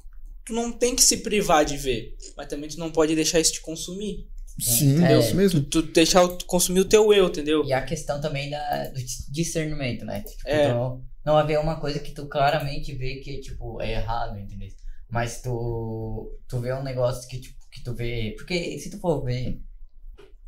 tu 0.46 0.54
não 0.54 0.72
tem 0.72 0.96
que 0.96 1.02
se 1.04 1.18
privar 1.18 1.64
de 1.66 1.78
ver, 1.78 2.16
mas 2.36 2.48
também 2.48 2.70
tu 2.70 2.78
não 2.78 2.92
pode 2.92 3.16
deixar 3.16 3.40
isso 3.40 3.54
te 3.54 3.62
consumir. 3.62 4.28
Sim, 4.60 5.04
É, 5.06 5.14
é 5.14 5.20
isso 5.20 5.36
mesmo. 5.36 5.62
Tu 5.62 5.82
deixar 5.84 6.24
o- 6.24 6.38
consumir 6.46 6.80
o 6.82 6.86
teu 6.86 7.14
eu, 7.14 7.28
entendeu? 7.28 7.64
E 7.64 7.72
a 7.72 7.82
questão 7.84 8.20
também 8.20 8.50
da, 8.50 8.88
do 8.90 9.00
discernimento, 9.32 10.04
né? 10.04 10.22
Tipo, 10.22 10.42
É. 10.48 10.70
tu 10.74 11.02
não 11.26 11.38
haver 11.38 11.60
uma 11.60 11.80
coisa 11.80 12.00
que 12.00 12.12
tu 12.12 12.26
claramente 12.28 12.94
vê 12.96 13.18
que, 13.18 13.40
tipo, 13.40 13.80
é 13.82 13.94
errado, 13.94 14.38
entendeu? 14.40 14.68
Mas 15.10 15.42
tu, 15.42 16.38
tu 16.48 16.60
vê 16.60 16.74
um 16.74 16.84
negócio 16.84 17.28
que, 17.30 17.40
tipo, 17.40 17.58
que 17.72 17.84
tu 17.84 17.94
vê... 17.94 18.34
Porque 18.38 18.78
se 18.80 18.90
tu 18.90 19.00
for 19.00 19.24
ver, 19.24 19.62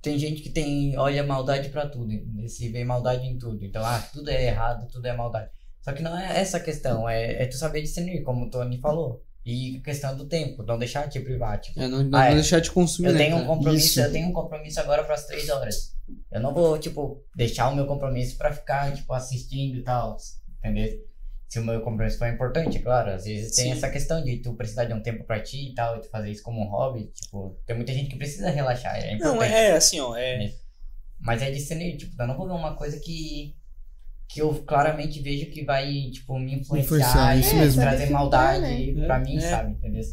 tem 0.01 0.17
gente 0.19 0.41
que 0.41 0.49
tem, 0.49 0.97
olha 0.97 1.23
maldade 1.23 1.69
pra 1.69 1.87
tudo? 1.87 2.11
Se 2.47 2.69
vê 2.69 2.83
maldade 2.83 3.25
em 3.25 3.37
tudo. 3.37 3.63
Então, 3.63 3.83
ah, 3.85 3.99
tudo 4.13 4.29
é 4.29 4.47
errado, 4.47 4.87
tudo 4.91 5.05
é 5.05 5.15
maldade. 5.15 5.49
Só 5.81 5.93
que 5.93 6.03
não 6.03 6.17
é 6.17 6.39
essa 6.39 6.57
a 6.57 6.61
questão, 6.61 7.07
é, 7.07 7.43
é 7.43 7.45
tu 7.45 7.55
saber 7.55 7.81
discernir, 7.81 8.21
como 8.23 8.45
o 8.45 8.49
Tony 8.49 8.79
falou. 8.79 9.23
E 9.45 9.77
a 9.77 9.81
questão 9.81 10.15
do 10.15 10.25
tempo, 10.27 10.61
não 10.63 10.77
deixar 10.77 11.07
te 11.07 11.19
privar, 11.21 11.59
tipo... 11.59 11.79
É, 11.79 11.87
não, 11.87 12.03
não 12.03 12.19
Ah, 12.19 12.25
é. 12.25 12.35
deixar 12.35 12.59
de 12.59 12.69
consumir, 12.69 13.07
Eu 13.07 13.13
né, 13.13 13.19
tenho 13.19 13.37
um 13.37 13.45
compromisso, 13.45 13.87
Isso. 13.87 14.01
eu 14.01 14.11
tenho 14.11 14.27
um 14.27 14.33
compromisso 14.33 14.79
agora 14.81 15.03
para 15.03 15.15
as 15.15 15.25
três 15.25 15.49
horas. 15.49 15.95
Eu 16.31 16.41
não 16.41 16.53
vou, 16.53 16.77
tipo, 16.77 17.23
deixar 17.35 17.69
o 17.69 17.75
meu 17.75 17.85
compromisso 17.87 18.37
pra 18.37 18.51
ficar, 18.53 18.93
tipo, 18.93 19.13
assistindo 19.13 19.77
e 19.77 19.83
tal. 19.83 20.17
Entendeu? 20.59 20.99
Se 21.49 21.57
o 21.59 21.63
meu 21.63 21.81
compromisso 21.81 22.19
for 22.19 22.27
importante, 22.27 22.77
é 22.77 22.81
claro. 22.81 23.11
Às 23.11 23.25
vezes 23.25 23.55
tem 23.55 23.65
Sim. 23.65 23.71
essa 23.71 23.89
questão 23.89 24.23
de 24.23 24.37
tu 24.37 24.53
precisar 24.53 24.85
de 24.85 24.93
um 24.93 25.01
tempo 25.01 25.23
pra 25.23 25.39
ti 25.41 25.71
e 25.71 25.73
tal, 25.73 25.97
e 25.97 26.01
tu 26.01 26.09
fazer 26.09 26.29
isso 26.29 26.43
como 26.43 26.61
um 26.61 26.69
hobby. 26.69 27.07
Tipo, 27.07 27.59
tem 27.65 27.75
muita 27.75 27.91
gente 27.91 28.07
que 28.09 28.17
precisa 28.17 28.51
relaxar, 28.51 28.95
é 28.95 29.13
importante. 29.15 29.35
Não, 29.35 29.43
é 29.43 29.71
assim, 29.71 29.99
ó, 29.99 30.15
é... 30.15 30.53
Mas 31.19 31.41
é 31.41 31.49
discernir, 31.51 31.97
tipo, 31.97 32.15
eu 32.21 32.27
não 32.27 32.37
vou 32.37 32.45
ver 32.47 32.53
uma 32.53 32.75
coisa 32.75 32.97
que. 32.99 33.55
que 34.27 34.39
eu 34.41 34.53
claramente 34.63 35.19
vejo 35.21 35.47
que 35.47 35.65
vai, 35.65 35.91
tipo, 36.13 36.37
me 36.39 36.53
influenciar, 36.53 37.35
Influenciar, 37.35 37.65
e 37.65 37.73
trazer 37.73 37.97
Saber 38.03 38.11
maldade 38.11 38.85
filtrar, 38.85 39.05
pra 39.07 39.15
É, 39.17 39.19
mim, 39.23 39.37
é. 39.37 39.41
sabe? 39.41 39.71
Entendeu? 39.71 40.03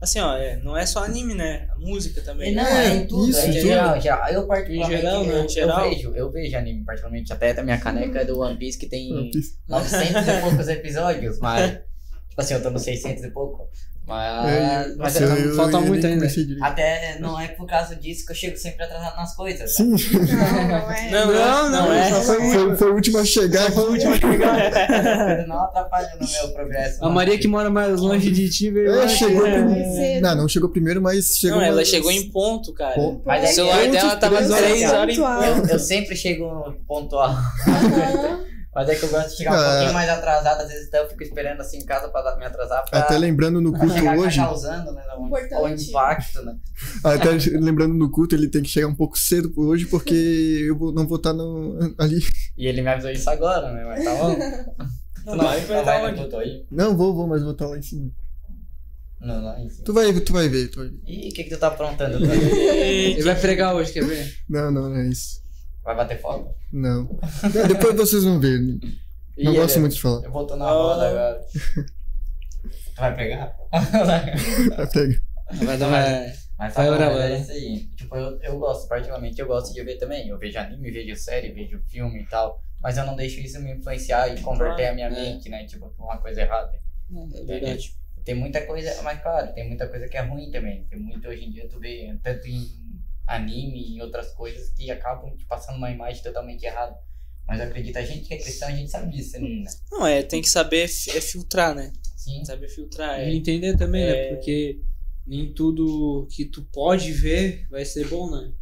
Assim, 0.00 0.20
ó, 0.20 0.36
é, 0.36 0.56
não 0.58 0.76
é 0.76 0.86
só 0.86 1.02
anime, 1.04 1.34
né? 1.34 1.68
A 1.74 1.78
música 1.78 2.20
também. 2.20 2.54
Não, 2.54 2.62
É, 2.64 2.86
é 2.86 2.94
em 2.94 3.06
tudo, 3.06 3.28
isso, 3.30 3.38
é 3.40 3.46
em 3.48 3.52
tudo. 3.52 3.60
geral, 3.62 3.96
em 3.96 4.00
geral. 4.00 4.28
Eu 4.28 4.46
particularmente, 4.46 4.94
Em 4.94 5.00
geral, 5.00 5.24
né? 5.24 5.40
eu, 5.40 5.48
geral. 5.48 5.84
eu 5.84 5.90
vejo, 5.90 6.12
eu 6.14 6.30
vejo 6.30 6.56
anime 6.56 6.84
particularmente, 6.84 7.32
até 7.32 7.52
da 7.52 7.62
minha 7.64 7.78
caneca 7.78 8.24
do 8.24 8.38
One 8.38 8.56
Piece 8.56 8.78
que 8.78 8.86
tem 8.86 9.12
One 9.12 9.30
Piece. 9.32 9.56
900 9.68 10.28
e 10.28 10.40
poucos 10.40 10.68
episódios, 10.68 11.38
mas, 11.40 11.72
tipo 12.28 12.40
assim, 12.40 12.54
eu 12.54 12.62
tô 12.62 12.70
no 12.70 12.78
600 12.78 13.24
e 13.24 13.30
pouco, 13.30 13.68
mas, 14.08 14.48
É, 14.52 14.94
mas 14.96 15.16
eu- 15.20 15.22
eu 15.22 15.28
não- 15.28 15.36
eu 15.36 15.54
falta 15.56 15.78
nem 15.80 15.88
muito 15.88 16.06
ainda. 16.06 16.26
até 16.62 17.18
não 17.20 17.38
é 17.38 17.48
por 17.48 17.66
causa 17.66 17.94
disso 17.94 18.24
que 18.24 18.32
eu 18.32 18.36
chego 18.36 18.56
sempre 18.56 18.84
atrasado 18.84 19.16
nas 19.16 19.36
coisas. 19.36 19.74
Sim, 19.76 19.90
Não, 19.90 20.68
não 20.68 20.90
é. 20.90 21.10
Não, 21.10 21.26
Não, 21.32 21.70
não, 21.70 21.92
é. 21.92 22.10
só 22.10 22.22
foi 22.22 22.50
foi, 22.50 22.76
foi 22.76 22.90
o 22.90 22.94
último 22.94 23.18
a 23.18 23.24
chegar. 23.24 23.70
Foi 23.70 23.84
o 23.84 23.90
último 23.92 24.14
a 24.14 24.16
chegar. 24.18 25.46
não 25.46 25.60
atrapalha 25.64 26.08
no 26.20 26.26
meu 26.26 26.48
progresso. 26.54 27.04
A 27.04 27.06
não. 27.08 27.14
Maria 27.14 27.38
que 27.38 27.46
mora 27.46 27.68
mais 27.70 28.00
longe 28.00 28.30
de 28.30 28.48
ti 28.50 28.70
veio. 28.70 28.90
É, 28.92 28.96
lá, 28.96 29.08
chegou 29.08 29.42
primeiro. 29.42 29.94
cedo. 29.94 30.22
Não, 30.22 30.34
não 30.36 30.48
chegou 30.48 30.68
primeiro, 30.70 31.02
mas 31.02 31.36
chegou. 31.36 31.58
Não, 31.58 31.64
ela 31.64 31.76
umas- 31.76 31.88
chegou 31.88 32.10
em 32.10 32.30
ponto, 32.30 32.72
cara. 32.72 32.94
Pô, 32.94 33.20
Mas 33.26 33.44
é 33.44 33.50
o 33.50 33.54
celular 33.54 33.84
eu- 33.84 33.92
dela 33.92 34.16
tava 34.16 34.36
três 34.36 34.48
3 34.50 34.92
horas. 34.92 35.16
em 35.16 35.20
ponto. 35.20 35.42
eu, 35.44 35.66
eu 35.74 35.78
sempre 35.78 36.16
chego 36.16 36.74
pontual. 36.86 37.36
Mas 38.78 38.88
é 38.90 38.94
que 38.94 39.02
eu 39.04 39.08
gosto 39.08 39.30
de 39.30 39.36
chegar 39.38 39.50
um 39.50 39.54
Ah. 39.56 39.70
pouquinho 39.72 39.92
mais 39.92 40.08
atrasado, 40.08 40.60
às 40.60 40.68
vezes 40.68 40.86
até 40.86 41.00
eu 41.00 41.08
fico 41.08 41.22
esperando 41.24 41.60
assim 41.60 41.78
em 41.78 41.84
casa 41.84 42.08
pra 42.10 42.36
me 42.36 42.44
atrasar 42.44 42.84
pra, 42.88 43.00
Até 43.00 43.18
lembrando 43.18 43.60
no 43.60 43.72
culto 43.72 43.92
hoje. 44.20 44.36
causando, 44.38 44.92
né? 44.92 45.02
O, 45.18 45.26
Importante. 45.26 45.84
o 45.84 45.88
impacto, 45.88 46.42
né? 46.42 46.56
Até 47.02 47.30
lembrando 47.58 47.94
no 47.94 48.08
culto, 48.08 48.36
ele 48.36 48.48
tem 48.48 48.62
que 48.62 48.68
chegar 48.68 48.86
um 48.86 48.94
pouco 48.94 49.18
cedo 49.18 49.52
hoje, 49.56 49.86
porque 49.86 50.64
eu 50.68 50.78
vou- 50.78 50.92
não 50.92 51.08
vou 51.08 51.16
estar 51.16 51.32
no, 51.32 51.76
ali. 51.98 52.20
E 52.56 52.68
ele 52.68 52.80
me 52.80 52.88
avisou 52.88 53.10
isso 53.10 53.28
agora, 53.28 53.72
né? 53.72 53.84
Mas 53.84 54.04
tá 54.04 54.14
bom. 54.14 54.38
Não, 55.26 55.36
Tu 55.36 55.42
vai, 55.74 55.84
vai 56.00 56.14
culto 56.14 56.36
aí? 56.38 56.64
Não, 56.70 56.96
vou, 56.96 57.12
vou, 57.12 57.26
mas 57.26 57.42
vou 57.42 57.50
estar 57.52 57.66
lá 57.66 57.76
em 57.76 57.82
cima. 57.82 58.08
Não, 59.20 59.42
não, 59.42 59.58
enfim. 59.64 59.82
Tu 59.82 59.92
vai, 59.92 60.12
tu 60.20 60.32
vai 60.32 60.48
ver, 60.48 60.68
tu 60.68 60.78
vai 60.78 60.88
ver. 60.88 61.00
E 61.04 61.28
o 61.30 61.32
que, 61.34 61.42
que 61.44 61.50
tu 61.50 61.58
tá 61.58 61.66
aprontando? 61.66 62.18
Ele 62.32 63.20
vai 63.22 63.34
pregar 63.34 63.74
hoje, 63.74 63.92
quer 63.92 64.04
ver? 64.04 64.32
Não, 64.48 64.70
não, 64.70 64.88
não 64.88 64.96
é 64.96 65.08
isso. 65.08 65.42
Vai 65.88 65.96
bater 65.96 66.20
foto? 66.20 66.54
Não. 66.70 67.08
Depois 67.66 67.96
vocês 67.96 68.22
vão 68.22 68.38
ver. 68.38 68.60
Não 68.60 68.78
Ih, 69.54 69.56
gosto 69.56 69.76
ele- 69.76 69.80
muito 69.80 69.94
de 69.94 70.02
falar. 70.02 70.22
Eu 70.22 70.30
vou 70.30 70.46
na 70.54 70.66
Ah. 70.66 70.70
roda 70.72 71.08
agora. 71.08 71.40
Tu 72.94 73.00
vai 73.00 73.16
pegar? 73.16 73.56
Pega. 74.92 75.22
Vai 75.64 75.78
dar 75.78 75.88
uma. 75.88 75.98
Mas 76.58 76.74
tá 76.74 76.82
Vai 76.82 76.90
bom, 77.08 77.14
vai 77.14 77.32
é 77.32 77.38
isso 77.40 77.52
aí. 77.52 77.86
Tipo, 77.96 78.16
eu, 78.16 78.38
eu 78.42 78.58
gosto, 78.58 78.86
particularmente 78.86 79.40
eu 79.40 79.46
gosto 79.46 79.72
de 79.72 79.82
ver 79.82 79.96
também. 79.96 80.28
Eu 80.28 80.36
vejo 80.38 80.58
anime, 80.58 80.90
vejo 80.90 81.16
série, 81.16 81.52
vejo 81.52 81.80
filme 81.88 82.20
e 82.20 82.26
tal. 82.26 82.62
Mas 82.82 82.98
eu 82.98 83.06
não 83.06 83.16
deixo 83.16 83.40
isso 83.40 83.58
me 83.62 83.72
influenciar 83.72 84.28
e 84.28 84.42
converter 84.42 84.88
a 84.88 84.94
minha 84.94 85.06
É. 85.06 85.10
mente, 85.10 85.48
né? 85.48 85.64
Tipo, 85.64 85.90
uma 85.98 86.18
coisa 86.18 86.42
errada. 86.42 86.72
É 87.34 87.44
verdade. 87.44 87.94
Tem 88.26 88.34
muita 88.34 88.60
coisa, 88.66 89.00
mas 89.02 89.22
claro, 89.22 89.54
tem 89.54 89.66
muita 89.66 89.88
coisa 89.88 90.06
que 90.06 90.18
é 90.18 90.20
ruim 90.20 90.50
também. 90.50 90.84
Tem 90.90 90.98
muito 90.98 91.26
hoje 91.26 91.46
em 91.46 91.50
dia, 91.50 91.66
tu 91.66 91.80
vê, 91.80 92.14
tanto 92.22 92.46
em 92.46 92.68
anime 93.28 93.96
e 93.96 94.00
outras 94.02 94.32
coisas 94.32 94.70
que 94.70 94.90
acabam 94.90 95.36
te 95.36 95.44
passando 95.44 95.76
uma 95.76 95.90
imagem 95.90 96.22
totalmente 96.22 96.64
errada. 96.64 96.96
Mas 97.46 97.60
eu 97.60 97.66
acredito, 97.66 97.96
a 97.96 98.02
gente 98.04 98.26
que 98.26 98.34
é 98.34 98.38
cristão, 98.38 98.68
a 98.68 98.72
gente 98.72 98.90
sabe 98.90 99.10
disso, 99.16 99.38
né? 99.40 99.64
Não, 99.90 100.06
é, 100.06 100.22
tem 100.22 100.42
que 100.42 100.48
saber 100.50 100.84
é 100.84 101.20
filtrar, 101.20 101.74
né? 101.74 101.92
Sim. 102.16 102.44
Saber 102.44 102.68
filtrar. 102.68 103.20
E 103.20 103.24
É. 103.24 103.34
entender 103.34 103.76
também, 103.76 104.02
É. 104.02 104.06
né? 104.30 104.34
Porque 104.34 104.80
nem 105.26 105.52
tudo 105.52 106.26
que 106.30 106.44
tu 106.44 106.62
pode 106.64 107.12
ver 107.12 107.66
vai 107.70 107.84
ser 107.84 108.06
bom, 108.08 108.30
né? 108.30 108.52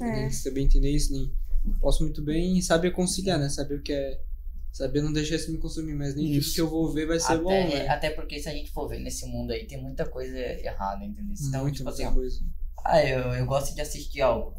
É. 0.00 0.12
Tem 0.12 0.28
que 0.28 0.34
saber 0.34 0.62
entender 0.62 0.90
isso. 0.90 1.12
Nem... 1.12 1.30
Posso 1.80 2.02
muito 2.02 2.22
bem 2.22 2.60
saber 2.62 2.90
conciliar, 2.92 3.38
né? 3.38 3.48
Saber 3.48 3.76
o 3.76 3.82
que 3.82 3.92
é 3.92 4.20
Saber 4.70 5.02
não 5.02 5.12
deixar 5.12 5.36
isso 5.36 5.50
me 5.50 5.58
consumir, 5.58 5.94
mas 5.94 6.14
nem 6.14 6.30
Isso. 6.32 6.48
tudo 6.50 6.54
que 6.54 6.60
eu 6.60 6.68
vou 6.68 6.92
ver 6.92 7.06
vai 7.06 7.18
ser 7.18 7.38
bom, 7.38 7.48
Até, 7.50 7.66
velho. 7.78 7.90
até 7.90 8.10
porque 8.10 8.38
se 8.38 8.48
a 8.48 8.52
gente 8.52 8.70
for 8.70 8.86
ver 8.86 9.00
nesse 9.00 9.26
mundo 9.26 9.50
aí, 9.50 9.66
tem 9.66 9.80
muita 9.80 10.06
coisa 10.06 10.38
errada, 10.38 11.04
entendeu? 11.04 11.34
Então, 11.40 11.62
Muito, 11.62 11.76
tipo 11.76 11.88
assim, 11.88 12.02
muita 12.04 12.16
ó, 12.16 12.20
coisa. 12.20 12.40
Ah, 12.84 13.02
eu, 13.04 13.32
eu 13.34 13.46
gosto 13.46 13.74
de 13.74 13.80
assistir 13.80 14.20
algo. 14.22 14.54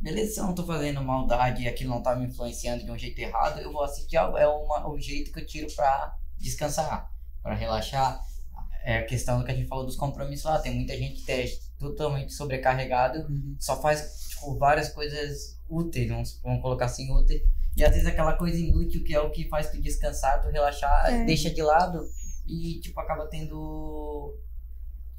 Beleza, 0.00 0.32
se 0.34 0.40
eu 0.40 0.44
não 0.44 0.54
tô 0.54 0.64
fazendo 0.64 1.02
maldade 1.02 1.62
e 1.62 1.68
aquilo 1.68 1.90
não 1.90 2.02
tá 2.02 2.16
me 2.16 2.26
influenciando 2.26 2.82
de 2.84 2.90
um 2.90 2.96
jeito 2.98 3.18
errado, 3.18 3.60
eu 3.60 3.70
vou 3.72 3.82
assistir 3.84 4.16
algo. 4.16 4.38
É 4.38 4.46
uma, 4.48 4.88
o 4.88 4.98
jeito 4.98 5.30
que 5.32 5.40
eu 5.40 5.46
tiro 5.46 5.66
pra 5.76 6.16
descansar, 6.38 7.10
pra 7.42 7.54
relaxar. 7.54 8.20
É 8.82 8.98
a 8.98 9.04
questão 9.04 9.38
do 9.38 9.44
que 9.44 9.52
a 9.52 9.54
gente 9.54 9.68
falou 9.68 9.84
dos 9.84 9.96
compromissos 9.96 10.46
lá. 10.46 10.58
Tem 10.58 10.74
muita 10.74 10.96
gente 10.96 11.22
que 11.22 11.30
é 11.30 11.44
totalmente 11.78 12.32
sobrecarregado, 12.32 13.18
Uhum. 13.28 13.56
só 13.58 13.80
faz 13.80 14.28
tipo, 14.30 14.56
várias 14.58 14.88
coisas 14.90 15.58
úteis, 15.68 16.08
vamos, 16.08 16.40
vamos 16.42 16.62
colocar 16.62 16.86
assim, 16.86 17.10
úteis. 17.12 17.42
E 17.76 17.84
às 17.84 17.90
vezes 17.92 18.06
aquela 18.06 18.32
coisa 18.36 18.56
inútil 18.58 19.04
que 19.04 19.14
é 19.14 19.20
o 19.20 19.30
que 19.30 19.48
faz 19.48 19.70
tu 19.70 19.80
descansar, 19.80 20.40
tu 20.42 20.48
relaxar, 20.48 21.12
É. 21.12 21.24
deixa 21.24 21.50
de 21.50 21.62
lado 21.62 22.00
e 22.46 22.80
tipo 22.80 22.98
acaba 23.00 23.26
tendo 23.28 24.34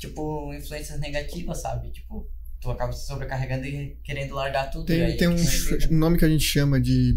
tipo 0.01 0.51
influências 0.53 0.99
negativas, 0.99 1.61
sabe? 1.61 1.91
Tipo, 1.91 2.27
tu 2.59 2.71
acaba 2.71 2.91
se 2.91 3.05
sobrecarregando 3.05 3.65
e 3.67 3.97
querendo 4.03 4.33
largar 4.33 4.71
tudo. 4.71 4.85
Tem, 4.85 5.15
tem 5.15 5.27
é 5.27 5.29
um, 5.29 5.35
um 5.91 5.97
nome 5.97 6.17
que 6.17 6.25
a 6.25 6.29
gente 6.29 6.43
chama 6.43 6.81
de 6.81 7.13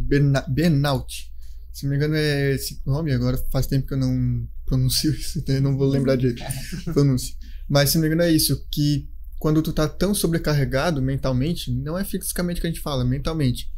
burnout. 0.49 1.32
Se 1.72 1.85
não 1.85 1.91
me 1.91 1.97
engano, 1.97 2.14
é 2.14 2.53
esse 2.53 2.80
nome. 2.87 3.12
Agora 3.12 3.43
faz 3.51 3.66
tempo 3.66 3.87
que 3.87 3.95
eu 3.95 3.99
não 3.99 4.47
pronuncio 4.66 5.11
isso, 5.16 5.39
então 5.39 5.55
eu 5.55 5.62
não 5.62 5.76
vou 5.76 5.89
lembrar 5.89 6.16
direito. 6.16 6.45
pronúncia. 6.93 7.35
Mas 7.68 7.91
se 7.91 7.97
não 7.97 8.03
me 8.03 8.09
engano, 8.09 8.22
é 8.22 8.30
isso. 8.30 8.66
Que 8.70 9.09
quando 9.39 9.62
tu 9.62 9.72
tá 9.72 9.89
tão 9.89 10.14
sobrecarregado 10.14 11.01
mentalmente, 11.01 11.72
não 11.72 11.99
é 11.99 12.05
fisicamente 12.05 12.61
que 12.61 12.66
a 12.66 12.70
gente 12.70 12.82
fala, 12.82 13.05
mentalmente. 13.05 13.72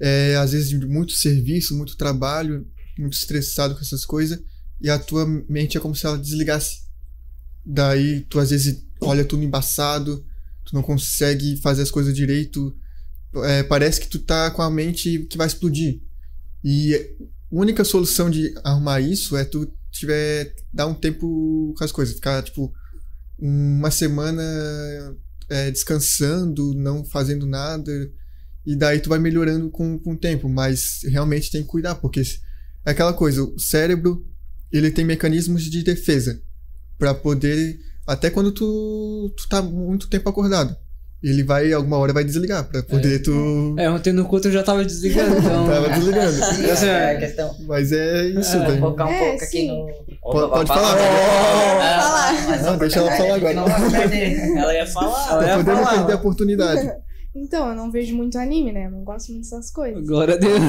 É, 0.00 0.36
às 0.36 0.52
vezes, 0.52 0.72
muito 0.72 1.12
serviço, 1.12 1.76
muito 1.76 1.96
trabalho, 1.96 2.66
muito 2.96 3.14
estressado 3.14 3.74
com 3.74 3.80
essas 3.80 4.04
coisas, 4.04 4.40
e 4.80 4.88
a 4.88 4.98
tua 4.98 5.26
mente 5.48 5.76
é 5.76 5.80
como 5.80 5.94
se 5.94 6.06
ela 6.06 6.18
desligasse. 6.18 6.83
Daí, 7.64 8.20
tu 8.28 8.38
às 8.38 8.50
vezes 8.50 8.84
olha 9.00 9.24
tudo 9.24 9.42
embaçado, 9.42 10.24
tu 10.64 10.74
não 10.74 10.82
consegue 10.82 11.56
fazer 11.58 11.82
as 11.82 11.90
coisas 11.90 12.14
direito, 12.14 12.76
é, 13.44 13.62
parece 13.62 14.00
que 14.00 14.08
tu 14.08 14.18
tá 14.18 14.50
com 14.50 14.62
a 14.62 14.70
mente 14.70 15.20
que 15.30 15.36
vai 15.36 15.46
explodir. 15.46 16.00
E 16.62 16.94
a 16.94 17.00
única 17.50 17.84
solução 17.84 18.30
de 18.30 18.54
arrumar 18.62 19.00
isso 19.00 19.36
é 19.36 19.44
tu 19.44 19.70
tiver 19.90 20.54
dar 20.72 20.86
um 20.86 20.94
tempo 20.94 21.74
com 21.76 21.84
as 21.84 21.92
coisas, 21.92 22.14
ficar 22.14 22.42
tipo 22.42 22.72
uma 23.38 23.90
semana 23.90 24.42
é, 25.48 25.70
descansando, 25.70 26.74
não 26.74 27.04
fazendo 27.04 27.46
nada, 27.46 27.92
e 28.66 28.76
daí 28.76 29.00
tu 29.00 29.08
vai 29.08 29.18
melhorando 29.18 29.70
com, 29.70 29.98
com 29.98 30.12
o 30.12 30.18
tempo, 30.18 30.48
mas 30.48 31.00
realmente 31.04 31.50
tem 31.50 31.62
que 31.62 31.68
cuidar, 31.68 31.96
porque 31.96 32.22
é 32.84 32.90
aquela 32.90 33.12
coisa, 33.12 33.42
o 33.42 33.58
cérebro 33.58 34.26
ele 34.72 34.90
tem 34.90 35.04
mecanismos 35.04 35.64
de 35.64 35.82
defesa 35.82 36.42
para 36.98 37.14
poder 37.14 37.76
até 38.06 38.30
quando 38.30 38.52
tu, 38.52 39.32
tu 39.36 39.48
tá 39.48 39.62
muito 39.62 40.08
tempo 40.08 40.28
acordado. 40.28 40.76
Ele 41.22 41.42
vai, 41.42 41.72
alguma 41.72 41.96
hora 41.96 42.12
vai 42.12 42.22
desligar 42.22 42.64
pra 42.64 42.82
poder 42.82 43.20
tu. 43.22 43.74
É, 43.78 43.88
ontem 43.88 44.12
no 44.12 44.26
culto 44.26 44.48
eu 44.48 44.52
já 44.52 44.62
tava 44.62 44.84
desligando, 44.84 45.38
então. 45.38 45.64
Tava 45.66 45.88
desligando. 45.88 46.32
Sim, 46.54 46.64
Essa 46.66 46.84
é 46.84 46.88
é- 46.88 47.16
a 47.16 47.18
questão. 47.18 47.56
Mas 47.66 47.92
é 47.92 48.26
isso, 48.26 48.58
Vou 48.58 48.66
velho. 48.66 48.80
focar 48.80 49.06
um 49.08 49.10
É, 49.10 49.18
pouco 49.20 49.34
aqui 49.44 49.46
sim. 49.46 49.68
no. 49.68 49.86
Pode- 50.20 50.50
pode 50.50 50.68
falar. 50.68 50.96
Ah, 50.98 52.02
Falar. 52.02 52.46
mas 52.46 52.62
Não, 52.62 52.76
deixa 52.76 52.98
ela 52.98 53.10
falar 53.12 53.34
agora. 53.36 53.54
Não 53.54 53.66
vai 53.66 53.90
perder. 53.90 54.48
Ela 54.54 54.74
ia 54.74 54.86
falar. 54.86 55.28
Ela 55.30 55.42
ia 55.42 55.48
Pra 55.48 55.56
poder 55.56 55.70
não 55.76 55.82
falar. 55.84 55.96
perder 55.96 56.12
a 56.12 56.16
oportunidade. 56.16 56.92
Então, 57.36 57.68
eu 57.70 57.74
não 57.74 57.90
vejo 57.90 58.14
muito 58.14 58.38
anime, 58.38 58.72
né? 58.72 58.86
Eu 58.86 58.92
não 58.92 59.02
gosto 59.02 59.32
muito 59.32 59.42
dessas 59.42 59.70
coisas. 59.70 60.06
Glória 60.06 60.34
a 60.34 60.38
Deus. 60.38 60.60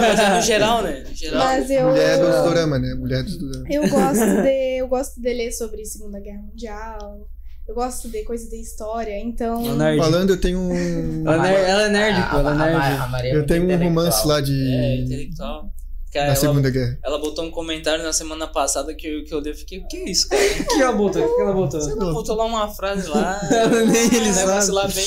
Mas 0.00 0.20
é 0.20 0.34
no 0.36 0.42
geral, 0.42 0.82
né? 0.82 1.04
No 1.08 1.14
geral. 1.14 1.44
Mas 1.44 1.70
eu. 1.70 1.88
Mulher 1.88 2.18
dos 2.18 2.34
dorama, 2.44 2.78
né? 2.78 2.94
Mulher 2.94 3.22
dos 3.22 3.38
dorama. 3.38 3.64
Eu 3.70 3.88
gosto 3.88 4.42
de. 4.42 4.78
Eu 4.80 4.88
gosto 4.88 5.20
de 5.20 5.32
ler 5.32 5.50
sobre 5.52 5.84
Segunda 5.86 6.20
Guerra 6.20 6.42
Mundial. 6.42 7.26
Eu 7.66 7.74
gosto 7.74 8.10
de 8.10 8.22
coisa 8.24 8.46
de 8.50 8.56
história, 8.60 9.18
então. 9.18 9.62
Nerd. 9.76 9.98
Falando, 9.98 10.30
eu 10.30 10.40
tenho 10.40 10.58
um. 10.58 11.26
Ela, 11.26 11.50
é 11.50 11.70
ela 11.70 11.82
é 11.84 11.88
nerd, 11.88 12.18
A- 12.20 12.26
pô, 12.30 12.36
ela 12.40 12.50
é 12.50 12.74
a- 12.74 12.76
a- 12.76 12.88
nerd. 12.90 13.02
a 13.02 13.06
Maria 13.08 13.32
é 13.32 13.36
Eu 13.36 13.46
tenho 13.46 13.64
um 13.66 13.76
romance 13.78 14.26
lá 14.28 14.38
É, 14.38 14.42
de. 14.42 15.00
intelectual. 15.06 15.72
Cara, 16.12 16.26
Da 16.26 16.32
ela, 16.34 16.36
Segunda 16.40 16.70
Guerra. 16.70 16.96
ela 17.02 17.18
botou 17.18 17.44
um 17.44 17.50
comentário 17.50 18.04
na 18.04 18.12
semana 18.12 18.46
passada 18.46 18.94
que, 18.94 19.04
eu- 19.04 19.24
que 19.24 19.34
eu 19.34 19.40
li, 19.40 19.48
eu 19.50 19.54
fiquei, 19.56 19.78
o 19.80 19.88
que 19.88 19.96
é 19.96 20.10
isso, 20.10 20.28
cara? 20.28 20.40
O 20.62 20.66
que 20.76 20.80
ela 20.82 20.92
botou? 20.92 21.24
O 21.24 21.34
que 21.34 21.40
ela 21.42 21.52
botou? 21.52 21.80
Você 21.80 21.94
não 21.96 22.12
botou 22.12 22.36
lá 22.36 22.44
uma 22.44 22.68
frase 22.68 23.08
lá, 23.08 23.40
Nem 23.90 24.04
ele 24.14 24.30
um 24.30 24.34
negócio 24.36 24.46
sabe. 24.46 24.70
lá 24.72 24.82
bem 24.86 25.04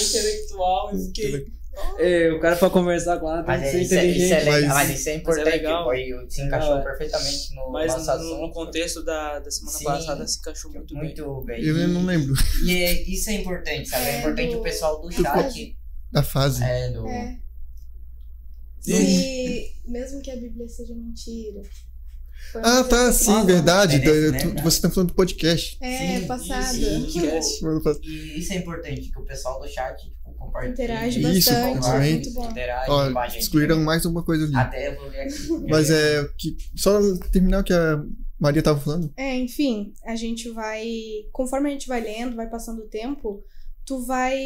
intelectual, 0.57 0.91
eu 0.93 0.99
fiquei... 0.99 1.57
É, 1.99 2.31
o 2.31 2.39
cara 2.39 2.55
pra 2.55 2.71
conversar 2.71 3.19
com 3.19 3.29
ela 3.29 3.43
tem 3.43 3.45
Mas 3.45 3.61
que 3.61 3.67
é, 3.67 3.71
ser 3.71 3.81
isso, 3.83 3.93
é, 3.93 4.05
isso, 4.07 4.23
é 4.23 4.25
inteligente. 4.25 4.45
legal, 4.45 4.75
Mas- 4.75 4.87
mas 4.89 4.99
isso 4.99 5.09
é 5.09 5.13
importante, 5.15 5.45
legal. 5.45 5.83
foi, 5.83 6.25
se 6.27 6.41
encaixou 6.41 6.77
é. 6.77 6.81
perfeitamente 6.83 7.53
no 7.55 7.71
Mas 7.71 7.91
nosso 7.93 8.05
no, 8.05 8.11
assunto. 8.13 8.41
no 8.41 8.51
contexto 8.51 9.03
da, 9.03 9.39
da 9.39 9.51
semana 9.51 9.77
Sim. 9.77 9.83
passada 9.83 10.27
se 10.27 10.39
encaixou 10.39 10.71
muito, 10.71 10.93
bem. 10.95 11.03
Muito 11.03 11.41
bem. 11.45 11.63
Eu 11.63 11.77
E- 11.77 11.87
não 11.87 12.03
lembro 12.03 12.33
E 12.65 12.83
é- 12.83 13.03
isso 13.03 13.29
é 13.29 13.33
importante, 13.33 13.89
sabe? 13.89 14.05
É, 14.05 14.09
É, 14.09 14.19
importante 14.21 14.51
do- 14.53 14.59
o 14.59 14.63
pessoal 14.63 14.99
do 15.01 15.07
do 15.07 15.13
chat. 15.21 15.77
da 16.11 16.23
fase. 16.23 16.63
É, 16.63 16.89
do. 16.89 17.07
É. 17.07 17.37
Sim. 18.79 18.93
E 18.93 19.71
mesmo 19.85 20.21
que 20.21 20.31
a 20.31 20.35
Bíblia 20.35 20.67
seja 20.67 20.95
mentira. 20.95 21.61
foi 22.51 22.61
Ah, 22.63 22.83
tá, 22.85 23.11
sim, 23.11 23.45
verdade. 23.45 23.97
é 23.97 23.99
da- 23.99 24.31
né, 24.53 24.61
você 24.63 24.81
tá 24.81 24.89
falando 24.89 25.09
do 25.09 25.15
podcast. 25.15 25.77
É, 25.81 26.19
Sim, 26.21 26.25
passado. 26.27 26.73
sim. 26.75 27.01
Podcast. 27.03 27.65
E 28.03 28.39
isso 28.39 28.53
é 28.53 28.55
importante, 28.55 29.11
que 29.11 29.19
o 29.19 29.23
pessoal 29.23 29.59
do 29.61 29.67
chat 29.67 30.11
compartilhe. 30.37 30.73
Interage 30.73 31.19
Isso, 31.19 31.49
bastante, 31.51 31.81
também. 31.81 32.13
muito 32.13 32.33
bom. 32.33 32.49
Interage 32.49 32.85
com 32.87 32.91
Ó, 32.93 33.19
a 33.19 33.27
gente. 33.27 33.41
excluíram 33.41 33.79
mais 33.81 34.05
uma 34.05 34.23
coisa 34.23 34.45
ali. 34.45 34.55
Até 34.55 34.87
eu 34.89 34.95
vou 34.99 35.09
ver 35.09 35.21
aqui. 35.21 35.69
Mas 35.69 35.89
é 35.89 36.27
que. 36.37 36.55
Só 36.75 36.99
terminar 37.31 37.61
o 37.61 37.63
que 37.63 37.73
a 37.73 38.03
Maria 38.39 38.61
tava 38.61 38.79
falando. 38.79 39.11
É, 39.17 39.35
enfim, 39.35 39.93
a 40.05 40.15
gente 40.15 40.49
vai. 40.49 40.87
Conforme 41.31 41.69
a 41.69 41.71
gente 41.71 41.87
vai 41.87 42.01
lendo, 42.01 42.35
vai 42.35 42.49
passando 42.49 42.83
o 42.83 42.87
tempo, 42.87 43.43
tu 43.85 44.05
vai 44.05 44.37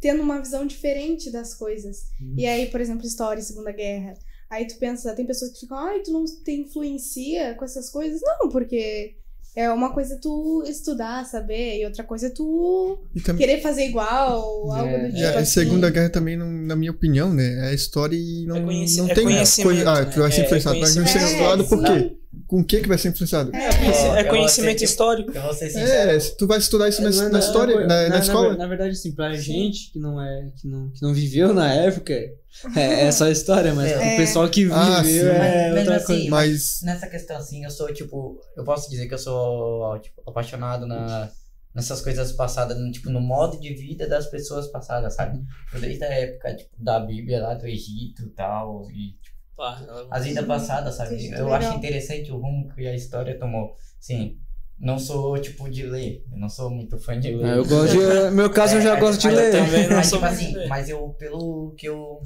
tendo 0.00 0.22
uma 0.22 0.40
visão 0.40 0.66
diferente 0.66 1.30
das 1.30 1.54
coisas. 1.54 2.10
E 2.36 2.46
aí, 2.46 2.66
por 2.66 2.80
exemplo, 2.80 3.06
história, 3.06 3.42
Segunda 3.42 3.72
Guerra. 3.72 4.14
Aí 4.48 4.66
tu 4.66 4.76
pensa, 4.78 5.14
tem 5.14 5.26
pessoas 5.26 5.52
que 5.52 5.60
ficam, 5.60 5.76
ai, 5.76 6.00
tu 6.00 6.12
não 6.12 6.24
te 6.24 6.52
influencia 6.52 7.54
com 7.54 7.64
essas 7.64 7.90
coisas? 7.90 8.20
Não, 8.22 8.48
porque 8.48 9.16
é 9.56 9.70
uma 9.72 9.90
coisa 9.92 10.16
tu 10.20 10.62
estudar, 10.68 11.24
saber, 11.24 11.80
e 11.80 11.84
outra 11.86 12.04
coisa 12.04 12.26
é 12.26 12.30
tu 12.30 12.98
também. 13.24 13.44
querer 13.46 13.60
fazer 13.62 13.86
igual, 13.86 14.70
algo 14.70 14.86
É. 14.88 14.98
do 14.98 15.06
E 15.08 15.12
tipo 15.14 15.26
a 15.26 15.40
assim. 15.40 15.50
Segunda 15.52 15.88
Guerra 15.90 16.10
também, 16.10 16.36
não, 16.36 16.48
na 16.50 16.76
minha 16.76 16.90
opinião, 16.92 17.32
né? 17.34 17.70
É 17.70 17.74
história 17.74 18.14
e 18.14 18.44
não, 18.46 18.56
É 18.56 18.60
não 18.60 18.70
é 19.10 19.14
tem 19.14 19.24
conhecimento, 19.24 19.66
coisa. 19.74 19.90
Ah, 19.90 20.00
né? 20.04 20.10
tu 20.12 20.20
vai 20.20 20.30
ser 20.30 20.42
É 20.42 20.44
influenciado. 20.44 20.78
Mas 20.78 20.94
não 20.94 21.06
ser 21.06 21.12
conhecimento. 21.18 21.42
influenciado 21.42 21.64
por 21.64 21.82
quê? 21.82 22.16
Com 22.46 22.60
o 22.60 22.64
que 22.64 22.80
que 22.80 22.88
vai 22.88 22.96
ser 22.98 23.08
influenciado? 23.08 23.50
É, 23.54 24.20
É 24.20 24.22
eu 24.22 24.28
conhecimento 24.28 24.82
histórico. 24.84 25.32
Eu 25.32 25.42
vou 25.42 25.52
ser 25.54 25.68
sincero. 25.70 26.10
É, 26.10 26.18
tu 26.38 26.46
vai 26.46 26.58
estudar 26.58 26.88
isso 26.88 27.02
na, 27.02 27.10
Não 27.10 27.16
é- 27.18 27.22
na 27.24 27.28
não 27.30 27.36
é 27.36 27.40
história, 27.40 27.74
uma 27.76 27.86
coisa- 27.86 28.02
na, 28.02 28.08
na 28.08 28.18
escola. 28.18 28.56
Na, 28.56 28.66
verdade, 28.66 28.90
assim, 28.90 29.12
pra 29.12 29.32
gente 29.34 29.90
que 29.92 29.98
não 29.98 30.20
é, 30.20 30.50
que 30.56 30.68
não, 30.68 30.90
que 30.90 31.02
não 31.02 31.12
viveu 31.14 31.52
na 31.54 31.72
época, 31.72 32.12
é, 32.14 33.06
é 33.06 33.12
só 33.12 33.28
história, 33.28 33.74
mas 33.74 33.90
É. 33.90 33.98
pro 33.98 34.16
pessoal 34.16 34.48
que 34.48 34.64
viveu 34.64 34.76
Ah, 34.76 35.02
sim. 35.04 35.18
é 35.18 35.68
Mas 35.70 35.78
outra 35.80 35.96
assim, 35.96 36.06
coisa. 36.06 36.30
Mas. 36.30 36.80
Nessa 36.82 37.06
questão, 37.08 37.36
assim, 37.36 37.64
eu 37.64 37.70
sou, 37.70 37.92
tipo, 37.92 38.38
eu 38.56 38.64
posso 38.64 38.88
dizer 38.90 39.06
que 39.08 39.14
eu 39.14 39.18
sou, 39.18 39.98
tipo, 40.00 40.22
apaixonado 40.26 40.86
na, 40.86 41.28
nessas 41.74 42.00
coisas 42.00 42.32
passadas, 42.32 42.78
no, 42.78 42.90
tipo, 42.90 43.10
no 43.10 43.20
modo 43.20 43.60
de 43.60 43.74
vida 43.74 44.08
das 44.08 44.26
pessoas 44.30 44.66
passadas, 44.68 45.14
sabe? 45.14 45.38
Tipo, 45.66 45.80
Desde 45.80 46.04
a 46.04 46.08
época, 46.08 46.54
tipo, 46.54 46.70
da 46.78 46.98
Bíblia 47.00 47.42
lá 47.42 47.54
do 47.54 47.66
Egito 47.66 48.22
e 48.22 48.30
tal, 48.30 48.88
e 48.90 49.14
Pá, 49.56 49.80
as 50.10 50.24
vidas 50.24 50.44
passadas, 50.44 50.94
sabe? 50.94 51.14
Egito, 51.14 51.34
Eu 51.36 51.44
legal. 51.46 51.54
acho 51.54 51.78
interessante 51.78 52.30
o 52.30 52.36
rumo 52.38 52.68
que 52.74 52.86
a 52.86 52.94
história 52.94 53.38
tomou. 53.38 53.74
Sim, 53.98 54.36
não 54.78 54.98
sou, 54.98 55.38
tipo, 55.38 55.68
de 55.70 55.84
ler, 55.84 56.22
eu 56.30 56.38
não 56.38 56.48
sou 56.50 56.68
muito 56.68 56.98
fã 56.98 57.18
de 57.18 57.34
ler. 57.34 57.46
Ah, 57.46 57.56
eu 57.56 57.64
gosto 57.64 57.92
de. 57.96 58.24
No 58.26 58.32
meu 58.32 58.50
caso, 58.50 58.76
eu 58.76 58.82
já 58.82 58.96
É, 58.96 59.00
gosto 59.00 59.20
de 59.22 59.30
ler. 59.30 59.50
também 59.52 59.88
não 59.88 59.96
mas, 59.96 60.06
sou 60.08 60.18
tipo 60.18 60.30
assim, 60.30 60.52
ler. 60.54 60.68
mas 60.68 60.88
eu, 60.90 61.08
pelo 61.18 61.74
que 61.78 61.88
eu. 61.88 62.20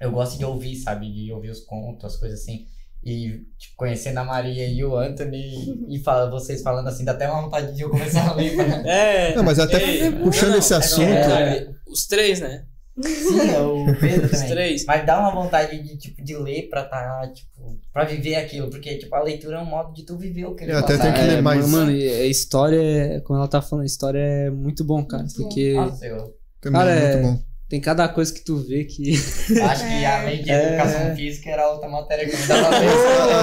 Eu 0.00 0.10
gosto 0.12 0.38
de 0.38 0.44
ouvir, 0.44 0.76
sabe? 0.76 1.12
De 1.12 1.30
ouvir 1.32 1.50
os 1.50 1.60
contos, 1.60 2.04
as 2.04 2.16
coisas 2.18 2.40
assim. 2.40 2.64
E 3.04 3.42
tipo, 3.58 3.76
conhecendo 3.76 4.18
a 4.18 4.24
Maria 4.24 4.66
e 4.66 4.82
o 4.84 4.96
Anthony 4.96 5.84
e 5.88 5.98
fala, 6.00 6.30
vocês 6.30 6.62
falando 6.62 6.88
assim, 6.88 7.04
dá 7.04 7.12
até 7.12 7.28
uma 7.30 7.42
vontade 7.42 7.74
de 7.74 7.82
eu 7.82 7.90
começar 7.90 8.28
a 8.30 8.34
ler. 8.34 8.56
né? 8.56 8.82
É. 8.86 9.34
Não, 9.36 9.42
mas 9.44 9.58
até 9.58 9.82
Ei, 9.82 10.12
puxando 10.12 10.56
esse 10.56 10.72
assunto. 10.74 11.02
é, 11.08 11.68
os 11.86 12.06
três, 12.06 12.40
né? 12.40 12.64
Sim, 13.02 13.50
é 13.50 13.58
o 13.60 13.84
Pedro 14.00 14.24
Os 14.26 14.30
também. 14.32 14.48
três. 14.48 14.84
Mas 14.86 15.06
dá 15.06 15.18
uma 15.20 15.30
vontade 15.32 15.82
de, 15.82 15.96
tipo, 15.96 16.22
de 16.24 16.36
ler 16.36 16.68
pra 16.68 16.84
tá, 16.84 17.30
tipo, 17.34 17.78
pra 17.92 18.04
viver 18.04 18.34
aquilo. 18.36 18.68
Porque, 18.70 18.96
tipo, 18.98 19.14
a 19.14 19.22
leitura 19.22 19.56
é 19.58 19.60
um 19.60 19.64
modo 19.66 19.92
de 19.92 20.04
tu 20.04 20.16
viver 20.16 20.46
o 20.46 20.54
que 20.54 20.64
ele 20.64 20.72
Eu 20.72 20.78
até 20.78 20.96
tenho 20.98 21.14
que 21.14 21.20
ler 21.22 21.42
mais. 21.42 21.68
Mano, 21.68 21.90
a 21.90 22.26
história, 22.26 22.80
é- 22.80 23.20
como 23.20 23.38
ela 23.38 23.48
tá 23.48 23.60
falando, 23.62 23.82
a 23.84 23.86
história 23.86 24.18
é 24.18 24.50
muito 24.50 24.82
bom, 24.84 25.04
cara. 25.04 25.22
Muito 25.22 25.36
bom. 25.36 25.42
porque 25.44 25.74
Nossa, 25.74 26.06
eu 26.06 26.34
Também 26.60 26.80
Cara, 26.80 26.90
é 26.92 26.98
é- 27.12 27.16
muito 27.22 27.36
bom. 27.38 27.42
tem 27.68 27.80
cada 27.80 28.08
coisa 28.08 28.32
que 28.32 28.40
tu 28.44 28.56
vê 28.56 28.84
que. 28.84 29.12
acho 29.62 29.84
que 29.86 30.04
além 30.04 30.42
de 30.42 30.50
É. 30.50 30.68
educação 30.74 31.14
física 31.14 31.50
era 31.50 31.70
outra 31.70 31.88
matéria 31.88 32.28
que 32.28 32.36
me 32.36 32.46
dava 32.46 32.70
vez. 32.80 32.92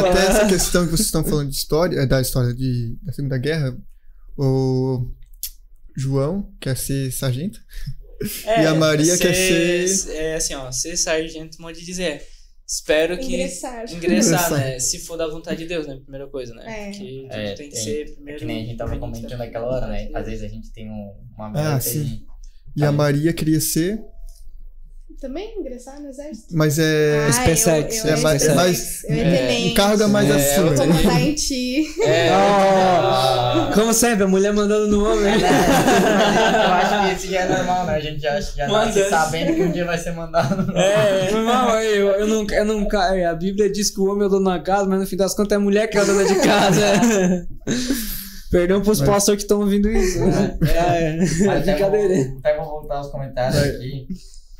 Até 0.09 0.19
essa 0.27 0.47
questão 0.47 0.83
que 0.85 0.91
vocês 0.91 1.05
estão 1.07 1.23
falando 1.23 1.49
de 1.49 1.55
história, 1.55 1.99
é, 1.99 2.05
da 2.05 2.19
história 2.19 2.53
de, 2.53 2.97
da 3.03 3.13
Segunda 3.13 3.37
Guerra, 3.37 3.77
o 4.37 5.07
João 5.95 6.49
quer 6.59 6.75
ser 6.75 7.09
sargento. 7.11 7.59
E 8.45 8.65
a 8.65 8.73
Maria 8.75 9.17
quer 9.17 9.33
ser. 9.33 10.15
É 10.15 10.35
assim, 10.35 10.53
ó, 10.55 10.71
ser 10.71 10.95
sargento, 10.97 11.61
modo 11.61 11.77
de 11.77 11.85
dizer. 11.85 12.21
Espero 12.67 13.17
que. 13.17 13.25
Ingressar. 13.35 13.83
Ingressar, 13.83 13.97
Ingressar. 13.97 14.51
né? 14.57 14.79
Se 14.79 14.99
for 14.99 15.17
da 15.17 15.27
vontade 15.27 15.57
de 15.59 15.67
Deus, 15.67 15.85
né? 15.85 15.97
Primeira 16.01 16.27
coisa, 16.27 16.53
né? 16.55 16.63
É. 16.65 16.85
Porque 16.91 17.21
tudo 17.21 17.33
É, 17.33 17.53
tem 17.53 17.69
que 17.69 17.75
tem- 17.75 17.83
ser 17.83 18.01
É 18.01 18.11
primeiro. 18.13 18.39
que 18.39 18.45
nem 18.45 18.63
a 18.63 18.65
gente 18.65 18.77
tava 18.77 18.97
comentando 18.97 19.29
da 19.29 19.37
naquela 19.37 19.67
hora, 19.67 19.87
né? 19.87 20.09
Às 20.13 20.25
vezes 20.25 20.43
a 20.43 20.47
gente 20.47 20.71
tem 20.73 20.89
um, 20.89 21.13
uma 21.37 21.47
Ah, 21.49 21.73
meta 21.75 21.81
sim. 21.81 22.23
e... 22.75 22.81
E 22.81 22.83
a 22.83 22.91
Maria 22.91 23.31
queria 23.33 23.61
ser, 23.61 23.99
Também 25.21 25.57
ingressar 25.59 25.99
no 26.01 26.09
exército? 26.09 26.47
mas 26.51 26.77
é. 26.77 27.25
Ah, 27.27 27.31
SpaceX, 27.31 28.03
eu, 28.03 28.11
eu, 28.11 28.17
é 28.17 28.19
mais- 28.21 28.43
eu, 28.43 28.51
é 28.51 28.55
mais- 28.55 29.03
eu, 29.05 29.15
eu, 29.15 29.73
cargo 29.73 30.03
a 30.03 30.07
mais 30.07 30.29
É, 30.29 30.33
acima. 30.35 30.71
Vou 30.75 30.87
mandar 30.87 31.21
em 31.21 31.33
ti. 31.35 31.85
É. 32.03 32.29
Ah, 32.29 33.71
como 33.73 33.93
sempre, 33.93 34.23
a 34.25 34.27
mulher 34.27 34.53
mandando 34.53 34.87
no 34.87 35.05
homem. 35.09 35.33
É, 35.33 35.37
eu 35.37 36.71
acho 36.73 37.09
que 37.09 37.15
isso 37.25 37.33
já 37.33 37.41
é 37.41 37.47
normal, 37.47 37.85
né? 37.85 37.95
A 37.95 37.99
gente 37.99 38.21
já, 38.21 38.39
já 38.39 38.67
nasce 38.67 38.99
Mandando. 38.99 39.09
sabendo 39.09 39.55
que 39.55 39.61
um 39.63 39.71
dia 39.71 39.85
vai 39.85 39.97
ser 39.97 40.11
mandado. 40.11 40.71
É. 40.77 41.31
Não, 41.31 41.79
eu, 41.79 42.07
eu 42.11 42.27
não, 42.27 42.45
eu 42.49 42.65
não, 42.65 42.87
ca- 42.87 43.13
a 43.29 43.33
Bíblia 43.35 43.71
diz 43.71 43.89
que 43.89 43.99
o 44.01 44.05
homem 44.11 44.23
é 44.23 44.25
o 44.27 44.29
dono 44.29 44.45
da 44.45 44.59
casa, 44.59 44.85
mas 44.85 44.99
no 44.99 45.07
fim 45.07 45.15
das 45.17 45.33
contas 45.33 45.53
é 45.53 45.55
a 45.55 45.59
mulher 45.59 45.87
que 45.87 45.97
é 45.97 46.01
a 46.01 46.03
dona 46.03 46.25
de 46.25 46.35
casa. 46.35 47.47
Perdão 48.51 48.81
pros 48.81 48.99
Mas- 49.01 49.09
pastores 49.09 49.39
que 49.39 49.45
estão 49.45 49.59
ouvindo 49.59 49.89
isso. 49.89 50.19
né? 50.23 50.57
É, 50.61 51.17
Mas 51.17 51.41
é 51.41 51.49
até 51.57 51.71
brincadeira. 51.73 52.13
vou, 52.29 52.37
até 52.39 52.55
vou 52.57 52.65
voltar 52.65 52.97
aos 52.97 53.07
comentários 53.07 53.57
aqui. 53.61 54.07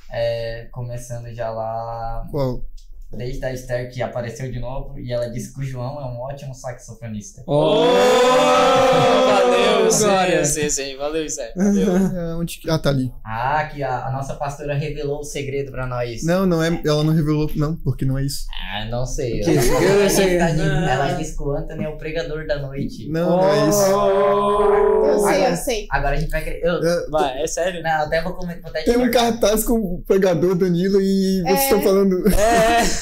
É, 0.09 0.67
começando 0.71 1.33
já 1.33 1.49
lá, 1.49 2.27
Qual? 2.31 2.63
Desde 3.11 3.45
a 3.45 3.53
Esther 3.53 3.89
que 3.91 4.01
apareceu 4.01 4.51
de 4.51 4.59
novo 4.59 4.99
e 4.99 5.11
ela 5.13 5.27
disse 5.29 5.53
que 5.53 5.61
o 5.61 5.63
João 5.63 5.99
é 6.01 6.05
um 6.05 6.19
ótimo 6.19 6.53
saxofonista. 6.53 7.43
Oh, 7.47 7.85
valeu. 9.25 9.89
Glória. 9.89 10.43
Zé, 10.43 10.67
Zé. 10.69 10.95
Valeu, 10.97 11.27
Zé. 11.29 11.53
Valeu. 11.55 11.85
É, 12.15 12.35
onde 12.35 12.59
que- 12.59 12.69
Ah, 12.69 12.77
tá 12.79 12.89
ali. 12.89 13.11
Ah, 13.23 13.69
que 13.71 13.81
a, 13.83 14.07
a 14.07 14.11
nossa 14.11 14.33
pastora 14.35 14.73
revelou 14.75 15.19
o 15.19 15.23
segredo 15.23 15.71
pra 15.71 15.85
nós. 15.87 16.23
Não, 16.23 16.45
não 16.45 16.61
é. 16.63 16.81
Ela 16.85 17.03
não 17.03 17.13
revelou, 17.13 17.49
não, 17.55 17.75
porque 17.77 18.03
não 18.05 18.17
é 18.17 18.23
isso. 18.25 18.45
Ah, 18.73 18.85
não 18.85 19.05
sei. 19.05 19.39
Que- 19.41 19.51
Ela, 19.51 19.61
eu 19.83 19.99
ela 20.01 20.09
sei. 20.09 20.37
tá 20.37 20.49
de- 20.51 20.61
Ah. 20.61 20.89
ela 20.91 21.11
disse 21.13 21.35
que 21.37 21.43
o 21.43 21.51
Anthony 21.55 21.83
é 21.85 21.89
o 21.89 21.97
pregador 21.97 22.45
da 22.47 22.59
noite. 22.59 23.07
Não, 23.09 23.37
não 23.37 23.49
é 23.49 23.69
isso. 23.69 23.81
Eu 23.85 25.19
sei, 25.19 25.35
Agora- 25.35 25.49
eu 25.49 25.55
sei. 25.55 25.87
Agora 25.91 26.15
a 26.15 26.19
gente 26.19 26.31
vai 26.31 26.43
querer. 26.43 26.61
Eu, 26.63 26.75
É, 26.83 27.09
Vai, 27.09 27.41
é 27.43 27.47
sério? 27.47 27.81
não, 27.83 27.91
até 27.91 28.21
vou 28.21 28.33
comentar. 28.33 28.71
Tem 28.73 28.97
um 28.97 29.09
cartaz 29.11 29.63
com 29.63 29.73
o 29.75 30.03
pregador 30.05 30.55
Danilo 30.55 30.99
e 31.01 31.41
vocês 31.43 31.59
É. 31.59 31.63
estão 31.63 31.81
falando. 31.81 32.23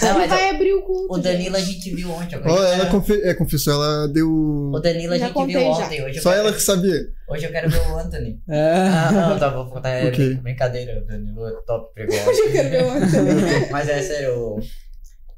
Não, 0.01 0.17
mas 0.17 0.29
vai 0.29 0.49
abrir 0.49 0.73
o 0.73 0.81
culto. 0.81 1.13
o 1.13 1.17
Danilo 1.17 1.55
a 1.55 1.59
gente. 1.59 1.73
gente 1.83 1.95
viu 1.95 2.11
ontem. 2.11 2.35
Ela 2.35 2.85
confe- 2.87 3.21
é, 3.23 3.33
confessou, 3.33 3.73
ela 3.73 4.07
deu. 4.07 4.29
O 4.29 4.79
Danilo 4.79 5.13
a 5.13 5.17
gente 5.17 5.33
viu 5.45 5.59
já. 5.61 5.67
ontem. 5.85 6.03
Hoje 6.03 6.21
Só 6.21 6.29
quero... 6.31 6.41
ela 6.41 6.53
que 6.53 6.61
sabia. 6.61 6.99
Hoje 7.29 7.45
eu 7.45 7.51
quero 7.51 7.69
ver 7.69 7.79
o 7.89 7.97
Anthony. 7.97 8.39
É. 8.49 8.71
Ah, 8.87 9.11
não, 9.11 9.39
tá, 9.39 9.49
vou 9.49 9.65
contar. 9.69 9.89
É 9.89 10.09
O 10.09 10.11
quê? 10.11 10.37
brincadeira. 10.41 11.01
O 11.01 11.05
Danilo 11.05 11.47
é 11.47 11.51
top 11.65 11.93
pregou. 11.93 12.15
Hoje 12.27 12.39
eu 12.41 12.51
quero 12.51 12.69
ver 12.69 12.83
o 12.83 12.89
Anthony. 12.91 13.69
Mas 13.71 13.89
é 13.89 14.01
sério. 14.01 14.57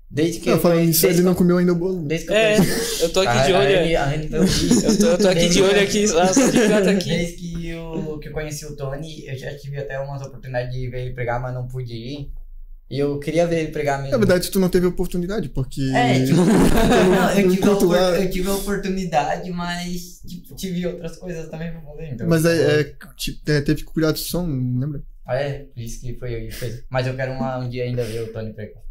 Desde 0.10 0.40
que 0.40 0.50
Não, 0.50 0.56
eu 0.58 0.62
falando 0.62 0.78
conheci- 0.78 1.08
nisso, 1.08 1.20
ele 1.20 1.26
não 1.26 1.36
comeu 1.36 1.58
ainda 1.58 1.72
o 1.74 1.76
bolo. 1.76 2.02
Desde 2.08 2.28
que 2.28 2.32
eu 2.32 2.38
É, 2.38 2.56
conheci. 2.56 3.04
eu 3.04 3.10
tô 3.12 3.20
aqui 3.22 3.46
de 3.48 3.54
olho. 3.54 4.00
A. 4.00 4.16
Eu 4.16 4.98
tô, 4.98 5.08
eu 5.08 5.18
tô 5.18 5.28
aqui 5.28 5.50
de 5.50 5.62
olho 5.62 5.82
aqui, 5.82 6.06
de 6.06 6.90
aqui. 6.90 7.10
Desde 7.10 7.36
que 7.36 7.70
eu, 7.70 8.20
que 8.22 8.28
eu 8.30 8.32
conheci 8.32 8.66
o 8.66 8.76
Tony, 8.78 9.26
eu 9.28 9.38
já 9.38 9.54
tive 9.58 9.78
até 9.80 10.00
umas 10.00 10.22
oportunidades 10.22 10.72
de 10.74 10.88
ver 10.90 11.02
ele 11.02 11.14
pregar, 11.14 11.42
mas 11.42 11.54
não 11.54 11.68
pude 11.68 11.94
ir. 11.94 12.30
E 12.90 13.00
eu 13.00 13.20
queria 13.20 13.48
ver 13.48 13.62
ele 13.62 13.72
pregar 13.72 13.98
mesmo. 14.00 14.12
Na 14.12 14.18
verdade, 14.20 14.52
tu 14.52 14.60
não 14.60 14.70
teve 14.70 14.86
oportunidade, 14.86 15.50
porque. 15.50 15.82
É, 15.94 16.22
tipo, 16.26 16.38
não, 16.38 17.32
eu, 17.32 17.50
tive 17.50 17.70
opor- 17.70 17.98
eu 17.98 18.30
tive 18.30 18.48
a 18.50 18.54
oportunidade, 18.56 19.50
mas 19.52 20.22
tipo, 20.28 20.56
tive 20.56 20.86
outras 20.86 21.18
coisas 21.18 21.50
também 21.50 21.72
pra 21.72 21.82
fazer. 21.82 22.14
Então, 22.14 22.28
Mas 22.28 22.46
é, 22.46 22.82
é, 22.82 22.96
tipo, 23.18 23.52
é, 23.52 23.62
teve 23.62 23.80
que 23.84 23.86
cuidar 23.92 24.12
do 24.12 24.20
som, 24.20 24.46
lembra? 24.46 25.02
É, 25.28 25.64
por 25.74 25.80
isso 25.82 26.02
que 26.02 26.14
foi 26.20 26.36
eu 26.48 26.60
coisa. 26.60 26.84
Mas 26.90 27.08
eu 27.08 27.16
quero 27.16 27.32
uma- 27.32 27.58
um 27.58 27.68
dia 27.70 27.84
ainda 27.86 28.04
ver 28.04 28.22
o 28.30 28.32
Tony 28.32 28.54
pregar. 28.54 28.84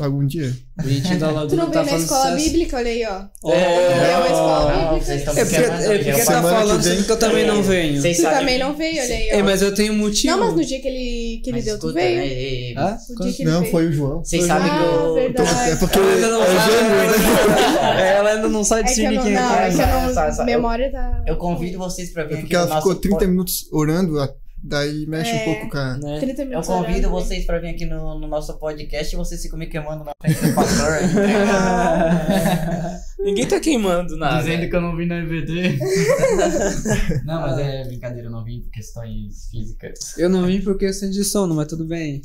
Algum 0.00 0.26
dia. 0.26 0.52
O 0.78 0.82
da 1.18 1.28
Tu 1.28 1.34
Laguna 1.34 1.56
não 1.64 1.70
tá 1.70 1.82
veio 1.82 1.84
na 1.84 1.84
fazendo 1.84 2.02
escola 2.02 2.22
sucesso. 2.30 2.44
bíblica? 2.44 2.76
Olha 2.76 2.90
aí, 2.90 3.04
ó. 3.06 3.22
Oh, 3.42 3.52
É 3.52 4.16
uma 4.16 4.26
escola 4.26 4.90
bíblica. 4.94 5.12
É 5.12 5.18
porque, 5.44 5.56
é 5.56 5.98
porque 6.14 6.24
tá 6.24 6.42
falando 6.42 6.82
vem- 6.82 6.92
assim 6.92 7.02
que 7.02 7.10
eu 7.12 7.16
também 7.18 7.46
não 7.46 7.62
venho. 7.62 8.00
Vocês 8.00 8.16
Tu 8.18 8.22
também 8.22 8.58
não 8.58 8.74
veio, 8.76 9.02
olha 9.02 9.14
aí, 9.16 9.28
É, 9.30 9.40
ó. 9.40 9.44
mas 9.44 9.62
eu 9.62 9.74
tenho 9.74 9.92
um 9.92 9.96
motivo. 9.98 10.36
Não, 10.36 10.46
mas 10.46 10.54
no 10.54 10.64
dia 10.64 10.80
que 10.80 10.88
ele, 10.88 11.40
que 11.42 11.50
ele 11.50 11.56
Mas 11.56 11.64
deu, 11.64 11.78
tu 11.80 11.92
veio. 11.92 12.74
né, 12.74 12.80
Hã? 12.80 12.96
O 13.10 13.22
dia 13.22 13.32
que 13.32 13.42
ele 13.42 13.50
Não, 13.50 13.60
veio. 13.60 13.72
foi 13.72 13.86
o 13.86 13.92
João. 13.92 14.24
Vocês 14.24 14.46
Foi 14.46 14.50
o 14.50 14.58
sabem 14.58 14.68
João. 14.68 14.78
que 14.78 14.84
Ah, 14.88 15.02
eu. 15.02 15.14
verdade. 15.14 15.70
É 15.70 15.76
porque 15.76 15.98
Ela 15.98 16.14
ainda 16.14 16.28
não 16.30 16.42
é 16.42 16.46
sabe. 16.46 16.72
né? 16.72 18.00
É, 18.02 18.16
ela 18.16 18.30
ainda 18.30 18.48
não 18.48 18.64
sabe 18.64 18.80
É 18.80 18.84
eu 18.84 18.88
discernir 18.88 19.16
não, 19.16 19.22
quem 19.24 19.32
é 19.36 19.40
não, 19.40 19.48
quem. 19.48 19.56
é 19.58 19.68
que 19.68 19.74
eu 19.74 19.86
não, 19.86 20.38
eu- 20.38 20.44
memória 20.44 20.92
tá... 20.92 21.22
Eu 21.26 21.36
convido 21.36 21.78
vocês 21.78 22.10
pra 22.12 22.24
vir 22.24 22.30
É 22.30 22.34
aqui 22.34 22.42
porque 22.42 22.56
ela 22.56 22.76
ficou 22.76 22.94
30 22.94 23.18
po- 23.18 23.26
minutos 23.28 23.66
orando, 23.72 24.20
a- 24.20 24.28
daí 24.62 25.06
mexe 25.06 25.32
um 25.32 25.36
É. 25.36 25.44
pouco 25.44 25.68
com 25.70 25.78
a. 25.78 25.96
Né? 25.98 26.18
30 26.20 26.42
Eu 26.42 26.62
convido 26.62 27.08
orando. 27.08 27.10
vocês 27.10 27.44
pra 27.46 27.58
vir 27.58 27.70
aqui 27.70 27.84
no, 27.86 28.18
no 28.18 28.26
nosso 28.28 28.58
podcast 28.58 29.14
e 29.14 29.18
vocês 29.18 29.42
ficam 29.42 29.58
me 29.58 29.66
queimando 29.66 30.04
na 30.04 30.12
frente 30.20 30.40
do 30.46 30.54
pastor. 30.54 30.98
Ninguém 33.18 33.46
tá 33.48 33.58
queimando 33.58 34.16
nada. 34.16 34.38
Dizendo 34.42 34.70
que 34.70 34.76
eu 34.76 34.80
não 34.80 34.96
vim 34.96 35.06
na 35.06 35.16
EVD. 35.18 35.76
não, 37.24 37.40
mas 37.40 37.58
é 37.58 37.84
brincadeira, 37.84 38.28
eu 38.28 38.30
não 38.30 38.44
vim 38.44 38.60
por 38.60 38.70
questões 38.70 39.48
físicas. 39.50 40.16
Eu 40.16 40.28
não 40.28 40.46
vim 40.46 40.60
por 40.60 40.78
questão 40.78 41.10
de 41.10 41.24
sono, 41.24 41.52
mas 41.54 41.66
tudo 41.66 41.84
bem. 41.84 42.22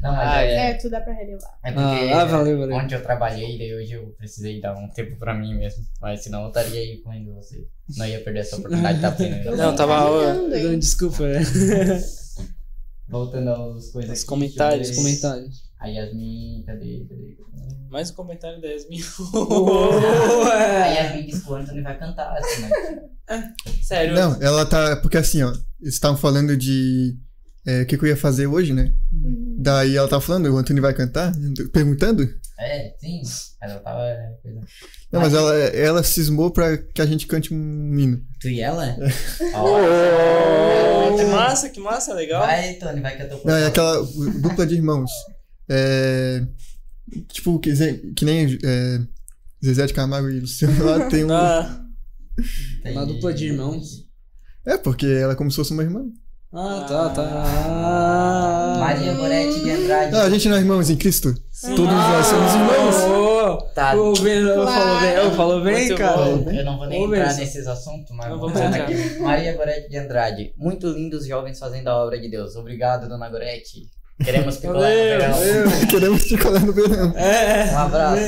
Não, 0.00 0.12
mas 0.12 0.28
Ah, 0.28 0.42
é, 0.42 0.70
É, 0.70 0.74
tu 0.74 0.88
dá 0.88 1.00
pra 1.00 1.12
relevar. 1.12 1.58
é 1.64 1.72
porque 1.72 2.12
Ah, 2.12 2.22
ah, 2.22 2.24
valeu, 2.26 2.58
valeu. 2.60 2.76
ontem 2.76 2.94
eu 2.94 3.02
trabalhei, 3.02 3.58
daí 3.58 3.74
hoje 3.74 3.92
eu 3.94 4.14
precisei 4.16 4.60
dar 4.60 4.74
um 4.76 4.88
tempo 4.90 5.16
pra 5.18 5.34
mim 5.34 5.56
mesmo. 5.56 5.84
Mas 6.00 6.22
senão 6.22 6.42
eu 6.42 6.48
estaria 6.48 6.78
aí 6.80 6.98
comendo 6.98 7.34
vocês. 7.34 7.64
Não 7.96 8.06
ia 8.06 8.20
perder 8.20 8.40
essa 8.40 8.56
oportunidade 8.56 9.00
de 9.00 9.04
estar 9.04 9.16
tendo. 9.16 9.50
Não, 9.58 9.74
tava-? 9.74 10.34
Não, 10.34 10.78
Desculpa, 10.78 11.24
é. 11.24 11.40
Voltando 13.08 13.50
aos 13.50 13.90
coisas 13.90 14.18
Os 14.20 14.24
comentários, 14.24 14.88
eu 14.90 14.94
ver. 14.94 15.00
Comentários. 15.02 15.69
A 15.80 15.86
Yasmin, 15.88 16.62
cadê? 16.66 17.06
cadê? 17.08 17.36
Mais 17.90 18.10
um 18.10 18.14
comentário 18.14 18.60
da 18.60 18.68
Yasmin. 18.68 19.00
A 20.52 20.86
Yasmin 20.94 21.26
disse 21.26 21.42
que 21.42 21.50
o 21.50 21.54
Anthony 21.54 21.82
vai 21.82 21.98
cantar 21.98 22.36
assim, 22.36 22.62
né? 22.62 23.54
Sério. 23.82 24.14
Não, 24.14 24.40
ela 24.42 24.66
tá. 24.66 24.96
Porque 24.96 25.16
assim, 25.16 25.42
ó, 25.42 25.50
eles 25.80 25.94
estavam 25.94 26.16
falando 26.18 26.56
de. 26.56 27.16
é, 27.66 27.82
O 27.82 27.86
que, 27.86 27.96
que 27.96 28.04
eu 28.04 28.08
ia 28.08 28.16
fazer 28.16 28.46
hoje, 28.46 28.72
né? 28.74 28.92
Uhum. 29.12 29.56
Daí 29.58 29.96
ela 29.96 30.08
tava 30.08 30.20
falando, 30.20 30.46
o 30.52 30.56
Antônio 30.58 30.82
vai 30.82 30.92
cantar? 30.94 31.32
Perguntando? 31.72 32.28
É, 32.58 32.94
sim. 33.00 33.22
Ela 33.62 33.80
tava. 33.80 34.02
coisa- 34.42 34.60
Não, 35.10 35.20
mas 35.20 35.32
ela, 35.32 35.54
ela 35.56 36.02
cismou 36.02 36.50
pra 36.50 36.76
que 36.76 37.00
a 37.00 37.06
gente 37.06 37.26
cante 37.26 37.54
um 37.54 37.98
hino. 37.98 38.20
Tu 38.40 38.48
e 38.50 38.60
ela? 38.60 38.96
Oh, 39.54 41.16
que 41.16 41.24
massa, 41.24 41.68
que 41.70 41.80
massa, 41.80 42.12
legal. 42.14 42.42
Vai, 42.44 42.74
Tony, 42.74 43.00
vai 43.00 43.16
que 43.16 43.22
eu 43.22 43.28
tô 43.30 43.40
Não, 43.48 43.54
é 43.54 43.66
aquela 43.66 44.02
dupla 44.42 44.66
de 44.66 44.74
irmãos. 44.74 45.10
É. 45.70 46.42
Tipo, 47.32 47.58
que, 47.58 47.72
que 48.16 48.24
nem 48.24 48.58
é, 48.64 49.00
Zezé 49.64 49.86
de 49.86 49.94
Camargo 49.94 50.28
e 50.28 50.40
Luciano 50.40 50.84
lá 50.84 51.06
tem 51.10 51.24
um. 51.24 51.32
Ah, 51.32 51.84
Tem- 52.82 52.92
Uma 52.92 53.06
dupla 53.06 53.32
de 53.34 53.46
irmãos. 53.46 54.06
É, 54.66 54.76
porque 54.76 55.06
ela 55.06 55.32
é 55.32 55.36
como 55.36 55.50
se 55.50 55.56
fosse 55.56 55.72
uma 55.72 55.82
irmã. 55.82 56.04
Ah, 56.52 56.84
tá, 56.88 57.08
tá. 57.10 58.76
Maria 58.80 59.14
Goretti 59.14 59.60
de 59.60 59.70
Andrade. 59.70 60.16
Ah, 60.16 60.22
a 60.24 60.30
gente 60.30 60.48
não 60.48 60.56
é 60.56 60.60
irmãos 60.60 60.90
em 60.90 60.96
Cristo? 60.96 61.32
sim. 61.50 61.74
Todos 61.76 61.92
nós 61.92 62.26
somos 62.26 62.52
irmãos. 62.52 62.96
Oh, 63.08 63.56
Tá. 63.74 63.92
bem, 64.22 64.38
eu 64.38 64.54
Claro. 64.62 64.70
falo 64.72 65.00
bem, 65.00 65.14
eu 65.14 65.30
falo 65.32 65.60
bem, 65.64 65.74
Muito 65.86 65.96
cara. 65.96 66.16
bom. 66.16 66.50
Eu 66.50 66.64
não 66.64 66.76
vou 66.78 66.86
nem 66.86 67.00
Ô, 67.02 67.06
entrar 67.06 67.24
Benção. 67.26 67.38
nesses 67.40 67.66
assuntos, 67.66 68.10
mas 68.16 68.28
vamos 68.28 68.40
vamos 68.52 68.60
entrar 68.60 68.84
aqui. 68.84 69.18
Maria 69.20 69.56
Goretti 69.56 69.90
de 69.90 69.96
Andrade. 69.98 70.52
Muito 70.56 70.88
lindos 70.88 71.26
jovens 71.26 71.58
fazendo 71.58 71.88
a 71.88 71.96
obra 72.04 72.18
de 72.20 72.28
Deus. 72.28 72.56
Obrigado, 72.56 73.08
dona 73.08 73.28
Goretti. 73.28 73.88
Queremos 74.24 74.56
picolar 74.58 74.90
no 74.90 74.96
verão. 74.96 75.86
Queremos 75.90 76.28
colar 76.42 76.60
no 76.60 76.72
verão. 76.72 77.16
É, 77.16 77.72
Um 77.72 77.78
abraço. 77.78 78.20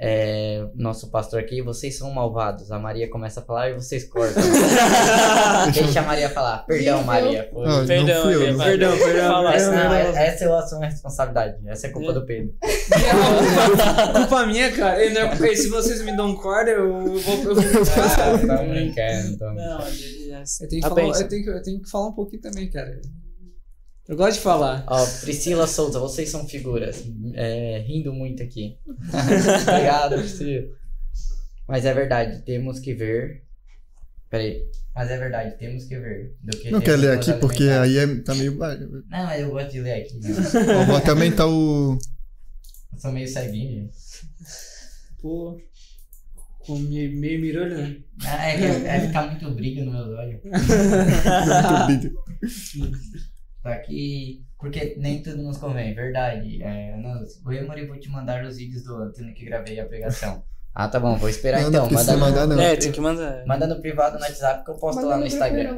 É, 0.00 0.64
nosso 0.76 1.10
pastor 1.10 1.40
aqui, 1.40 1.60
vocês 1.60 1.98
são 1.98 2.08
malvados. 2.12 2.70
A 2.70 2.78
Maria 2.78 3.10
começa 3.10 3.40
a 3.40 3.42
falar 3.42 3.70
e 3.70 3.74
vocês 3.74 4.04
cortam. 4.04 4.40
Deixa 5.74 5.98
a 5.98 6.02
Maria 6.04 6.30
falar. 6.30 6.58
Perdão? 6.66 7.02
Maria. 7.02 7.48
Foi. 7.52 7.66
Ah, 7.66 7.84
Perdão, 7.84 8.14
não 8.14 8.22
fui 8.22 8.34
eu, 8.48 8.56
Maria. 8.56 8.78
Perdão, 8.78 8.96
perdão, 8.96 9.48
Essa, 9.48 9.70
não, 9.72 9.90
perdão. 9.90 10.16
essa 10.16 10.44
eu 10.44 10.54
assumo 10.56 10.84
a 10.84 10.86
responsabilidade. 10.86 11.56
Essa 11.66 11.88
é 11.88 11.90
culpa 11.90 12.12
do 12.12 12.24
Pedro. 12.24 12.54
culpa, 12.60 14.12
culpa 14.20 14.46
minha, 14.46 14.70
cara. 14.70 15.04
E 15.04 15.12
não 15.12 15.22
é 15.22 15.28
porque 15.36 15.56
se 15.58 15.68
vocês 15.68 16.00
me 16.04 16.16
dão 16.16 16.32
corda, 16.36 16.70
eu 16.70 16.92
vou. 17.18 17.34
Eu, 17.34 17.56
Ah, 17.56 18.38
tá 18.46 18.62
brincando, 18.62 19.28
então. 19.34 19.52
Não, 19.52 19.80
eu 19.80 20.68
tenho 20.68 20.80
que 20.80 20.86
A 20.86 20.88
falar, 20.90 21.20
eu 21.20 21.28
tenho 21.28 21.42
que, 21.42 21.50
eu 21.50 21.62
tenho 21.62 21.82
que 21.82 21.90
falar 21.90 22.06
um 22.06 22.12
pouquinho 22.14 22.42
também, 22.42 22.70
cara. 22.70 23.00
Eu 24.08 24.16
gosto 24.16 24.38
de 24.38 24.40
falar. 24.42 24.84
Ó, 24.86 25.06
Priscila 25.20 25.66
Souza, 25.66 26.00
vocês 26.00 26.30
são 26.30 26.48
figuras. 26.48 27.04
É, 27.34 27.84
rindo 27.86 28.10
muito 28.10 28.42
aqui. 28.42 28.78
Obrigado, 29.62 30.16
Priscila. 30.16 30.66
Mas 31.68 31.84
é 31.84 31.92
verdade, 31.92 32.40
temos 32.42 32.80
que 32.80 32.94
ver. 32.94 33.44
Peraí. 34.30 34.66
Mas 34.94 35.10
é 35.10 35.18
verdade, 35.18 35.58
temos 35.58 35.84
que 35.84 35.98
ver. 35.98 36.34
Do 36.42 36.56
que 36.56 36.70
Não 36.70 36.80
quer 36.80 36.96
ler 36.96 37.10
aqui 37.10 37.34
porque 37.34 37.64
aí 37.64 37.98
é, 37.98 38.16
tá 38.22 38.34
meio. 38.34 38.56
Não, 38.56 39.04
mas 39.10 39.42
eu 39.42 39.50
gosto 39.50 39.72
de 39.72 39.80
ler 39.80 40.02
aqui. 40.02 40.18
Né? 40.18 40.30
Vou 40.86 40.96
até 40.96 41.10
aumentar 41.10 41.46
o. 41.46 41.98
Eu 42.92 42.98
sou 42.98 43.12
meio 43.12 43.28
ceguinho. 43.28 43.90
Pô. 45.20 45.60
Com 46.60 46.78
meio, 46.78 47.14
meio 47.18 47.40
mirolho, 47.40 47.76
né? 47.76 47.96
Ah, 48.24 48.48
é 48.48 48.56
que 48.56 48.64
é 48.64 49.00
ficar 49.06 49.26
muito 49.26 49.50
brilho 49.52 49.84
nos 49.84 49.94
meus 49.94 50.18
olhos. 50.18 50.40
muito 50.44 51.86
vídeo. 51.86 52.18
Só 53.62 53.74
que. 53.78 54.42
Porque 54.58 54.96
nem 54.98 55.22
tudo 55.22 55.42
nos 55.42 55.56
convém, 55.58 55.94
verdade. 55.94 56.62
É, 56.62 56.96
nos, 56.96 57.40
o 57.44 57.52
Emory 57.52 57.86
vou 57.86 57.98
te 57.98 58.08
mandar 58.08 58.44
os 58.44 58.56
vídeos 58.56 58.82
do 58.84 58.96
Antônio 58.96 59.34
que 59.34 59.44
gravei 59.44 59.78
a 59.78 59.86
pregação. 59.86 60.42
Ah, 60.74 60.86
tá 60.88 61.00
bom, 61.00 61.16
vou 61.16 61.28
esperar 61.28 61.62
Não, 61.62 61.68
então. 61.70 61.82
não 61.82 61.88
precisa 61.88 62.16
Manda 62.16 62.30
no, 62.30 62.36
mandar, 62.40 62.56
não. 62.56 62.62
É, 62.62 62.76
tem 62.76 62.92
que 62.92 63.00
mandar. 63.00 63.44
manda 63.46 63.66
no 63.66 63.80
privado 63.80 64.16
no 64.16 64.24
WhatsApp 64.24 64.64
que 64.64 64.70
eu 64.70 64.74
posto 64.76 64.96
Manda 64.96 65.08
lá 65.08 65.16
no 65.18 65.26
Instagram. 65.26 65.76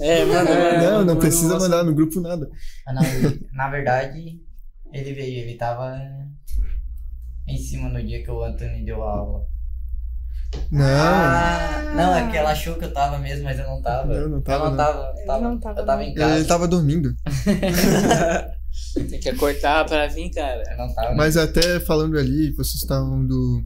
É, 0.00 0.24
manda. 0.24 0.50
É, 0.50 0.90
não, 0.90 1.04
não 1.04 1.16
precisa 1.16 1.58
mandar 1.58 1.84
no 1.84 1.94
grupo 1.94 2.20
nada. 2.20 2.50
Ah, 2.86 2.92
não, 2.92 3.04
ele- 3.04 3.46
na 3.52 3.68
verdade, 3.70 4.40
ele 4.92 5.12
veio, 5.12 5.38
ele 5.40 5.56
tava 5.56 5.96
em 7.46 7.56
cima 7.58 7.88
no 7.88 8.02
dia 8.02 8.22
que 8.24 8.30
o 8.30 8.42
Antônio 8.42 8.84
deu 8.84 9.02
a 9.04 9.10
aula. 9.18 9.46
Não. 10.70 10.84
Ah, 10.84 11.92
não, 11.94 12.14
é 12.14 12.30
que 12.30 12.36
ela 12.36 12.50
achou 12.50 12.74
que 12.76 12.84
eu 12.84 12.92
tava 12.92 13.18
mesmo, 13.18 13.44
mas 13.44 13.58
eu 13.58 13.66
não 13.66 13.80
tava. 13.82 14.06
Não, 14.20 14.28
não 14.28 14.40
tava, 14.40 14.64
Eu 14.64 14.70
não 14.70 14.76
não. 14.76 14.84
tava. 14.84 15.12
Ele 15.16 15.26
tava- 15.26 15.42
não 15.42 15.58
tava, 15.60 15.80
eu 15.80 15.86
tava 15.86 16.02
não. 16.02 16.08
em 16.08 16.14
casa. 16.14 16.36
Ele 16.36 16.44
tava 16.44 16.68
dormindo. 16.68 17.14
Tem 19.10 19.20
que 19.20 19.28
acordar 19.28 19.84
pra 19.86 20.06
vir, 20.08 20.30
cara. 20.30 20.62
Eu 20.70 20.76
não 20.76 20.94
tava. 20.94 21.14
Mas 21.14 21.36
até 21.36 21.80
falando 21.80 22.18
ali, 22.18 22.52
vocês 22.52 22.76
estavam 22.82 23.26
do. 23.26 23.62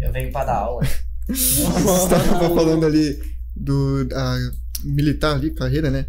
Eu 0.00 0.12
venho 0.12 0.30
pra 0.32 0.44
dar 0.44 0.56
aula. 0.56 0.82
Vocês 1.28 2.02
estavam 2.02 2.54
falando 2.54 2.84
ali 2.84 3.16
do 3.54 4.04
da 4.04 4.36
militar 4.84 5.36
ali, 5.36 5.52
carreira, 5.54 5.90
né? 5.90 6.06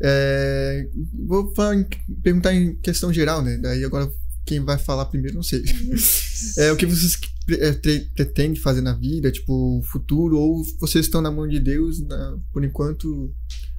É, 0.00 0.86
vou 1.26 1.52
falar 1.54 1.74
em- 1.76 1.86
perguntar 2.22 2.54
em 2.54 2.76
questão 2.76 3.12
geral, 3.12 3.42
né? 3.42 3.58
Daí 3.60 3.84
agora 3.84 4.08
quem 4.44 4.60
vai 4.64 4.78
falar 4.78 5.06
primeiro, 5.06 5.36
não 5.36 5.42
sei. 5.42 5.62
É, 6.58 6.72
o 6.72 6.76
que 6.76 6.86
vocês 6.86 7.16
é, 7.60 7.72
pretendem 8.14 8.60
fazer 8.60 8.80
na 8.80 8.94
vida, 8.94 9.30
tipo, 9.30 9.80
futuro, 9.90 10.38
ou 10.38 10.62
vocês 10.80 11.04
estão 11.06 11.20
na 11.20 11.30
mão 11.30 11.46
de 11.48 11.58
Deus, 11.60 12.00
na- 12.06 12.36
por 12.52 12.64
enquanto. 12.64 13.32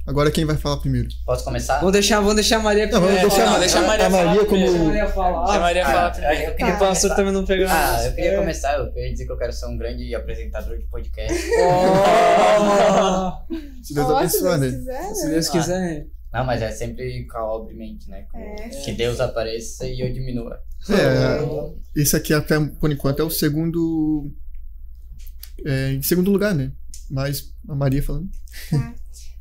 Agora 0.06 0.30
quem 0.30 0.44
vai 0.44 0.58
falar 0.58 0.78
primeiro? 0.78 1.08
Posso 1.26 1.46
começar? 1.46 1.78
Vamos 1.80 1.94
deixar, 1.94 2.20
vamos 2.20 2.36
deixar 2.36 2.58
a 2.58 2.60
Maria 2.60 2.88
Não, 2.88 3.00
vamos 3.00 3.22
deixar, 3.22 3.46
não, 3.50 3.58
deixa 3.60 3.80
a 3.80 3.88
Maria 3.88 4.08
a 4.08 4.10
Maria 4.10 4.26
falar 4.34 4.46
como. 4.46 4.50
primeiro. 4.50 4.74
Deixa 4.74 4.84
a 4.84 4.86
Maria 4.86 5.08
falar. 5.08 5.44
Deixa 5.46 5.58
a 5.58 5.62
Maria 5.62 5.86
falar 5.86 6.08
Ah, 6.08 6.12
primeiro. 6.12 6.44
eu 6.44 6.52
O 6.52 6.56
queria 6.58 6.72
pastor 6.74 6.88
começar. 6.88 7.16
também 7.16 7.34
não 7.34 7.46
pegou. 7.46 7.68
Ah, 7.70 8.06
eu 8.06 8.12
queria 8.14 8.32
É. 8.32 8.38
começar, 8.38 8.78
eu 8.80 8.92
queria 8.92 9.12
dizer 9.14 9.26
que 9.26 9.32
eu 9.32 9.38
quero 9.38 9.54
ser 9.54 9.66
um 9.68 9.78
grande 9.78 10.14
apresentador 10.14 10.78
de 10.78 10.84
podcast. 10.88 11.42
Oh! 11.58 13.32
Se 13.82 13.94
Deus 13.94 14.08
Ó, 14.10 14.28
se 14.28 14.42
Deus 14.44 14.60
né? 14.60 14.70
quiser, 14.72 15.14
Se 15.14 15.26
né? 15.26 15.32
Deus 15.32 15.50
quiser. 15.50 16.06
Não, 16.34 16.44
mas 16.46 16.62
é 16.62 16.72
sempre 16.72 17.26
com 17.28 17.38
a 17.38 17.46
obra 17.46 17.74
em 17.74 17.78
mente, 17.78 18.10
né? 18.10 18.26
Com- 18.32 18.40
É. 18.40 18.70
Que 18.70 18.92
Deus 18.94 19.20
apareça 19.20 19.86
e 19.88 20.00
eu 20.02 20.12
diminua. 20.12 20.60
É, 20.90 22.02
esse 22.02 22.16
aqui, 22.16 22.34
até 22.34 22.60
por 22.60 22.92
enquanto, 22.92 23.20
é 23.22 23.24
o 23.24 23.30
segundo. 23.30 24.32
É, 25.66 25.92
em 25.94 26.02
segundo 26.02 26.32
lugar, 26.32 26.54
né? 26.56 26.72
Mas 27.10 27.54
a 27.70 27.76
Maria 27.76 28.02
falando. 28.02 28.30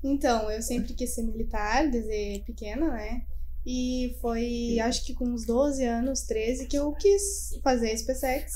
Então, 0.04 0.50
eu 0.50 0.60
sempre 0.60 0.94
quis 0.94 1.14
ser 1.14 1.22
militar, 1.22 1.88
desde 1.90 2.42
pequena, 2.44 2.90
né? 2.92 3.22
E 3.64 4.16
foi, 4.20 4.78
acho 4.80 5.04
que 5.06 5.14
com 5.14 5.24
uns 5.24 5.46
12 5.46 5.84
anos, 5.84 6.22
13, 6.22 6.66
que 6.66 6.76
eu 6.76 6.92
quis 6.92 7.58
fazer 7.62 7.96
SpaceX. 7.96 8.52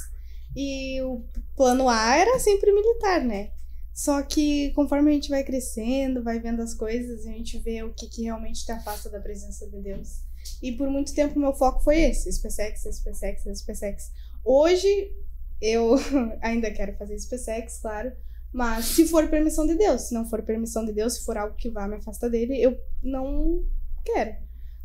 E 0.55 1.01
o 1.03 1.25
plano 1.57 1.89
A 1.89 2.17
era 2.17 2.39
sempre 2.41 2.73
militar, 2.73 3.23
né? 3.25 3.51
Só 3.97 4.23
que 4.23 4.73
conforme 4.75 5.11
a 5.11 5.15
gente 5.15 5.31
vai 5.31 5.43
crescendo, 5.43 6.23
vai 6.23 6.39
vendo 6.39 6.61
as 6.61 6.75
coisas, 6.75 7.27
a 7.27 7.31
gente 7.31 7.59
vê 7.59 7.83
o 7.83 7.95
que, 7.95 8.07
que 8.07 8.25
realmente 8.25 8.63
te 8.63 8.71
afasta 8.71 9.09
da 9.09 9.19
presença 9.19 9.67
de 9.71 9.81
Deus. 9.81 10.21
E 10.63 10.71
por 10.71 10.91
muito 10.91 11.15
tempo 11.15 11.41
meu 11.41 11.55
foco 11.55 11.83
foi 11.83 12.03
esse, 12.03 12.31
SpaceX, 12.31 12.83
SpaceX, 12.93 13.45
SpaceX. 13.59 14.13
Hoje 14.45 15.17
eu 15.63 15.95
ainda 16.43 16.71
quero 16.71 16.95
fazer 16.99 17.19
SpaceX, 17.19 17.79
claro, 17.79 18.13
mas 18.53 18.85
se 18.85 19.09
for 19.09 19.31
permissão 19.31 19.67
de 19.67 19.75
Deus, 19.75 20.03
se 20.03 20.15
não 20.15 20.29
for 20.29 20.43
permissão 20.43 20.85
de 20.85 20.93
Deus, 20.93 21.15
se 21.15 21.25
for 21.25 21.39
algo 21.39 21.57
que 21.57 21.71
vá 21.71 21.89
me 21.89 21.97
afastar 21.97 22.29
dele, 22.29 22.61
eu 22.61 22.79
não 23.03 23.65
quero. 24.05 24.37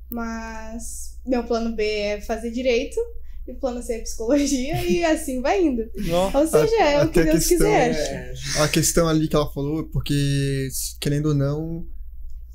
Mas 0.09 1.19
meu 1.25 1.43
plano 1.43 1.75
B 1.75 1.83
é 1.83 2.21
fazer 2.21 2.49
direito, 2.49 2.97
e 3.47 3.51
o 3.51 3.55
plano 3.55 3.81
C 3.81 3.93
é 3.93 3.99
psicologia, 3.99 4.83
e 4.85 5.03
assim 5.03 5.41
vai 5.41 5.63
indo. 5.63 5.83
Ou 6.33 6.47
seja, 6.47 6.75
é 6.83 7.03
o 7.03 7.09
que 7.09 7.23
Deus 7.23 7.47
questão 7.47 7.57
quiser. 7.57 7.91
É. 7.91 8.33
A 8.61 8.67
questão 8.67 9.07
ali 9.07 9.27
que 9.27 9.35
ela 9.35 9.51
falou, 9.51 9.83
porque, 9.91 10.67
querendo 10.99 11.27
ou 11.27 11.35
não, 11.35 11.85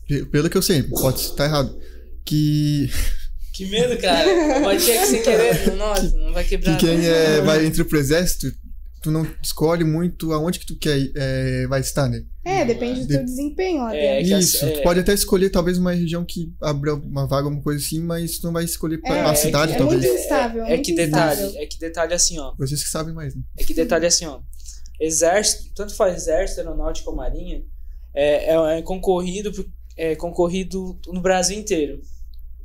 pe- 0.06 0.24
pelo 0.26 0.48
que 0.48 0.56
eu 0.56 0.62
sei, 0.62 0.82
pode 0.84 1.20
estar 1.20 1.44
errado, 1.44 1.76
que, 2.24 2.88
Que 3.52 3.64
medo, 3.66 3.96
cara. 3.98 4.60
Pode 4.62 4.82
ser 4.82 4.98
que 5.00 5.06
sem 5.06 5.22
querer. 5.22 5.72
Nossa, 5.76 6.10
não 6.18 6.32
vai 6.32 6.44
que 6.44 6.50
quebrar. 6.50 6.76
quem 6.78 6.98
não. 6.98 7.04
é, 7.04 7.40
vai 7.40 7.64
entre 7.64 7.84
pro 7.84 7.98
exército, 7.98 8.52
tu 9.02 9.10
não 9.10 9.26
escolhe 9.42 9.84
muito 9.84 10.32
aonde 10.32 10.58
que 10.58 10.66
tu 10.66 10.76
quer 10.78 11.10
é, 11.14 11.66
vai 11.66 11.80
estar, 11.80 12.08
né? 12.08 12.22
É, 12.44 12.64
depende 12.64 13.00
do 13.00 13.06
De- 13.08 13.14
teu 13.16 13.24
desempenho 13.24 13.82
lá 13.82 13.94
É, 13.96 14.20
Isso, 14.22 14.64
é- 14.64 14.70
tu 14.70 14.82
pode 14.82 15.00
até 15.00 15.12
escolher 15.12 15.50
talvez 15.50 15.78
uma 15.78 15.92
região 15.92 16.24
que 16.24 16.52
abra 16.60 16.94
uma 16.94 17.26
vaga, 17.26 17.44
alguma 17.48 17.62
coisa 17.62 17.84
assim, 17.84 18.00
mas 18.00 18.38
tu 18.38 18.46
não 18.46 18.52
vai 18.52 18.64
escolher 18.64 18.98
pra 18.98 19.16
É, 19.16 19.20
uma 19.22 19.32
é 19.32 19.34
cidade, 19.34 19.72
que- 19.72 19.74
é 19.76 19.78
talvez. 19.78 20.02
muito 20.04 20.20
instável, 20.20 20.64
É, 20.64 20.66
é 20.66 20.74
muito 20.74 20.84
que 20.86 20.94
detalhe, 20.94 21.56
é 21.58 21.66
que 21.66 21.78
detalhe 21.78 22.14
assim, 22.14 22.38
ó. 22.38 22.54
Vocês 22.56 22.82
que 22.82 22.88
sabem 22.88 23.12
mais, 23.14 23.34
né? 23.34 23.42
É 23.58 23.64
que 23.64 23.74
detalhe 23.74 24.06
assim, 24.06 24.26
ó. 24.26 24.40
Exército, 25.00 25.72
tanto 25.74 25.94
faz 25.94 26.14
exército, 26.16 26.60
aeronáutica 26.60 27.10
ou 27.10 27.16
marinha, 27.16 27.62
é, 28.14 28.54
é, 28.54 28.78
é 28.78 28.82
concorrido, 28.82 29.52
é 29.96 30.14
concorrido 30.16 30.98
no 31.08 31.20
Brasil 31.20 31.58
inteiro. 31.58 32.00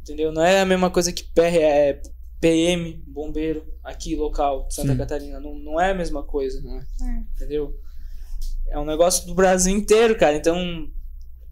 Entendeu? 0.01 0.31
Não 0.31 0.43
é 0.43 0.61
a 0.61 0.65
mesma 0.65 0.89
coisa 0.89 1.11
que 1.11 1.23
PR, 1.23 1.57
é 1.59 2.01
PM, 2.39 3.03
bombeiro, 3.07 3.63
aqui 3.83 4.15
local, 4.15 4.67
Santa 4.69 4.91
Sim. 4.93 4.97
Catarina. 4.97 5.39
Não, 5.39 5.55
não 5.55 5.79
é 5.79 5.91
a 5.91 5.95
mesma 5.95 6.23
coisa. 6.23 6.61
É. 7.01 7.07
Entendeu? 7.35 7.75
É 8.69 8.79
um 8.79 8.85
negócio 8.85 9.25
do 9.27 9.33
Brasil 9.35 9.75
inteiro, 9.75 10.17
cara. 10.17 10.35
Então, 10.35 10.87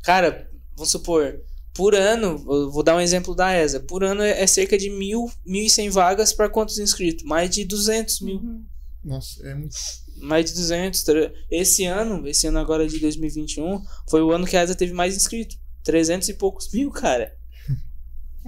cara, 0.04 0.50
vamos 0.76 0.92
supor, 0.92 1.42
por 1.74 1.94
ano, 1.96 2.42
eu 2.48 2.72
vou 2.72 2.84
dar 2.84 2.96
um 2.96 3.00
exemplo 3.02 3.36
da 3.36 3.54
ESA, 3.58 3.80
por 3.82 4.04
ano 4.04 4.22
é 4.22 4.42
é 4.42 4.48
cerca 4.48 4.78
de 4.78 4.90
mil, 4.90 5.30
mil 5.46 5.64
e 5.66 5.70
cem 5.70 5.90
vagas 5.90 6.32
para 6.34 6.50
quantos 6.50 6.78
inscritos? 6.80 7.24
Mais 7.26 7.50
de 7.50 7.66
200 7.66 8.22
mil. 8.22 8.38
Uhum. 8.38 8.66
Nossa, 9.04 9.46
é 9.48 9.54
muito. 9.56 9.76
Mais 10.22 10.46
de 10.46 10.54
200. 10.54 11.04
tre- 11.04 11.34
Esse 11.50 11.86
ano, 11.86 12.28
esse 12.28 12.48
ano 12.48 12.60
agora 12.60 12.86
de 12.88 13.00
2021, 13.00 13.82
foi 14.10 14.22
o 14.22 14.32
ano 14.32 14.46
que 14.46 14.58
a 14.58 14.64
ESA 14.64 14.76
teve 14.76 14.92
mais 14.94 15.16
inscritos. 15.16 15.58
300 15.84 16.28
e 16.30 16.34
poucos 16.34 16.70
mil, 16.74 16.92
cara. 16.92 17.34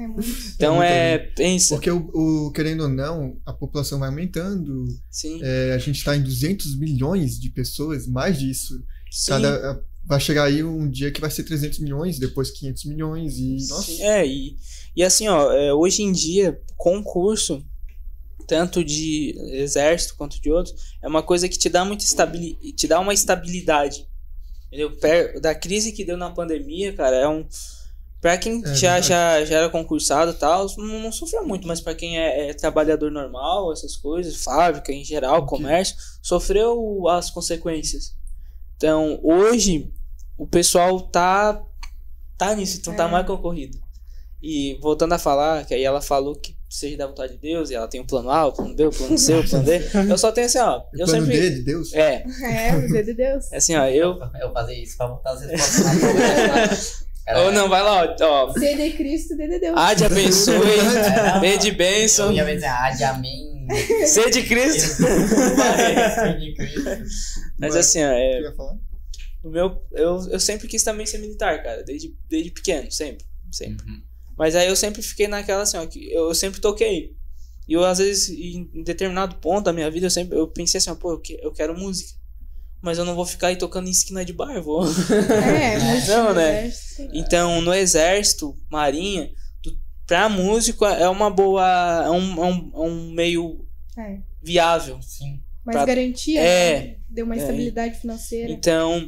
É 0.03 0.07
muito. 0.07 0.27
Então 0.55 0.75
muita 0.75 0.89
é. 0.91 1.17
Pensa. 1.17 1.75
Porque, 1.75 1.91
o, 1.91 2.09
o- 2.13 2.51
querendo 2.51 2.83
ou 2.83 2.89
não, 2.89 3.37
a 3.45 3.53
população 3.53 3.99
vai 3.99 4.09
aumentando, 4.09 4.87
Sim. 5.09 5.39
é, 5.43 5.73
a 5.73 5.77
gente 5.77 6.03
tá 6.03 6.15
em 6.15 6.23
200 6.23 6.77
milhões 6.77 7.39
de 7.39 7.49
pessoas, 7.49 8.07
mais 8.07 8.39
disso. 8.39 8.83
sim. 9.11 9.31
Cada, 9.31 9.83
vai 10.03 10.19
chegar 10.19 10.45
aí 10.45 10.63
um 10.63 10.89
dia 10.89 11.11
que 11.11 11.21
vai 11.21 11.29
ser 11.29 11.43
300 11.43 11.79
milhões, 11.79 12.17
depois 12.17 12.49
500 12.51 12.85
milhões 12.85 13.37
e... 13.37 13.67
Nossa, 13.69 13.83
Sim, 13.91 14.01
é, 14.03 14.25
e, 14.25 14.57
e 14.95 15.03
assim, 15.03 15.27
ó, 15.27 15.51
é, 15.51 15.73
hoje 15.73 16.01
em 16.01 16.11
dia, 16.11 16.59
concurso, 16.75 17.63
tanto 18.47 18.83
de 18.83 19.35
exército 19.53 20.15
quanto 20.17 20.41
de 20.41 20.51
outros, 20.51 20.75
é 21.01 21.07
uma 21.07 21.21
coisa 21.21 21.47
que 21.47 21.57
te 21.57 21.69
dá 21.69 21.85
muita 21.85 22.03
estabili 22.03 22.55
te 22.73 22.87
dá 22.87 22.99
uma 22.99 23.13
estabilidade. 23.13 24.07
Entendeu? 24.67 24.91
Da 25.41 25.53
crise 25.53 25.91
que 25.91 26.03
deu 26.05 26.17
na 26.17 26.31
pandemia, 26.31 26.93
cara, 26.93 27.15
é 27.17 27.27
um. 27.27 27.45
Pra 28.22 28.38
quem 28.38 28.61
É 28.64 28.76
já, 28.76 29.02
já, 29.02 29.43
já 29.43 29.57
era 29.57 29.69
concursado 29.69 30.31
e 30.31 30.35
tal, 30.35 30.68
não, 30.77 30.99
não 30.99 31.11
sofreu 31.11 31.43
muito, 31.43 31.68
mas 31.68 31.81
pra 31.81 31.95
quem 31.95 32.19
é, 32.19 32.49
é 32.49 32.53
trabalhador 32.53 33.10
normal, 33.11 33.73
essas 33.73 33.95
coisas, 33.98 34.43
fábrica 34.43 34.91
em 34.93 35.03
geral, 35.03 35.45
comércio, 35.48 35.95
sofreu 36.22 37.07
as 37.10 37.31
consequências. 37.31 38.15
Então, 38.77 39.19
hoje, 39.23 39.91
o 40.38 40.45
pessoal 40.45 41.02
tá, 41.02 41.64
tá 42.38 42.53
nisso, 42.56 42.77
então 42.80 42.95
tá 42.95 43.06
É. 43.07 43.11
mais 43.11 43.26
concorrido. 43.26 43.80
E 44.41 44.77
voltando 44.81 45.14
a 45.14 45.19
falar, 45.19 45.65
que 45.65 45.73
aí 45.73 45.84
ela 45.84 46.02
falou 46.02 46.35
que 46.35 46.56
seja 46.69 46.98
da 46.98 47.07
vontade 47.07 47.34
de 47.34 47.39
Deus, 47.39 47.69
e 47.69 47.76
ela 47.76 47.88
tem 47.88 48.02
o 48.02 48.06
plano 48.06 48.30
A, 48.30 48.45
o 48.48 48.52
plano 48.53 48.73
B, 48.76 48.85
o 48.85 48.91
plano 48.91 49.18
C, 49.18 49.34
o 49.35 49.48
plano 49.48 49.65
D. 49.65 49.80
Eu 50.10 50.18
só 50.18 50.31
tenho 50.31 50.45
assim, 50.48 50.60
ó. 50.60 50.81
Eu 50.93 51.06
plano 51.06 51.26
sempre. 51.26 51.39
D 51.39 51.49
de 51.56 51.61
Deus? 51.64 51.93
É, 51.93 52.23
É, 52.43 52.76
o 52.76 52.81
dedo 52.88 53.06
de 53.06 53.14
Deus. 53.15 53.52
é 53.52 53.57
assim, 53.57 53.76
ó, 53.76 53.85
eu. 53.88 54.18
Eu 54.39 54.52
fazer 54.53 54.76
isso 54.76 54.95
pra 54.98 55.07
botar 55.07 55.31
as 55.31 55.41
respostas 55.45 57.06
Cara, 57.26 57.41
Ou 57.43 57.52
não, 57.52 57.69
vai 57.69 57.81
lá, 57.84 58.15
ó. 58.22 58.49
ó 58.49 58.53
C 58.53 58.76
de 58.76 58.91
Cristo, 58.98 59.35
D 59.38 59.48
de 59.48 59.60
Deus. 59.60 59.77
A 59.77 59.93
de 59.93 60.06
abençoe, 60.06 60.57
B 61.39 61.57
de 61.57 61.72
bênção, 61.72 62.27
Eu 62.27 62.34
ia 62.48 62.56
dizer, 62.56 62.65
ah, 62.68 62.89
de 62.91 63.03
amém. 63.03 63.68
C 64.07 64.30
de 64.30 64.43
Cristo. 64.43 65.03
De 66.39 66.53
Cristo. 66.56 67.03
Mas 67.60 67.76
assim, 67.76 68.03
ó, 68.03 68.11
é, 68.11 68.41
ia 68.41 68.53
falar? 68.53 68.76
o 69.43 69.49
meu, 69.49 69.81
eu, 69.91 70.19
eu 70.31 70.39
sempre 70.39 70.68
quis 70.68 70.84
também 70.84 71.06
ser 71.06 71.18
militar, 71.19 71.64
cara, 71.64 71.84
desde, 71.84 72.14
desde 72.30 72.52
pequeno, 72.52 72.91
sempre, 72.91 73.26
sempre. 73.52 73.85
Uhum. 73.88 74.02
Mas 74.38 74.56
aí 74.56 74.68
eu 74.68 74.76
sempre 74.76 75.02
fiquei 75.02 75.27
naquela 75.27 75.64
assim, 75.64 75.77
ó, 75.77 75.85
que 75.85 76.11
eu 76.11 76.34
sempre 76.35 76.60
toquei. 76.61 77.15
E 77.68 77.73
eu, 77.73 77.84
às 77.85 77.99
vezes, 77.99 78.30
em 78.30 78.84
determinado 78.84 79.35
ponto 79.38 79.65
da 79.65 79.73
minha 79.73 79.89
vida, 79.89 80.07
eu 80.07 80.11
sempre 80.11 80.38
eu 80.38 80.48
pensei 80.48 80.77
assim, 80.80 80.89
ó, 80.89 80.95
pô, 80.95 81.11
eu, 81.14 81.19
que- 81.19 81.39
eu 81.41 81.52
quero 81.52 81.77
música. 81.77 82.19
Mas 82.81 82.97
eu 82.97 83.05
não 83.05 83.13
vou 83.15 83.25
ficar 83.25 83.47
aí 83.47 83.55
tocando 83.55 83.87
em 83.87 83.91
esquina 83.91 84.25
de 84.25 84.33
bar, 84.33 84.61
vou. 84.61 84.83
É, 85.53 85.77
mas 85.77 86.07
Não, 86.09 86.33
né? 86.33 86.65
exército, 86.65 87.09
Então, 87.13 87.61
no 87.61 87.73
exército, 87.73 88.57
marinha, 88.71 89.29
tu, 89.61 89.71
pra 90.07 90.27
músico 90.27 90.85
é 90.85 91.07
uma 91.07 91.29
boa. 91.29 91.63
É 92.05 92.09
um, 92.09 92.43
é 92.43 92.47
um, 92.47 92.71
é 92.73 92.79
um 92.89 93.11
meio 93.11 93.65
É. 93.97 94.17
viável. 94.41 94.99
Sim. 95.01 95.41
Mais 95.63 95.75
Pra- 95.77 95.85
garantia, 95.85 96.41
É. 96.41 96.79
né? 96.79 96.95
Deu 97.07 97.25
uma 97.25 97.35
É. 97.35 97.37
estabilidade 97.37 97.99
financeira. 97.99 98.51
Então, 98.51 99.07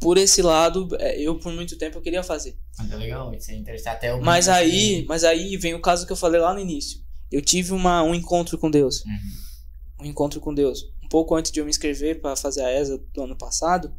por 0.00 0.16
esse 0.16 0.40
lado, 0.40 0.88
é, 1.00 1.20
eu 1.20 1.36
por 1.38 1.52
muito 1.52 1.76
tempo 1.76 1.98
eu 1.98 2.02
queria 2.02 2.22
fazer. 2.22 2.56
Mas 2.78 2.92
é 2.92 2.96
legal, 2.96 3.34
isso 3.34 3.50
é 3.50 3.54
interessante. 3.56 3.94
Até 3.96 4.14
o 4.14 4.22
Mas 4.22 4.48
aí, 4.48 5.04
mas 5.08 5.24
aí 5.24 5.56
vem 5.56 5.74
o 5.74 5.80
caso 5.82 6.06
que 6.06 6.12
eu 6.12 6.16
falei 6.16 6.40
lá 6.40 6.54
no 6.54 6.60
início. 6.60 7.00
Eu 7.30 7.42
tive 7.42 7.72
uma, 7.72 8.02
um 8.04 8.14
encontro 8.14 8.56
com 8.56 8.70
Deus. 8.70 9.04
Uhum. 9.04 10.06
Um 10.06 10.06
encontro 10.06 10.40
com 10.40 10.54
Deus. 10.54 10.84
Pouco 11.10 11.34
antes 11.34 11.50
de 11.50 11.60
eu 11.60 11.64
me 11.64 11.70
inscrever 11.70 12.20
para 12.20 12.36
fazer 12.36 12.62
a 12.62 12.72
ESA 12.72 12.96
do 13.12 13.22
ano 13.22 13.36
passado, 13.36 13.92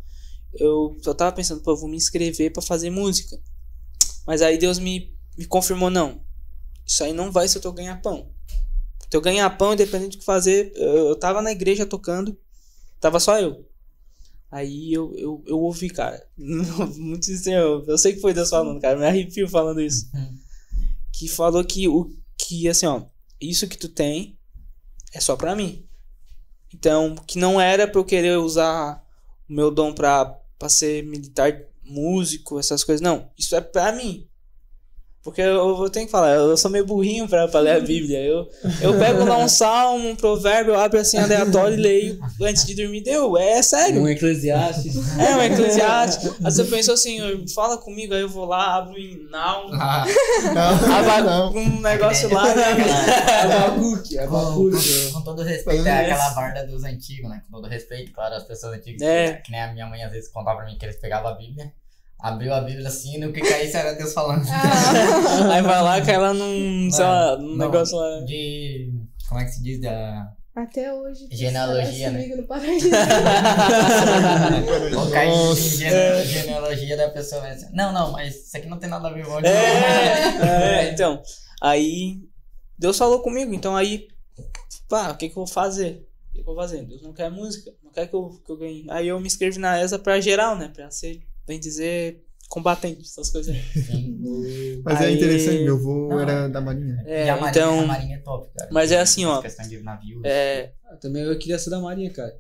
eu 0.54 0.98
só 1.02 1.14
tava 1.14 1.36
pensando, 1.36 1.62
pô, 1.62 1.72
eu 1.72 1.78
vou 1.78 1.90
me 1.90 1.98
inscrever 1.98 2.52
para 2.52 2.62
fazer 2.62 2.90
música. 2.90 3.38
Mas 4.26 4.42
aí 4.42 4.58
Deus 4.58 4.80
me, 4.80 5.14
me 5.38 5.46
confirmou, 5.46 5.90
não. 5.90 6.24
Isso 6.86 7.04
aí 7.04 7.12
não 7.12 7.30
vai 7.30 7.48
ser 7.48 7.58
o 7.58 7.62
teu 7.62 7.74
ganha-pão. 7.74 8.32
Teu 9.10 9.20
ganha-pão, 9.20 9.74
independente 9.74 10.16
do 10.16 10.20
que 10.20 10.26
fazer, 10.26 10.72
eu, 10.76 11.10
eu 11.10 11.16
tava 11.16 11.42
na 11.42 11.52
igreja 11.52 11.86
tocando, 11.86 12.38
tava 13.00 13.20
só 13.20 13.38
eu. 13.40 13.68
Aí 14.50 14.94
eu, 14.94 15.14
eu, 15.18 15.44
eu 15.48 15.60
ouvi, 15.60 15.90
cara. 15.90 16.26
Muito 16.38 17.26
sincero. 17.26 17.84
Eu 17.88 17.98
sei 17.98 18.14
que 18.14 18.22
foi 18.22 18.34
Deus 18.34 18.50
falando, 18.50 18.80
cara. 18.82 18.98
Me 18.98 19.06
arrepio 19.06 19.48
falando 19.48 19.82
isso. 19.82 20.10
Uhum. 20.14 20.38
Que 21.12 21.28
falou 21.28 21.64
que 21.64 21.88
o 21.88 22.14
que 22.38 22.68
assim, 22.68 22.86
ó, 22.86 23.04
isso 23.40 23.68
que 23.68 23.78
tu 23.78 23.88
tem 23.88 24.38
é 25.14 25.20
só 25.20 25.36
pra 25.36 25.56
mim. 25.56 25.86
Então, 26.74 27.16
que 27.28 27.38
não 27.38 27.60
era 27.60 27.88
pra 27.88 28.00
eu 28.00 28.06
querer 28.06 28.38
usar 28.38 29.04
o 29.50 29.54
meu 29.54 29.70
dom 29.70 29.94
pra 29.94 30.40
ser 30.70 31.04
militar, 31.04 31.62
músico, 31.84 32.58
essas 32.60 32.84
coisas. 32.84 33.02
Não, 33.02 33.30
isso 33.38 33.56
é 33.56 33.62
pra 33.62 33.92
mim. 33.92 34.28
Porque 35.24 35.40
eu, 35.40 35.84
eu 35.84 35.90
tenho 35.92 36.08
que 36.08 36.12
falar, 36.12 36.32
eu 36.34 36.58
sou 36.58 36.72
meio 36.72 36.84
burrinho 36.84 37.28
pra, 37.28 37.48
pra 37.48 37.60
ler 37.60 37.76
a 37.76 37.80
Bíblia. 37.80 38.20
Eu, 38.24 38.50
eu 38.82 38.98
pego 38.98 39.24
lá 39.24 39.38
um 39.38 39.48
salmo, 39.48 40.10
um 40.10 40.16
provérbio, 40.16 40.74
eu 40.74 40.80
abro 40.80 41.00
assim 41.00 41.18
aleatório 41.20 41.78
e 41.78 41.82
leio 41.82 42.20
antes 42.42 42.66
de 42.66 42.74
dormir. 42.74 43.02
Deu, 43.02 43.38
é 43.38 43.62
sério. 43.62 44.02
Um 44.02 44.08
Eclesiastes. 44.08 44.96
É, 45.20 45.36
um 45.36 45.42
eclesiástico. 45.44 46.36
Aí 46.44 46.52
você 46.52 46.64
pensou 46.64 46.96
assim, 46.96 47.46
fala 47.54 47.78
comigo, 47.78 48.16
aí 48.16 48.22
eu 48.22 48.30
vou 48.30 48.46
lá, 48.46 48.78
abro 48.78 48.98
em 48.98 49.28
Now, 49.30 49.70
Ah, 49.74 50.06
Não, 50.56 51.52
não. 51.54 51.56
um 51.56 51.82
negócio 51.82 52.34
lá, 52.34 52.56
né? 52.56 52.64
Abacuque, 53.44 54.16
com, 54.18 54.24
Abacuque. 54.24 55.12
com 55.14 55.22
todo 55.22 55.44
respeito, 55.44 55.86
é 55.88 55.90
É. 55.92 56.12
aquela 56.14 56.30
barda 56.32 56.66
dos 56.66 56.84
antigos, 56.84 57.30
né? 57.30 57.42
Com 57.50 57.62
todo 57.62 57.70
respeito, 57.70 58.12
claro, 58.12 58.36
as 58.36 58.44
pessoas 58.44 58.74
antigas. 58.74 59.02
É. 59.02 59.34
Que 59.46 59.52
nem 59.52 59.62
a 59.62 59.72
minha 59.72 59.86
mãe 59.86 60.04
às 60.04 60.12
vezes 60.12 60.30
contava 60.32 60.58
pra 60.58 60.66
mim 60.66 60.78
que 60.80 60.86
eles 60.86 61.00
pegavam 61.00 61.30
a 61.30 61.36
Bíblia, 61.36 61.72
abriu 62.22 62.54
a 62.54 62.62
Bíblia 62.62 62.88
assim, 62.88 63.18
no 63.18 63.34
que 63.34 63.42
caísse 63.42 63.76
era 63.76 63.94
Deus 63.94 64.14
falando. 64.14 64.46
Ah, 64.50 65.54
Aí 65.56 65.62
vai 65.62 65.82
lá, 65.82 66.02
cai 66.02 66.18
lá 66.18 66.34
num, 66.34 66.90
sei 66.92 67.04
lá, 67.04 67.38
num 67.38 67.56
Não, 67.56 67.66
negócio 67.66 67.98
lá. 67.98 68.22
De. 68.22 68.94
Como 69.28 69.42
é 69.42 69.46
que 69.46 69.52
se 69.52 69.64
diz? 69.64 69.80
Da. 69.82 70.32
até 70.56 70.94
hoje. 70.94 71.28
Genealogia, 71.32 72.12
né? 72.12 72.22
comigo 72.24 72.42
no 72.42 72.48
paraíso. 72.48 72.90
Ou 75.30 75.56
gene- 75.56 76.26
genealogia 76.26 76.98
da 76.98 77.10
pessoa. 77.10 77.42
mas, 77.42 77.72
Não, 77.72 77.92
não, 77.94 78.12
mas 78.12 78.36
isso 78.48 78.58
aqui 78.58 78.68
não 78.68 78.78
tem 78.78 78.90
nada 78.90 79.08
a 79.08 79.12
ver 79.14 79.26
com 79.26 79.32
onde. 79.34 79.48
É, 79.48 80.82
é, 80.88 80.92
então. 80.92 81.22
Aí 81.62 82.20
Deus 82.78 82.98
falou 82.98 83.22
comigo, 83.22 83.54
então 83.54 83.76
aí, 83.76 84.08
pá, 84.90 85.12
o 85.12 85.18
que 85.18 85.28
que 85.30 85.34
eu 85.38 85.46
vou 85.46 85.48
fazer? 85.48 86.08
O 86.30 86.34
que 86.34 86.34
que 86.36 86.40
eu 86.42 86.46
vou 86.46 86.56
fazer? 86.56 86.84
Deus 86.86 87.02
não 87.02 87.14
quer 87.14 87.30
música, 87.30 87.72
não 87.84 87.92
quer 87.92 88.08
que 88.08 88.16
eu, 88.16 88.42
que 88.46 88.52
eu 88.52 88.58
ganhe. 88.58 88.86
Aí 88.90 89.08
eu 89.08 89.20
me 89.20 89.28
inscrevi 89.28 89.60
na 89.60 89.82
ESA 89.82 90.00
pra 90.00 90.20
geral, 90.20 90.58
né? 90.58 90.72
Pra 90.74 90.90
ser, 90.90 91.22
bem 91.48 91.60
dizer, 91.60 92.24
combatente, 92.50 93.02
essas 93.02 93.30
coisas. 93.30 93.56
Mas 94.84 95.02
é 95.02 95.06
Aí- 95.06 95.16
interessante, 95.16 95.64
meu 95.64 95.76
avô 95.76 96.10
Não. 96.10 96.20
era 96.20 96.48
da 96.48 96.60
Marinha. 96.62 97.04
É, 97.06 97.26
e 97.26 97.30
a 97.30 97.36
Marinha, 97.38 97.48
a 97.48 97.50
então. 97.52 97.88
Marinha 97.88 98.16
é 98.18 98.20
top, 98.20 98.50
cara. 98.58 98.70
Mas 98.72 98.92
é 98.92 99.00
assim, 99.00 99.26
ó. 99.26 99.42
Questão 99.42 99.68
de 99.68 99.80
navio. 99.82 100.22
É, 100.26 100.72
Ah, 100.86 100.96
Também 100.98 101.24
eu 101.24 101.38
queria 101.40 101.58
ser 101.60 101.70
da 101.70 101.80
Marinha, 101.80 102.12
cara. 102.12 102.36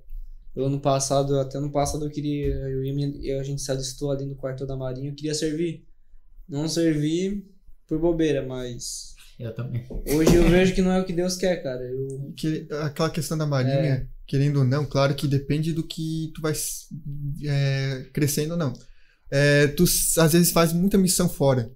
Eu 0.55 0.65
ano 0.65 0.79
passado, 0.81 1.39
até 1.39 1.57
ano 1.57 1.71
passado 1.71 2.03
eu 2.05 2.09
queria. 2.09 2.47
Eu 2.53 2.83
e 2.83 2.91
minha- 2.93 3.13
eu- 3.23 3.39
a 3.39 3.43
gente 3.43 3.61
se 3.61 3.71
alistou 3.71 4.11
ali 4.11 4.25
no 4.25 4.35
quartel 4.35 4.67
da 4.67 4.75
Marinha, 4.75 5.09
eu 5.09 5.15
queria 5.15 5.33
servir. 5.33 5.85
Não 6.49 6.67
servi 6.67 7.45
por 7.87 7.97
bobeira, 7.99 8.45
mas. 8.45 9.15
Eu 9.39 9.53
também. 9.55 9.85
Hoje 9.89 10.35
eu 10.35 10.49
vejo 10.49 10.75
que 10.75 10.81
não 10.81 10.91
é 10.91 10.99
o 10.99 11.05
que 11.05 11.13
Deus 11.13 11.37
quer, 11.37 11.63
cara. 11.63 11.81
Eu, 11.81 12.33
Que, 12.35 12.67
aquela 12.81 13.09
questão 13.09 13.37
da 13.37 13.45
Marinha, 13.45 14.07
querendo 14.27 14.57
ou 14.59 14.65
não, 14.65 14.85
claro 14.85 15.15
que 15.15 15.25
depende 15.27 15.71
do 15.73 15.83
que 15.87 16.31
tu 16.35 16.41
vai 16.41 16.53
é, 17.45 18.05
crescendo 18.13 18.51
ou 18.51 18.57
não. 18.57 18.73
É, 19.31 19.67
tu 19.67 19.83
às 19.83 20.33
vezes 20.33 20.51
faz 20.51 20.73
muita 20.73 20.97
missão 20.97 21.29
fora. 21.29 21.71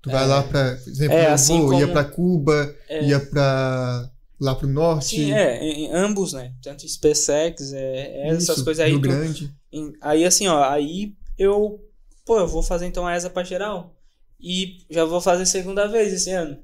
Tu 0.00 0.08
vai 0.10 0.22
É. 0.22 0.26
lá 0.26 0.42
pra, 0.42 0.76
por 0.76 0.88
exemplo, 0.90 1.16
É, 1.16 1.26
assim 1.26 1.54
ia 1.56 1.60
como- 1.68 1.92
pra 1.92 2.04
Cuba, 2.04 2.74
é. 2.88 3.04
ia 3.04 3.20
pra 3.20 4.10
lá 4.40 4.54
pro 4.54 4.66
norte. 4.68 5.16
Sim, 5.16 5.32
é, 5.32 5.62
em, 5.62 5.92
ambos, 5.92 6.32
né? 6.32 6.54
Tanto 6.62 6.88
SpaceX, 6.88 7.72
é, 7.72 8.22
é 8.22 8.28
essas 8.28 8.56
isso, 8.56 8.64
coisas 8.64 8.82
aí. 8.84 8.92
Rio 8.92 9.00
tu- 9.00 9.08
Grande. 9.08 9.54
em- 9.72 9.92
aí 10.00 10.24
assim, 10.24 10.46
ó, 10.48 10.62
aí 10.64 11.14
eu, 11.36 11.78
pô, 12.24 12.38
eu 12.38 12.46
vou 12.48 12.62
fazer 12.62 12.86
então 12.86 13.06
a 13.06 13.14
ESA 13.14 13.28
pra 13.28 13.44
geral. 13.44 13.94
E 14.40 14.78
já 14.88 15.04
vou 15.04 15.20
fazer 15.20 15.44
segunda 15.44 15.86
vez 15.86 16.12
esse 16.14 16.30
ano. 16.30 16.56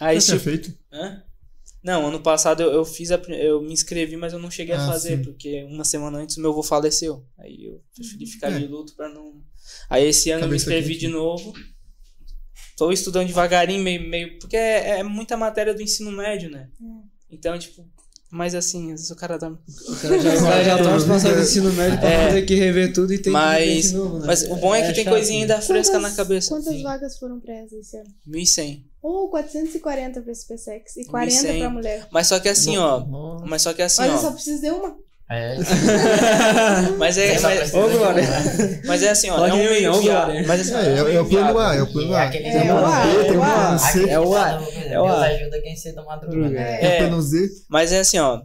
Aí, 0.00 0.18
Já 0.20 0.26
tinha 0.26 0.38
tipo, 0.38 0.50
feito? 0.50 0.78
hã? 0.92 1.22
Não, 1.86 2.08
ano 2.08 2.20
passado 2.20 2.62
eu, 2.64 2.72
eu 2.72 2.84
fiz 2.84 3.12
a, 3.12 3.14
eu 3.28 3.62
me 3.62 3.72
inscrevi, 3.72 4.16
mas 4.16 4.32
eu 4.32 4.40
não 4.40 4.50
cheguei 4.50 4.74
a 4.74 4.82
Ah, 4.82 4.88
fazer, 4.88 5.18
sim. 5.18 5.22
porque 5.22 5.62
uma 5.70 5.84
semana 5.84 6.18
antes 6.18 6.36
o 6.36 6.40
meu 6.40 6.50
avô 6.50 6.60
faleceu. 6.62 7.24
Aí 7.38 7.64
eu 7.66 7.80
preferi 7.94 8.26
ficar 8.26 8.50
É. 8.50 8.58
de 8.58 8.66
luto 8.66 8.94
pra 8.96 9.08
não. 9.08 9.40
Aí 9.88 10.04
esse 10.06 10.28
ano 10.30 10.40
eu 10.42 10.48
me 10.48 10.54
Cabeça 10.54 10.64
inscrevi 10.64 10.94
quente. 10.94 11.00
de 11.06 11.08
novo. 11.08 11.52
Tô 12.76 12.90
estudando 12.90 13.28
devagarinho, 13.28 13.82
meio. 13.82 14.02
meio 14.08 14.38
porque 14.40 14.56
é, 14.56 14.98
é 14.98 15.02
muita 15.04 15.36
matéria 15.36 15.72
do 15.72 15.80
ensino 15.80 16.10
médio, 16.10 16.50
né? 16.50 16.68
Então, 17.30 17.56
tipo, 17.58 17.86
mas 18.30 18.54
assim, 18.54 18.86
às 18.92 19.00
vezes 19.00 19.10
o 19.10 19.16
cara 19.16 19.38
dá. 19.38 19.48
o 19.88 19.96
cara 20.02 20.18
já, 20.20 20.62
já 20.64 20.78
tá 20.82 20.92
nos 20.94 21.04
passando 21.04 21.36
do 21.36 21.40
ensino 21.42 21.72
médio 21.72 21.98
pra 22.00 22.08
É. 22.10 22.32
ter 22.32 22.42
que 22.42 22.54
rever 22.56 22.92
tudo 22.92 23.14
e 23.14 23.18
tem 23.18 23.32
Mas- 23.32 23.88
que 23.90 23.96
novo, 23.96 24.18
né? 24.18 24.26
Mas 24.26 24.42
o 24.42 24.56
bom 24.56 24.74
é 24.74 24.86
que 24.88 24.92
tem 24.92 25.04
chato, 25.04 25.12
coisinha 25.14 25.46
né? 25.46 25.54
ainda 25.54 25.64
fresca 25.64 25.94
na 25.94 26.00
Quantas- 26.00 26.16
cabeça. 26.16 26.48
Quantas 26.50 26.74
Sim. 26.74 26.82
vagas 26.82 27.16
foram 27.18 27.40
pra 27.40 27.54
essa 27.54 27.76
esse 27.76 27.96
ano? 27.96 28.10
1.100. 28.26 28.84
Ou 29.08 29.28
440 29.30 30.20
pra 30.20 30.34
SpaceX 30.34 30.96
e 30.96 31.04
40 31.04 31.32
1.100. 31.48 31.58
pra 31.60 31.70
mulher. 31.70 32.08
Mas 32.10 32.26
só 32.26 32.40
que 32.40 32.48
assim, 32.48 32.76
ó. 32.76 33.00
Nossa. 33.06 33.46
Mas 33.46 33.62
só 33.62 33.72
que 33.72 33.82
assim, 33.82 34.02
Mas 34.02 34.10
eu 34.10 34.16
ó. 34.16 34.20
só 34.20 34.30
preciso 34.32 34.60
de 34.62 34.70
uma. 34.70 34.96
É, 35.28 35.56
Mas 36.98 37.18
é, 37.18 37.38
mas, 37.40 37.74
Ô, 37.74 37.88
Glória. 37.88 38.22
mas 38.84 39.02
é 39.02 39.10
assim, 39.10 39.28
ó. 39.30 39.34
Fala 39.34 39.48
É 39.48 39.52
um 39.54 39.56
meio 39.56 39.70
eu, 39.94 40.00
viável. 40.00 40.24
Glória. 40.34 40.46
Mas 40.46 40.60
assim, 40.60 40.74
É, 40.74 40.94
é, 41.12 41.14
é 41.16 41.20
o 41.20 41.28
plano 41.28 41.58
A, 41.58 41.74
é 41.74 41.82
o 41.82 41.86
plano 41.92 42.14
A. 42.14 42.24
É, 42.24 42.30
Tem 42.30 42.70
o 42.70 42.74
um 42.74 42.78
plano 42.78 43.02
B, 43.02 43.20
é 43.20 43.24
tem 43.24 43.36
o 43.36 43.40
um 43.40 43.44
plano 43.44 43.78
C, 43.78 44.08
É 44.08 44.18
o 44.20 44.30
que 44.30 44.36
A. 44.36 44.40
fala, 44.40 44.58
Deus 44.58 44.86
É 44.86 45.00
o 45.00 45.06
A. 45.06 45.24
ajuda 45.26 45.60
quem 45.62 45.76
cedo 45.76 46.04
madruga. 46.04 46.48
né? 46.48 46.76
tem 46.78 46.88
É. 46.90 46.94
o 46.94 46.98
plano 47.08 47.22
Z. 47.22 47.48
Mas 47.68 47.92
é 47.92 48.00
assim, 48.00 48.18
ó. 48.18 48.40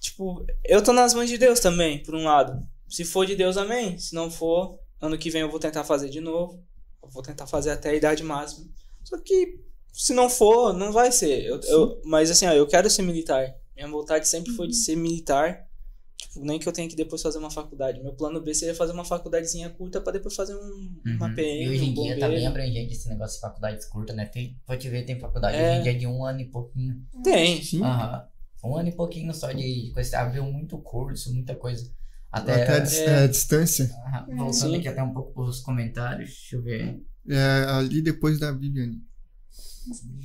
Tipo, 0.00 0.44
eu 0.64 0.82
tô 0.82 0.92
nas 0.92 1.14
mãos 1.14 1.28
de 1.28 1.36
Deus 1.38 1.60
também, 1.60 2.02
por 2.02 2.14
um 2.14 2.24
lado. 2.24 2.62
Se 2.88 3.04
for 3.04 3.26
de 3.26 3.34
Deus, 3.36 3.56
amém. 3.56 3.98
Se 3.98 4.14
não 4.14 4.30
for, 4.30 4.78
ano 5.00 5.18
que 5.18 5.30
vem 5.30 5.42
eu 5.42 5.50
vou 5.50 5.60
tentar 5.60 5.84
fazer 5.84 6.08
de 6.08 6.20
novo. 6.20 6.62
Eu 7.02 7.08
vou 7.10 7.22
tentar 7.22 7.46
fazer 7.46 7.70
até 7.70 7.90
a 7.90 7.94
idade 7.94 8.22
máxima. 8.22 8.66
Só 9.04 9.16
que, 9.18 9.58
se 10.00 10.14
não 10.14 10.30
for, 10.30 10.72
não 10.72 10.92
vai 10.92 11.10
ser. 11.12 11.44
Eu, 11.44 11.60
eu- 11.60 12.00
mas 12.04 12.30
assim, 12.30 12.46
ó, 12.46 12.52
eu 12.52 12.66
quero 12.66 12.88
ser 12.88 13.02
militar. 13.02 13.54
Minha 13.74 13.88
vontade 13.88 14.26
sempre 14.28 14.52
foi 14.52 14.68
de 14.68 14.76
ser 14.76 14.96
militar. 14.96 15.66
Tipo, 16.16 16.40
nem 16.44 16.58
que 16.58 16.68
eu 16.68 16.72
tenha 16.72 16.88
que 16.88 16.96
depois 16.96 17.22
fazer 17.22 17.38
uma 17.38 17.50
faculdade. 17.50 18.02
Meu 18.02 18.12
plano 18.12 18.40
B 18.40 18.52
seria 18.52 18.74
fazer 18.74 18.92
uma 18.92 19.04
faculdadezinha 19.04 19.70
curta 19.70 20.00
pra 20.00 20.12
depois 20.12 20.34
fazer 20.34 20.54
um, 20.56 21.00
uma 21.16 21.28
Uhum. 21.28 21.34
PM. 21.34 21.64
E 21.64 21.68
hoje 21.68 21.84
em 21.84 21.90
um 21.90 21.94
dia 22.02 22.18
tá 22.18 22.28
bem 22.28 22.46
abrangente 22.46 22.92
esse 22.92 23.08
negócio 23.08 23.36
de 23.36 23.40
faculdades 23.40 23.86
curtas, 23.86 24.16
né? 24.16 24.26
Tem, 24.26 24.56
vou 24.66 24.76
te 24.76 24.88
ver, 24.88 25.04
tem 25.04 25.18
faculdade 25.20 25.56
É. 25.56 25.70
hoje 25.70 25.80
em 25.80 25.82
dia 25.84 25.94
de 25.98 26.06
um 26.08 26.24
ano 26.24 26.40
e 26.40 26.46
pouquinho. 26.46 26.96
Tem. 27.22 27.62
Sim. 27.62 27.82
Aham. 27.84 28.24
Um 28.64 28.76
ano 28.76 28.88
e 28.88 28.92
pouquinho 28.92 29.32
só 29.32 29.52
de 29.52 29.92
coisa. 29.94 30.18
Abriu 30.18 30.42
muito 30.44 30.76
curso, 30.78 31.32
muita 31.32 31.54
coisa. 31.54 31.88
Até. 32.32 32.62
Até 32.64 32.72
a 32.74 32.78
dis- 32.80 32.98
é. 32.98 33.22
a 33.22 33.26
distância. 33.28 33.84
Aham, 34.08 34.26
É. 34.28 34.34
Voltando 34.34 34.54
Sim. 34.72 34.76
aqui 34.76 34.88
até 34.88 35.02
um 35.02 35.12
pouco 35.14 35.32
pros 35.32 35.60
comentários. 35.60 36.30
Deixa 36.30 36.56
eu 36.56 36.62
ver. 36.62 37.00
É, 37.30 37.64
ali 37.70 38.02
depois 38.02 38.40
da 38.40 38.50
Viviane. 38.50 39.00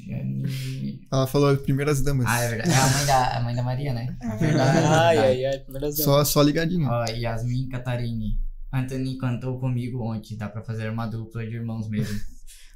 Jane- 0.08 1.08
Ela 1.12 1.28
falou 1.28 1.50
as 1.50 1.62
primeiras 1.62 2.02
damas. 2.02 2.26
Ah, 2.28 2.40
é 2.42 2.50
verdade. 2.50 2.72
É 2.72 2.76
a 2.78 2.88
mãe 2.90 3.06
da, 3.06 3.38
a 3.38 3.42
mãe 3.42 3.56
da 3.56 3.64
Maria, 3.64 3.94
né? 3.94 4.16
É 4.22 4.36
verdade. 4.38 4.78
Ai, 4.88 5.18
ai, 5.18 5.46
ai. 5.46 5.60
Primeiras 5.60 5.96
damas. 5.98 6.04
Só, 6.06 6.26
só 6.26 6.42
ligadinho. 6.42 6.88
Ó, 6.90 7.06
Yasmin 7.06 7.70
Catarine. 7.70 8.38
Anthony 8.72 9.18
cantou 9.18 9.60
comigo 9.60 10.02
ontem, 10.04 10.36
dá 10.36 10.50
pra 10.50 10.64
fazer 10.64 10.90
uma 10.90 11.06
dupla 11.06 11.46
de 11.46 11.56
irmãos 11.56 11.88
mesmo. 11.88 12.20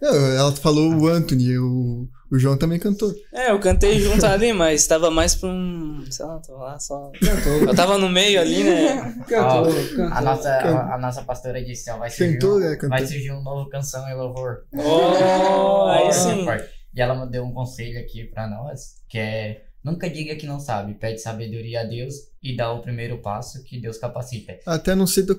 Ela 0.02 0.52
falou 0.52 0.94
o 0.94 1.08
Anthony, 1.08 1.58
o, 1.58 2.08
o 2.32 2.38
João 2.38 2.58
também 2.58 2.78
cantou. 2.80 3.12
É, 3.34 3.50
eu 3.52 3.60
cantei 3.60 4.00
junto 4.00 4.26
ali, 4.26 4.54
mas 4.54 4.86
tava 4.86 5.10
mais 5.10 5.34
pra 5.36 5.50
um. 5.50 6.04
Sei 6.10 6.26
lá, 6.26 6.40
tava 6.40 6.60
lá 6.60 6.80
só. 6.80 7.12
Cantou, 7.20 7.70
Eu 7.70 7.76
tava 7.76 7.98
no 7.98 8.08
meio 8.10 8.40
ali, 8.40 8.64
né? 8.64 9.16
cantou, 9.28 9.40
Ó, 9.40 9.64
cantou. 9.96 10.06
A 10.06 10.22
nossa, 10.22 10.50
a, 10.50 10.96
a 10.96 10.98
nossa 10.98 11.24
pastora 11.24 11.64
disse, 11.64 11.90
ó, 11.90 11.98
vai 11.98 12.10
surgir, 12.10 12.34
Cantou, 12.34 12.58
um, 12.58 12.60
né? 12.60 12.76
Cantou. 12.76 12.90
vai 12.90 13.06
surgir 13.06 13.32
um 13.32 13.42
novo 13.42 13.70
canção 13.70 14.08
e 14.08 14.14
louvor. 14.14 14.60
Oh, 14.76 15.86
aí 15.90 16.14
sim. 16.14 16.46
E 16.94 17.02
ela 17.02 17.14
me 17.26 17.32
deu 17.32 17.44
um 17.44 17.54
conselho 17.54 18.00
aqui 18.00 18.24
pra 18.26 18.48
nós, 18.48 18.96
que 19.10 19.18
é 19.20 19.62
nunca 19.84 20.10
diga 20.10 20.36
que 20.36 20.46
não 20.46 20.60
sabe, 20.60 20.94
pede 20.96 21.22
sabedoria 21.22 21.82
a 21.82 21.84
Deus 21.84 22.16
e 22.42 22.56
dá 22.56 22.72
o 22.72 22.82
primeiro 22.82 23.20
passo 23.20 23.64
que 23.64 23.80
Deus 23.80 23.98
capacita. 23.98 24.60
Até 24.66 24.96
não 24.96 25.08
sei 25.08 25.24
do, 25.24 25.34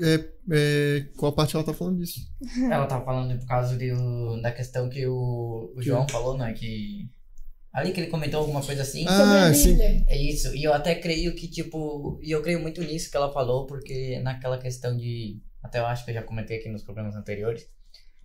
é, 0.00 0.28
é, 0.50 1.06
qual 1.16 1.32
parte 1.32 1.56
ela 1.56 1.64
tá 1.64 1.74
falando 1.74 1.98
disso. 1.98 2.20
Ela 2.70 2.86
tava 2.86 3.04
falando 3.04 3.38
por 3.38 3.46
causa 3.46 3.76
do, 3.76 4.40
da 4.40 4.52
questão 4.52 4.88
que 4.88 5.06
o, 5.06 5.72
o 5.76 5.82
João 5.82 6.08
falou, 6.08 6.36
né, 6.36 6.52
que 6.52 7.10
ali 7.72 7.92
que 7.92 8.00
ele 8.00 8.10
comentou 8.10 8.40
alguma 8.40 8.62
coisa 8.62 8.82
assim. 8.82 9.04
Ah, 9.08 9.52
sim. 9.54 9.78
É 9.80 10.16
isso, 10.16 10.54
e 10.54 10.64
eu 10.64 10.72
até 10.72 10.94
creio 10.94 11.34
que, 11.34 11.48
tipo, 11.48 12.18
e 12.22 12.30
eu 12.30 12.42
creio 12.42 12.60
muito 12.60 12.82
nisso 12.82 13.10
que 13.10 13.16
ela 13.16 13.32
falou, 13.32 13.66
porque 13.66 14.20
naquela 14.20 14.58
questão 14.58 14.96
de 14.96 15.40
Até 15.62 15.78
eu 15.78 15.86
acho 15.86 16.04
que 16.04 16.10
eu 16.10 16.14
já 16.14 16.22
comentei 16.22 16.58
aqui 16.58 16.68
nos 16.68 16.82
programas 16.82 17.16
anteriores. 17.16 17.68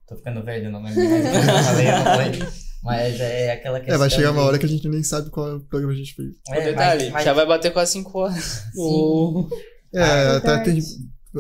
Tô 0.08 0.16
ficando 0.16 0.44
velho, 0.44 0.72
não 0.72 0.84
lembro 0.84 1.04
mais 1.04 1.26
o 1.26 1.32
que 1.32 1.38
eu 1.38 1.64
falei, 1.64 1.88
eu 1.88 1.98
não 1.98 2.04
falei. 2.04 2.32
Mas 2.86 3.20
é 3.20 3.52
aquela 3.52 3.80
questão. 3.80 3.96
É, 3.96 3.98
vai 3.98 4.10
chegar 4.10 4.32
uma 4.32 4.44
hora 4.44 4.58
que 4.60 4.66
a 4.66 4.70
gente 4.70 4.88
nem 4.88 5.02
sabe 5.04 5.30
qual 5.32 5.60
programa 5.62 5.94
a 5.94 5.96
gente 5.98 6.14
fez. 6.14 6.30
O 6.50 6.54
É, 6.54 6.64
detalhe, 6.66 7.04
mas- 7.06 7.14
mas- 7.14 7.26
já 7.26 7.34
vai 7.34 7.46
bater 7.46 7.74
quase 7.74 7.92
5 7.94 8.18
horas. 8.20 8.64
O- 8.78 9.48
É, 9.94 10.02
Ah, 10.02 10.38
até 10.38 10.60
tem. 10.60 10.80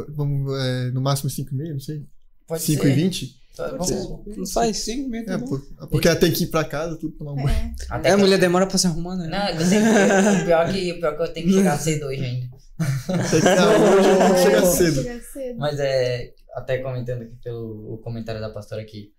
Vamos, 0.09 0.53
é, 0.59 0.91
no 0.91 1.01
máximo 1.01 1.29
5 1.29 1.53
e 1.53 1.57
meio, 1.57 1.73
não 1.73 1.79
sei. 1.79 2.03
Pode 2.47 2.61
5 2.63 2.83
ser. 2.83 2.89
e 2.89 2.93
20? 2.95 3.35
Vamos- 3.57 3.89
Não 4.37 4.45
faz. 4.47 4.77
Cinco 4.79 5.09
minutos, 5.09 5.33
É, 5.33 5.37
tá 5.37 5.45
por- 5.45 5.61
porque 5.89 6.07
ela 6.09 6.17
tem 6.19 6.29
que 6.31 6.43
ir 6.43 6.47
pra 6.47 6.65
casa, 6.65 6.97
tudo 6.97 7.15
tomar 7.15 7.35
banho. 7.35 7.47
É. 7.49 7.73
Até 7.89 8.09
É, 8.09 8.11
a 8.11 8.17
mulher 8.17 8.37
demora 8.37 8.67
pra 8.67 8.77
se 8.77 8.85
arrumar, 8.87 9.15
né? 9.15 9.27
Não, 9.29 9.61
eu 9.61 9.69
tenho 9.69 9.81
que, 9.81 10.41
o, 10.41 10.45
pior 10.45 10.73
que, 10.73 10.91
o 10.91 10.99
pior 10.99 11.15
que 11.15 11.23
eu 11.23 11.27
tenho 11.33 11.47
que 11.47 11.53
chegar 11.53 11.77
cedo 11.79 12.05
hoje 12.07 12.21
ainda. 12.25 12.47
Ah, 12.77 13.97
hoje 13.97 14.09
a 14.09 14.27
gente 14.27 14.41
chega 14.43 14.57
É, 14.57 14.65
cedo. 14.65 15.03
chega 15.03 15.21
cedo. 15.21 15.57
Mas 15.57 15.79
é, 15.79 16.33
até 16.53 16.77
comentando 16.79 17.21
aqui 17.21 17.35
pelo 17.43 17.93
o 17.93 17.97
comentário 17.99 18.41
da 18.41 18.49
pastora 18.49 18.81
aqui, 18.81 19.11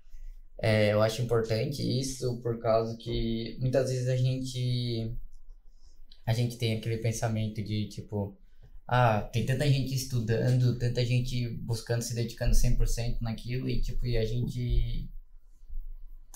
é, 0.58 0.92
eu 0.92 1.02
acho 1.02 1.22
importante 1.22 1.82
isso 1.82 2.40
por 2.42 2.58
causa 2.58 2.96
que 2.96 3.56
muitas 3.60 3.90
vezes 3.90 4.08
a 4.08 4.16
gente 4.16 5.12
a 6.24 6.32
gente 6.32 6.56
tem 6.58 6.76
aquele 6.76 6.96
pensamento 6.98 7.62
de 7.62 7.88
tipo, 7.88 8.36
ah, 8.88 9.20
tem 9.32 9.46
tanta 9.46 9.66
gente 9.68 9.94
estudando, 9.94 10.76
tanta 10.78 11.04
gente 11.04 11.48
buscando, 11.62 12.02
se 12.02 12.14
dedicando 12.14 12.52
100% 12.54 13.18
naquilo 13.20 13.68
e 13.68 13.80
tipo, 13.80 14.04
e 14.06 14.16
a 14.16 14.24
gente 14.24 15.08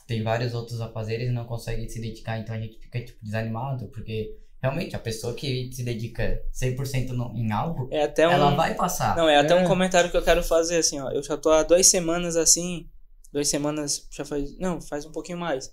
tem 0.06 0.22
vários 0.22 0.54
outros 0.54 0.80
afazeres 0.80 1.28
e 1.28 1.32
não 1.32 1.44
consegue 1.44 1.88
se 1.88 2.00
dedicar, 2.00 2.38
então 2.38 2.54
a 2.54 2.60
gente 2.60 2.78
fica 2.78 3.00
tipo 3.04 3.18
desanimado, 3.22 3.88
porque 3.88 4.36
realmente 4.62 4.94
a 4.94 4.98
pessoa 4.98 5.34
que 5.34 5.70
se 5.72 5.82
dedica 5.84 6.40
100% 6.52 7.08
no, 7.10 7.32
em 7.36 7.50
algo, 7.52 7.88
É 7.92 8.02
até 8.04 8.28
um. 8.28 8.32
ela 8.32 8.54
vai 8.54 8.74
passar. 8.74 9.16
Não, 9.16 9.28
é 9.28 9.36
até 9.38 9.54
É. 9.54 9.56
um 9.56 9.66
comentário 9.66 10.10
que 10.10 10.16
eu 10.16 10.22
quero 10.22 10.42
fazer, 10.42 10.76
assim, 10.78 11.00
ó. 11.00 11.10
Eu 11.10 11.22
já 11.22 11.36
tô 11.36 11.50
há 11.50 11.62
duas 11.62 11.86
semanas 11.86 12.36
assim. 12.36 12.88
Duas 13.32 13.48
semanas 13.48 14.06
já 14.10 14.24
faz. 14.24 14.58
Não, 14.58 14.80
faz 14.80 15.04
um 15.06 15.12
pouquinho 15.12 15.38
mais. 15.38 15.72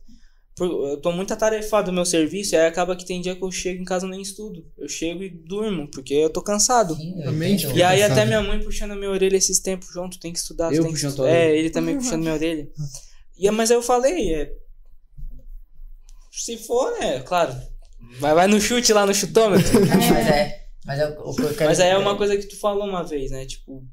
Por- 0.55 0.89
Eu 0.89 0.97
tô 1.01 1.11
muito 1.11 1.31
atarefado 1.33 1.91
no 1.91 1.95
meu 1.95 2.05
serviço, 2.05 2.55
e 2.55 2.57
aí 2.57 2.65
acaba 2.65 2.95
que 2.95 3.05
tem 3.05 3.21
dia 3.21 3.35
que 3.35 3.43
eu 3.43 3.51
chego 3.51 3.81
em 3.81 3.85
casa 3.85 4.07
e 4.07 4.09
nem 4.09 4.21
estudo. 4.21 4.65
Eu 4.77 4.87
chego 4.89 5.23
e 5.23 5.29
durmo, 5.29 5.87
porque 5.91 6.13
eu 6.13 6.29
tô 6.29 6.41
cansado. 6.41 6.95
Sim, 6.95 7.21
eu 7.23 7.31
mente. 7.31 7.67
E 7.67 7.83
aí 7.83 7.99
cansado. 8.01 8.11
até 8.11 8.25
minha 8.25 8.41
mãe 8.41 8.59
puxando 8.63 8.91
a 8.91 8.95
minha 8.95 9.09
orelha 9.09 9.37
esses 9.37 9.59
tempos, 9.59 9.89
João, 9.93 10.09
tu 10.09 10.19
tem 10.19 10.31
que 10.33 10.39
estudar, 10.39 10.69
tu 10.69 10.75
Eu 10.75 10.83
tem 10.83 10.91
que 10.91 10.93
puxando 10.93 11.11
estudar. 11.11 11.29
É, 11.29 11.55
ele 11.55 11.69
também 11.69 11.95
puxando 11.97 12.21
minha 12.21 12.33
orelha. 12.33 12.67
E, 13.37 13.49
mas 13.51 13.69
aí 13.71 13.77
eu 13.77 13.83
falei, 13.83 14.33
é... 14.33 14.51
Se 16.31 16.57
for, 16.57 16.91
né, 16.99 17.19
claro. 17.21 17.55
Vai, 18.19 18.33
vai 18.33 18.47
no 18.47 18.59
chute 18.61 18.93
lá 18.93 19.05
no 19.05 19.13
chutômetro. 19.13 19.79
mas 19.85 20.27
é. 20.27 20.67
Mas 20.85 20.99
é 20.99 21.09
o 21.19 21.29
o 21.31 21.35
que 21.35 21.41
eu 21.41 21.53
quero 21.53 21.65
mas 21.69 21.79
aí 21.79 21.89
é 21.89 21.97
uma 21.97 22.15
coisa 22.15 22.37
que 22.37 22.45
tu 22.47 22.57
falou 22.59 22.87
uma 22.87 23.03
vez, 23.03 23.29
né? 23.31 23.45
Tipo, 23.45 23.83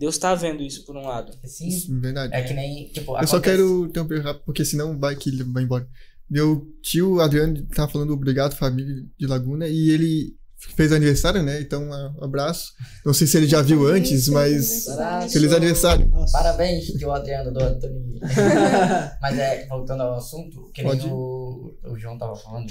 Deus 0.00 0.16
tá 0.16 0.34
vendo 0.34 0.62
isso 0.62 0.84
por 0.86 0.96
um 0.96 1.02
lado. 1.02 1.30
Sim, 1.44 1.68
Isso, 1.68 2.00
verdade. 2.00 2.34
é 2.34 2.42
que 2.42 2.54
nem. 2.54 2.86
Tipo, 2.88 3.12
Eu 3.18 3.26
só 3.28 3.36
acontece- 3.36 3.40
quero 3.42 3.84
interromper 3.84 4.20
rápido, 4.22 4.42
porque 4.46 4.64
senão 4.64 4.98
vai 4.98 5.14
que 5.14 5.28
ele 5.28 5.44
vai 5.44 5.62
embora. 5.62 5.86
Meu 6.28 6.66
tio 6.82 7.20
Adriano 7.20 7.62
tá 7.66 7.86
falando 7.86 8.12
obrigado, 8.14 8.56
família 8.56 9.04
de 9.18 9.26
Laguna, 9.26 9.68
e 9.68 9.90
ele 9.90 10.34
fez 10.76 10.90
aniversário, 10.92 11.42
né? 11.42 11.60
Então, 11.60 11.82
um 11.90 12.24
abraço. 12.24 12.72
Não 13.04 13.12
sei 13.12 13.26
se 13.26 13.36
ele 13.36 13.46
já 13.46 13.60
viu 13.60 13.86
antes, 13.86 14.26
mas. 14.28 14.88
Abraço. 14.88 15.32
Feliz 15.34 15.52
aniversário. 15.52 16.08
Nossa. 16.08 16.32
Parabéns, 16.38 16.86
tio 16.86 17.12
Adriano 17.12 17.52
do 17.52 17.62
Antônio. 17.62 18.00
Mas 19.20 19.38
é, 19.38 19.66
voltando 19.66 20.02
ao 20.02 20.16
assunto, 20.16 20.70
que 20.74 20.82
nem 20.82 20.98
o, 21.10 21.74
o 21.84 21.98
João 21.98 22.16
tava 22.18 22.34
falando, 22.36 22.70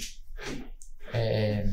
é, 1.14 1.66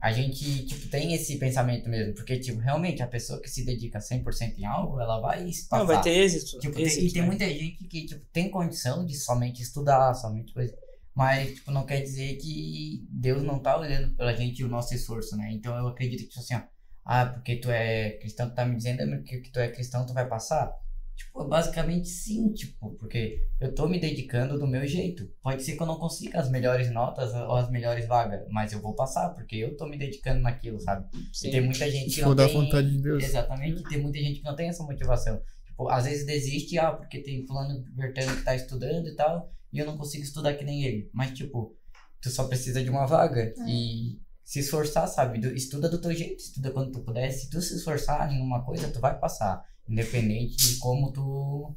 a 0.00 0.12
gente, 0.12 0.64
tipo, 0.66 0.88
tem 0.88 1.12
esse 1.12 1.36
pensamento 1.38 1.88
mesmo, 1.88 2.14
porque, 2.14 2.38
tipo, 2.38 2.58
realmente, 2.58 3.02
a 3.02 3.06
pessoa 3.06 3.40
que 3.40 3.50
se 3.50 3.64
dedica 3.64 4.00
100% 4.00 4.58
em 4.58 4.64
algo, 4.64 4.98
ela 4.98 5.20
vai 5.20 5.44
passar. 5.68 5.78
Não, 5.78 5.86
vai 5.86 6.00
ter 6.00 6.10
êxito. 6.10 6.58
Tipo, 6.58 6.76
tem- 6.76 6.86
êxito, 6.86 7.04
e 7.04 7.12
tem 7.12 7.22
né? 7.22 7.28
muita 7.28 7.48
gente 7.48 7.84
que, 7.84 8.06
tipo, 8.06 8.24
tem 8.32 8.50
condição 8.50 9.04
de 9.04 9.14
somente 9.14 9.62
estudar, 9.62 10.14
somente 10.14 10.54
coisa. 10.54 10.74
Mas, 11.14 11.54
tipo, 11.54 11.70
não 11.70 11.84
quer 11.84 12.00
dizer 12.00 12.36
que 12.36 13.06
Deus 13.10 13.42
não 13.42 13.58
tá 13.58 13.78
olhando 13.78 14.14
pela 14.14 14.34
gente 14.34 14.64
o 14.64 14.68
nosso 14.68 14.94
esforço, 14.94 15.36
né? 15.36 15.50
Então 15.52 15.76
eu 15.76 15.88
acredito 15.88 16.20
que, 16.20 16.28
tipo 16.28 16.40
assim, 16.40 16.54
ó, 16.54 16.62
ah, 17.04 17.26
porque 17.26 17.56
tu 17.56 17.70
é 17.70 18.10
cristão, 18.12 18.48
tu 18.48 18.54
tá 18.54 18.64
me 18.64 18.76
dizendo 18.76 19.22
que, 19.24 19.40
que 19.40 19.50
tu 19.50 19.58
é 19.58 19.68
cristão, 19.68 20.06
tu 20.06 20.14
vai 20.14 20.26
passar? 20.26 20.72
Tipo, 21.20 21.44
basicamente 21.44 22.08
sim, 22.08 22.50
tipo, 22.50 22.92
porque 22.94 23.46
eu 23.60 23.74
tô 23.74 23.86
me 23.86 24.00
dedicando 24.00 24.58
do 24.58 24.66
meu 24.66 24.86
jeito. 24.86 25.30
Pode 25.42 25.62
ser 25.62 25.76
que 25.76 25.82
eu 25.82 25.86
não 25.86 25.98
consiga 25.98 26.40
as 26.40 26.50
melhores 26.50 26.90
notas 26.90 27.34
ou 27.34 27.56
as 27.56 27.70
melhores 27.70 28.06
vagas, 28.06 28.46
mas 28.50 28.72
eu 28.72 28.80
vou 28.80 28.94
passar, 28.94 29.28
porque 29.34 29.56
eu 29.56 29.76
tô 29.76 29.86
me 29.86 29.98
dedicando 29.98 30.40
naquilo, 30.40 30.80
sabe? 30.80 31.06
E 31.44 31.50
tem 31.50 31.60
muita 31.60 31.90
gente 31.90 32.06
que 32.06 32.12
Se 32.12 32.20
não 32.22 32.28
for 32.28 32.34
da 32.34 32.46
tem... 32.46 32.54
vontade 32.54 32.90
de 32.90 33.02
Deus. 33.02 33.22
Exatamente, 33.22 33.82
tem 33.82 34.00
muita 34.00 34.18
gente 34.18 34.38
que 34.40 34.44
não 34.46 34.56
tem 34.56 34.70
essa 34.70 34.82
motivação. 34.82 35.42
Tipo, 35.66 35.90
às 35.90 36.06
vezes 36.06 36.24
desiste, 36.24 36.78
ah, 36.78 36.92
porque 36.92 37.20
tem 37.20 37.46
fulano 37.46 37.84
vertendo 37.94 38.34
que 38.34 38.42
tá 38.42 38.54
estudando 38.54 39.06
e 39.06 39.14
tal, 39.14 39.52
e 39.70 39.78
eu 39.78 39.84
não 39.84 39.98
consigo 39.98 40.24
estudar 40.24 40.54
que 40.54 40.64
nem 40.64 40.84
ele. 40.84 41.10
Mas, 41.12 41.32
tipo, 41.32 41.76
tu 42.22 42.30
só 42.30 42.44
precisa 42.44 42.82
de 42.82 42.88
uma 42.88 43.04
vaga 43.04 43.52
e 43.68 44.18
se 44.42 44.60
esforçar, 44.60 45.06
sabe? 45.06 45.38
Estuda 45.54 45.86
do 45.90 46.00
teu 46.00 46.14
jeito, 46.14 46.40
estuda 46.40 46.70
quando 46.70 46.92
tu 46.92 47.00
puder. 47.00 47.30
Se 47.30 47.50
tu 47.50 47.60
se 47.60 47.76
esforçar 47.76 48.32
em 48.32 48.40
uma 48.40 48.64
coisa, 48.64 48.88
tu 48.88 49.00
vai 49.00 49.18
passar. 49.18 49.62
Independente 49.88 50.56
de 50.56 50.76
como 50.76 51.12
tu, 51.12 51.76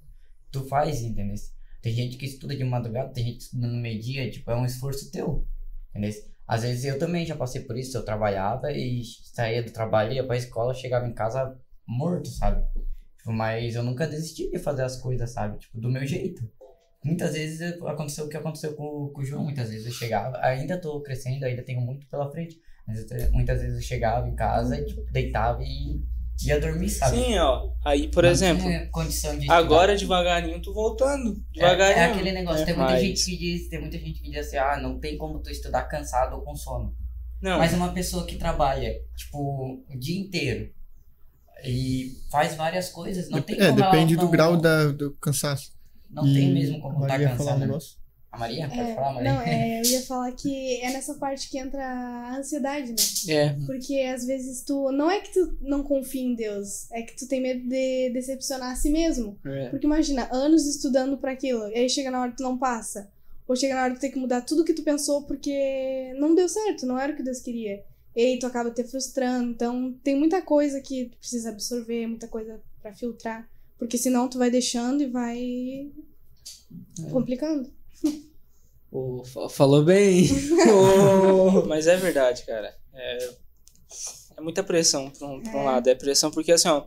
tu 0.52 0.64
faz, 0.68 1.02
entendeu? 1.02 1.36
Tem 1.82 1.94
gente 1.94 2.16
que 2.16 2.26
estuda 2.26 2.56
de 2.56 2.64
madrugada, 2.64 3.12
tem 3.12 3.26
gente 3.26 3.38
que 3.38 3.44
estuda 3.44 3.68
no 3.68 3.78
meio-dia, 3.78 4.30
tipo, 4.32 4.50
é 4.50 4.56
um 4.56 4.66
esforço 4.66 5.12
teu, 5.12 5.46
entendeu? 5.90 6.12
Às 6.48 6.64
vezes 6.64 6.86
eu 6.86 7.00
também 7.00 7.26
já 7.26 7.36
passei 7.36 7.62
por 7.62 7.78
isso, 7.78 7.98
eu 7.98 8.06
trabalhava 8.06 8.72
e 8.72 9.02
saía 9.34 9.64
do 9.64 9.72
trabalho, 9.72 10.14
ia 10.14 10.26
pra 10.26 10.38
escola, 10.38 10.74
chegava 10.74 11.08
em 11.08 11.14
casa 11.14 11.58
morto, 11.86 12.30
sabe? 12.30 12.66
Tipo, 13.18 13.32
mas 13.32 13.76
eu 13.76 13.84
nunca 13.84 14.08
desisti 14.08 14.50
de 14.50 14.60
fazer 14.60 14.84
as 14.84 14.98
coisas, 14.98 15.32
sabe? 15.32 15.58
Tipo, 15.58 15.80
do 15.80 15.90
meu 15.90 16.06
jeito. 16.06 16.50
Muitas 17.04 17.34
vezes 17.34 17.62
aconteceu 17.84 18.26
o 18.26 18.30
que 18.30 18.38
aconteceu 18.38 18.76
com, 18.76 19.10
com 19.10 19.22
o 19.22 19.26
João, 19.26 19.44
muitas 19.44 19.70
vezes 19.70 19.86
eu 19.86 19.92
chegava, 19.92 20.38
ainda 20.42 20.80
tô 20.80 21.02
crescendo, 21.02 21.44
ainda 21.44 21.64
tenho 21.64 21.82
muito 21.82 22.08
pela 22.08 22.32
frente, 22.32 22.62
mas 22.88 23.10
eu 23.12 23.32
muitas 23.32 23.62
vezes 23.62 23.76
eu 23.76 23.82
chegava 23.82 24.28
em 24.28 24.36
casa 24.36 24.82
tipo, 24.86 25.02
deitava 25.12 25.62
e 25.64 26.02
ia 26.42 26.60
dormir, 26.60 26.90
sabe? 26.90 27.18
Sim, 27.18 27.38
ó. 27.38 27.70
Aí, 27.86 28.08
por 28.10 28.24
Não 28.24 28.30
exemplo, 28.30 28.66
condição 28.92 29.38
de 29.38 29.50
agora 29.52 29.96
devagarinho 29.96 30.62
tu 30.62 30.74
voltando. 30.74 31.32
é, 31.56 31.60
Devagarinho. 31.60 31.98
é 32.00 32.06
aquele 32.06 32.32
negócio, 32.32 32.66
tem 32.66 32.76
muita 32.76 32.92
Mas- 32.94 33.02
gente 33.02 33.26
que 33.26 33.38
diz, 33.38 33.68
tem 33.70 33.80
muita 33.80 33.98
gente 33.98 34.20
que 34.22 34.30
diz 34.30 34.48
assim, 34.48 34.58
ah, 34.58 34.78
não 34.82 35.00
tem 35.00 35.18
como 35.18 35.40
tu 35.40 35.50
estudar 35.50 35.84
cansado 35.84 36.36
ou 36.36 36.42
com 36.42 36.56
sono. 36.56 36.96
Não, 37.42 37.58
Mas 37.60 37.74
uma 37.74 37.92
pessoa 37.92 38.26
que 38.26 38.38
trabalha, 38.38 38.94
tipo, 39.18 39.84
o 39.90 39.98
dia 40.00 40.18
inteiro 40.20 40.72
e 41.66 42.18
faz 42.32 42.56
várias 42.56 42.90
coisas, 42.90 43.30
não 43.30 43.42
tem 43.42 43.56
É, 43.60 43.68
como 43.68 43.80
ela 43.80 43.92
depende 43.92 44.16
do 44.16 44.24
não- 44.24 44.32
grau 44.32 44.58
da, 44.58 44.92
do 44.92 45.12
cansaço. 45.16 45.72
Não 46.10 46.26
E 46.28 46.34
tem 46.34 46.54
mesmo 46.54 46.80
como 46.82 47.04
a 47.04 47.08
tá 47.08 47.18
ia 47.18 47.30
falar 47.30 47.34
um 47.34 47.38
cansado. 47.38 47.60
negócio. 47.60 47.98
A 48.34 48.38
Maria? 48.40 48.68
Pode 48.68 48.80
É, 48.82 48.96
falar, 48.96 49.14
Maria? 49.14 49.32
não, 49.32 49.42
é, 49.42 49.80
eu 49.82 49.86
ia 49.86 50.02
falar 50.08 50.32
que 50.32 50.82
é 50.82 50.92
nessa 50.92 51.14
parte 51.14 51.50
que 51.50 51.58
entra 51.60 51.86
a 51.86 52.38
ansiedade, 52.38 52.90
né? 52.90 53.34
é. 53.36 53.50
Porque 53.68 54.00
às 54.00 54.26
vezes 54.26 54.64
tu. 54.64 54.92
Não 54.92 55.10
é 55.10 55.20
que 55.20 55.32
tu 55.32 55.56
não 55.62 55.84
confia 55.84 56.24
em 56.24 56.34
Deus, 56.34 56.92
é 56.92 57.04
que 57.04 57.16
tu 57.16 57.28
tem 57.28 57.40
medo 57.40 57.70
de 57.70 58.10
decepcionar 58.10 58.72
a 58.72 58.76
si 58.76 58.90
mesmo. 58.90 59.38
é. 59.46 59.70
Porque 59.70 59.86
imagina, 59.86 60.28
anos 60.32 60.66
estudando 60.66 61.16
pra 61.18 61.32
aquilo, 61.32 61.68
e 61.70 61.76
aí 61.76 61.88
chega 61.90 62.10
na 62.10 62.20
hora 62.22 62.32
que 62.32 62.38
tu 62.38 62.44
não 62.44 62.58
passa. 62.58 63.08
Ou 63.48 63.56
chega 63.56 63.76
na 63.76 63.84
hora 63.84 63.94
de 63.94 64.00
ter 64.00 64.10
que 64.10 64.18
mudar 64.18 64.42
tudo 64.42 64.64
que 64.66 64.74
tu 64.74 64.82
pensou 64.84 65.22
porque 65.24 66.14
não 66.18 66.34
deu 66.34 66.50
certo, 66.50 66.86
não 66.88 66.98
era 66.98 67.14
o 67.14 67.16
que 67.16 67.22
Deus 67.22 67.40
queria. 67.40 67.84
E 68.16 68.22
aí 68.22 68.40
tu 68.40 68.48
acaba 68.48 68.72
te 68.72 68.84
frustrando. 68.84 69.52
Então 69.52 69.94
tem 70.04 70.16
muita 70.18 70.42
coisa 70.42 70.80
que 70.82 71.06
tu 71.06 71.18
precisa 71.18 71.50
absorver, 71.50 72.08
muita 72.08 72.28
coisa 72.28 72.60
pra 72.82 72.94
filtrar. 72.96 73.48
Porque 73.78 73.98
senão 73.98 74.28
tu 74.30 74.38
vai 74.40 74.50
deixando 74.50 75.04
e 75.04 75.08
vai 75.08 75.92
complicando. 77.12 77.70
Fa- 79.26 79.50
falou 79.50 79.84
bem. 79.84 80.28
Ô. 80.70 81.66
Mas 81.66 81.88
é 81.88 81.96
verdade, 81.98 82.46
cara. 82.46 82.76
É, 82.94 83.30
é 84.38 84.42
muita 84.42 84.64
pressão 84.64 85.10
pra 85.10 85.28
um, 85.28 85.42
pra 85.42 85.52
um 85.58 85.62
É. 85.62 85.66
lado. 85.66 85.90
É 85.90 85.96
pressão 85.96 86.30
porque 86.32 86.52
assim, 86.52 86.68
ó. 86.68 86.86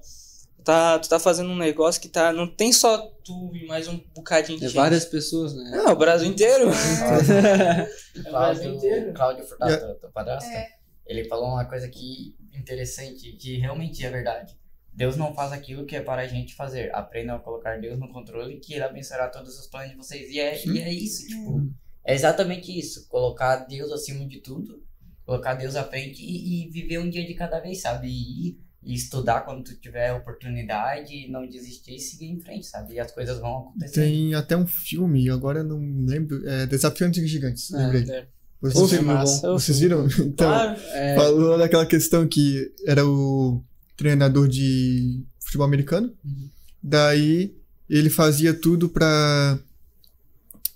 Tá, 0.64 0.98
tu 0.98 1.08
tá 1.08 1.20
fazendo 1.20 1.48
um 1.50 1.56
negócio 1.56 2.00
que 2.00 2.08
tá. 2.08 2.32
Não 2.32 2.46
tem 2.48 2.72
só 2.72 2.98
tu 3.24 3.54
e 3.54 3.66
mais 3.66 3.86
um 3.86 4.00
bocadinho 4.14 4.58
de 4.58 4.64
É 4.64 4.68
gente. 4.68 4.76
várias 4.76 5.04
pessoas, 5.04 5.54
né? 5.54 5.70
Não, 5.76 5.92
o 5.92 5.96
Brasil 5.96 6.28
inteiro. 6.28 6.70
É 6.70 8.18
o 8.18 8.22
Brasil 8.22 8.30
Cláudio, 8.32 8.74
inteiro. 8.74 9.12
Cláudio 9.12 9.44
Furtado, 9.46 9.94
teu 10.00 10.10
padrasto, 10.10 10.50
É. 10.50 10.68
ele 11.06 11.24
falou 11.28 11.50
uma 11.50 11.64
coisa 11.66 11.88
que 11.88 12.34
interessante, 12.52 13.30
que 13.32 13.58
realmente 13.58 14.04
é 14.04 14.10
verdade. 14.10 14.56
Deus 14.92 15.16
não 15.16 15.32
faz 15.34 15.52
aquilo 15.52 15.84
que 15.86 15.94
é 15.94 16.00
para 16.00 16.22
a 16.22 16.26
gente 16.26 16.56
fazer. 16.56 16.92
Aprendam 16.92 17.36
a 17.36 17.38
colocar 17.38 17.78
Deus 17.80 17.96
no 18.00 18.08
controle, 18.12 18.58
que 18.58 18.74
Ele 18.74 18.82
abençoará 18.82 19.28
todos 19.28 19.56
os 19.60 19.68
planos 19.68 19.90
de 19.90 19.96
vocês. 19.96 20.30
E 20.30 20.40
é, 20.40 20.66
e 20.66 20.78
é 20.80 20.92
isso, 20.92 21.28
tipo, 21.28 21.70
é 22.06 22.14
exatamente 22.14 22.70
isso. 22.76 23.06
Colocar 23.08 23.56
Deus 23.66 23.90
acima 23.92 24.26
de 24.26 24.40
tudo, 24.40 24.82
colocar 25.24 25.54
Deus 25.54 25.74
à 25.76 25.84
frente 25.84 26.22
e, 26.22 26.66
e 26.66 26.70
viver 26.70 26.98
um 26.98 27.10
dia 27.10 27.26
de 27.26 27.34
cada 27.34 27.60
vez, 27.60 27.80
sabe? 27.80 28.08
E, 28.08 28.48
ir- 28.48 28.60
e 28.88 28.94
estudar 28.94 29.40
quando 29.40 29.64
tu 29.64 29.74
tiver 29.80 30.12
oportunidade, 30.12 31.28
não 31.28 31.44
desistir 31.48 31.96
e 31.96 31.98
seguir 31.98 32.26
em 32.26 32.40
frente, 32.40 32.66
sabe? 32.66 32.94
E 32.94 33.00
as 33.00 33.10
coisas 33.10 33.40
vão 33.40 33.58
acontecer. 33.58 34.00
Tem 34.00 34.32
até 34.34 34.56
um 34.56 34.66
filme, 34.66 35.28
agora 35.28 35.60
eu 35.60 35.64
não 35.64 36.04
lembro. 36.06 36.48
É 36.48 36.66
Desafiantes 36.66 37.20
e 37.22 37.26
Gigantes, 37.26 37.72
É, 37.72 37.78
lembrei. 37.78 38.02
é. 38.14 38.26
Vocês, 38.60 38.90
filme 38.90 39.04
Massa. 39.06 39.50
vocês 39.52 39.78
viram? 39.80 40.06
Então, 40.06 40.48
Claro. 40.48 40.80
É, 40.92 41.14
falou 41.16 41.58
daquela 41.58 41.84
questão 41.84 42.26
que 42.28 42.72
era 42.86 43.04
o 43.06 43.62
treinador 43.96 44.48
de 44.48 45.24
futebol 45.40 45.66
americano. 45.66 46.14
Uhum. 46.24 46.48
Daí 46.82 47.54
ele 47.90 48.08
fazia 48.08 48.54
tudo 48.54 48.88
pra. 48.88 49.58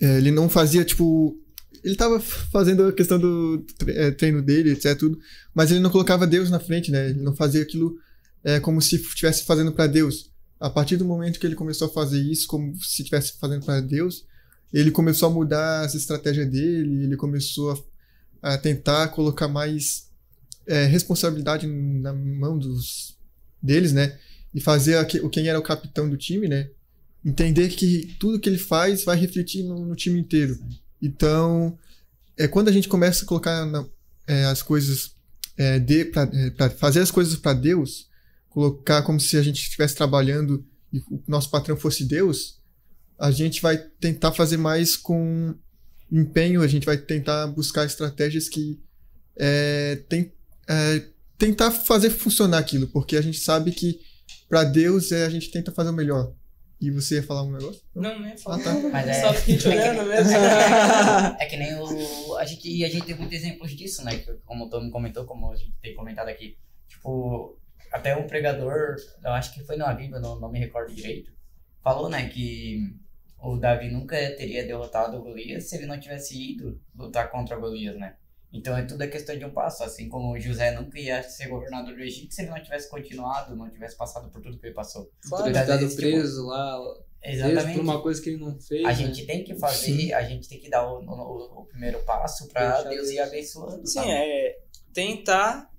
É, 0.00 0.16
ele 0.16 0.30
não 0.30 0.48
fazia, 0.48 0.84
tipo. 0.84 1.36
Ele 1.82 1.94
tava 1.94 2.20
fazendo 2.20 2.88
a 2.88 2.92
questão 2.92 3.18
do 3.18 3.64
é, 3.86 4.10
treino 4.10 4.42
dele, 4.42 4.72
etc. 4.72 4.98
Tudo, 4.98 5.18
mas 5.54 5.70
ele 5.70 5.80
não 5.80 5.90
colocava 5.90 6.26
Deus 6.26 6.50
na 6.50 6.60
frente, 6.60 6.90
né? 6.90 7.10
Ele 7.10 7.22
não 7.22 7.34
fazia 7.34 7.62
aquilo 7.62 7.96
é, 8.44 8.60
como 8.60 8.80
se 8.82 8.96
estivesse 8.96 9.44
fazendo 9.44 9.72
pra 9.72 9.86
Deus. 9.86 10.30
A 10.58 10.68
partir 10.68 10.96
do 10.96 11.06
momento 11.06 11.40
que 11.40 11.46
ele 11.46 11.54
começou 11.54 11.88
a 11.88 11.90
fazer 11.90 12.20
isso 12.20 12.46
como 12.46 12.74
se 12.82 13.00
estivesse 13.02 13.38
fazendo 13.38 13.64
pra 13.64 13.80
Deus, 13.80 14.26
ele 14.72 14.90
começou 14.90 15.28
a 15.28 15.32
mudar 15.32 15.80
as 15.84 15.94
estratégias 15.94 16.50
dele, 16.50 17.04
ele 17.04 17.16
começou 17.16 17.72
a, 18.42 18.54
a 18.54 18.58
tentar 18.58 19.08
colocar 19.08 19.48
mais 19.48 20.10
é, 20.66 20.84
responsabilidade 20.84 21.66
na 21.66 22.12
mão 22.12 22.58
dos 22.58 23.16
deles, 23.62 23.92
né? 23.92 24.18
E 24.54 24.60
fazer 24.60 24.98
o 25.22 25.30
quem 25.30 25.48
era 25.48 25.58
o 25.58 25.62
capitão 25.62 26.08
do 26.08 26.16
time, 26.16 26.46
né? 26.46 26.68
Entender 27.24 27.68
que 27.68 28.16
tudo 28.18 28.40
que 28.40 28.48
ele 28.48 28.58
faz 28.58 29.04
vai 29.04 29.16
refletir 29.16 29.62
no, 29.62 29.84
no 29.84 29.94
time 29.94 30.18
inteiro. 30.18 30.58
Então, 31.02 31.78
é 32.36 32.48
quando 32.48 32.68
a 32.68 32.72
gente 32.72 32.88
começa 32.88 33.24
a 33.24 33.28
colocar 33.28 33.66
na- 33.66 33.86
é, 34.26 34.44
as 34.44 34.62
coisas 34.62 35.14
é, 35.56 35.78
de 35.78 36.06
para 36.06 36.70
fazer 36.70 37.00
as 37.00 37.10
coisas 37.10 37.36
para 37.36 37.52
Deus, 37.52 38.08
colocar 38.48 39.02
como 39.02 39.20
se 39.20 39.36
a 39.36 39.42
gente 39.42 39.60
estivesse 39.62 39.94
trabalhando 39.94 40.64
e 40.92 40.98
o 41.00 41.22
nosso 41.28 41.50
patrão 41.50 41.76
fosse 41.76 42.04
Deus, 42.04 42.58
a 43.18 43.30
gente 43.30 43.60
vai 43.60 43.76
tentar 43.76 44.32
fazer 44.32 44.56
mais 44.56 44.96
com 44.96 45.54
empenho, 46.10 46.62
a 46.62 46.66
gente 46.66 46.86
vai 46.86 46.96
tentar 46.96 47.46
buscar 47.48 47.84
estratégias 47.84 48.48
que 48.48 48.80
é, 49.36 49.96
tem, 50.08 50.32
é, 50.68 51.04
tentar 51.36 51.70
fazer 51.70 52.10
funcionar 52.10 52.58
aquilo, 52.58 52.88
porque 52.88 53.16
a 53.16 53.22
gente 53.22 53.38
sabe 53.38 53.72
que 53.72 54.00
para 54.48 54.64
Deus 54.64 55.12
é 55.12 55.26
a 55.26 55.30
gente 55.30 55.50
tenta 55.50 55.70
fazer 55.70 55.90
o 55.90 55.94
melhor. 55.94 56.32
E 56.80 56.90
você 56.90 57.16
ia 57.16 57.22
falar 57.22 57.42
um 57.42 57.52
negócio? 57.52 57.82
Não, 57.94 58.18
nem 58.20 58.36
fala. 58.38 58.56
Ah, 58.56 58.62
tá. 58.64 58.74
Mas 58.90 59.08
é- 59.08 59.20
Só 59.20 59.34
fiquei 59.34 59.56
te 59.58 59.68
olhando 59.68 60.08
mesmo. 60.08 60.32
É 61.38 61.44
que 61.46 61.56
nem 61.56 61.74
o. 61.78 62.36
A 62.36 62.44
gente, 62.44 62.68
e 62.68 62.84
a 62.84 62.88
gente 62.88 63.04
tem 63.04 63.14
muitos 63.14 63.36
exemplos 63.36 63.72
disso, 63.72 64.02
né? 64.04 64.16
Como 64.46 64.68
todo 64.70 64.82
mundo 64.82 64.92
comentou, 64.92 65.24
como 65.26 65.52
a 65.52 65.56
gente 65.56 65.74
tem 65.82 65.94
comentado 65.94 66.28
aqui. 66.28 66.56
Tipo, 66.88 67.58
até 67.92 68.16
um 68.16 68.26
pregador, 68.26 68.96
eu 69.22 69.30
acho 69.32 69.52
que 69.52 69.62
foi 69.64 69.76
na 69.76 69.92
Bíblia, 69.92 70.20
não, 70.20 70.40
não 70.40 70.50
me 70.50 70.58
recordo 70.58 70.94
direito, 70.94 71.32
falou, 71.82 72.08
né, 72.08 72.28
que 72.28 72.78
o 73.38 73.56
Davi 73.56 73.90
nunca 73.90 74.16
teria 74.36 74.66
derrotado 74.66 75.16
o 75.16 75.22
Golias 75.22 75.64
se 75.68 75.76
ele 75.76 75.86
não 75.86 75.98
tivesse 75.98 76.52
ido 76.52 76.80
lutar 76.96 77.30
contra 77.30 77.56
o 77.56 77.60
Golias, 77.60 77.96
né? 77.98 78.14
Então 78.52 78.76
é 78.76 78.82
tudo 78.84 79.02
a 79.02 79.06
questão 79.06 79.38
de 79.38 79.44
um 79.44 79.50
passo, 79.52 79.84
assim 79.84 80.08
como 80.08 80.32
o 80.32 80.40
José 80.40 80.72
nunca 80.72 80.98
ia 80.98 81.22
ser 81.22 81.48
governador 81.48 81.94
do 81.94 82.02
Egito 82.02 82.34
se 82.34 82.42
ele 82.42 82.50
não 82.50 82.60
tivesse 82.62 82.90
continuado, 82.90 83.54
não 83.54 83.70
tivesse 83.70 83.96
passado 83.96 84.28
por 84.30 84.42
tudo 84.42 84.58
que 84.58 84.66
ele 84.66 84.74
passou. 84.74 85.10
Claro. 85.28 85.46
Ficado 85.46 85.66
vezes, 85.78 85.94
tipo, 85.94 86.02
preso 86.02 86.46
lá, 86.46 86.78
preso 87.20 87.46
Exatamente. 87.46 87.76
por 87.76 87.82
uma 87.82 88.02
coisa 88.02 88.20
que 88.20 88.30
ele 88.30 88.38
não 88.38 88.58
fez. 88.60 88.84
A 88.84 88.88
né? 88.88 88.94
gente 88.94 89.24
tem 89.24 89.44
que 89.44 89.54
fazer, 89.54 90.12
a 90.14 90.22
gente 90.24 90.48
tem 90.48 90.58
que 90.58 90.68
dar 90.68 90.84
o, 90.90 90.98
o, 91.00 91.60
o 91.60 91.64
primeiro 91.66 92.00
passo 92.00 92.48
pra 92.48 92.74
Deixar 92.82 92.88
Deus 92.88 93.10
ir 93.10 93.20
abençoando. 93.20 93.86
Sim, 93.86 93.94
sabe? 93.94 94.10
é 94.10 94.58
tentar 94.92 95.70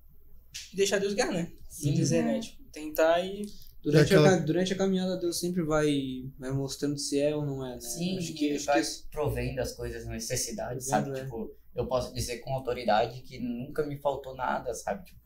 deixar 0.73 0.97
Deus 0.99 1.13
ganhar, 1.13 1.31
né? 1.33 1.51
Sim. 1.69 1.93
Dizer, 1.93 2.23
né? 2.23 2.39
Tipo, 2.39 2.63
tentar 2.71 3.19
e. 3.19 3.45
Durante, 3.83 4.13
É 4.13 4.17
aquela- 4.17 4.35
a, 4.35 4.39
durante 4.39 4.73
a 4.73 4.77
caminhada, 4.77 5.17
Deus 5.17 5.39
sempre 5.39 5.63
vai, 5.63 5.89
vai 6.37 6.51
mostrando 6.51 6.99
se 6.99 7.19
é 7.19 7.35
ou 7.35 7.43
não 7.43 7.65
é, 7.65 7.73
né? 7.73 7.79
Sim, 7.81 8.17
acho 8.17 8.33
que, 8.35 8.45
ele 8.45 8.55
acho 8.57 8.65
vai 8.67 8.81
que 8.81 8.87
provendo 9.11 9.59
as 9.59 9.71
coisas, 9.71 10.05
necessidades, 10.05 10.85
sabe? 10.85 11.09
É. 11.17 11.23
Tipo, 11.23 11.51
eu 11.75 11.85
posso 11.87 12.13
dizer 12.13 12.39
com 12.39 12.53
autoridade 12.53 13.21
que 13.21 13.39
nunca 13.39 13.85
me 13.85 13.97
faltou 13.97 14.35
nada, 14.35 14.73
sabe? 14.73 15.05
Tipo, 15.05 15.21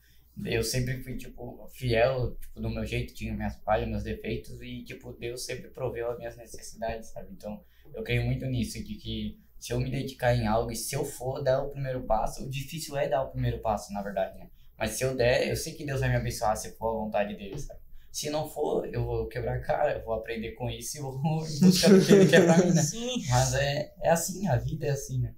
eu 0.46 0.64
sempre 0.64 1.02
fui, 1.02 1.16
tipo, 1.16 1.68
fiel, 1.74 2.36
tipo, 2.36 2.60
do 2.60 2.70
meu 2.70 2.86
jeito, 2.86 3.14
tinha 3.14 3.34
minhas 3.34 3.56
falhas, 3.64 3.88
meus 3.88 4.04
defeitos 4.04 4.62
e, 4.62 4.84
tipo, 4.84 5.14
Deus 5.14 5.46
sempre 5.46 5.70
proveu 5.70 6.12
as 6.12 6.18
minhas 6.18 6.36
necessidades, 6.36 7.10
sabe? 7.10 7.30
Então, 7.32 7.64
eu 7.94 8.04
creio 8.04 8.24
muito 8.24 8.46
nisso, 8.46 8.84
de 8.84 8.96
que 8.96 9.40
se 9.58 9.72
eu 9.72 9.80
me 9.80 9.90
dedicar 9.90 10.36
em 10.36 10.46
algo 10.46 10.72
e 10.72 10.76
se 10.76 10.94
eu 10.94 11.06
for 11.06 11.42
dar 11.42 11.64
o 11.64 11.70
primeiro 11.70 12.04
passo, 12.04 12.44
o 12.44 12.50
difícil 12.50 12.98
é 12.98 13.08
dar 13.08 13.24
o 13.24 13.32
primeiro 13.32 13.60
passo, 13.60 13.94
na 13.94 14.04
verdade, 14.04 14.38
né? 14.38 14.50
Mas 14.78 14.92
se 14.92 15.04
eu 15.04 15.16
der, 15.16 15.48
eu 15.48 15.56
sei 15.56 15.74
que 15.74 15.86
Deus 15.86 16.02
vai 16.02 16.10
me 16.10 16.18
abençoar 16.18 16.56
se 16.58 16.76
for 16.78 16.90
a 16.90 17.06
vontade 17.06 17.36
dele, 17.36 17.58
sabe? 17.58 17.80
Se 18.12 18.30
não 18.30 18.50
for, 18.50 18.86
eu 18.94 19.06
vou 19.06 19.28
quebrar 19.28 19.56
a 19.56 19.62
cara, 19.62 19.94
eu 19.94 20.04
vou 20.04 20.14
aprender 20.14 20.52
com 20.52 20.70
isso 20.70 20.98
e 20.98 21.02
vou 21.02 21.18
buscar 21.62 21.94
o 21.94 22.06
que 22.06 22.12
ele 22.12 22.30
quer 22.30 22.46
pra 22.46 22.58
mim, 22.58 22.74
né? 22.74 22.82
Sim. 22.82 23.24
Mas 23.30 23.54
é, 23.54 23.94
é 24.02 24.10
assim, 24.10 24.48
a 24.48 24.58
vida 24.58 24.86
é 24.86 24.92
assim, 24.92 25.20
né? 25.20 25.34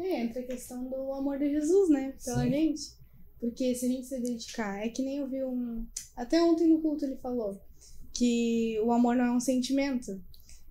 É, 0.00 0.20
entra 0.22 0.40
a 0.40 0.46
questão 0.46 0.84
do 0.88 1.12
amor 1.12 1.38
de 1.38 1.50
Jesus, 1.50 1.88
né? 1.90 2.14
Pela 2.24 2.42
Sim. 2.44 2.50
gente. 2.50 2.82
Porque 3.40 3.74
se 3.74 3.86
a 3.86 3.88
gente 3.88 4.06
se 4.06 4.20
dedicar, 4.20 4.84
é 4.84 4.88
que 4.88 5.02
nem 5.02 5.18
eu 5.18 5.28
vi 5.28 5.42
um. 5.44 5.84
Até 6.16 6.42
ontem 6.42 6.66
no 6.68 6.80
culto 6.82 7.04
ele 7.04 7.16
falou 7.16 7.58
que 8.12 8.78
o 8.84 8.92
amor 8.92 9.16
não 9.16 9.24
é 9.24 9.30
um 9.32 9.40
sentimento. 9.40 10.20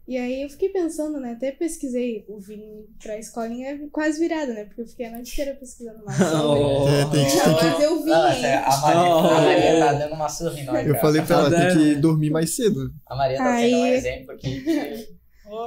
E 0.08 0.18
aí 0.18 0.42
eu 0.42 0.50
fiquei 0.50 0.70
pensando, 0.70 1.20
né? 1.20 1.34
Até 1.34 1.52
pesquisei 1.52 2.26
o 2.28 2.40
vinho 2.40 2.88
pra 3.02 3.18
escolinha 3.20 3.88
quase 3.92 4.20
virada, 4.20 4.54
né? 4.54 4.66
Porque 4.66 4.82
eu 4.82 4.88
fiquei 4.88 5.06
a 5.06 5.12
noite 5.12 5.32
inteira 5.34 5.56
pesquisando 5.56 6.04
mais 6.04 6.18
sobre. 6.30 6.64
Oh, 6.64 6.88
É, 6.88 7.12
tem 7.12 7.26
que- 7.26 7.38
Já 7.38 7.52
Mas 7.52 7.84
eu 7.84 8.04
vi, 8.04 8.10
Nossa, 8.10 8.38
hein? 8.48 8.54
a 8.56 8.78
Maria, 8.82 9.02
Oh. 9.16 9.18
a 9.20 9.42
Maria 9.42 9.80
tá 9.80 9.94
dando 9.94 10.14
uma 10.16 10.30
surra 10.30 10.60
em 10.60 10.66
nós. 10.66 10.80
Eu 10.88 10.94
cara. 10.94 11.00
falei 11.02 11.22
pra 11.22 11.36
ela, 11.38 11.50
tem 11.52 11.78
que 11.78 11.96
dormir 12.02 12.30
mais 12.32 12.56
cedo. 12.56 12.92
A 13.06 13.16
Maria 13.16 13.38
tá 13.38 13.58
sendo 13.60 13.78
um 13.78 13.84
Aí- 13.84 13.94
exemplo 13.94 14.32
aqui. 14.32 14.62
de-. 14.64 15.20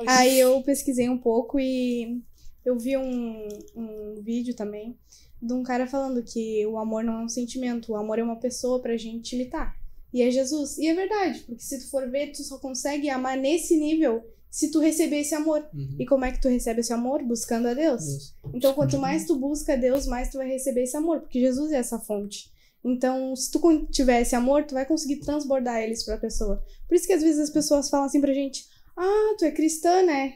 Aí 0.09 0.39
eu 0.40 0.60
pesquisei 0.62 1.09
um 1.09 1.18
pouco 1.18 1.59
e 1.59 2.20
eu 2.64 2.78
vi 2.78 2.97
um, 2.97 3.48
um 3.76 4.22
vídeo 4.22 4.55
também 4.55 4.98
de 5.40 5.52
um 5.52 5.62
cara 5.62 5.86
falando 5.86 6.22
que 6.22 6.64
o 6.66 6.78
amor 6.78 7.02
não 7.02 7.20
é 7.20 7.24
um 7.24 7.28
sentimento, 7.28 7.93
o 7.93 7.97
amor 7.97 8.18
é 8.18 8.22
uma 8.22 8.39
pessoa 8.39 8.80
pra 8.80 8.97
gente 8.97 9.34
imitar. 9.34 9.74
E 10.12 10.22
é 10.22 10.30
Jesus. 10.30 10.78
E 10.78 10.86
é 10.86 10.94
verdade, 10.94 11.40
porque 11.40 11.62
se 11.62 11.80
tu 11.80 11.90
for 11.90 12.09
ver, 12.09 12.32
tu 12.32 12.43
só 12.44 12.59
consegue 12.59 13.09
amar 13.09 13.36
nesse 13.36 13.76
nível 13.76 14.22
se 14.51 14.70
tu 14.70 14.78
receber 14.80 15.20
esse 15.20 15.34
amor. 15.34 15.66
Uhum. 15.72 15.97
E 15.98 16.05
como 16.05 16.26
é 16.26 16.30
que 16.30 16.40
tu 16.40 16.48
recebe 16.48 16.80
esse 16.80 16.93
amor? 16.93 17.22
Buscando 17.22 17.68
a 17.68 17.74
Deus. 17.74 18.05
Deus. 18.05 18.34
Então, 18.52 18.74
quanto 18.74 18.98
mais 18.98 19.24
tu 19.24 19.34
busca 19.36 19.76
Deus, 19.76 20.06
mais 20.06 20.28
tu 20.28 20.36
vai 20.36 20.47
receber 20.47 20.82
esse 20.82 20.97
amor, 20.97 21.20
porque 21.20 21.40
Jesus 21.40 21.72
é 21.72 21.76
essa 21.76 21.98
fonte. 21.98 22.52
Então, 22.84 23.34
se 23.34 23.51
tu 23.51 23.86
tiver 23.90 24.20
esse 24.20 24.36
amor, 24.36 24.64
tu 24.64 24.74
vai 24.74 24.84
conseguir 24.84 25.16
transbordar 25.20 25.80
eles 25.80 26.05
pra 26.05 26.18
pessoa. 26.18 26.62
Por 26.86 26.94
isso 26.94 27.06
que 27.06 27.12
às 27.14 27.22
vezes 27.22 27.40
as 27.40 27.51
pessoas 27.51 27.89
falam 27.89 28.06
assim 28.06 28.20
pra 28.20 28.34
gente: 28.34 28.66
"Ah, 28.97 29.34
tu 29.39 29.44
é 29.47 29.51
cristã, 29.51 30.02
né?" 30.02 30.34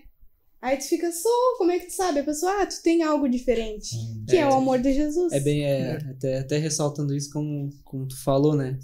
Aí 0.67 0.77
tu 0.79 0.89
fica 0.89 1.13
só, 1.13 1.29
como 1.59 1.71
é 1.71 1.79
que 1.79 1.87
tu 1.87 1.93
sabe? 1.93 2.19
A 2.19 2.25
pessoa: 2.25 2.61
"Ah, 2.61 2.67
tu 2.67 2.83
tem 2.83 3.05
algo 3.05 3.29
diferente." 3.29 3.95
Que 4.29 4.37
é, 4.37 4.41
É. 4.41 4.47
o 4.49 4.55
amor 4.55 4.81
de 4.81 4.93
Jesus. 4.93 5.33
É 5.33 5.39
bem, 5.39 5.65
é, 5.65 5.93
até, 6.11 6.39
até 6.41 6.59
ressaltando 6.59 7.15
isso 7.15 7.31
como, 7.33 7.71
como 7.85 8.05
tu 8.05 8.21
falou, 8.21 8.57
né? 8.57 8.77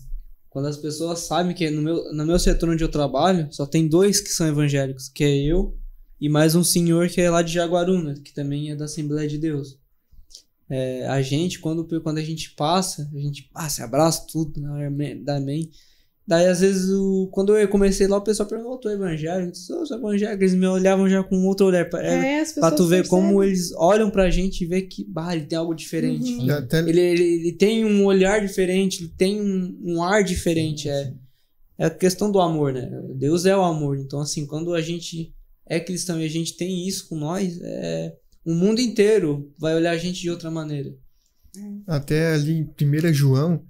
Quando 0.49 0.69
as 0.69 0.77
pessoas 0.77 1.19
sabem 1.21 1.53
que 1.57 1.69
no 1.71 1.83
meu, 1.83 2.13
no 2.15 2.25
meu 2.25 2.39
setor 2.39 2.69
onde 2.69 2.85
eu 2.85 2.89
trabalho, 2.89 3.49
só 3.51 3.67
tem 3.67 3.89
dois 3.89 4.21
que 4.21 4.29
são 4.29 4.47
evangélicos, 4.47 5.09
que 5.09 5.25
é 5.25 5.37
eu 5.37 5.77
e 6.21 6.29
mais 6.29 6.55
um 6.55 6.63
senhor 6.63 7.09
que 7.09 7.21
é 7.21 7.29
lá 7.29 7.43
de 7.43 7.53
Jaguaruna, 7.53 8.15
que 8.15 8.33
também 8.33 8.71
é 8.71 8.77
da 8.77 8.85
Assembleia 8.85 9.29
de 9.29 9.39
Deus. 9.39 9.77
É, 10.71 11.05
a 11.09 11.21
gente, 11.21 11.59
quando, 11.59 11.85
quando 12.01 12.19
a 12.19 12.23
gente 12.23 12.53
passa, 12.53 13.11
a 13.13 13.19
gente 13.19 13.51
ah, 13.53 13.69
se 13.69 13.83
abraça 13.83 14.25
tudo, 14.31 14.61
né, 14.61 15.17
dá 15.17 15.37
amém. 15.37 15.69
Daí, 16.27 16.47
às 16.47 16.61
vezes, 16.61 16.89
o, 16.91 17.29
quando 17.33 17.57
eu 17.57 17.67
comecei 17.69 18.07
lá, 18.07 18.17
o 18.17 18.23
pessoal 18.23 18.49
perguntou, 18.49 18.79
tu 18.79 18.89
é 18.89 18.95
evangélico? 18.95 19.49
Eu 19.49 19.51
disse, 19.53 19.73
"Eu 19.73 19.85
sou 19.85 19.99
evangélico. 19.99 20.43
Eles 20.43 20.55
me 20.55 20.67
olhavam 20.67 21.09
já 21.09 21.23
com 21.23 21.37
outro 21.47 21.67
olhar. 21.67 21.89
É, 21.95 22.37
É, 22.37 22.41
as 22.41 22.53
pessoas 22.53 22.69
Pra 22.69 22.77
tu 22.77 22.87
ver 22.87 23.09
como 23.09 23.43
eles 23.43 23.73
olham 23.75 24.09
pra 24.09 24.31
gente 24.31 24.63
e 24.63 24.67
vê 24.67 24.83
que, 24.83 25.05
bah, 25.05 25.35
ele 25.35 25.47
tem 25.47 25.59
algo 25.59 25.75
diferente. 25.75 26.33
Uhum. 26.35 26.51
Até- 26.51 26.79
Ele, 26.89 27.01
ele, 27.01 27.23
ele 27.25 27.53
tem 27.53 27.85
um 27.85 28.05
olhar 28.05 28.41
diferente, 28.41 29.03
ele 29.03 29.13
tem 29.19 29.41
um, 29.41 29.77
um 29.83 30.03
ar 30.03 30.23
diferente. 30.23 30.89
É, 30.89 31.13
é 31.79 31.87
a 31.87 31.91
questão 31.91 32.31
do 32.31 32.41
amor, 32.41 32.73
né? 32.73 32.89
Deus 33.17 33.45
é 33.45 33.57
o 33.57 33.63
amor. 33.63 33.99
Então, 33.99 34.21
assim, 34.21 34.47
quando 34.47 34.75
a 34.75 34.81
gente 34.81 35.35
é 35.67 35.81
cristão 35.81 36.21
e 36.21 36.25
a 36.25 36.31
gente 36.31 36.57
tem 36.57 36.87
isso 36.87 37.09
com 37.09 37.17
nós, 37.17 37.59
é, 37.61 38.15
o 38.45 38.55
mundo 38.55 38.81
inteiro 38.81 39.53
vai 39.59 39.75
olhar 39.75 39.91
a 39.91 39.99
gente 39.99 40.21
de 40.21 40.31
outra 40.31 40.51
maneira. 40.53 40.95
Até 41.87 42.33
ali 42.33 42.53
em 42.53 42.65
1 42.65 43.13
João, 43.13 43.65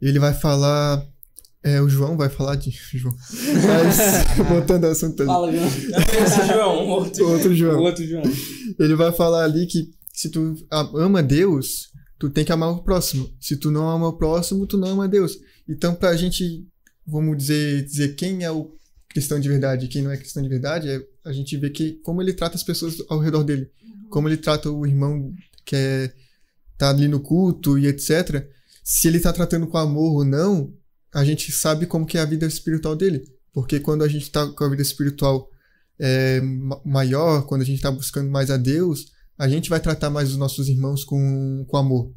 ele 0.00 0.18
vai 0.20 0.32
falar. 0.32 1.04
É, 1.66 1.82
o 1.82 1.88
João 1.88 2.16
vai 2.16 2.28
falar 2.28 2.54
de 2.54 2.70
João. 2.94 3.16
Mas, 3.66 3.98
voltando 4.48 4.84
ao 4.84 4.92
assunto. 4.92 5.24
Fala, 5.26 5.50
João. 5.50 5.66
Esse 5.66 6.46
João, 6.46 6.88
outro. 6.88 7.28
Outro 7.28 7.54
João. 7.56 7.82
outro 7.82 8.06
João. 8.06 8.22
Ele 8.78 8.94
vai 8.94 9.10
falar 9.10 9.42
ali 9.42 9.66
que 9.66 9.90
se 10.12 10.30
tu 10.30 10.54
ama 10.94 11.24
Deus, 11.24 11.88
tu 12.20 12.30
tem 12.30 12.44
que 12.44 12.52
amar 12.52 12.70
o 12.70 12.84
próximo. 12.84 13.28
Se 13.40 13.56
tu 13.56 13.72
não 13.72 13.90
ama 13.90 14.06
o 14.06 14.16
próximo, 14.16 14.64
tu 14.64 14.78
não 14.78 14.90
ama 14.90 15.08
Deus. 15.08 15.36
Então, 15.68 15.92
pra 15.92 16.14
gente, 16.14 16.64
vamos 17.04 17.36
dizer, 17.36 17.84
dizer 17.84 18.14
quem 18.14 18.44
é 18.44 18.50
o 18.50 18.70
cristão 19.08 19.40
de 19.40 19.48
verdade 19.48 19.86
e 19.86 19.88
quem 19.88 20.02
não 20.02 20.12
é 20.12 20.16
cristão 20.16 20.44
de 20.44 20.48
verdade, 20.48 20.88
é 20.88 21.02
a 21.24 21.32
gente 21.32 21.56
vê 21.56 21.68
que 21.68 21.94
como 22.04 22.22
ele 22.22 22.32
trata 22.32 22.54
as 22.54 22.62
pessoas 22.62 22.94
ao 23.08 23.18
redor 23.18 23.42
dele. 23.42 23.68
Como 24.08 24.28
ele 24.28 24.36
trata 24.36 24.70
o 24.70 24.86
irmão 24.86 25.34
que 25.64 25.74
é, 25.74 26.12
tá 26.78 26.90
ali 26.90 27.08
no 27.08 27.18
culto 27.18 27.76
e 27.76 27.88
etc. 27.88 28.46
Se 28.84 29.08
ele 29.08 29.18
tá 29.18 29.32
tratando 29.32 29.66
com 29.66 29.76
amor 29.78 30.18
ou 30.18 30.24
não, 30.24 30.72
a 31.16 31.24
gente 31.24 31.50
sabe 31.50 31.86
como 31.86 32.04
que 32.04 32.18
é 32.18 32.20
a 32.20 32.26
vida 32.26 32.44
espiritual 32.44 32.94
dele. 32.94 33.24
Porque 33.50 33.80
quando 33.80 34.04
a 34.04 34.08
gente 34.08 34.30
tá 34.30 34.46
com 34.46 34.64
a 34.64 34.68
vida 34.68 34.82
espiritual 34.82 35.48
é, 35.98 36.42
ma- 36.42 36.80
maior, 36.84 37.46
quando 37.46 37.62
a 37.62 37.64
gente 37.64 37.80
tá 37.80 37.90
buscando 37.90 38.30
mais 38.30 38.50
a 38.50 38.58
Deus, 38.58 39.06
a 39.38 39.48
gente 39.48 39.70
vai 39.70 39.80
tratar 39.80 40.10
mais 40.10 40.30
os 40.30 40.36
nossos 40.36 40.68
irmãos 40.68 41.04
com, 41.04 41.64
com 41.66 41.76
amor. 41.78 42.12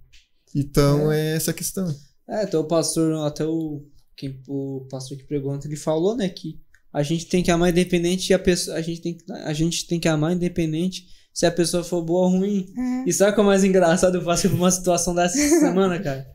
Então 0.53 1.09
é, 1.09 1.35
essa 1.35 1.51
a 1.51 1.53
questão. 1.53 1.87
É, 2.27 2.43
até 2.43 2.57
o 2.57 2.65
pastor, 2.65 3.25
até 3.25 3.45
o 3.45 3.85
quem, 4.17 4.41
o 4.49 4.85
pastor 4.91 5.17
que 5.17 5.23
pregou 5.23 5.57
ele 5.63 5.77
falou, 5.77 6.13
né, 6.13 6.27
que 6.27 6.59
a 6.91 7.01
gente 7.01 7.27
tem 7.27 7.41
que 7.41 7.51
amar 7.51 7.69
independente 7.69 8.31
e 8.31 8.33
a 8.33 8.39
pessoa, 8.39 8.75
a 8.75 8.81
gente 8.81 9.01
tem 9.01 9.15
que, 9.15 9.31
a 9.31 9.53
gente 9.53 9.87
tem 9.87 9.97
que 9.97 10.09
amar 10.09 10.33
independente 10.33 11.05
se 11.33 11.45
a 11.45 11.51
pessoa 11.51 11.85
for 11.85 12.03
boa 12.03 12.27
ou 12.27 12.37
ruim. 12.37 12.65
É. 12.77 13.09
E 13.09 13.13
sabe 13.13 13.31
o 13.31 13.33
que 13.35 13.39
é 13.39 13.43
o 13.43 13.45
mais 13.45 13.63
engraçado? 13.63 14.15
Eu 14.15 14.25
passei 14.25 14.49
por 14.49 14.57
uma 14.57 14.71
situação 14.71 15.15
dessa 15.15 15.39
essa 15.39 15.59
semana, 15.61 15.97
cara. 15.99 16.27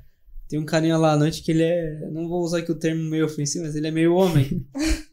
Tem 0.49 0.59
um 0.59 0.65
carinha 0.65 0.97
lá 0.99 1.13
à 1.13 1.17
noite 1.17 1.43
que 1.43 1.51
ele 1.53 1.63
é. 1.63 2.09
Não 2.13 2.29
vou 2.29 2.43
usar 2.43 2.59
aqui 2.59 2.71
o 2.71 2.79
termo 2.79 3.03
meio 3.11 3.25
ofensivo, 3.25 3.65
mas 3.65 3.75
ele 3.75 3.87
é 3.87 3.91
meio 3.91 4.15
homem. 4.15 4.65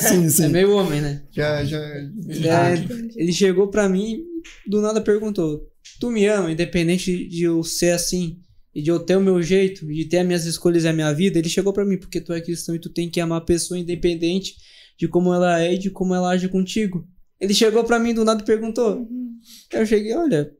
Sim, 0.00 0.24
É 0.26 0.30
sim. 0.30 0.48
meio 0.48 0.70
homem, 0.72 1.00
né? 1.00 1.24
Já, 1.32 1.64
já. 1.64 1.80
Ele, 2.28 2.48
Ah, 2.48 2.70
é- 2.70 2.74
Entendi. 2.76 3.14
ele 3.16 3.32
chegou 3.32 3.68
pra 3.68 3.88
mim 3.88 4.22
do 4.66 4.80
nada 4.80 5.00
perguntou: 5.00 5.68
Tu 6.00 6.10
me 6.10 6.26
ama, 6.26 6.52
independente 6.52 7.26
de 7.28 7.42
eu 7.42 7.62
ser 7.64 7.90
assim, 7.90 8.38
e 8.72 8.80
de 8.80 8.88
eu 8.90 9.00
ter 9.00 9.16
o 9.16 9.20
meu 9.20 9.42
jeito, 9.42 9.84
de 9.86 10.04
ter 10.04 10.18
as 10.18 10.26
minhas 10.26 10.44
escolhas 10.44 10.84
e 10.84 10.88
a 10.88 10.92
minha 10.92 11.12
vida? 11.12 11.38
Ele 11.40 11.48
chegou 11.48 11.72
pra 11.72 11.84
mim, 11.84 11.96
porque 11.98 12.20
tu 12.20 12.32
é 12.32 12.40
cristão 12.40 12.74
e 12.76 12.78
tu 12.78 12.88
tem 12.88 13.10
que 13.10 13.20
amar 13.20 13.38
a 13.38 13.44
pessoa 13.44 13.76
independente 13.80 14.54
de 14.96 15.08
como 15.08 15.34
ela 15.34 15.60
é 15.60 15.74
e 15.74 15.78
de 15.78 15.90
como 15.90 16.14
ela 16.14 16.30
age 16.30 16.48
contigo. 16.48 17.04
Ele 17.40 17.52
chegou 17.52 17.82
pra 17.82 17.98
mim 17.98 18.14
do 18.14 18.24
nada 18.24 18.40
e 18.42 18.46
perguntou. 18.46 18.98
Uhum. 18.98 19.38
Eu 19.72 19.84
cheguei, 19.86 20.14
olha, 20.14 20.52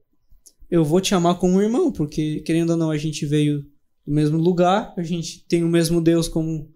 eu 0.68 0.84
vou 0.84 1.00
te 1.00 1.14
amar 1.14 1.38
como 1.38 1.54
um 1.54 1.62
irmão, 1.62 1.92
porque 1.92 2.40
querendo 2.40 2.70
ou 2.70 2.76
não, 2.76 2.90
a 2.90 2.96
gente 2.98 3.24
veio 3.26 3.64
do 4.09 4.14
mesmo 4.14 4.39
lugar, 4.39 4.94
a 4.97 5.02
gente 5.02 5.44
tem 5.47 5.62
o 5.62 5.68
mesmo 5.68 6.01
Deus 6.01 6.28
como 6.28 6.70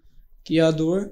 criador. 0.44 1.10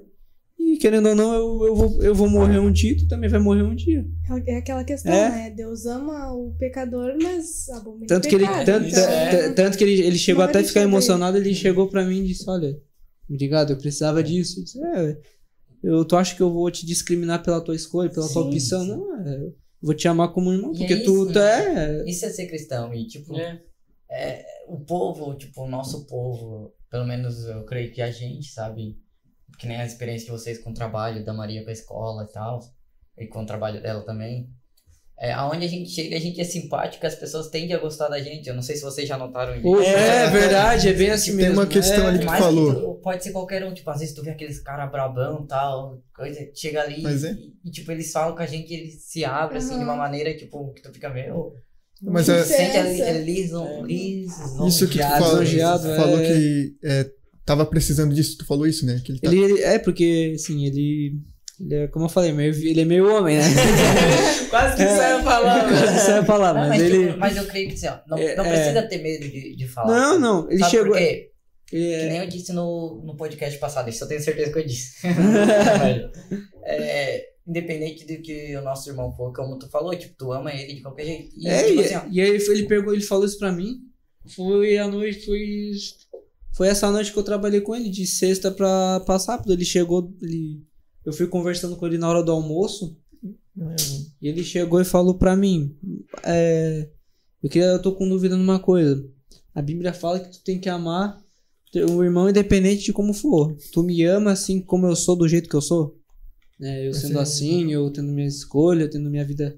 E 0.59 0.77
querendo 0.77 1.09
ou 1.09 1.15
não, 1.15 1.33
eu, 1.33 1.65
eu, 1.65 1.75
vou, 1.75 2.03
eu 2.03 2.13
vou 2.13 2.29
morrer 2.29 2.59
um 2.59 2.71
dia, 2.71 2.95
tu 2.95 3.07
também 3.07 3.27
vai 3.27 3.39
morrer 3.39 3.63
um 3.63 3.73
dia. 3.73 4.05
É 4.45 4.57
aquela 4.57 4.83
questão, 4.83 5.11
É. 5.11 5.29
né? 5.31 5.49
Deus 5.49 5.87
ama 5.87 6.31
o 6.31 6.53
pecador, 6.59 7.15
mas 7.19 7.67
abomina 7.69 8.05
Tanto 8.05 8.25
o 8.25 8.29
que 8.29 8.35
ele, 8.35 8.45
tanto, 8.63 8.91
ta- 8.91 9.01
é. 9.11 9.47
ta- 9.49 9.53
tanto 9.55 9.77
que 9.79 9.83
ele, 9.83 9.99
ele 10.03 10.17
chegou 10.19 10.43
Não 10.43 10.49
até 10.49 10.63
ficar 10.63 10.81
emocionado, 10.81 11.37
ele 11.37 11.55
chegou 11.55 11.87
pra 11.89 12.05
mim 12.05 12.19
e 12.23 12.27
disse, 12.27 12.47
olha, 12.47 12.79
obrigado, 13.27 13.71
eu 13.71 13.77
precisava 13.77 14.21
disso. 14.21 14.59
Eu 14.59 14.63
disse, 14.63 14.83
é, 14.85 15.17
eu, 15.83 16.05
tu 16.05 16.15
acha 16.15 16.35
que 16.35 16.41
eu 16.43 16.53
vou 16.53 16.69
te 16.69 16.85
discriminar 16.85 17.41
pela 17.41 17.59
tua 17.59 17.75
escolha, 17.75 18.11
pela 18.11 18.29
tua 18.29 18.43
Sim, 18.43 18.49
opção? 18.49 18.83
sim. 18.83 18.89
Não, 18.91 19.27
é, 19.27 19.35
eu 19.41 19.55
vou 19.81 19.95
te 19.95 20.07
amar 20.07 20.31
como 20.31 20.53
irmão, 20.53 20.71
E 20.75 20.77
porque 20.77 20.93
é 20.93 20.97
tu, 21.03 21.23
isso, 21.23 21.33
tu 21.33 21.39
né? 21.39 22.01
é... 22.05 22.07
Isso 22.07 22.23
é 22.23 22.29
ser 22.29 22.45
cristão. 22.45 22.93
E, 22.93 23.07
tipo, 23.07 23.35
É. 23.35 24.45
o 24.67 24.79
povo, 24.85 25.35
tipo, 25.35 25.63
o 25.63 25.69
nosso 25.69 26.05
povo, 26.07 26.73
pelo 26.89 27.05
menos 27.05 27.45
eu 27.45 27.63
creio 27.65 27.91
que 27.91 28.01
a 28.01 28.11
gente, 28.11 28.47
sabe? 28.51 28.97
Que 29.57 29.67
nem 29.67 29.77
a 29.77 29.85
experiência 29.85 30.25
de 30.25 30.31
vocês 30.31 30.57
com 30.59 30.71
o 30.71 30.73
trabalho 30.73 31.23
da 31.25 31.33
Maria 31.33 31.63
com 31.63 31.69
a 31.69 31.73
escola 31.73 32.23
e 32.29 32.31
tal, 32.31 32.59
e 33.17 33.27
com 33.27 33.43
o 33.43 33.45
trabalho 33.45 33.81
dela 33.81 34.03
também. 34.05 34.49
É, 35.19 35.31
aonde 35.33 35.63
a 35.65 35.69
gente 35.69 35.87
chega, 35.91 36.15
a 36.15 36.19
gente 36.19 36.41
é 36.41 36.43
simpático, 36.43 37.05
as 37.05 37.13
pessoas 37.13 37.47
tendem 37.49 37.75
a 37.75 37.79
gostar 37.79 38.07
da 38.07 38.19
gente. 38.19 38.47
Eu 38.49 38.55
não 38.55 38.63
sei 38.63 38.75
se 38.75 38.81
vocês 38.81 39.07
já 39.07 39.15
notaram 39.19 39.55
isso. 39.55 39.67
É 39.83 40.27
verdade, 40.31 40.89
é 40.89 40.93
bem 40.93 41.11
assim 41.11 41.37
Tem 41.37 41.45
mesmo. 41.45 41.59
uma 41.59 41.67
questão 41.67 42.05
é, 42.05 42.07
ali 42.07 42.19
que 42.19 42.25
Mas 42.25 42.39
falou. 42.43 42.73
tu- 42.95 43.01
pode 43.03 43.23
ser 43.23 43.31
qualquer 43.31 43.63
um, 43.63 43.71
tipo, 43.71 43.87
às 43.91 43.99
vezes 43.99 44.15
tu 44.15 44.23
vê 44.23 44.31
aqueles 44.31 44.59
cara 44.63 44.87
brabão 44.87 45.45
tal, 45.45 46.01
coisa, 46.15 46.39
chega 46.55 46.81
ali 46.81 47.05
é. 47.05 47.33
e, 47.33 47.53
e, 47.65 47.69
tipo, 47.69 47.91
eles 47.91 48.11
falam 48.11 48.35
com 48.35 48.41
a 48.41 48.47
gente, 48.47 48.73
eles 48.73 49.03
se 49.03 49.23
abrem 49.23 49.59
assim 49.59 49.77
de 49.77 49.83
uma 49.83 49.93
Aham. 49.93 49.97
maneira, 50.01 50.35
tipo, 50.35 50.73
que 50.73 50.81
tu 50.81 50.91
fica 50.91 51.09
meio. 51.11 51.53
Mas 52.03 52.27
é- 52.29 52.43
sente 52.43 52.77
ali, 52.77 52.91
Licença. 52.93 53.09
ali, 53.09 53.33
lisonjeado, 53.33 53.87
lisonjeado, 53.87 54.67
Isso 54.67 54.87
que 54.87 54.97
tu 54.97 55.03
falou, 55.07 55.39
lisonjeado, 55.41 55.87
é. 55.91 55.95
falou 55.95 56.17
que 56.19 56.75
é, 56.83 57.09
tava 57.45 57.65
precisando 57.65 58.13
disso, 58.15 58.37
tu 58.39 58.45
falou 58.45 58.65
isso, 58.65 58.85
né? 58.85 59.01
Que 59.05 59.11
ele 59.11 59.19
tá, 59.19 59.31
Ele, 59.31 59.61
é 59.61 59.77
porque, 59.79 60.33
assim, 60.35 60.65
ele. 60.65 61.13
Ele 61.59 61.75
é, 61.75 61.87
como 61.89 62.05
eu 62.05 62.09
falei, 62.09 62.31
meio, 62.31 62.51
ele 62.55 62.81
é 62.81 62.85
meio 62.85 63.07
homem, 63.15 63.37
né? 63.37 63.43
Quase 64.49 64.77
que 64.77 64.83
saiu 64.87 65.17
a 65.19 65.23
palavra. 65.23 65.67
Quase 65.77 65.93
que 65.93 65.99
saiu 65.99 66.21
a 66.21 66.25
palavra, 66.25 66.61
Não, 66.63 66.69
mas, 66.69 66.81
mas, 66.81 66.91
ele. 66.91 67.05
tipo, 67.07 67.19
mas 67.19 67.37
eu 67.37 67.45
creio 67.45 67.67
que 67.67 67.73
assim, 67.75 67.87
ó, 67.87 67.97
não, 68.07 68.17
É, 68.17 68.35
não 68.35 68.45
é. 68.45 68.49
precisa 68.51 68.81
ter 68.87 68.97
medo 69.03 69.29
de, 69.29 69.55
de 69.55 69.67
falar. 69.67 69.93
Não, 69.95 70.19
não, 70.19 70.49
ele 70.49 70.57
Sabe 70.59 70.71
chegou. 70.71 70.87
por 70.93 70.97
quê? 70.97 71.29
ele 71.71 71.85
Que 71.85 71.93
é- 71.93 72.09
nem 72.09 72.17
eu 72.19 72.27
disse 72.27 72.51
no, 72.51 73.03
no 73.05 73.15
podcast 73.15 73.57
passado, 73.59 73.89
isso 73.91 74.03
eu 74.03 74.07
tenho 74.07 74.21
certeza 74.21 74.51
que 74.51 74.57
eu 74.59 74.65
disse. 74.65 74.95
é, 76.65 77.25
independente 77.47 78.05
do 78.05 78.21
que 78.21 78.55
o 78.55 78.61
nosso 78.61 78.89
irmão 78.89 79.11
for, 79.15 79.33
como 79.33 79.57
tu 79.57 79.67
falou, 79.69 79.95
tipo, 79.95 80.15
tu 80.17 80.31
ama 80.31 80.53
ele 80.53 80.75
de 80.75 80.81
qualquer 80.81 81.05
jeito. 81.05 81.31
E, 81.35 81.47
É, 81.47 81.63
tipo 81.63 81.81
e, 81.81 81.85
assim, 81.85 81.95
ó, 81.95 82.03
e 82.11 82.21
aí 82.21 82.29
ele, 82.29 82.43
ele 82.43 82.67
pegou, 82.67 82.93
ele 82.93 83.03
falou 83.03 83.25
isso 83.25 83.37
pra 83.37 83.51
mim. 83.51 83.79
Foi 84.35 84.77
a 84.77 84.87
noite, 84.87 85.25
foi. 85.25 85.71
Foi 86.53 86.67
essa 86.67 86.91
noite 86.91 87.11
que 87.11 87.17
eu 87.17 87.23
trabalhei 87.23 87.61
com 87.61 87.75
ele, 87.75 87.89
de 87.89 88.05
sexta 88.05 88.51
pra, 88.51 88.99
pra 89.01 89.17
sábado. 89.17 89.51
Ele 89.51 89.65
chegou, 89.65 90.13
ele, 90.21 90.61
eu 91.05 91.13
fui 91.13 91.27
conversando 91.27 91.75
com 91.75 91.87
ele 91.87 91.97
na 91.97 92.09
hora 92.09 92.23
do 92.23 92.31
almoço. 92.31 92.97
E 94.21 94.27
ele 94.27 94.43
chegou 94.43 94.79
e 94.79 94.85
falou 94.85 95.15
pra 95.15 95.35
mim: 95.35 95.75
é, 96.23 96.89
eu, 97.41 97.49
queria, 97.49 97.69
eu 97.69 97.81
tô 97.81 97.93
com 97.93 98.07
dúvida 98.07 98.37
numa 98.37 98.59
coisa. 98.59 99.03
A 99.53 99.61
Bíblia 99.61 99.93
fala 99.93 100.19
que 100.19 100.31
tu 100.31 100.43
tem 100.43 100.59
que 100.59 100.69
amar 100.69 101.21
o 101.89 102.03
irmão 102.03 102.29
independente 102.29 102.83
de 102.83 102.93
como 102.93 103.13
for. 103.13 103.55
Tu 103.71 103.83
me 103.83 104.03
ama 104.03 104.31
assim 104.31 104.61
como 104.61 104.87
eu 104.87 104.95
sou, 104.95 105.15
do 105.15 105.27
jeito 105.27 105.49
que 105.49 105.55
eu 105.55 105.61
sou. 105.61 106.00
Né? 106.61 106.87
eu 106.87 106.93
sendo 106.93 107.13
Sim. 107.15 107.17
assim, 107.17 107.71
eu 107.73 107.89
tendo 107.91 108.11
minha 108.13 108.27
escolha, 108.27 108.87
tendo 108.89 109.09
minha 109.09 109.25
vida 109.25 109.57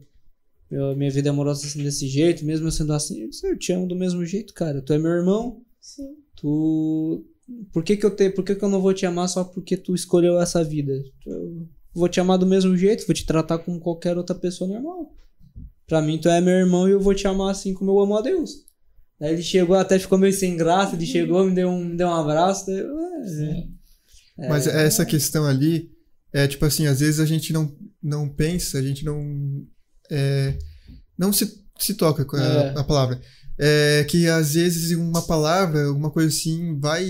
eu- 0.71 0.95
minha 0.95 1.11
vida 1.11 1.30
amorosa 1.30 1.67
assim 1.67 1.84
desse 1.84 2.07
jeito, 2.07 2.43
mesmo 2.43 2.65
eu 2.65 2.71
sendo 2.71 2.93
assim, 2.93 3.21
eu, 3.21 3.30
disse, 3.30 3.45
eu 3.47 3.55
te 3.55 3.71
amo 3.71 3.85
do 3.88 3.95
mesmo 3.95 4.25
jeito, 4.25 4.53
cara. 4.55 4.81
Tu 4.81 4.91
é 4.93 4.97
meu 4.97 5.11
irmão, 5.11 5.61
Sim. 5.80 6.15
tu. 6.35 7.23
Por 7.71 7.84
que, 7.84 7.95
que 7.97 8.03
eu 8.05 8.09
te... 8.15 8.30
Por 8.31 8.43
que, 8.43 8.55
que 8.55 8.63
eu 8.63 8.69
não 8.69 8.81
vou 8.81 8.91
te 8.93 9.05
amar 9.05 9.30
só 9.30 9.43
porque 9.43 9.77
tu 9.77 9.93
escolheu 9.93 10.39
essa 10.41 10.63
vida? 10.63 10.93
Eu 11.27 11.67
vou 11.93 12.09
te 12.09 12.19
amar 12.19 12.39
do 12.39 12.47
mesmo 12.47 12.75
jeito, 12.75 13.05
vou 13.05 13.13
te 13.13 13.23
tratar 13.25 13.59
como 13.59 13.80
qualquer 13.80 14.17
outra 14.17 14.34
pessoa 14.34 14.67
normal. 14.67 15.13
Pra 15.85 16.01
mim, 16.01 16.17
tu 16.17 16.27
é 16.30 16.41
meu 16.41 16.53
irmão 16.53 16.88
e 16.88 16.91
eu 16.93 16.99
vou 16.99 17.13
te 17.13 17.27
amar 17.27 17.51
assim 17.51 17.73
como 17.75 17.91
eu 17.91 17.99
amo 17.99 18.17
a 18.17 18.21
Deus. 18.21 18.65
Aí 19.21 19.34
ele 19.34 19.43
chegou, 19.43 19.75
até 19.75 19.99
ficou 19.99 20.17
meio 20.17 20.34
sem 20.34 20.57
graça, 20.57 20.95
ele 20.95 21.05
chegou, 21.05 21.45
me 21.45 21.53
deu 21.53 21.69
um, 21.69 21.85
me 21.85 21.95
deu 21.97 22.07
um 22.07 22.13
abraço. 22.15 22.65
daí 22.65 22.80
eu, 22.80 22.99
"É, 22.99 23.27
sim. 23.27 23.71
Mas 24.38 24.65
essa 24.65 25.05
questão 25.05 25.45
ali 25.45 25.91
é 26.34 26.47
tipo 26.47 26.65
assim, 26.65 26.88
às 26.88 26.99
vezes 26.99 27.19
a 27.19 27.26
gente 27.26 27.53
não, 27.53 27.76
não 28.01 28.27
pensa, 28.27 28.77
a 28.77 28.81
gente 28.81 29.05
não 29.05 29.65
é, 30.11 30.57
não 31.18 31.31
se, 31.31 31.64
se 31.80 31.93
toca 31.93 32.26
com 32.26 32.35
a, 32.35 32.43
É. 32.43 32.80
a 32.80 32.84
palavra. 32.84 33.22
É 33.57 34.03
que 34.10 34.27
às 34.27 34.55
vezes 34.55 34.97
uma 34.97 35.22
palavra, 35.22 35.85
alguma 35.85 36.10
coisa 36.10 36.27
assim, 36.30 36.80
vai 36.80 37.05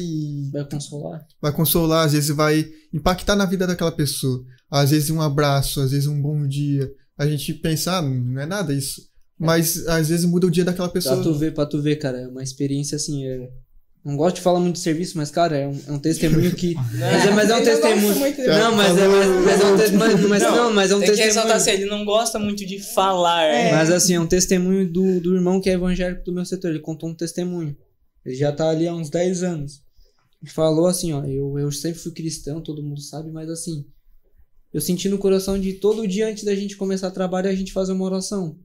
vai 0.52 0.66
consolar. 0.70 1.26
vai 1.42 1.52
consolar, 1.54 2.06
às 2.06 2.12
vezes 2.12 2.30
vai 2.36 2.70
impactar 2.94 3.36
na 3.36 3.46
vida 3.46 3.66
daquela 3.66 3.92
pessoa. 3.94 4.44
Às 4.70 4.92
vezes 4.92 5.10
um 5.10 5.22
abraço, 5.22 5.80
às 5.80 5.92
vezes 5.92 6.06
um 6.08 6.22
bom 6.22 6.46
dia. 6.46 6.92
A 7.18 7.26
gente 7.26 7.54
pensa, 7.54 7.98
ah, 7.98 8.02
não 8.02 8.42
é 8.42 8.46
nada 8.46 8.74
isso. 8.74 9.02
Mas 9.40 9.88
às 9.88 10.10
vezes 10.10 10.26
muda 10.26 10.48
o 10.48 10.52
dia 10.52 10.66
daquela 10.66 10.90
pessoa. 10.90 11.16
Pra 11.16 11.24
tu 11.24 11.34
ver, 11.34 11.54
pra 11.54 11.66
tu 11.66 11.82
ver, 11.82 11.96
cara, 11.96 12.20
é 12.20 12.28
uma 12.28 12.44
experiência 12.44 12.96
assim. 12.98 13.26
É... 13.26 13.50
Não 14.04 14.18
gosto 14.18 14.36
de 14.36 14.42
falar 14.42 14.60
muito 14.60 14.76
de 14.76 14.82
serviço, 14.82 15.18
mas, 15.18 15.32
cara, 15.32 15.58
é 15.58 15.66
um, 15.66 15.80
é 15.88 15.92
um 15.94 16.00
testemunho 16.00 16.54
que. 16.54 16.76
mas, 16.76 17.26
é, 17.26 17.32
mas 17.32 17.50
é 17.50 17.56
um 17.56 17.64
testemunho. 17.64 18.16
Não, 18.48 18.76
mas 18.76 18.98
é, 18.98 19.08
mas, 19.08 19.46
mas 19.46 19.62
é 19.62 19.66
um 19.66 19.78
testemunho. 19.78 20.30
Mas, 20.30 20.44
não, 20.44 20.74
mas 20.74 20.92
é 20.92 20.96
um 20.96 21.00
Tem 21.00 21.10
que 21.10 21.16
testemunho. 21.16 21.34
ressaltar 21.34 21.56
assim, 21.56 21.72
ele 21.72 21.86
não 21.86 22.04
gosta 22.04 22.38
muito 22.38 22.66
de 22.66 22.80
falar. 22.80 23.44
É. 23.44 23.72
Mas 23.72 23.90
assim, 23.90 24.16
é 24.16 24.20
um 24.20 24.28
testemunho 24.28 24.92
do, 24.92 25.22
do 25.22 25.36
irmão 25.36 25.62
que 25.62 25.70
é 25.70 25.74
evangélico 25.74 26.26
do 26.26 26.34
meu 26.34 26.44
setor. 26.44 26.72
Ele 26.72 26.80
contou 26.80 27.10
um 27.10 27.16
testemunho. 27.16 27.78
Ele 28.26 28.36
já 28.36 28.52
tá 28.52 28.70
ali 28.70 28.88
há 28.88 28.94
uns 28.94 29.10
10 29.10 29.42
anos. 29.44 29.82
Ele 30.42 30.52
falou 30.52 30.88
assim, 30.88 31.14
ó, 31.14 31.24
eu, 31.24 31.58
eu 31.58 31.72
sempre 31.72 32.00
fui 32.00 32.12
cristão, 32.12 32.62
todo 32.62 32.84
mundo 32.84 33.00
sabe, 33.00 33.32
mas 33.32 33.50
assim, 33.50 33.86
eu 34.74 34.82
senti 34.82 35.08
no 35.08 35.18
coração 35.18 35.58
de 35.58 35.74
todo 35.74 36.06
dia 36.06 36.28
antes 36.28 36.44
da 36.44 36.54
gente 36.54 36.76
começar 36.76 37.08
a 37.08 37.12
trabalhar, 37.12 37.52
a 37.52 37.56
gente 37.56 37.72
fazer 37.72 37.94
uma 37.94 38.04
oração. 38.04 38.60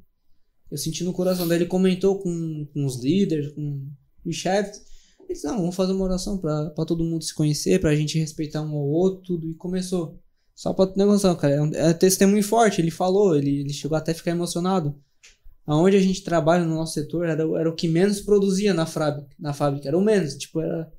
Eu 0.69 0.77
senti 0.77 1.05
no 1.05 1.13
coração. 1.13 1.47
Daí 1.47 1.59
ele 1.59 1.67
comentou 1.67 2.19
com, 2.19 2.67
com 2.73 2.85
os 2.85 3.01
líderes, 3.01 3.53
com 3.53 3.87
os 4.25 4.35
chefes. 4.35 4.88
Ele 5.29 5.35
disse, 5.35 5.47
não, 5.47 5.59
vamos 5.59 5.77
fazer 5.77 5.93
uma 5.93 6.05
oração 6.05 6.39
pra, 6.39 6.71
pra 6.71 6.85
todo 6.87 7.05
mundo 7.05 7.23
se 7.23 7.35
conhecer, 7.35 7.79
pra 7.81 7.95
gente 7.95 8.19
respeitar 8.19 8.63
um 8.63 8.71
ao 8.71 8.87
outro, 8.89 9.23
tudo. 9.23 9.51
E 9.51 9.55
começou. 9.55 10.19
Só 10.55 10.73
pra 10.73 10.87
ter 10.87 11.05
noção, 11.05 11.37
cara. 11.37 11.55
É 11.55 11.63
um, 11.63 11.71
é 11.75 11.93
testemunho 11.93 12.43
forte. 12.43 12.81
Ele 12.81 12.91
falou, 12.91 13.37
ele, 13.37 13.61
ele 13.61 13.73
chegou 13.73 13.97
até 13.97 14.13
a 14.13 14.15
ficar 14.15 14.31
emocionado. 14.31 14.97
Aonde 15.67 15.99
a 15.99 16.01
gente 16.01 16.23
trabalha 16.25 16.65
no 16.65 16.75
nosso 16.75 16.95
setor 16.95 17.27
era, 17.27 17.47
o- 17.47 17.57
era 17.59 17.69
o 17.69 17.75
que 17.75 17.87
menos 17.87 18.23
produzia 18.23 18.73
na 18.73 18.87
fábrica, 18.87 19.29
na 19.39 19.53
fábrica. 19.53 19.87
Era 19.87 19.99
o 19.99 20.01
menos. 20.01 20.35
Tipo, 20.35 20.61
era. 20.63 20.91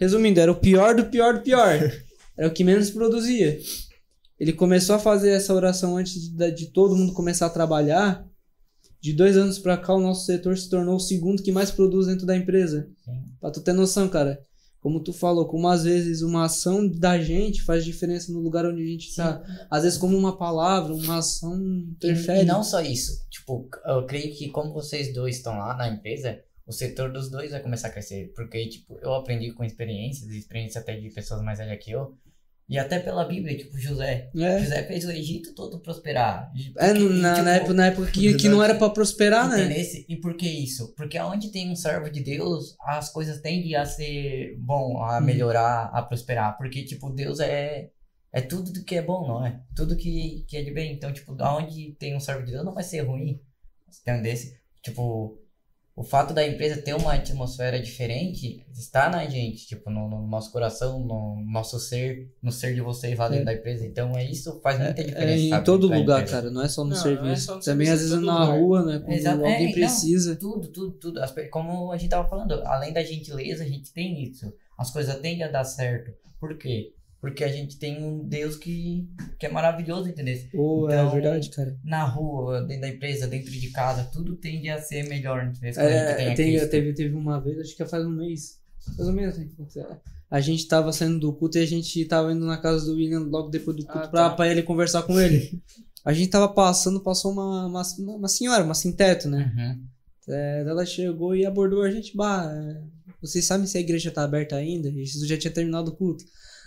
Resumindo, 0.00 0.38
era 0.38 0.52
o 0.52 0.54
pior 0.60 0.94
do 0.94 1.06
pior 1.06 1.34
do 1.34 1.40
pior. 1.42 1.78
Era 2.36 2.48
o 2.48 2.52
que 2.52 2.64
menos 2.64 2.90
produzia. 2.90 3.60
Ele 4.40 4.52
começou 4.52 4.96
a 4.96 4.98
fazer 4.98 5.30
essa 5.30 5.54
oração 5.54 5.96
antes 5.96 6.28
de, 6.32 6.50
de 6.50 6.66
todo 6.72 6.96
mundo 6.96 7.12
começar 7.12 7.46
a 7.46 7.50
trabalhar. 7.50 8.26
De 9.04 9.12
dois 9.12 9.36
anos 9.36 9.58
pra 9.58 9.76
cá, 9.76 9.92
o 9.94 10.00
nosso 10.00 10.24
setor 10.24 10.56
se 10.56 10.70
tornou 10.70 10.96
o 10.96 10.98
segundo 10.98 11.42
que 11.42 11.52
mais 11.52 11.70
produz 11.70 12.06
dentro 12.06 12.24
da 12.24 12.34
empresa. 12.34 12.88
Sim. 13.04 13.22
Pra 13.38 13.50
tu 13.50 13.60
ter 13.60 13.74
noção, 13.74 14.08
cara. 14.08 14.42
Como 14.80 14.98
tu 14.98 15.12
falou, 15.12 15.46
como 15.46 15.68
às 15.68 15.84
vezes 15.84 16.22
uma 16.22 16.46
ação 16.46 16.88
da 16.88 17.18
gente 17.18 17.62
faz 17.62 17.84
diferença 17.84 18.32
no 18.32 18.40
lugar 18.40 18.64
onde 18.64 18.82
a 18.82 18.86
gente 18.86 19.14
tá. 19.14 19.42
Às 19.70 19.82
vezes, 19.82 19.98
como 19.98 20.16
uma 20.16 20.38
palavra, 20.38 20.94
uma 20.94 21.18
ação 21.18 21.54
E, 21.54 21.90
interfere. 21.90 22.40
e 22.42 22.44
não 22.46 22.64
só 22.64 22.80
isso. 22.80 23.26
Tipo, 23.28 23.68
eu 23.84 24.06
creio 24.06 24.34
que 24.34 24.48
como 24.48 24.72
vocês 24.72 25.12
dois 25.12 25.36
estão 25.36 25.58
lá 25.58 25.76
na 25.76 25.86
empresa, 25.88 26.38
o 26.66 26.72
setor 26.72 27.12
dos 27.12 27.30
dois 27.30 27.50
vai 27.50 27.60
começar 27.60 27.88
a 27.88 27.90
crescer. 27.92 28.32
Porque, 28.34 28.66
tipo, 28.70 28.98
eu 29.02 29.12
aprendi 29.12 29.52
com 29.52 29.64
experiências, 29.64 30.30
experiência 30.30 30.80
até 30.80 30.96
de 30.98 31.10
pessoas 31.10 31.42
mais 31.42 31.58
velhas 31.58 31.82
que 31.84 31.90
eu, 31.90 32.14
E 32.66 32.78
até 32.78 32.98
pela 32.98 33.24
Bíblia, 33.26 33.58
tipo, 33.58 33.76
José. 33.78 34.30
É. 34.34 34.58
José 34.58 34.82
fez 34.84 35.04
o 35.04 35.10
Egito 35.10 35.54
todo 35.54 35.80
prosperar. 35.80 36.50
É, 36.78 36.94
Porque, 36.94 37.08
na, 37.14 37.32
tipo, 37.34 37.44
na 37.44 37.54
época, 37.56 37.74
na 37.74 37.86
época 37.88 38.10
que, 38.10 38.34
que 38.36 38.48
não 38.48 38.62
era 38.62 38.74
pra 38.74 38.88
prosperar, 38.88 39.50
né? 39.50 39.68
E 40.08 40.16
por 40.16 40.34
que 40.34 40.48
isso? 40.48 40.94
Porque 40.96 41.18
onde 41.20 41.50
tem 41.52 41.70
um 41.70 41.76
servo 41.76 42.10
de 42.10 42.22
Deus, 42.22 42.74
as 42.80 43.10
coisas 43.10 43.40
tendem 43.42 43.74
a 43.74 43.84
ser 43.84 44.56
bom, 44.58 45.02
a 45.02 45.18
Uhum. 45.18 45.24
melhorar, 45.24 45.90
a 45.92 46.00
prosperar. 46.02 46.56
Porque, 46.56 46.82
tipo, 46.84 47.10
Deus 47.10 47.38
é, 47.38 47.90
é 48.32 48.40
tudo 48.40 48.72
do 48.72 48.82
que 48.82 48.94
é 48.94 49.02
bom, 49.02 49.28
não 49.28 49.44
é? 49.46 49.60
Tudo 49.76 49.94
que, 49.96 50.46
que 50.48 50.56
é 50.56 50.62
de 50.62 50.70
bem. 50.72 50.94
Então, 50.94 51.12
tipo, 51.12 51.36
onde 51.42 51.92
tem 51.98 52.16
um 52.16 52.20
servo 52.20 52.46
de 52.46 52.52
Deus 52.52 52.64
não 52.64 52.72
vai 52.72 52.82
ser 52.82 53.00
ruim. 53.02 53.38
Entendesse? 54.00 54.54
Tipo, 54.82 55.38
o 55.96 56.02
fato 56.02 56.34
da 56.34 56.44
empresa 56.46 56.82
ter 56.82 56.92
uma 56.94 57.14
atmosfera 57.14 57.80
diferente 57.80 58.66
está 58.72 59.08
na 59.08 59.24
gente, 59.26 59.64
tipo, 59.66 59.88
no, 59.90 60.08
no 60.08 60.26
nosso 60.26 60.50
coração, 60.50 60.98
no 60.98 61.40
nosso 61.52 61.78
ser, 61.78 62.32
no 62.42 62.50
ser 62.50 62.74
de 62.74 62.80
vocês 62.80 63.16
lá 63.16 63.28
dentro 63.28 63.42
É. 63.42 63.44
da 63.46 63.54
empresa. 63.54 63.86
Então, 63.86 64.16
é 64.16 64.24
isso 64.24 64.60
faz 64.60 64.78
muita 64.80 65.04
diferença. 65.04 65.32
É 65.32 65.38
em 65.38 65.50
sabe, 65.50 65.64
todo 65.64 65.86
lugar, 65.86 66.20
empresa. 66.22 66.32
cara, 66.40 66.50
não 66.50 66.62
é 66.62 66.68
só 66.68 66.82
no 66.82 66.90
Não, 66.90 66.96
não 66.96 67.00
é 67.00 67.02
serviço. 67.16 67.46
só 67.46 67.54
no 67.54 67.60
Também 67.60 67.86
serviço, 67.86 67.92
às 67.92 68.00
é 68.00 68.02
vezes 68.02 68.10
todo 68.14 68.26
na 68.26 68.44
lugar. 68.44 68.58
rua, 68.58 68.84
né? 68.84 68.98
Quando 68.98 69.12
Exato, 69.16 69.44
é, 69.44 69.52
alguém 69.52 69.66
não. 69.66 69.72
precisa. 69.72 70.36
Tudo, 70.36 70.68
tudo, 70.68 70.90
tudo. 70.98 71.20
As 71.22 71.34
como 71.50 71.92
a 71.92 71.96
gente 71.96 72.10
tava 72.10 72.28
falando, 72.28 72.54
além 72.66 72.92
da 72.92 73.02
gentileza, 73.04 73.62
a 73.62 73.68
gente 73.68 73.92
tem 73.92 74.20
isso. 74.24 74.52
As 74.76 74.90
coisas 74.90 75.14
tendem 75.20 75.44
a 75.44 75.48
dar 75.48 75.62
certo. 75.64 76.10
Por 76.40 76.58
quê? 76.58 76.92
Porque 77.24 77.42
a 77.42 77.48
gente 77.48 77.78
tem 77.78 78.04
um 78.04 78.22
Deus 78.28 78.54
que, 78.54 79.08
que 79.38 79.46
é 79.46 79.50
maravilhoso, 79.50 80.08
entendeu? 80.10 80.34
É 80.34 80.46
Então, 80.46 81.10
verdade, 81.10 81.48
cara. 81.48 81.74
Na 81.82 82.04
rua, 82.04 82.60
dentro 82.62 82.82
da 82.82 82.88
empresa, 82.90 83.26
dentro 83.26 83.50
de 83.50 83.70
casa, 83.70 84.04
tudo 84.12 84.36
tende 84.36 84.68
a 84.68 84.78
ser 84.78 85.08
melhor, 85.08 85.42
entendeu? 85.44 85.72
Quando 85.72 85.86
a 85.86 85.90
gente 85.90 86.20
É, 86.20 86.34
tem 86.34 86.66
teve, 86.68 86.92
teve 86.92 87.14
uma 87.14 87.40
vez, 87.40 87.58
acho 87.60 87.74
que 87.74 87.84
faz 87.86 88.04
um 88.04 88.10
mês. 88.10 88.58
Mais 88.98 89.08
ou 89.08 89.14
menos? 89.14 89.36
A 90.30 90.40
gente 90.40 90.68
tava 90.68 90.92
saindo 90.92 91.18
do 91.18 91.32
culto 91.32 91.56
e 91.56 91.62
a 91.62 91.66
gente 91.66 92.04
tava 92.04 92.30
indo 92.30 92.44
na 92.44 92.58
casa 92.58 92.84
do 92.84 92.94
William 92.96 93.20
logo 93.20 93.48
depois 93.48 93.74
do 93.76 93.84
culto 93.86 94.06
Ah, 94.06 94.08
pra, 94.08 94.28
tá. 94.28 94.36
pra 94.36 94.48
ele 94.50 94.62
conversar 94.62 95.02
com 95.04 95.18
ele. 95.18 95.62
A 96.04 96.12
gente 96.12 96.28
tava 96.28 96.48
passando, 96.48 97.00
passou 97.00 97.32
uma, 97.32 97.66
uma, 97.66 97.82
uma 98.16 98.28
senhora, 98.28 98.62
uma 98.62 98.74
sem 98.74 98.92
teto, 98.92 99.28
né? 99.30 99.50
Uhum. 99.56 99.84
É, 100.28 100.64
ela 100.68 100.84
chegou 100.84 101.34
e 101.34 101.46
abordou 101.46 101.82
a 101.82 101.90
gente, 101.90 102.14
bah, 102.14 102.50
é, 102.54 102.82
vocês 103.22 103.44
sabem 103.46 103.66
se 103.66 103.78
a 103.78 103.80
igreja 103.80 104.10
tá 104.10 104.22
aberta 104.24 104.56
ainda? 104.56 104.88
E 104.90 105.04
Jesus 105.06 105.26
já 105.26 105.38
tinha 105.38 105.50
terminado 105.50 105.90
o 105.90 105.96
culto. 105.96 106.22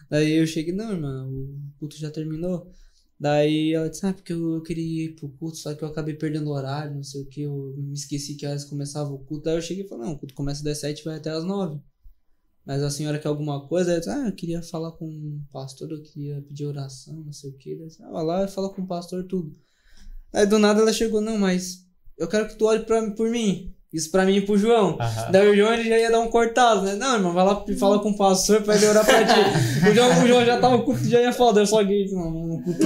Daí 0.10 0.34
eu 0.34 0.48
cheguei, 0.48 0.74
não, 0.74 0.92
irmã, 0.92 1.28
o 1.28 1.60
culto 1.80 1.98
já 1.98 2.10
terminou. 2.10 2.72
Daí 3.20 3.74
ela 3.74 3.90
disse, 3.90 4.06
ah, 4.06 4.14
porque 4.14 4.32
eu, 4.32 4.62
queria 4.62 5.06
ir 5.06 5.16
pro 5.16 5.30
culto, 5.30 5.58
só 5.58 5.74
que 5.74 5.84
eu 5.84 5.88
acabei 5.88 6.14
perdendo 6.14 6.50
o 6.50 6.54
horário, 6.54 6.96
não 6.96 7.04
sei 7.04 7.22
o 7.22 7.26
que, 7.26 7.42
eu 7.42 7.74
me 7.78 7.94
esqueci 7.94 8.36
que 8.36 8.46
horas 8.46 8.64
começava 8.64 9.12
o 9.12 9.20
culto. 9.20 9.46
Daí 9.46 9.56
eu 9.56 9.62
cheguei 9.62 9.84
e 9.84 9.88
falei, 9.88 10.06
não, 10.06 10.14
o 10.14 10.20
culto 10.20 10.36
começa 10.36 10.64
das 10.64 10.80
7 10.80 11.02
e 11.02 11.04
vai 11.06 11.18
até 11.18 11.32
as 11.32 11.44
9. 11.44 11.80
Mas 12.66 12.84
a 12.84 12.90
senhora 12.92 13.18
quer 13.18 13.30
alguma 13.30 13.66
coisa? 13.68 13.92
Ela 13.92 14.00
disse, 14.00 14.12
ah, 14.12 14.28
eu 14.28 14.36
queria 14.36 14.62
falar 14.62 14.92
com 14.92 15.08
o 15.08 15.42
pastor, 15.52 15.90
eu 15.90 16.02
queria 16.04 16.42
pedir 16.42 16.66
oração, 16.66 17.16
não 17.16 17.34
sei 17.34 17.50
o 17.50 17.54
que. 17.54 17.76
Daí 17.76 17.88
disse, 17.88 18.04
ah, 18.04 18.12
vai 18.12 18.24
lá 18.24 18.48
fala 18.48 18.70
com 18.74 18.82
o 18.84 18.88
pastor 18.88 19.24
tudo. 19.24 19.56
Aí 20.34 20.46
do 20.46 20.60
nada 20.60 20.82
ela 20.82 20.94
chegou, 20.94 21.22
não, 21.22 21.38
mas 21.38 21.88
eu 22.18 22.28
quero 22.28 22.48
que 22.48 22.56
tu 22.56 22.66
ore 22.66 22.84
pra, 22.86 23.10
por 23.12 23.30
mim. 23.30 23.74
Isso 23.94 24.12
pra 24.12 24.26
mim 24.26 24.36
e 24.38 24.42
pro 24.42 24.58
João. 24.58 24.98
Aham. 25.00 25.32
Daí 25.32 25.50
o 25.50 25.56
João 25.56 25.74
ele 25.74 25.88
já 25.88 25.98
ia 25.98 26.12
dar 26.12 26.20
um 26.20 26.30
cortado, 26.30 26.82
né? 26.82 26.96
Não, 26.96 27.16
irmão, 27.16 27.34
vai 27.34 27.46
lá 27.46 27.66
e 27.68 27.76
fala 27.76 28.00
com 28.00 28.10
o 28.10 28.18
pastor 28.18 28.62
pra 28.62 28.76
ele 28.76 28.86
orar 28.86 29.06
pra 29.06 29.26
ti. 29.26 29.90
o, 29.90 29.94
João, 29.94 30.24
o 30.24 30.28
João 30.28 30.46
já 30.46 30.60
tava, 30.60 30.76
o 30.76 30.84
culto 30.84 31.08
já 31.08 31.22
ia 31.22 31.32
falar, 31.32 31.62
eu 31.62 31.68
só 31.68 31.82
guei, 31.84 32.10
não, 32.12 32.32
no 32.32 32.64
culto. 32.64 32.86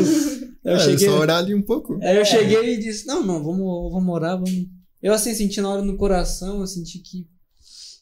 Aí 0.63 0.73
eu 0.73 0.75
é, 0.75 0.79
cheguei, 0.79 1.07
só 1.07 1.17
orar 1.17 1.39
ali 1.39 1.55
um 1.55 1.61
pouco. 1.61 1.97
aí 2.03 2.17
eu 2.17 2.25
cheguei 2.25 2.75
e 2.75 2.77
disse, 2.77 3.07
não, 3.07 3.21
irmão, 3.21 3.43
vamos, 3.43 3.91
vamos 3.91 4.13
orar, 4.13 4.35
vamos. 4.35 4.67
Eu 5.01 5.13
assim, 5.13 5.33
senti 5.33 5.59
na 5.59 5.69
hora 5.69 5.81
no 5.81 5.97
coração, 5.97 6.61
eu 6.61 6.67
senti 6.67 6.99
que. 6.99 7.27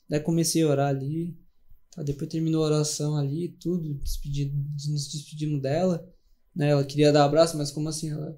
Daí 0.10 0.20
comecei 0.20 0.64
a 0.64 0.68
orar 0.68 0.90
ali. 0.90 1.38
Tá, 1.96 2.04
depois 2.04 2.30
terminou 2.30 2.64
a 2.64 2.68
oração 2.68 3.16
ali, 3.16 3.56
tudo, 3.60 3.94
despedi, 4.04 4.52
nos 4.90 5.10
despedimos 5.10 5.62
dela. 5.62 6.06
Né? 6.56 6.70
Ela 6.70 6.84
queria 6.84 7.12
dar 7.12 7.24
abraço, 7.24 7.58
mas 7.58 7.72
como 7.72 7.88
assim? 7.88 8.12
Ela. 8.12 8.38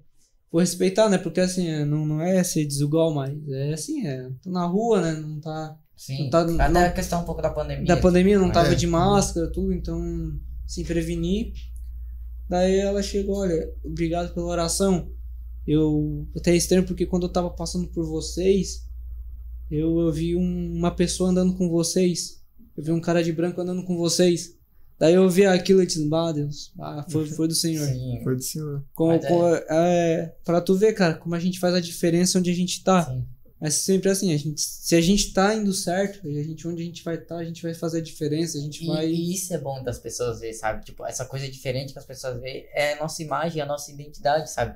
Vou 0.51 0.59
respeitar, 0.59 1.09
né? 1.09 1.17
Porque 1.17 1.39
assim, 1.39 1.67
é, 1.67 1.85
não, 1.85 2.05
não 2.05 2.21
é 2.21 2.43
ser 2.43 2.65
desigual, 2.65 3.13
mas 3.13 3.37
é 3.49 3.73
assim, 3.73 4.05
é. 4.05 4.29
Tô 4.43 4.49
na 4.51 4.65
rua, 4.65 5.01
né? 5.01 5.13
Não 5.13 5.39
tá. 5.39 5.77
Sim. 5.95 6.23
Não 6.23 6.29
tá- 6.29 6.41
Até 6.41 6.69
não- 6.69 6.81
a 6.81 6.89
questão 6.89 7.21
um 7.21 7.25
pouco 7.25 7.41
da 7.41 7.49
pandemia. 7.49 7.85
Da 7.85 7.95
pandemia 7.97 8.37
não 8.39 8.51
tava 8.51 8.71
É. 8.73 8.75
de 8.75 8.87
máscara, 8.87 9.51
tudo, 9.51 9.71
então 9.71 9.99
se 10.67 10.83
prevenir. 10.83 11.53
Daí 12.49 12.79
ela 12.79 13.01
chegou, 13.01 13.37
olha, 13.37 13.71
obrigado 13.83 14.33
pela 14.33 14.47
oração. 14.47 15.09
Eu 15.65 16.27
até 16.35 16.51
é 16.51 16.55
estranho 16.55 16.85
porque 16.85 17.05
quando 17.05 17.23
eu 17.23 17.31
tava 17.31 17.49
passando 17.51 17.87
por 17.87 18.05
vocês, 18.05 18.87
eu, 19.69 19.99
eu 19.99 20.11
vi 20.11 20.35
um- 20.35 20.73
uma 20.75 20.91
pessoa 20.91 21.29
andando 21.29 21.55
com 21.55 21.69
vocês. 21.69 22.41
Eu 22.75 22.83
vi 22.83 22.91
um 22.91 22.99
cara 22.99 23.23
de 23.23 23.31
branco 23.31 23.61
andando 23.61 23.83
com 23.85 23.95
vocês. 23.95 24.57
Daí 25.01 25.15
eu 25.15 25.27
vi 25.27 25.47
aquilo 25.47 25.81
e 25.81 25.87
disse, 25.87 26.07
ah, 26.13 26.31
Deus, 26.31 26.71
ah, 26.79 27.03
foi, 27.09 27.25
foi 27.25 27.47
do 27.47 27.55
Senhor. 27.55 27.87
Sim. 27.87 28.19
Foi 28.23 28.35
do 28.35 28.41
senhor. 28.43 28.85
Com, 28.93 29.07
Mas 29.07 29.25
é- 29.25 29.27
com, 29.27 29.55
é, 29.73 30.35
pra 30.45 30.61
tu 30.61 30.75
ver, 30.75 30.93
cara, 30.93 31.15
como 31.15 31.33
a 31.33 31.39
gente 31.39 31.59
faz 31.59 31.73
a 31.73 31.79
diferença 31.79 32.37
onde 32.37 32.51
a 32.51 32.53
gente 32.53 32.83
tá. 32.83 33.05
Sim. 33.05 33.25
Mas 33.59 33.73
sempre 33.73 34.11
assim, 34.11 34.31
a 34.31 34.37
gente, 34.37 34.61
se 34.61 34.93
a 34.95 35.01
gente 35.01 35.33
tá 35.33 35.55
indo 35.55 35.73
certo, 35.73 36.27
e 36.29 36.37
a 36.39 36.43
gente, 36.43 36.67
onde 36.67 36.83
a 36.83 36.85
gente 36.85 37.03
vai 37.03 37.15
estar, 37.15 37.37
a 37.37 37.43
gente 37.43 37.63
vai 37.63 37.73
fazer 37.73 37.97
a 37.97 38.01
diferença, 38.03 38.59
a 38.59 38.61
gente 38.61 38.83
E, 38.83 38.87
vai. 38.87 39.07
e 39.07 39.33
isso 39.33 39.51
é 39.55 39.57
bom 39.57 39.83
das 39.83 39.97
pessoas 39.97 40.39
ver, 40.39 40.53
sabe? 40.53 40.85
Tipo, 40.85 41.03
essa 41.03 41.25
coisa 41.25 41.47
diferente 41.49 41.93
que 41.93 41.99
as 41.99 42.05
pessoas 42.05 42.39
veem 42.39 42.67
é 42.71 42.93
a 42.93 42.99
nossa 43.01 43.23
imagem, 43.23 43.59
a 43.59 43.65
nossa 43.65 43.91
identidade, 43.91 44.51
sabe? 44.51 44.75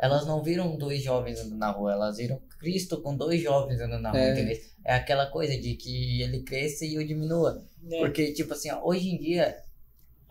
Elas 0.00 0.24
não 0.24 0.40
viram 0.40 0.76
dois 0.76 1.02
jovens 1.02 1.40
andando 1.40 1.58
na 1.58 1.70
rua, 1.72 1.92
elas 1.92 2.16
viram 2.16 2.40
Cristo 2.60 3.00
com 3.00 3.16
dois 3.16 3.42
jovens 3.42 3.80
andando 3.80 4.02
na 4.02 4.10
rua, 4.10 4.20
É. 4.20 4.32
entendeu? 4.32 4.56
É 4.84 4.94
aquela 4.94 5.26
coisa 5.26 5.56
de 5.56 5.74
que 5.74 6.22
ele 6.22 6.42
cresça 6.42 6.84
e 6.84 6.94
eu 6.94 7.04
diminua. 7.04 7.60
É. 7.90 7.98
Porque, 8.00 8.32
tipo 8.32 8.52
assim, 8.54 8.70
ó, 8.70 8.80
hoje 8.84 9.08
em 9.10 9.18
dia, 9.18 9.56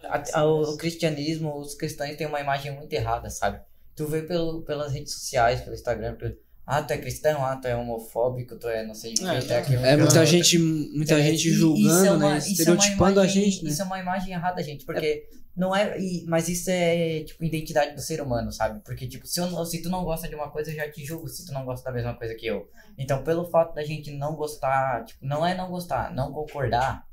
a- 0.03 0.23
a- 0.39 0.45
o 0.45 0.77
cristianismo, 0.77 1.57
os 1.59 1.75
cristãos 1.75 2.15
têm 2.15 2.27
uma 2.27 2.39
imagem 2.41 2.71
muito 2.71 2.91
errada, 2.93 3.29
sabe? 3.29 3.59
Tu 3.95 4.05
vê 4.07 4.21
pelo, 4.23 4.61
pelas 4.63 4.91
redes 4.93 5.13
sociais, 5.13 5.61
pelo 5.61 5.75
Instagram, 5.75 6.15
pelo, 6.15 6.35
ah, 6.65 6.81
tu 6.81 6.91
é 6.93 6.97
cristão, 6.97 7.45
ah, 7.45 7.55
tu 7.57 7.67
é 7.67 7.75
homofóbico, 7.75 8.55
tu 8.57 8.67
é 8.67 8.85
não 8.85 8.95
sei 8.95 9.11
o 9.13 9.15
que, 9.15 9.23
É, 9.25 9.39
tu 9.41 9.53
é 9.53 9.57
aquilo. 9.59 9.85
É 9.85 9.97
muita 9.97 10.25
gente, 10.25 10.57
muita 10.57 11.19
É, 11.19 11.23
gente 11.23 11.51
julgando, 11.51 12.05
é 12.05 12.11
uma- 12.11 12.17
né? 12.19 12.25
é 12.25 12.29
uma 12.29 12.37
Estereotipando 12.39 13.19
a 13.19 13.23
imagem- 13.23 13.43
gente, 13.43 13.63
né? 13.63 13.69
Isso 13.69 13.81
é 13.81 13.85
uma 13.85 13.99
imagem 13.99 14.33
errada, 14.33 14.63
gente, 14.63 14.83
porque 14.85 15.27
não 15.55 15.75
é. 15.75 15.99
e- 15.99 16.25
mas 16.27 16.49
isso 16.49 16.69
é, 16.71 17.23
tipo, 17.23 17.43
identidade 17.43 17.93
do 17.93 18.01
ser 18.01 18.19
humano, 18.21 18.51
sabe? 18.51 18.81
Porque, 18.83 19.07
tipo, 19.07 19.27
se, 19.27 19.39
eu 19.39 19.65
se 19.65 19.81
tu 19.83 19.89
não 19.89 20.03
gosta 20.03 20.27
de 20.27 20.33
uma 20.33 20.49
coisa, 20.49 20.71
eu 20.71 20.75
já 20.75 20.89
te 20.89 21.05
julgo 21.05 21.27
se 21.27 21.45
tu 21.45 21.51
não 21.53 21.63
gosta 21.63 21.85
da 21.85 21.91
mesma 21.95 22.15
coisa 22.15 22.33
que 22.33 22.47
eu. 22.47 22.67
Então, 22.97 23.23
pelo 23.23 23.45
fato 23.51 23.75
da 23.75 23.83
gente 23.83 24.09
não 24.11 24.35
gostar, 24.35 25.05
tipo, 25.05 25.23
não 25.23 25.45
é 25.45 25.53
não 25.55 25.69
gostar, 25.69 26.11
não 26.15 26.31
concordar. 26.33 27.05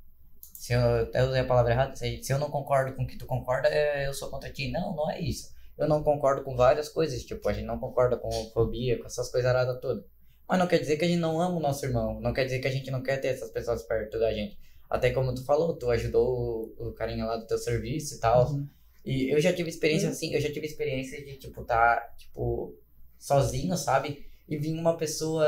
Se 0.60 0.74
eu 0.74 1.04
até 1.04 1.24
usei 1.24 1.40
a 1.40 1.46
palavra 1.46 1.72
errada, 1.72 1.96
se, 1.96 2.22
se 2.22 2.30
eu 2.30 2.38
não 2.38 2.50
concordo 2.50 2.94
com 2.94 3.04
o 3.04 3.06
que 3.06 3.16
tu 3.16 3.24
concorda, 3.24 3.66
é, 3.68 4.06
eu 4.06 4.12
sou 4.12 4.28
contra 4.28 4.52
ti. 4.52 4.70
Não, 4.70 4.94
não 4.94 5.10
é 5.10 5.18
isso. 5.18 5.54
Eu 5.78 5.88
não 5.88 6.02
concordo 6.02 6.42
com 6.42 6.54
várias 6.54 6.86
coisas, 6.86 7.24
tipo, 7.24 7.48
a 7.48 7.52
gente 7.54 7.64
não 7.64 7.78
concorda 7.78 8.18
com 8.18 8.28
homofobia, 8.28 8.98
com 8.98 9.06
essas 9.06 9.30
coisas 9.30 9.48
aradas 9.48 9.80
todas. 9.80 10.04
Mas 10.46 10.58
não 10.58 10.66
quer 10.66 10.78
dizer 10.78 10.98
que 10.98 11.04
a 11.06 11.08
gente 11.08 11.18
não 11.18 11.40
ama 11.40 11.56
o 11.56 11.60
nosso 11.60 11.86
irmão, 11.86 12.20
não 12.20 12.34
quer 12.34 12.44
dizer 12.44 12.58
que 12.58 12.68
a 12.68 12.70
gente 12.70 12.90
não 12.90 13.02
quer 13.02 13.16
ter 13.16 13.28
essas 13.28 13.50
pessoas 13.50 13.82
perto 13.84 14.18
da 14.18 14.34
gente. 14.34 14.58
Até 14.90 15.10
como 15.12 15.34
tu 15.34 15.42
falou, 15.46 15.74
tu 15.78 15.90
ajudou 15.90 16.74
o, 16.78 16.88
o 16.88 16.92
carinha 16.92 17.24
lá 17.24 17.38
do 17.38 17.46
teu 17.46 17.56
serviço 17.56 18.16
e 18.16 18.20
tal. 18.20 18.52
Uhum. 18.52 18.68
E 19.02 19.32
eu 19.34 19.40
já 19.40 19.54
tive 19.54 19.70
experiência 19.70 20.10
assim, 20.10 20.34
eu 20.34 20.42
já 20.42 20.52
tive 20.52 20.66
experiência 20.66 21.24
de, 21.24 21.38
tipo, 21.38 21.64
tá, 21.64 22.12
tipo, 22.18 22.76
sozinho, 23.18 23.74
sabe? 23.78 24.26
E 24.46 24.58
vinha 24.58 24.78
uma 24.78 24.94
pessoa, 24.98 25.46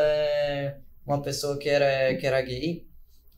uma 1.04 1.20
pessoa 1.20 1.58
que 1.58 1.68
era, 1.68 2.16
que 2.16 2.26
era 2.26 2.40
gay, 2.40 2.86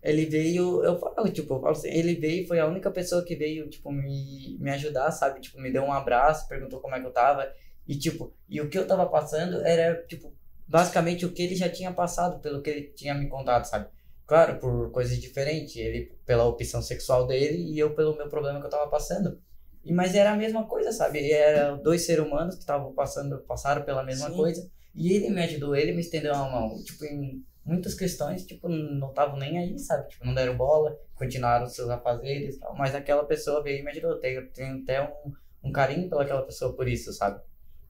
ele 0.04 0.26
veio, 0.26 0.84
eu 0.84 0.98
falo, 0.98 1.30
tipo, 1.30 1.54
eu 1.54 1.60
falo 1.60 1.72
assim, 1.72 1.88
ele 1.88 2.14
veio, 2.14 2.46
foi 2.46 2.60
a 2.60 2.66
única 2.66 2.90
pessoa 2.90 3.24
que 3.24 3.34
veio, 3.34 3.70
tipo, 3.70 3.90
me, 3.90 4.58
me 4.60 4.70
ajudar, 4.72 5.10
sabe? 5.10 5.40
Tipo, 5.40 5.58
me 5.58 5.72
deu 5.72 5.82
um 5.82 5.92
abraço, 5.92 6.46
perguntou 6.46 6.78
como 6.78 6.94
é 6.94 7.00
que 7.00 7.06
eu 7.06 7.10
tava. 7.10 7.50
E, 7.88 7.96
tipo, 7.96 8.34
e 8.46 8.60
o 8.60 8.68
que 8.68 8.78
eu 8.78 8.86
tava 8.86 9.06
passando 9.06 9.62
era, 9.64 10.04
tipo, 10.06 10.30
basicamente 10.68 11.24
o 11.24 11.32
que 11.32 11.42
ele 11.42 11.56
já 11.56 11.70
tinha 11.70 11.90
passado, 11.90 12.38
pelo 12.40 12.60
que 12.60 12.68
ele 12.68 12.82
tinha 12.94 13.14
me 13.14 13.28
contado, 13.28 13.64
sabe? 13.64 13.88
Claro, 14.26 14.58
por 14.58 14.90
coisas 14.90 15.18
diferentes, 15.18 15.76
ele 15.76 16.12
pela 16.26 16.44
opção 16.44 16.82
sexual 16.82 17.26
dele 17.26 17.72
e 17.72 17.78
eu 17.78 17.94
pelo 17.94 18.14
meu 18.14 18.28
problema 18.28 18.60
que 18.60 18.66
eu 18.66 18.70
tava 18.70 18.90
passando. 18.90 19.40
E, 19.82 19.90
mas 19.90 20.14
era 20.14 20.32
a 20.32 20.36
mesma 20.36 20.66
coisa, 20.66 20.92
sabe? 20.92 21.30
Era 21.30 21.76
dois 21.76 22.04
seres 22.04 22.26
humanos 22.26 22.56
que 22.56 22.60
estavam 22.60 22.92
passando, 22.92 23.38
passaram 23.40 23.82
pela 23.82 24.02
mesma 24.02 24.28
Sim. 24.28 24.36
coisa. 24.36 24.70
E 24.94 25.14
ele 25.14 25.30
me 25.30 25.42
ajudou, 25.42 25.74
ele 25.74 25.92
me 25.92 26.00
estendeu 26.00 26.34
a 26.34 26.50
mão. 26.50 26.82
Tipo, 26.84 27.04
em 27.06 27.42
muitas 27.64 27.94
questões, 27.94 28.44
tipo, 28.44 28.68
não 28.68 29.08
estavam 29.10 29.38
nem 29.38 29.58
aí, 29.58 29.78
sabe? 29.78 30.08
Tipo, 30.08 30.26
não 30.26 30.34
deram 30.34 30.56
bola, 30.56 30.98
continuaram 31.14 31.66
seus 31.66 31.88
afazeres 31.90 32.56
e 32.56 32.60
tal. 32.60 32.74
Mas 32.76 32.94
aquela 32.94 33.24
pessoa 33.24 33.62
veio 33.62 33.80
e 33.80 33.82
me 33.82 33.90
ajudou. 33.90 34.16
Tenho, 34.20 34.48
tenho 34.50 34.82
até 34.82 35.02
um, 35.02 35.32
um 35.68 35.72
carinho 35.72 36.08
pelaquela 36.08 36.42
pessoa 36.42 36.74
por 36.74 36.88
isso, 36.88 37.12
sabe? 37.12 37.40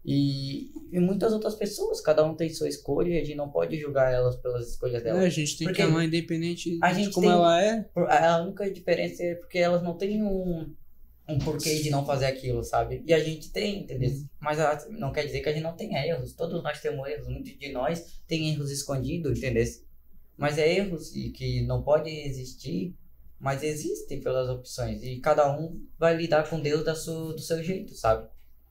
E, 0.07 0.71
e 0.93 1.01
muitas 1.01 1.33
outras 1.33 1.55
pessoas, 1.55 1.99
cada 2.01 2.23
um 2.25 2.35
tem 2.35 2.51
sua 2.51 2.69
escolha 2.69 3.09
e 3.09 3.19
a 3.21 3.25
gente 3.25 3.37
não 3.37 3.49
pode 3.51 3.79
julgar 3.81 4.13
elas 4.13 4.37
pelas 4.37 4.69
escolhas 4.69 5.01
É, 5.01 5.05
delas. 5.05 5.25
a 5.25 5.29
gente 5.31 5.57
tem 5.57 5.67
Porque 5.67 5.81
que 5.83 5.89
amar 5.89 6.05
independente 6.05 6.79
a 6.83 6.93
de 6.93 7.05
gente 7.05 7.15
como 7.15 7.27
tem- 7.27 7.35
ela 7.35 7.63
é. 7.65 7.89
A 7.97 8.43
única 8.43 8.71
diferença 8.71 9.23
é 9.23 9.35
porque 9.37 9.59
elas 9.59 9.83
não 9.83 9.97
têm 9.97 10.23
um, 10.23 10.71
um 11.29 11.39
porquê 11.39 11.81
de 11.83 11.91
não 11.91 12.05
fazer 12.05 12.27
aquilo, 12.27 12.63
sabe? 12.63 13.03
E 13.07 13.15
a 13.15 13.19
gente 13.19 13.51
tem, 13.51 13.81
entendeu? 13.83 14.11
Mas 14.41 14.61
a- 14.61 14.87
não 14.91 15.13
quer 15.13 15.25
dizer 15.25 15.41
que 15.41 15.49
a 15.49 15.53
gente 15.53 15.63
não 15.63 15.75
tenha 15.77 16.05
erros. 16.07 16.35
Todos 16.35 16.63
nós 16.63 16.81
temos 16.81 17.07
erros. 17.09 17.29
Muitos 17.29 17.59
de 17.59 17.73
nós 17.73 18.21
tem 18.27 18.51
erros 18.51 18.71
escondidos, 18.71 19.39
entendeu? 19.39 19.65
Mas 20.37 20.59
é 20.59 20.71
erros 20.79 21.15
e 21.15 21.31
que 21.31 21.63
não 21.63 21.83
pode 21.83 22.11
existir 22.11 22.95
mas 23.39 23.63
existem 23.63 24.21
pelas 24.21 24.49
opções 24.49 25.03
e 25.03 25.19
cada 25.21 25.55
um 25.55 25.85
vai 25.99 26.17
lidar 26.17 26.49
com 26.49 26.59
Deus 26.59 26.83
da 26.83 26.95
sua, 26.95 27.35
do 27.35 27.41
seu 27.41 27.63
jeito, 27.63 27.95
sabe? 27.95 28.27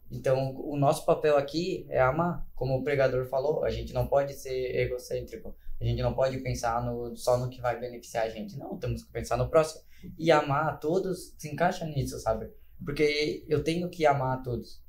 Então, 0.10 0.56
o 0.56 0.76
nosso 0.76 1.06
papel 1.06 1.38
aqui 1.38 1.86
é 1.90 2.02
amar, 2.02 2.44
como 2.56 2.76
o 2.76 2.84
pregador 2.84 3.28
falou, 3.28 3.64
a 3.64 3.70
gente 3.70 3.94
não 3.94 4.08
pode 4.08 4.34
ser 4.34 4.76
egocêntrico, 4.76 5.56
a 5.80 5.84
gente 5.86 6.02
não 6.02 6.14
pode 6.16 6.40
pensar 6.40 6.84
no, 6.84 7.16
só 7.16 7.38
no 7.38 7.50
que 7.50 7.62
vai 7.62 7.80
beneficiar 7.80 8.26
a 8.26 8.30
gente, 8.30 8.58
não, 8.58 8.78
temos 8.78 9.04
que 9.04 9.12
pensar 9.12 9.38
no 9.38 9.48
próximo. 9.48 9.82
E 10.18 10.32
amar 10.32 10.70
a 10.70 10.74
todos 10.78 11.34
se 11.38 11.50
encaixa 11.50 11.86
nisso, 11.86 12.20
sabe? 12.20 12.48
Porque 12.84 13.44
eu 13.48 13.64
tenho 13.64 13.90
que 13.90 14.06
amar 14.06 14.38
a 14.38 14.42
todos. 14.42 14.82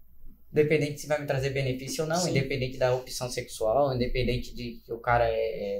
Independente 0.53 1.01
se 1.01 1.07
vai 1.09 1.21
me 1.21 1.27
trazer 1.27 1.51
benefício 1.51 2.05
ou 2.05 2.09
não, 2.09 2.17
Sim. 2.17 2.31
independente 2.31 2.79
da 2.79 2.95
opção 2.95 3.29
sexual, 3.29 3.95
independente 3.95 4.55
de 4.55 4.81
que 4.85 4.93
o 4.93 4.99
cara 4.99 5.25
é, 5.29 5.33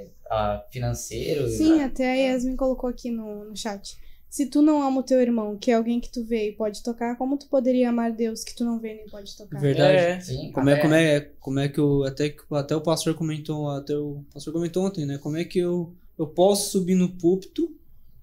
é, 0.03 0.07
ah, 0.29 0.65
financeiro. 0.69 1.47
Sim, 1.47 1.81
até 1.81 2.11
a 2.11 2.15
Yasmin 2.33 2.55
colocou 2.57 2.89
aqui 2.89 3.09
no, 3.09 3.45
no 3.45 3.55
chat. 3.55 3.97
Se 4.29 4.47
tu 4.47 4.61
não 4.61 4.81
ama 4.83 4.99
o 4.99 5.03
teu 5.03 5.21
irmão, 5.21 5.57
que 5.57 5.71
é 5.71 5.75
alguém 5.75 6.01
que 6.01 6.11
tu 6.11 6.25
vê 6.25 6.49
e 6.49 6.51
pode 6.51 6.83
tocar, 6.83 7.17
como 7.17 7.37
tu 7.37 7.47
poderia 7.47 7.87
amar 7.87 8.11
Deus 8.11 8.43
que 8.43 8.53
tu 8.53 8.65
não 8.65 8.77
vê 8.77 8.93
nem 8.93 9.07
pode 9.07 9.33
tocar? 9.37 9.61
Verdade. 9.61 9.97
É. 9.97 10.19
Sim, 10.19 10.51
Como 10.51 10.69
é, 10.69 10.73
até- 10.73 10.81
como 10.81 10.93
é, 10.93 11.19
como 11.39 11.59
é 11.59 11.69
que 11.69 11.79
eu, 11.79 12.03
até, 12.03 12.29
que- 12.31 12.43
até 12.51 12.75
o 12.75 12.81
pastor 12.81 13.13
comentou, 13.15 13.69
até 13.69 13.95
o 13.95 14.25
pastor 14.33 14.51
comentou 14.51 14.85
ontem, 14.85 15.05
né? 15.05 15.17
Como 15.19 15.37
é 15.37 15.45
que 15.45 15.59
eu, 15.59 15.93
eu 16.19 16.27
posso 16.27 16.71
subir 16.71 16.95
no 16.95 17.07
púlpito, 17.17 17.73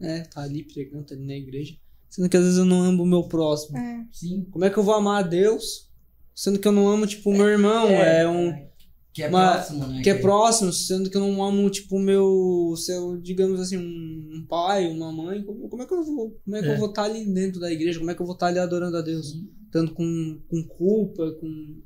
né? 0.02 0.24
Tá 0.24 0.42
ali 0.42 0.64
pregando, 0.64 1.04
tá 1.04 1.14
ali 1.14 1.24
na 1.24 1.36
igreja, 1.36 1.74
sendo 2.10 2.28
que 2.28 2.36
às 2.36 2.42
vezes 2.44 2.58
eu 2.58 2.64
não 2.64 2.82
amo 2.82 3.02
o 3.02 3.06
meu 3.06 3.22
próximo. 3.24 3.78
É. 3.78 4.04
Sim. 4.12 4.46
Como 4.50 4.64
é 4.64 4.70
que 4.70 4.76
eu 4.78 4.82
vou 4.82 4.94
amar 4.94 5.24
a 5.24 5.26
Deus, 5.26 5.88
sendo 6.34 6.58
que 6.58 6.68
eu 6.68 6.72
não 6.72 6.88
amo, 6.88 7.06
tipo, 7.06 7.30
o 7.30 7.32
meu 7.32 7.48
irmão, 7.48 7.88
é, 7.88 8.28
um... 8.28 8.70
Que 9.14 9.22
é 9.24 9.28
uma- 9.28 9.52
próximo, 9.52 9.86
né? 9.88 10.02
que 10.02 10.08
é 10.10 10.14
próximo, 10.14 10.72
sendo 10.72 11.10
que 11.10 11.16
eu 11.16 11.20
não 11.20 11.42
amo, 11.44 11.68
tipo, 11.68 11.96
o 11.96 12.00
meu, 12.00 12.74
seu, 12.78 13.18
digamos 13.20 13.60
assim, 13.60 13.76
um, 13.76 14.46
pai, 14.48 14.86
uma 14.90 15.12
mãe, 15.12 15.42
como, 15.42 15.68
como 15.68 15.82
é 15.82 15.86
que 15.86 15.92
eu 15.92 16.02
vou, 16.02 16.30
como 16.42 16.56
é 16.56 16.62
que 16.62 16.68
É. 16.68 16.72
eu 16.74 16.78
vou 16.78 16.88
estar 16.88 17.02
ali 17.04 17.24
dentro 17.26 17.60
da 17.60 17.70
igreja, 17.70 17.98
como 17.98 18.10
é 18.10 18.14
que 18.14 18.22
eu 18.22 18.26
vou 18.26 18.34
estar 18.34 18.46
ali 18.46 18.58
adorando 18.58 18.96
a 18.96 19.02
Deus, 19.02 19.34
tanto 19.70 19.92
com, 19.92 20.40
com 20.48 20.62
culpa, 20.66 21.30
com 21.32 21.82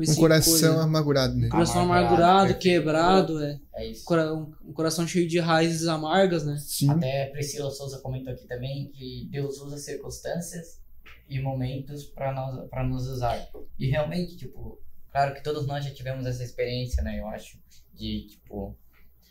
Um 0.00 0.14
coração 0.14 0.52
coisa, 0.52 0.82
amargurado, 0.82 1.34
né? 1.34 1.48
coração 1.48 1.82
Amargurado, 1.82 2.22
amargurado, 2.22 2.54
perfeito. 2.54 2.62
quebrado, 2.62 3.44
é, 3.44 3.60
É 3.74 3.86
isso. 3.86 4.14
Um, 4.14 4.52
um 4.68 4.72
coração 4.72 5.06
cheio 5.06 5.26
de 5.26 5.40
raízes 5.40 5.88
amargas, 5.88 6.44
né? 6.44 6.56
Sim. 6.58 6.90
Até 6.90 7.26
Priscila 7.26 7.70
Souza 7.70 7.98
comentou 7.98 8.32
aqui 8.32 8.46
também 8.46 8.90
que 8.92 9.28
Deus 9.30 9.60
usa 9.60 9.76
circunstâncias 9.76 10.80
e 11.28 11.40
momentos 11.40 12.04
para 12.04 12.32
nós 12.32 12.68
para 12.68 12.84
nos 12.84 13.08
usar. 13.08 13.48
E 13.78 13.88
realmente, 13.88 14.36
tipo, 14.36 14.80
claro 15.10 15.34
que 15.34 15.42
todos 15.42 15.66
nós 15.66 15.84
já 15.84 15.90
tivemos 15.90 16.26
essa 16.26 16.44
experiência, 16.44 17.02
né? 17.02 17.18
Eu 17.18 17.26
acho 17.26 17.58
de 17.94 18.28
tipo 18.28 18.76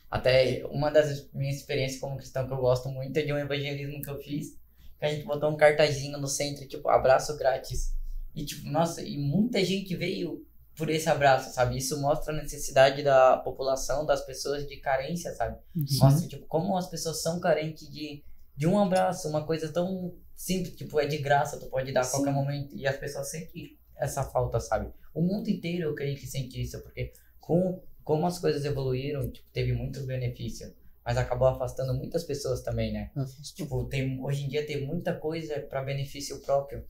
até 0.09 0.65
uma 0.69 0.89
das 0.89 1.29
minhas 1.33 1.57
experiências 1.57 1.99
como 1.99 2.17
cristão 2.17 2.47
que 2.47 2.53
eu 2.53 2.57
gosto 2.57 2.89
muito 2.89 3.15
é 3.17 3.21
de 3.21 3.33
um 3.33 3.37
evangelismo 3.37 4.01
que 4.01 4.09
eu 4.09 4.17
fiz, 4.17 4.57
que 4.99 5.05
a 5.05 5.09
gente 5.09 5.25
botou 5.25 5.49
um 5.49 5.57
cartazinho 5.57 6.17
no 6.17 6.27
centro, 6.27 6.67
tipo, 6.67 6.87
abraço 6.89 7.37
grátis. 7.37 7.93
E 8.33 8.45
tipo, 8.45 8.69
nossa, 8.69 9.01
e 9.01 9.17
muita 9.17 9.63
gente 9.65 9.95
veio 9.95 10.45
por 10.77 10.89
esse 10.89 11.09
abraço, 11.09 11.53
sabe? 11.53 11.77
Isso 11.77 11.99
mostra 11.99 12.31
a 12.31 12.37
necessidade 12.41 13.01
da 13.01 13.37
população, 13.37 14.05
das 14.05 14.23
pessoas 14.23 14.67
de 14.67 14.77
carência, 14.77 15.33
sabe? 15.33 15.57
Mostra, 15.99 16.27
tipo, 16.27 16.45
como 16.45 16.77
as 16.77 16.87
pessoas 16.87 17.21
são 17.21 17.39
carentes 17.39 17.89
de, 17.89 18.23
de 18.55 18.67
um 18.67 18.79
abraço, 18.79 19.27
uma 19.27 19.43
coisa 19.43 19.69
tão 19.73 20.13
simples, 20.35 20.75
tipo, 20.75 20.99
é 20.99 21.07
de 21.07 21.17
graça, 21.17 21.59
tu 21.59 21.65
pode 21.65 21.91
dar 21.91 22.01
a 22.01 22.07
qualquer 22.07 22.29
Sim. 22.29 22.35
momento. 22.35 22.75
E 22.75 22.85
as 22.85 22.95
pessoas 22.95 23.29
sentem 23.29 23.75
essa 23.95 24.23
falta, 24.23 24.59
sabe? 24.59 24.93
O 25.15 25.21
mundo 25.21 25.49
inteiro 25.49 25.89
eu 25.89 25.95
creio 25.95 26.15
que 26.15 26.27
sente 26.27 26.61
isso, 26.61 26.79
porque 26.81 27.11
com, 27.39 27.81
como 28.03 28.27
as 28.27 28.37
coisas 28.37 28.63
evoluíram, 28.63 29.31
tipo, 29.31 29.47
teve 29.51 29.73
muito 29.73 30.03
benefício. 30.03 30.71
Mas 31.03 31.17
acabou 31.17 31.47
afastando 31.47 31.93
muitas 31.93 32.23
pessoas 32.23 32.61
também, 32.61 32.91
né? 32.91 33.09
Tipo, 33.55 33.85
tem, 33.85 34.21
hoje 34.21 34.43
em 34.43 34.49
dia 34.49 34.65
tem 34.65 34.85
muita 34.85 35.15
coisa 35.15 35.59
para 35.61 35.81
benefício 35.81 36.37
próprio. 36.41 36.83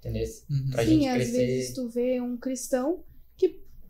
Entendeu? 0.00 0.24
Uhum. 0.50 0.70
Pra 0.72 0.84
Sim, 0.84 0.90
gente 0.90 1.08
às 1.08 1.14
crescer. 1.14 1.46
vezes 1.46 1.74
tu 1.74 1.88
vê 1.88 2.20
um 2.20 2.36
cristão 2.36 3.02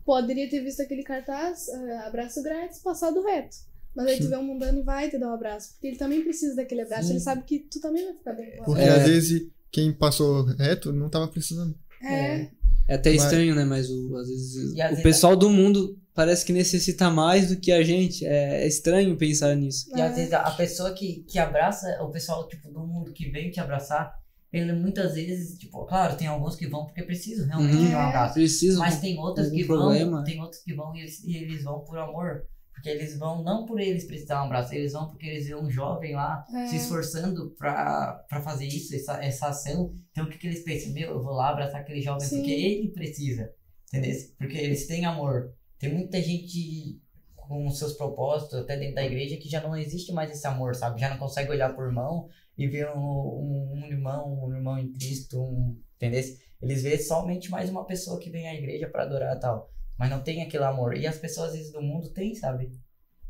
poderia 0.04 0.48
ter 0.48 0.60
visto 0.62 0.80
aquele 0.80 1.02
cartaz, 1.02 1.68
ah, 1.68 2.06
abraço 2.06 2.42
grátis, 2.42 2.78
passado 2.80 3.22
reto. 3.22 3.56
Mas 3.94 4.06
aí 4.08 4.16
tu 4.18 4.24
Sim. 4.24 4.30
vé 4.30 4.38
um 4.38 4.44
mundano 4.44 4.80
e 4.80 4.82
vai 4.82 5.08
te 5.08 5.16
dar 5.18 5.28
um 5.30 5.34
abraço. 5.34 5.72
Porque 5.74 5.86
ele 5.86 5.96
também 5.96 6.22
precisa 6.22 6.56
daquele 6.56 6.82
abraço. 6.82 7.04
Sim. 7.06 7.10
Ele 7.14 7.20
sabe 7.20 7.44
que 7.44 7.60
tu 7.60 7.80
também 7.80 8.04
vai 8.04 8.14
ficar 8.14 8.32
bem 8.32 8.56
com 8.58 8.64
Porque 8.64 8.82
às 8.82 9.06
vezes 9.08 9.48
quem 9.70 9.92
passou 9.92 10.44
reto 10.56 10.92
não 10.92 11.08
tava 11.08 11.28
precisando. 11.28 11.74
É. 12.02 12.48
É 12.88 12.94
até 12.96 13.10
Mas- 13.12 13.22
estranho, 13.22 13.54
né? 13.54 13.64
Mas 13.64 13.88
o, 13.88 14.16
às 14.16 14.28
vezes 14.28 14.56
às 14.56 14.72
o 14.72 14.88
vezes- 14.88 15.02
pessoal 15.02 15.36
do 15.36 15.48
mundo 15.48 15.96
parece 16.12 16.44
que 16.44 16.52
necessita 16.52 17.08
mais 17.08 17.48
do 17.50 17.56
que 17.56 17.70
a 17.72 17.82
gente. 17.84 18.26
É, 18.26 18.64
é 18.64 18.66
estranho 18.66 19.16
pensar 19.16 19.54
nisso. 19.56 19.88
E 19.96 20.00
às 20.02 20.12
É. 20.12 20.14
vezes 20.16 20.32
a 20.32 20.40
a 20.40 20.50
pessoa 20.50 20.92
que, 20.92 21.24
que 21.28 21.38
abraça, 21.38 21.86
o 22.02 22.10
pessoal 22.10 22.46
tipo, 22.48 22.68
do 22.70 22.80
mundo 22.86 23.12
que 23.12 23.30
veio 23.30 23.50
te 23.52 23.60
abraçar, 23.60 24.12
ele 24.58 24.72
muitas 24.72 25.14
vezes, 25.14 25.58
tipo, 25.58 25.84
claro, 25.86 26.16
tem 26.16 26.26
alguns 26.26 26.56
que 26.56 26.66
vão 26.66 26.84
porque 26.86 27.02
precisam 27.02 27.46
realmente 27.46 27.76
Uhum. 27.76 27.88
de 27.88 27.94
um 27.94 27.98
abraço. 27.98 28.34
Preciso. 28.34 28.78
Mas 28.78 29.00
tem 29.00 29.18
outros 29.18 29.50
que 29.50 29.64
vão, 29.64 29.78
problema. 29.78 30.24
tem 30.24 30.40
outros 30.40 30.62
que 30.62 30.74
vão 30.74 30.94
e 30.94 31.00
eles, 31.00 31.24
e 31.24 31.36
eles 31.36 31.62
vão 31.64 31.80
por 31.80 31.98
amor. 31.98 32.46
Porque 32.72 32.88
eles 32.88 33.16
vão 33.18 33.42
não 33.42 33.64
por 33.64 33.80
eles 33.80 34.04
precisar 34.04 34.34
de 34.34 34.40
um 34.42 34.44
abraço, 34.46 34.74
eles 34.74 34.92
vão 34.92 35.08
porque 35.08 35.26
eles 35.26 35.46
vêem 35.46 35.56
um 35.56 35.70
jovem 35.70 36.12
lá 36.14 36.44
É. 36.54 36.66
se 36.66 36.76
esforçando 36.76 37.50
pra, 37.56 38.24
pra 38.28 38.42
fazer 38.42 38.66
isso, 38.66 38.94
essa, 38.94 39.24
essa 39.24 39.46
ação. 39.48 39.94
Então 40.10 40.24
o 40.26 40.28
que, 40.28 40.36
que 40.38 40.46
eles 40.48 40.62
pensam? 40.64 40.92
Meu, 40.92 41.10
eu 41.12 41.22
vou 41.22 41.32
lá 41.32 41.50
abraçar 41.50 41.80
aquele 41.80 42.00
jovem 42.02 42.26
Sim. 42.28 42.36
porque 42.38 42.50
ele 42.52 42.88
precisa. 42.88 43.50
Entendeu? 43.92 44.16
Porque 44.36 44.58
eles 44.58 44.86
têm 44.86 45.04
amor. 45.04 45.52
Tem 45.78 45.92
muita 45.94 46.20
gente 46.20 47.00
com 47.36 47.68
seus 47.70 47.92
propósitos, 47.92 48.58
até 48.58 48.76
dentro 48.76 48.94
da 48.96 49.04
igreja, 49.04 49.36
que 49.36 49.48
já 49.48 49.60
não 49.62 49.76
existe 49.76 50.12
mais 50.12 50.30
esse 50.30 50.46
amor, 50.46 50.74
sabe? 50.74 50.98
Já 51.00 51.10
não 51.10 51.18
consegue 51.18 51.50
olhar 51.50 51.74
por 51.74 51.84
irmão 51.86 52.26
e 52.56 52.68
ver 52.68 52.88
um, 52.90 52.98
um, 52.98 53.72
um 53.74 53.86
irmão, 53.86 54.44
um 54.46 54.54
irmão 54.54 54.78
em 54.78 54.92
Cristo, 54.92 55.40
um, 55.40 55.80
entendeu? 55.96 56.22
Eles 56.62 56.82
veem 56.82 56.98
somente 56.98 57.50
mais 57.50 57.68
uma 57.68 57.84
pessoa 57.84 58.18
que 58.18 58.30
vem 58.30 58.48
à 58.48 58.54
igreja 58.54 58.88
para 58.88 59.02
adorar 59.02 59.38
tal, 59.38 59.70
mas 59.98 60.10
não 60.10 60.22
tem 60.22 60.42
aquele 60.42 60.64
amor. 60.64 60.96
E 60.96 61.06
as 61.06 61.18
pessoas, 61.18 61.50
às 61.50 61.56
vezes, 61.56 61.72
do 61.72 61.82
mundo 61.82 62.10
têm, 62.10 62.34
sabe? 62.34 62.72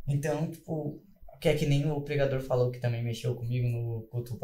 Então, 0.07 0.51
tipo, 0.51 1.03
que 1.45 1.51
é 1.51 1.55
que 1.55 1.67
nem 1.67 1.91
o 1.91 2.01
pregador 2.01 2.41
falou 2.41 2.71
que 2.71 2.81
também 2.81 3.05
mexeu 3.05 3.35
comigo 3.35 3.69
no 3.69 4.09
culto, 4.11 4.39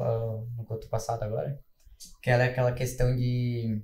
no 0.54 0.64
culto 0.66 0.86
passado 0.90 1.22
agora, 1.22 1.58
que 2.22 2.28
era 2.28 2.44
aquela 2.44 2.72
questão 2.72 3.16
de. 3.16 3.82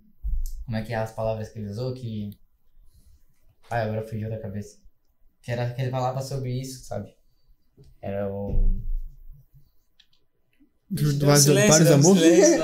Como 0.67 0.77
é 0.77 0.83
que 0.83 0.93
é 0.93 0.97
as 0.97 1.13
palavras 1.13 1.49
que 1.49 1.59
ele 1.59 1.71
usou? 1.71 1.95
Que. 1.95 2.39
Ah, 3.71 3.85
agora 3.85 4.07
fugiu 4.07 4.29
da 4.29 4.39
cabeça. 4.39 4.79
Que 5.41 5.51
era 5.51 5.73
que 5.73 5.81
ele 5.81 5.91
falava 5.91 6.21
sobre 6.21 6.61
isso, 6.61 6.85
sabe? 6.85 7.17
Era 8.03 8.31
o. 8.31 8.79
Um 10.91 11.19
vários, 11.27 11.43
silêncio, 11.45 11.69
vários 11.71 11.91
amor? 11.91 12.17
silêncio. 12.19 12.63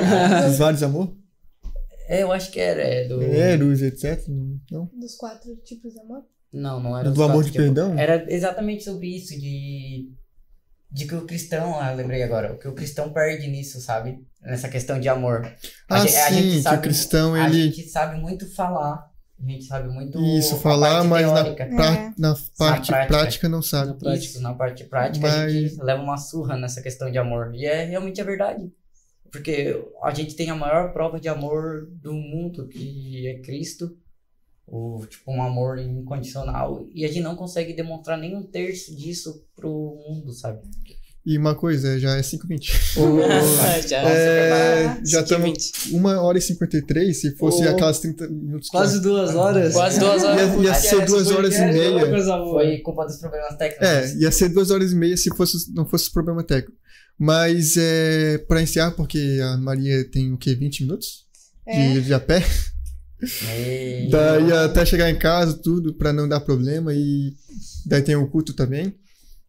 Dos 0.49 0.59
vários 0.59 0.83
amor? 0.83 1.17
É, 2.09 2.23
eu 2.23 2.33
acho 2.33 2.51
que 2.51 2.61
era. 2.61 2.83
É 2.83 3.09
do. 3.09 3.23
Eros, 3.23 3.83
etc. 3.83 4.23
Não? 4.71 4.89
Dos 4.99 5.15
quatro 5.17 5.55
tipos 5.65 5.93
de 5.93 6.01
amor. 6.01 6.23
Não, 6.53 6.81
não 6.81 6.97
era 6.99 7.11
Do 7.11 7.23
amor 7.23 7.43
de 7.45 7.51
tipos. 7.51 7.65
perdão? 7.67 7.99
Era 7.99 8.27
exatamente 8.33 8.85
sobre 8.85 9.09
isso, 9.17 9.39
de. 9.39 10.11
De 10.91 11.07
que 11.07 11.15
o 11.15 11.25
cristão, 11.25 11.81
ah, 11.81 11.91
lembrei 11.93 12.23
agora, 12.23 12.53
o 12.53 12.59
que 12.59 12.69
o 12.69 12.75
cristão 12.75 13.11
perde 13.15 13.47
nisso, 13.49 13.81
sabe? 13.81 14.19
Nessa 14.43 14.69
questão 14.69 15.01
de 15.01 15.09
amor. 15.09 15.41
A 15.89 15.95
Ah, 15.95 15.99
gente- 16.01 16.17
a 16.17 16.31
gente 16.31 16.43
sim, 16.43 16.51
que 16.53 16.59
o 16.59 16.63
sabe- 16.63 16.83
cristão, 16.83 17.35
A 17.35 17.49
ele... 17.49 17.63
gente 17.71 17.89
sabe 17.89 18.21
muito 18.21 18.47
falar, 18.55 19.11
a 19.45 19.51
gente 19.51 19.65
sabe 19.65 19.89
muito. 19.89 20.19
Isso, 20.21 20.55
a 20.55 20.59
falar, 20.59 20.95
parte 20.97 21.09
mas 21.09 21.27
na, 21.27 21.45
pra- 21.55 22.15
na 22.19 22.35
parte 22.59 22.87
prática. 22.89 23.07
prática 23.07 23.49
não 23.49 23.63
sabe. 23.63 23.89
Na 23.89 23.95
prática. 23.95 24.25
Isso, 24.25 24.41
na 24.41 24.55
parte 24.55 24.85
prática 24.85 25.27
a 25.27 25.31
Mas- 25.39 25.53
gente 25.53 25.83
leva 25.83 26.03
uma 26.03 26.17
surra 26.17 26.57
nessa 26.57 26.81
questão 26.83 27.11
de 27.11 27.19
amor. 27.19 27.55
E 27.55 27.65
é 27.67 27.85
realmente 27.85 28.21
a 28.21 28.25
verdade. 28.25 28.71
Porque 29.31 29.83
a 30.03 30.13
gente 30.13 30.37
tem 30.37 30.51
a 30.51 30.55
maior 30.55 30.93
prova 30.93 31.19
de 31.19 31.29
amor 31.29 31.89
do 31.91 32.13
mundo, 32.13 32.69
que 32.69 33.27
é 33.27 33.39
Cristo. 33.41 33.97
O, 34.67 35.05
tipo, 35.09 35.31
um 35.33 35.43
amor 35.43 35.79
incondicional. 35.79 36.87
E 36.95 37.05
a 37.05 37.09
gente 37.09 37.21
não 37.23 37.35
consegue 37.37 37.73
demonstrar 37.75 38.17
nem 38.19 38.37
um 38.37 38.43
terço 38.43 38.95
disso 38.97 39.45
pro 39.57 39.99
mundo, 40.07 40.33
sabe? 40.33 40.61
E 41.25 41.39
uma 41.39 41.55
coisa, 41.55 42.01
já 42.01 42.17
é 42.17 42.21
5h20. 42.21 42.73
Já. 43.89 43.99
É, 44.03 45.01
já 45.05 45.21
e 45.21 45.23
estamos 45.23 45.47
vinte. 45.47 45.95
1 45.95 46.05
hora 46.05 46.37
e 46.39 46.41
53, 46.41 47.21
se 47.21 47.37
fosse 47.37 47.65
Oh. 47.65 47.69
aquelas 47.71 48.01
30 48.01 48.29
minutos. 48.29 48.69
Quase 48.69 49.01
duas 49.01 49.35
horas. 49.35 49.73
Quase 49.73 50.01
duas 50.01 50.23
horas. 50.25 50.55
Ia, 50.57 50.63
ia 50.63 50.75
ser 50.75 51.05
duas 51.07 51.31
horas 51.31 51.55
e 51.55 51.67
meia. 51.67 52.25
Foi 52.51 52.79
culpa 52.79 53.05
dos 53.07 53.17
problemas 53.19 53.57
técnicos. 53.57 53.87
É, 53.87 54.15
ia 54.17 54.31
ser 54.33 54.49
duas 54.49 54.71
horas 54.71 54.91
e 54.93 54.97
meia 54.97 55.17
se 55.17 55.29
fosse, 55.37 55.73
não 55.73 55.87
fosse 55.87 56.11
problema 56.13 56.43
técnico. 56.43 56.77
Mas 57.19 57.77
é, 57.77 58.39
para 58.49 58.61
encerrar, 58.63 58.91
porque 58.93 59.39
a 59.45 59.57
Maria 59.59 60.05
tem 60.11 60.33
o 60.33 60.37
quê? 60.39 60.55
20 60.57 60.81
minutos? 60.85 61.25
É. 61.67 61.93
De, 61.93 62.01
de 62.03 62.15
a 62.15 62.19
pé? 62.19 62.43
E- 63.57 64.09
Daí 64.11 64.53
até 64.53 64.85
chegar 64.85 65.09
em 65.09 65.17
casa, 65.19 65.55
tudo, 65.55 65.95
pra 65.95 66.13
não 66.13 66.29
dar 66.29 66.41
problema. 66.41 66.93
E 66.93 67.33
daí 67.87 68.03
tem 68.03 68.17
o 68.17 68.27
culto 68.29 68.53
também. 68.55 68.93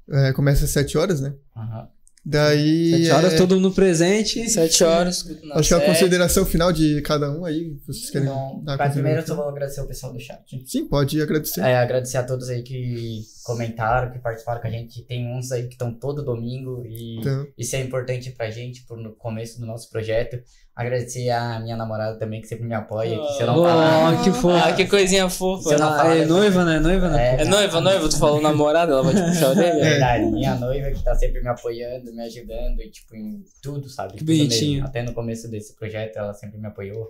É, 0.10 0.34
começa 0.34 0.66
às 0.66 0.72
7 0.72 0.98
horas, 0.98 1.22
né? 1.22 1.34
Aham. 1.56 1.88
Daí. 2.26 2.92
Sete 2.92 3.12
horas, 3.12 3.34
é, 3.34 3.38
todo 3.38 3.56
mundo 3.56 3.72
presente. 3.72 4.50
Sete 4.50 4.84
horas, 4.84 5.18
escuto 5.18 5.46
na 5.46 5.56
Acho 5.56 5.68
que 5.68 5.74
é 5.74 5.78
a 5.78 5.86
consideração 5.86 6.46
final 6.46 6.72
de 6.72 7.02
cada 7.02 7.30
um 7.30 7.44
aí. 7.44 7.78
Vocês 7.86 8.10
querem 8.10 8.28
Então, 8.30 8.62
dar 8.64 8.78
primeiro 8.92 9.20
eu 9.20 9.28
só 9.28 9.36
vou 9.36 9.50
agradecer 9.50 9.82
o 9.82 9.88
pessoal 9.88 10.14
do 10.14 10.20
chat. 10.22 10.40
Sim, 10.66 10.88
pode 10.88 11.22
agradecer. 11.22 11.60
É, 11.60 11.78
agradecer 11.78 12.18
a 12.18 12.24
todos 12.24 12.48
aí 12.48 12.64
que 12.64 13.20
comentaram, 13.44 14.12
que 14.12 14.20
participaram 14.20 14.62
com 14.62 14.68
a 14.68 14.72
gente. 14.72 15.04
Tem 15.04 15.28
uns 15.28 15.52
aí 15.52 15.64
que 15.64 15.74
estão 15.74 15.94
todo 15.94 16.24
domingo 16.24 16.84
e 16.86 17.20
Então, 17.20 17.48
isso 17.58 17.76
é 17.76 17.82
importante 17.82 18.32
pra 18.32 18.50
gente 18.50 18.84
por 18.86 18.98
no 18.98 19.14
começo 19.16 19.60
do 19.60 19.66
nosso 19.66 19.90
projeto. 19.90 20.40
Agradecer 20.76 21.30
a 21.30 21.60
minha 21.60 21.78
namorada 21.78 22.18
também, 22.18 22.42
que 22.42 22.48
sempre 22.48 22.66
me 22.66 22.74
apoia. 22.74 23.20
Que 23.20 23.34
se 23.34 23.42
eu 23.42 23.48
não 23.48 23.60
Oh, 23.60 23.64
falar. 23.64 24.18
que 24.24 24.32
fofo. 24.32 24.50
Ah, 24.50 24.74
que 24.74 24.88
coisinha 24.88 25.30
fofa. 25.30 25.70
Se 25.70 25.76
eu 25.76 25.80
não 25.80 25.90
Ah, 25.94 25.98
falar, 25.98 26.18
é 26.18 26.26
noiva, 26.26 26.66
né? 26.66 26.80
Noiva, 26.80 27.10
né? 27.10 27.36
É, 27.38 27.42
É 27.42 27.46
noiva, 27.46 27.80
noiva, 27.80 28.10
tu 28.10 28.18
falou 28.18 28.42
namorada, 28.42 28.92
ela 28.92 29.04
vai 29.04 29.14
te 29.14 29.22
puxar 29.22 29.50
o 29.50 29.52
É 29.52 29.56
dele? 29.72 29.80
verdade, 29.90 30.26
minha 30.32 30.56
noiva 30.56 30.90
que 30.90 31.04
tá 31.04 31.14
sempre 31.14 31.42
me 31.42 31.48
apoiando, 31.50 32.12
me 32.12 32.22
ajudando, 32.24 32.82
e, 32.82 32.90
tipo, 32.90 33.16
em 33.16 33.44
tudo, 33.62 33.88
sabe? 33.88 34.14
Que 34.14 34.20
Tudo 34.20 34.30
mesmo. 34.30 34.48
bonitinho. 34.48 34.86
Até 34.86 35.04
no 35.04 35.14
começo 35.14 35.48
desse 35.48 35.76
projeto, 35.76 36.18
ela 36.18 36.34
sempre 36.34 36.58
me 36.60 36.66
apoiou. 36.68 37.08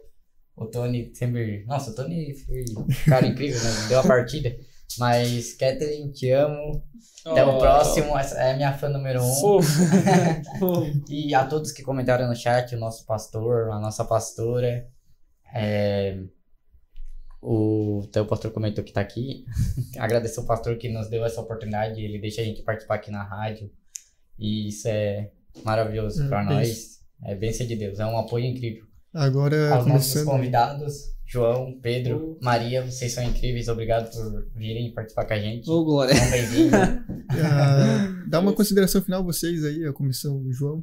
O 0.57 0.65
Tony 0.65 1.11
sempre. 1.15 1.63
Nossa, 1.65 1.91
o 1.91 1.95
Tony 1.95 2.35
foi 2.35 2.63
um 2.77 2.85
cara 3.09 3.25
incrível, 3.25 3.59
né? 3.63 3.69
Deu 3.87 3.99
a 3.99 4.03
partida. 4.03 4.53
Mas, 4.99 5.53
Kathleen, 5.53 6.11
te 6.11 6.29
amo. 6.31 6.83
Até 7.25 7.43
o 7.45 7.55
Oh, 7.55 7.57
próximo. 7.59 8.17
Essa 8.17 8.35
é 8.37 8.51
a 8.53 8.55
minha 8.55 8.73
fã 8.73 8.89
número 8.89 9.21
um. 9.23 9.33
Fofo. 9.35 9.69
E 11.09 11.33
a 11.33 11.45
todos 11.45 11.71
que 11.71 11.81
comentaram 11.83 12.27
no 12.27 12.35
chat, 12.35 12.75
o 12.75 12.79
nosso 12.79 13.05
pastor, 13.05 13.69
a 13.71 13.79
nossa 13.79 14.03
pastora. 14.05 14.87
É... 15.53 16.17
O 17.41 18.07
teu 18.11 18.25
pastor 18.25 18.51
comentou 18.51 18.83
que 18.83 18.93
tá 18.93 19.01
aqui. 19.01 19.45
Agradecer 19.99 20.39
o 20.39 20.45
pastor 20.45 20.77
que 20.77 20.89
nos 20.89 21.09
deu 21.09 21.25
essa 21.25 21.41
oportunidade. 21.41 22.01
Ele 22.01 22.19
deixa 22.19 22.41
a 22.41 22.45
gente 22.45 22.61
participar 22.61 22.95
aqui 22.95 23.11
na 23.11 23.23
rádio. 23.23 23.69
E 24.39 24.67
isso 24.69 24.87
é 24.87 25.31
maravilhoso 25.63 26.23
Hum, 26.23 26.29
pra 26.29 26.39
bem- 26.43 26.57
nós. 26.57 26.99
É 27.25 27.35
bênção 27.35 27.65
de 27.65 27.75
Deus. 27.75 27.99
É 27.99 28.05
um 28.05 28.17
apoio 28.17 28.45
incrível. 28.45 28.85
Agora 29.13 29.75
Aos 29.75 29.85
nossos 29.85 30.13
começando. 30.13 30.25
convidados, 30.35 30.93
João, 31.25 31.79
Pedro, 31.81 32.37
Maria, 32.41 32.83
vocês 32.85 33.11
são 33.11 33.23
incríveis. 33.23 33.67
Obrigado 33.67 34.11
por 34.11 34.45
virem 34.55 34.93
participar 34.93 35.25
com 35.25 35.33
a 35.33 35.39
gente. 35.39 35.69
Ô, 35.69 35.83
Glória. 35.83 36.13
Ah, 37.31 38.23
dá 38.27 38.39
uma 38.39 38.53
consideração 38.53 39.01
final 39.01 39.23
vocês 39.23 39.63
aí, 39.65 39.85
a 39.85 39.93
comissão 39.93 40.43
João. 40.51 40.81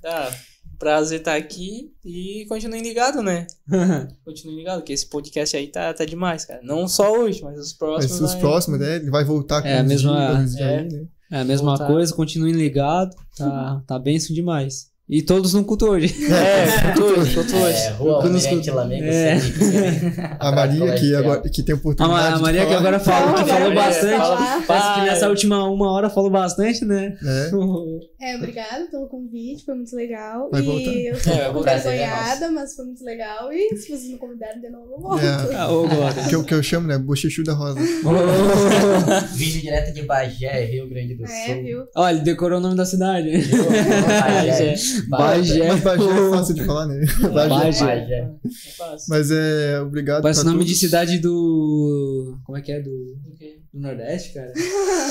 Tá, 0.00 0.34
prazer 0.78 1.18
estar 1.18 1.36
aqui 1.36 1.92
e 2.04 2.46
continuem 2.48 2.82
ligado, 2.82 3.22
né? 3.22 3.46
Continuem 4.24 4.58
ligado, 4.60 4.82
que 4.82 4.92
esse 4.94 5.06
podcast 5.06 5.54
aí 5.56 5.66
tá, 5.68 5.92
tá 5.92 6.04
demais, 6.06 6.44
cara. 6.46 6.60
Não 6.62 6.88
só 6.88 7.12
hoje, 7.12 7.42
mas 7.42 7.58
os 7.58 7.66
Mas 7.70 7.72
próximos. 7.74 8.20
os 8.20 8.32
vai- 8.32 8.40
próximos, 8.40 8.80
né? 8.80 8.96
Ele 8.96 9.10
vai 9.10 9.24
voltar 9.24 9.60
com 9.60 9.68
É, 9.68 9.78
a 9.78 9.82
os 9.82 9.88
mesma- 9.88 10.32
jingles 10.32 10.56
é. 10.56 10.78
aí, 10.78 10.88
né? 10.90 11.04
É 11.32 11.36
a 11.40 11.44
mesma 11.44 11.70
Voltar. 11.76 11.86
coisa, 11.86 12.14
continuem 12.14 12.54
ligados. 12.54 13.14
Tá, 13.36 13.82
tá 13.86 13.98
benção 13.98 14.34
demais. 14.34 14.89
E 15.12 15.22
todos 15.22 15.54
no 15.54 15.64
culto 15.64 15.86
hoje. 15.88 16.14
É, 16.32 16.92
cultura, 16.94 17.26
cultura. 17.34 17.68
É, 17.70 17.88
Rua 17.90 18.20
Quando 18.20 18.36
os- 18.36 18.44
Almirante 18.46 18.70
Lamego, 18.70 19.04
É. 19.04 19.40
sempre. 19.40 20.12
A 20.38 20.52
Maria, 20.52 20.94
que, 20.94 21.14
agora, 21.16 21.40
que 21.50 21.62
tem 21.64 21.74
A, 21.74 21.78
oportunidade. 21.78 22.26
A 22.32 22.36
de 22.36 22.42
Maria 22.42 22.60
que 22.60 22.66
falar. 22.68 22.78
agora 22.78 23.00
falou, 23.00 23.34
que 23.34 23.50
falou 23.50 23.68
eu 23.70 23.74
bastante. 23.74 24.66
Parece 24.68 24.94
que 24.94 25.00
nessa 25.06 25.28
última 25.28 25.64
uma 25.68 25.90
hora 25.90 26.08
falou 26.08 26.30
bastante, 26.30 26.84
né? 26.84 27.16
É. 27.24 27.50
É, 28.22 28.36
obrigada 28.36 28.86
pelo 28.88 29.08
convite, 29.08 29.64
foi 29.64 29.74
muito 29.74 29.96
legal. 29.96 30.48
Vai 30.52 30.60
e 30.60 30.64
voltar. 30.64 30.90
eu 30.92 31.14
É, 31.14 31.18
pouco 31.44 31.52
voltar. 31.54 31.78
envergonhada, 31.78 32.50
mas 32.52 32.76
foi 32.76 32.84
muito 32.84 33.04
legal. 33.04 33.52
E 33.52 33.76
se 33.76 33.88
vocês 33.88 34.04
me 34.12 34.16
convidarem 34.18 34.60
de 34.60 34.70
novo, 34.70 34.92
eu 34.92 35.00
volto. 35.00 35.24
É. 35.24 35.56
Ah. 35.56 36.28
Que, 36.28 36.34
eu- 36.36 36.44
que 36.44 36.54
eu 36.54 36.62
chamo, 36.62 36.86
né? 36.86 36.96
Bochechu 36.98 37.42
da 37.42 37.52
Rosa. 37.52 37.80
Vídeo 39.34 39.60
direto 39.62 39.92
de 39.92 40.02
Bagé, 40.02 40.66
Rio 40.66 40.88
Grande 40.88 41.14
do 41.16 41.24
É, 41.24 41.46
Sul. 41.46 41.62
viu? 41.64 41.78
Olha, 41.96 42.14
ele 42.14 42.20
decorou 42.24 42.58
o 42.58 42.60
nome 42.62 42.76
da 42.76 42.84
cidade. 42.86 43.30
Bagé. 43.30 44.74
Bagé. 45.08 45.68
Mas 45.68 45.80
Bagé 45.80 46.04
é 46.04 46.30
fácil 46.30 46.54
de 46.54 46.64
falar, 46.64 46.86
né? 46.86 47.00
Bagé. 47.32 47.48
Bagé. 47.48 47.84
Bagé. 47.84 48.30
Mas 49.08 49.30
é 49.30 49.80
obrigado 49.80 50.22
Parece 50.22 50.44
nome 50.44 50.60
de 50.64 50.70
todos. 50.72 50.80
cidade 50.80 51.18
do. 51.18 52.38
Como 52.44 52.58
é 52.58 52.60
que 52.60 52.72
é? 52.72 52.80
Do. 52.80 52.90
Do 53.72 53.80
Nordeste, 53.80 54.34
cara? 54.34 54.52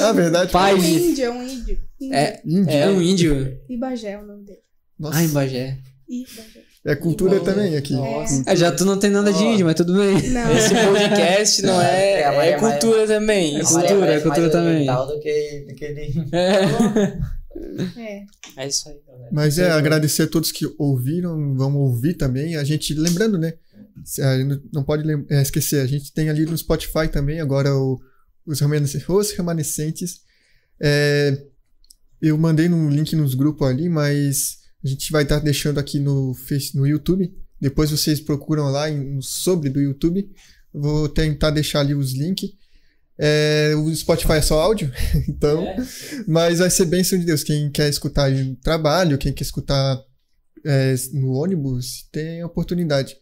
Ah, 0.02 0.11
verdade. 0.11 0.52
Pai. 0.52 0.72
É 0.72 0.76
um 0.76 0.84
índio, 0.84 1.24
é 1.26 1.30
um 1.32 1.44
índio. 1.44 1.80
índio. 1.99 2.16
É, 2.16 2.41
Índio. 2.45 2.70
é 2.74 2.88
um 2.90 3.02
índio. 3.02 3.57
Ibagé 3.70 4.11
é 4.11 4.18
o 4.18 4.26
nome 4.26 4.44
dele. 4.45 4.60
Nossa, 4.99 5.18
Ah, 5.20 5.24
em 5.24 5.30
Bagé. 5.30 5.78
Ibagé. 6.10 6.60
é 6.86 6.95
cultura 6.95 7.40
também 7.40 7.78
aqui. 7.78 7.94
Nossa. 7.94 8.44
É, 8.45 8.56
já 8.56 8.72
tu 8.72 8.84
não 8.84 8.98
tem 8.99 9.10
nada 9.11 9.32
de 9.32 9.41
índio, 9.44 9.66
mas 9.66 9.76
tudo 9.76 9.94
bem. 9.95 10.30
Não. 10.30 10.52
Esse 10.57 10.74
podcast 10.76 11.61
não 11.61 11.82
é. 11.82 12.22
É, 12.22 12.49
É 12.49 12.53
cultura 12.57 13.07
também. 13.07 13.57
É 13.57 13.64
cultura, 13.64 14.14
é 14.14 14.20
cultura 14.20 14.41
mais 14.41 14.52
também. 14.52 14.86
Do 14.88 15.20
que, 15.22 15.66
do 15.70 15.76
que 15.76 15.86
ele... 15.86 16.26
É. 16.34 17.39
É. 17.97 18.23
É 18.57 18.67
isso 18.67 18.88
aí, 18.89 18.99
galera. 19.07 19.30
Mas 19.31 19.57
é, 19.59 19.71
agradecer 19.71 20.23
a 20.23 20.27
todos 20.27 20.51
que 20.51 20.65
ouviram, 20.77 21.55
vão 21.55 21.76
ouvir 21.77 22.13
também. 22.15 22.55
A 22.55 22.63
gente, 22.63 22.93
lembrando, 22.93 23.38
né? 23.38 23.53
Não 24.71 24.84
pode 24.84 25.03
é, 25.30 25.41
esquecer, 25.41 25.81
a 25.81 25.85
gente 25.88 26.13
tem 26.13 26.30
ali 26.30 26.45
no 26.45 26.57
Spotify 26.57 27.07
também, 27.11 27.41
agora 27.41 27.76
o- 27.76 27.99
os, 28.45 28.59
remanescentes, 28.59 29.07
os 29.09 29.31
remanescentes. 29.31 30.21
É, 30.81 31.45
eu 32.21 32.38
mandei 32.38 32.69
um 32.69 32.89
link 32.89 33.15
nos 33.15 33.34
grupos 33.35 33.67
ali, 33.67 33.89
mas 33.89 34.59
a 34.84 34.88
gente 34.88 35.11
vai 35.11 35.23
estar 35.23 35.39
deixando 35.39 35.80
aqui 35.80 35.99
no, 35.99 36.34
no 36.76 36.88
YouTube. 36.88 37.34
Depois 37.59 37.91
vocês 37.91 38.19
procuram 38.21 38.69
lá 38.69 38.89
em- 38.89 39.15
no 39.15 39.21
sobre 39.21 39.69
do 39.69 39.81
YouTube. 39.81 40.30
Vou 40.73 41.09
tentar 41.09 41.49
deixar 41.51 41.81
ali 41.81 41.93
os 41.95 42.13
links. 42.13 42.49
É, 43.22 43.74
o 43.76 43.94
Spotify 43.94 44.34
é 44.34 44.41
só 44.41 44.60
áudio, 44.62 44.91
então. 45.28 45.66
Mas 46.28 46.60
vai 46.60 46.70
ser 46.70 46.86
bênção 46.86 47.20
de 47.20 47.26
Deus. 47.26 47.44
Quem 47.44 47.70
quer 47.70 47.90
escutar 47.90 48.30
no 48.32 48.56
trabalho, 48.56 49.18
quem 49.18 49.34
quer 49.34 49.44
escutar 49.44 50.02
é, 50.66 50.96
no 51.14 51.34
ônibus, 51.34 52.08
tem 52.12 52.41
a 52.41 52.46
oportunidade. 52.48 53.18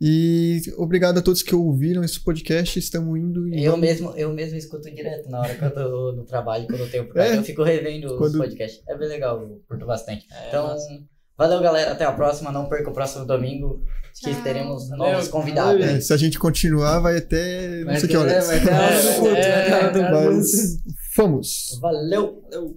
E 0.00 0.60
obrigado 0.76 1.18
a 1.18 1.22
todos 1.22 1.42
que 1.42 1.54
ouviram 1.54 2.04
esse 2.04 2.20
podcast. 2.20 2.78
Estamos 2.78 3.18
indo 3.18 3.48
e 3.48 3.64
Eu 3.64 3.70
vamos- 3.72 3.86
mesmo, 3.86 4.10
eu 4.16 4.30
mesmo 4.34 4.58
escuto 4.58 4.90
direto 4.94 5.30
na 5.30 5.40
hora 5.40 5.54
que 5.54 5.64
eu 5.64 5.70
tô 5.72 6.12
no 6.12 6.24
trabalho, 6.24 6.66
quando 6.66 6.80
eu 6.80 6.90
tenho 6.90 7.04
oportunidade. 7.04 7.36
É. 7.38 7.40
Eu 7.40 7.44
fico 7.44 7.62
revendo 7.62 8.08
os 8.12 8.18
Quando- 8.18 8.36
podcasts. 8.38 8.82
É 8.88 8.96
bem 8.98 9.08
legal, 9.08 9.40
eu 9.40 9.62
curto 9.66 9.86
bastante. 9.86 10.26
É, 10.30 10.48
Então, 10.48 10.66
massa. 10.66 10.86
valeu, 11.38 11.60
galera. 11.62 11.92
Até 11.92 12.04
a 12.04 12.12
próxima. 12.12 12.52
Não 12.52 12.68
perca 12.68 12.90
o 12.90 12.92
próximo 12.92 13.24
domingo, 13.24 13.82
que 14.20 14.34
teremos 14.42 14.88
Valeu. 14.88 15.12
novos 15.12 15.28
convidados. 15.28 15.84
É, 15.84 16.00
se 16.00 16.12
a 16.12 16.16
gente 16.16 16.38
continuar, 16.38 17.00
vai 17.00 17.18
até 17.18 17.78
não 17.80 17.86
Vai 17.86 18.00
sei 18.00 18.08
que 18.08 18.16
horas. 18.16 18.46
vai 18.46 18.60
vai 18.60 18.74
a 18.74 18.86
hora 18.86 19.02
do 19.92 19.98
É, 20.00 20.10
culto. 20.10 20.46
Vamos! 21.16 21.78
Valeu! 21.80 22.42
Valeu. 22.50 22.76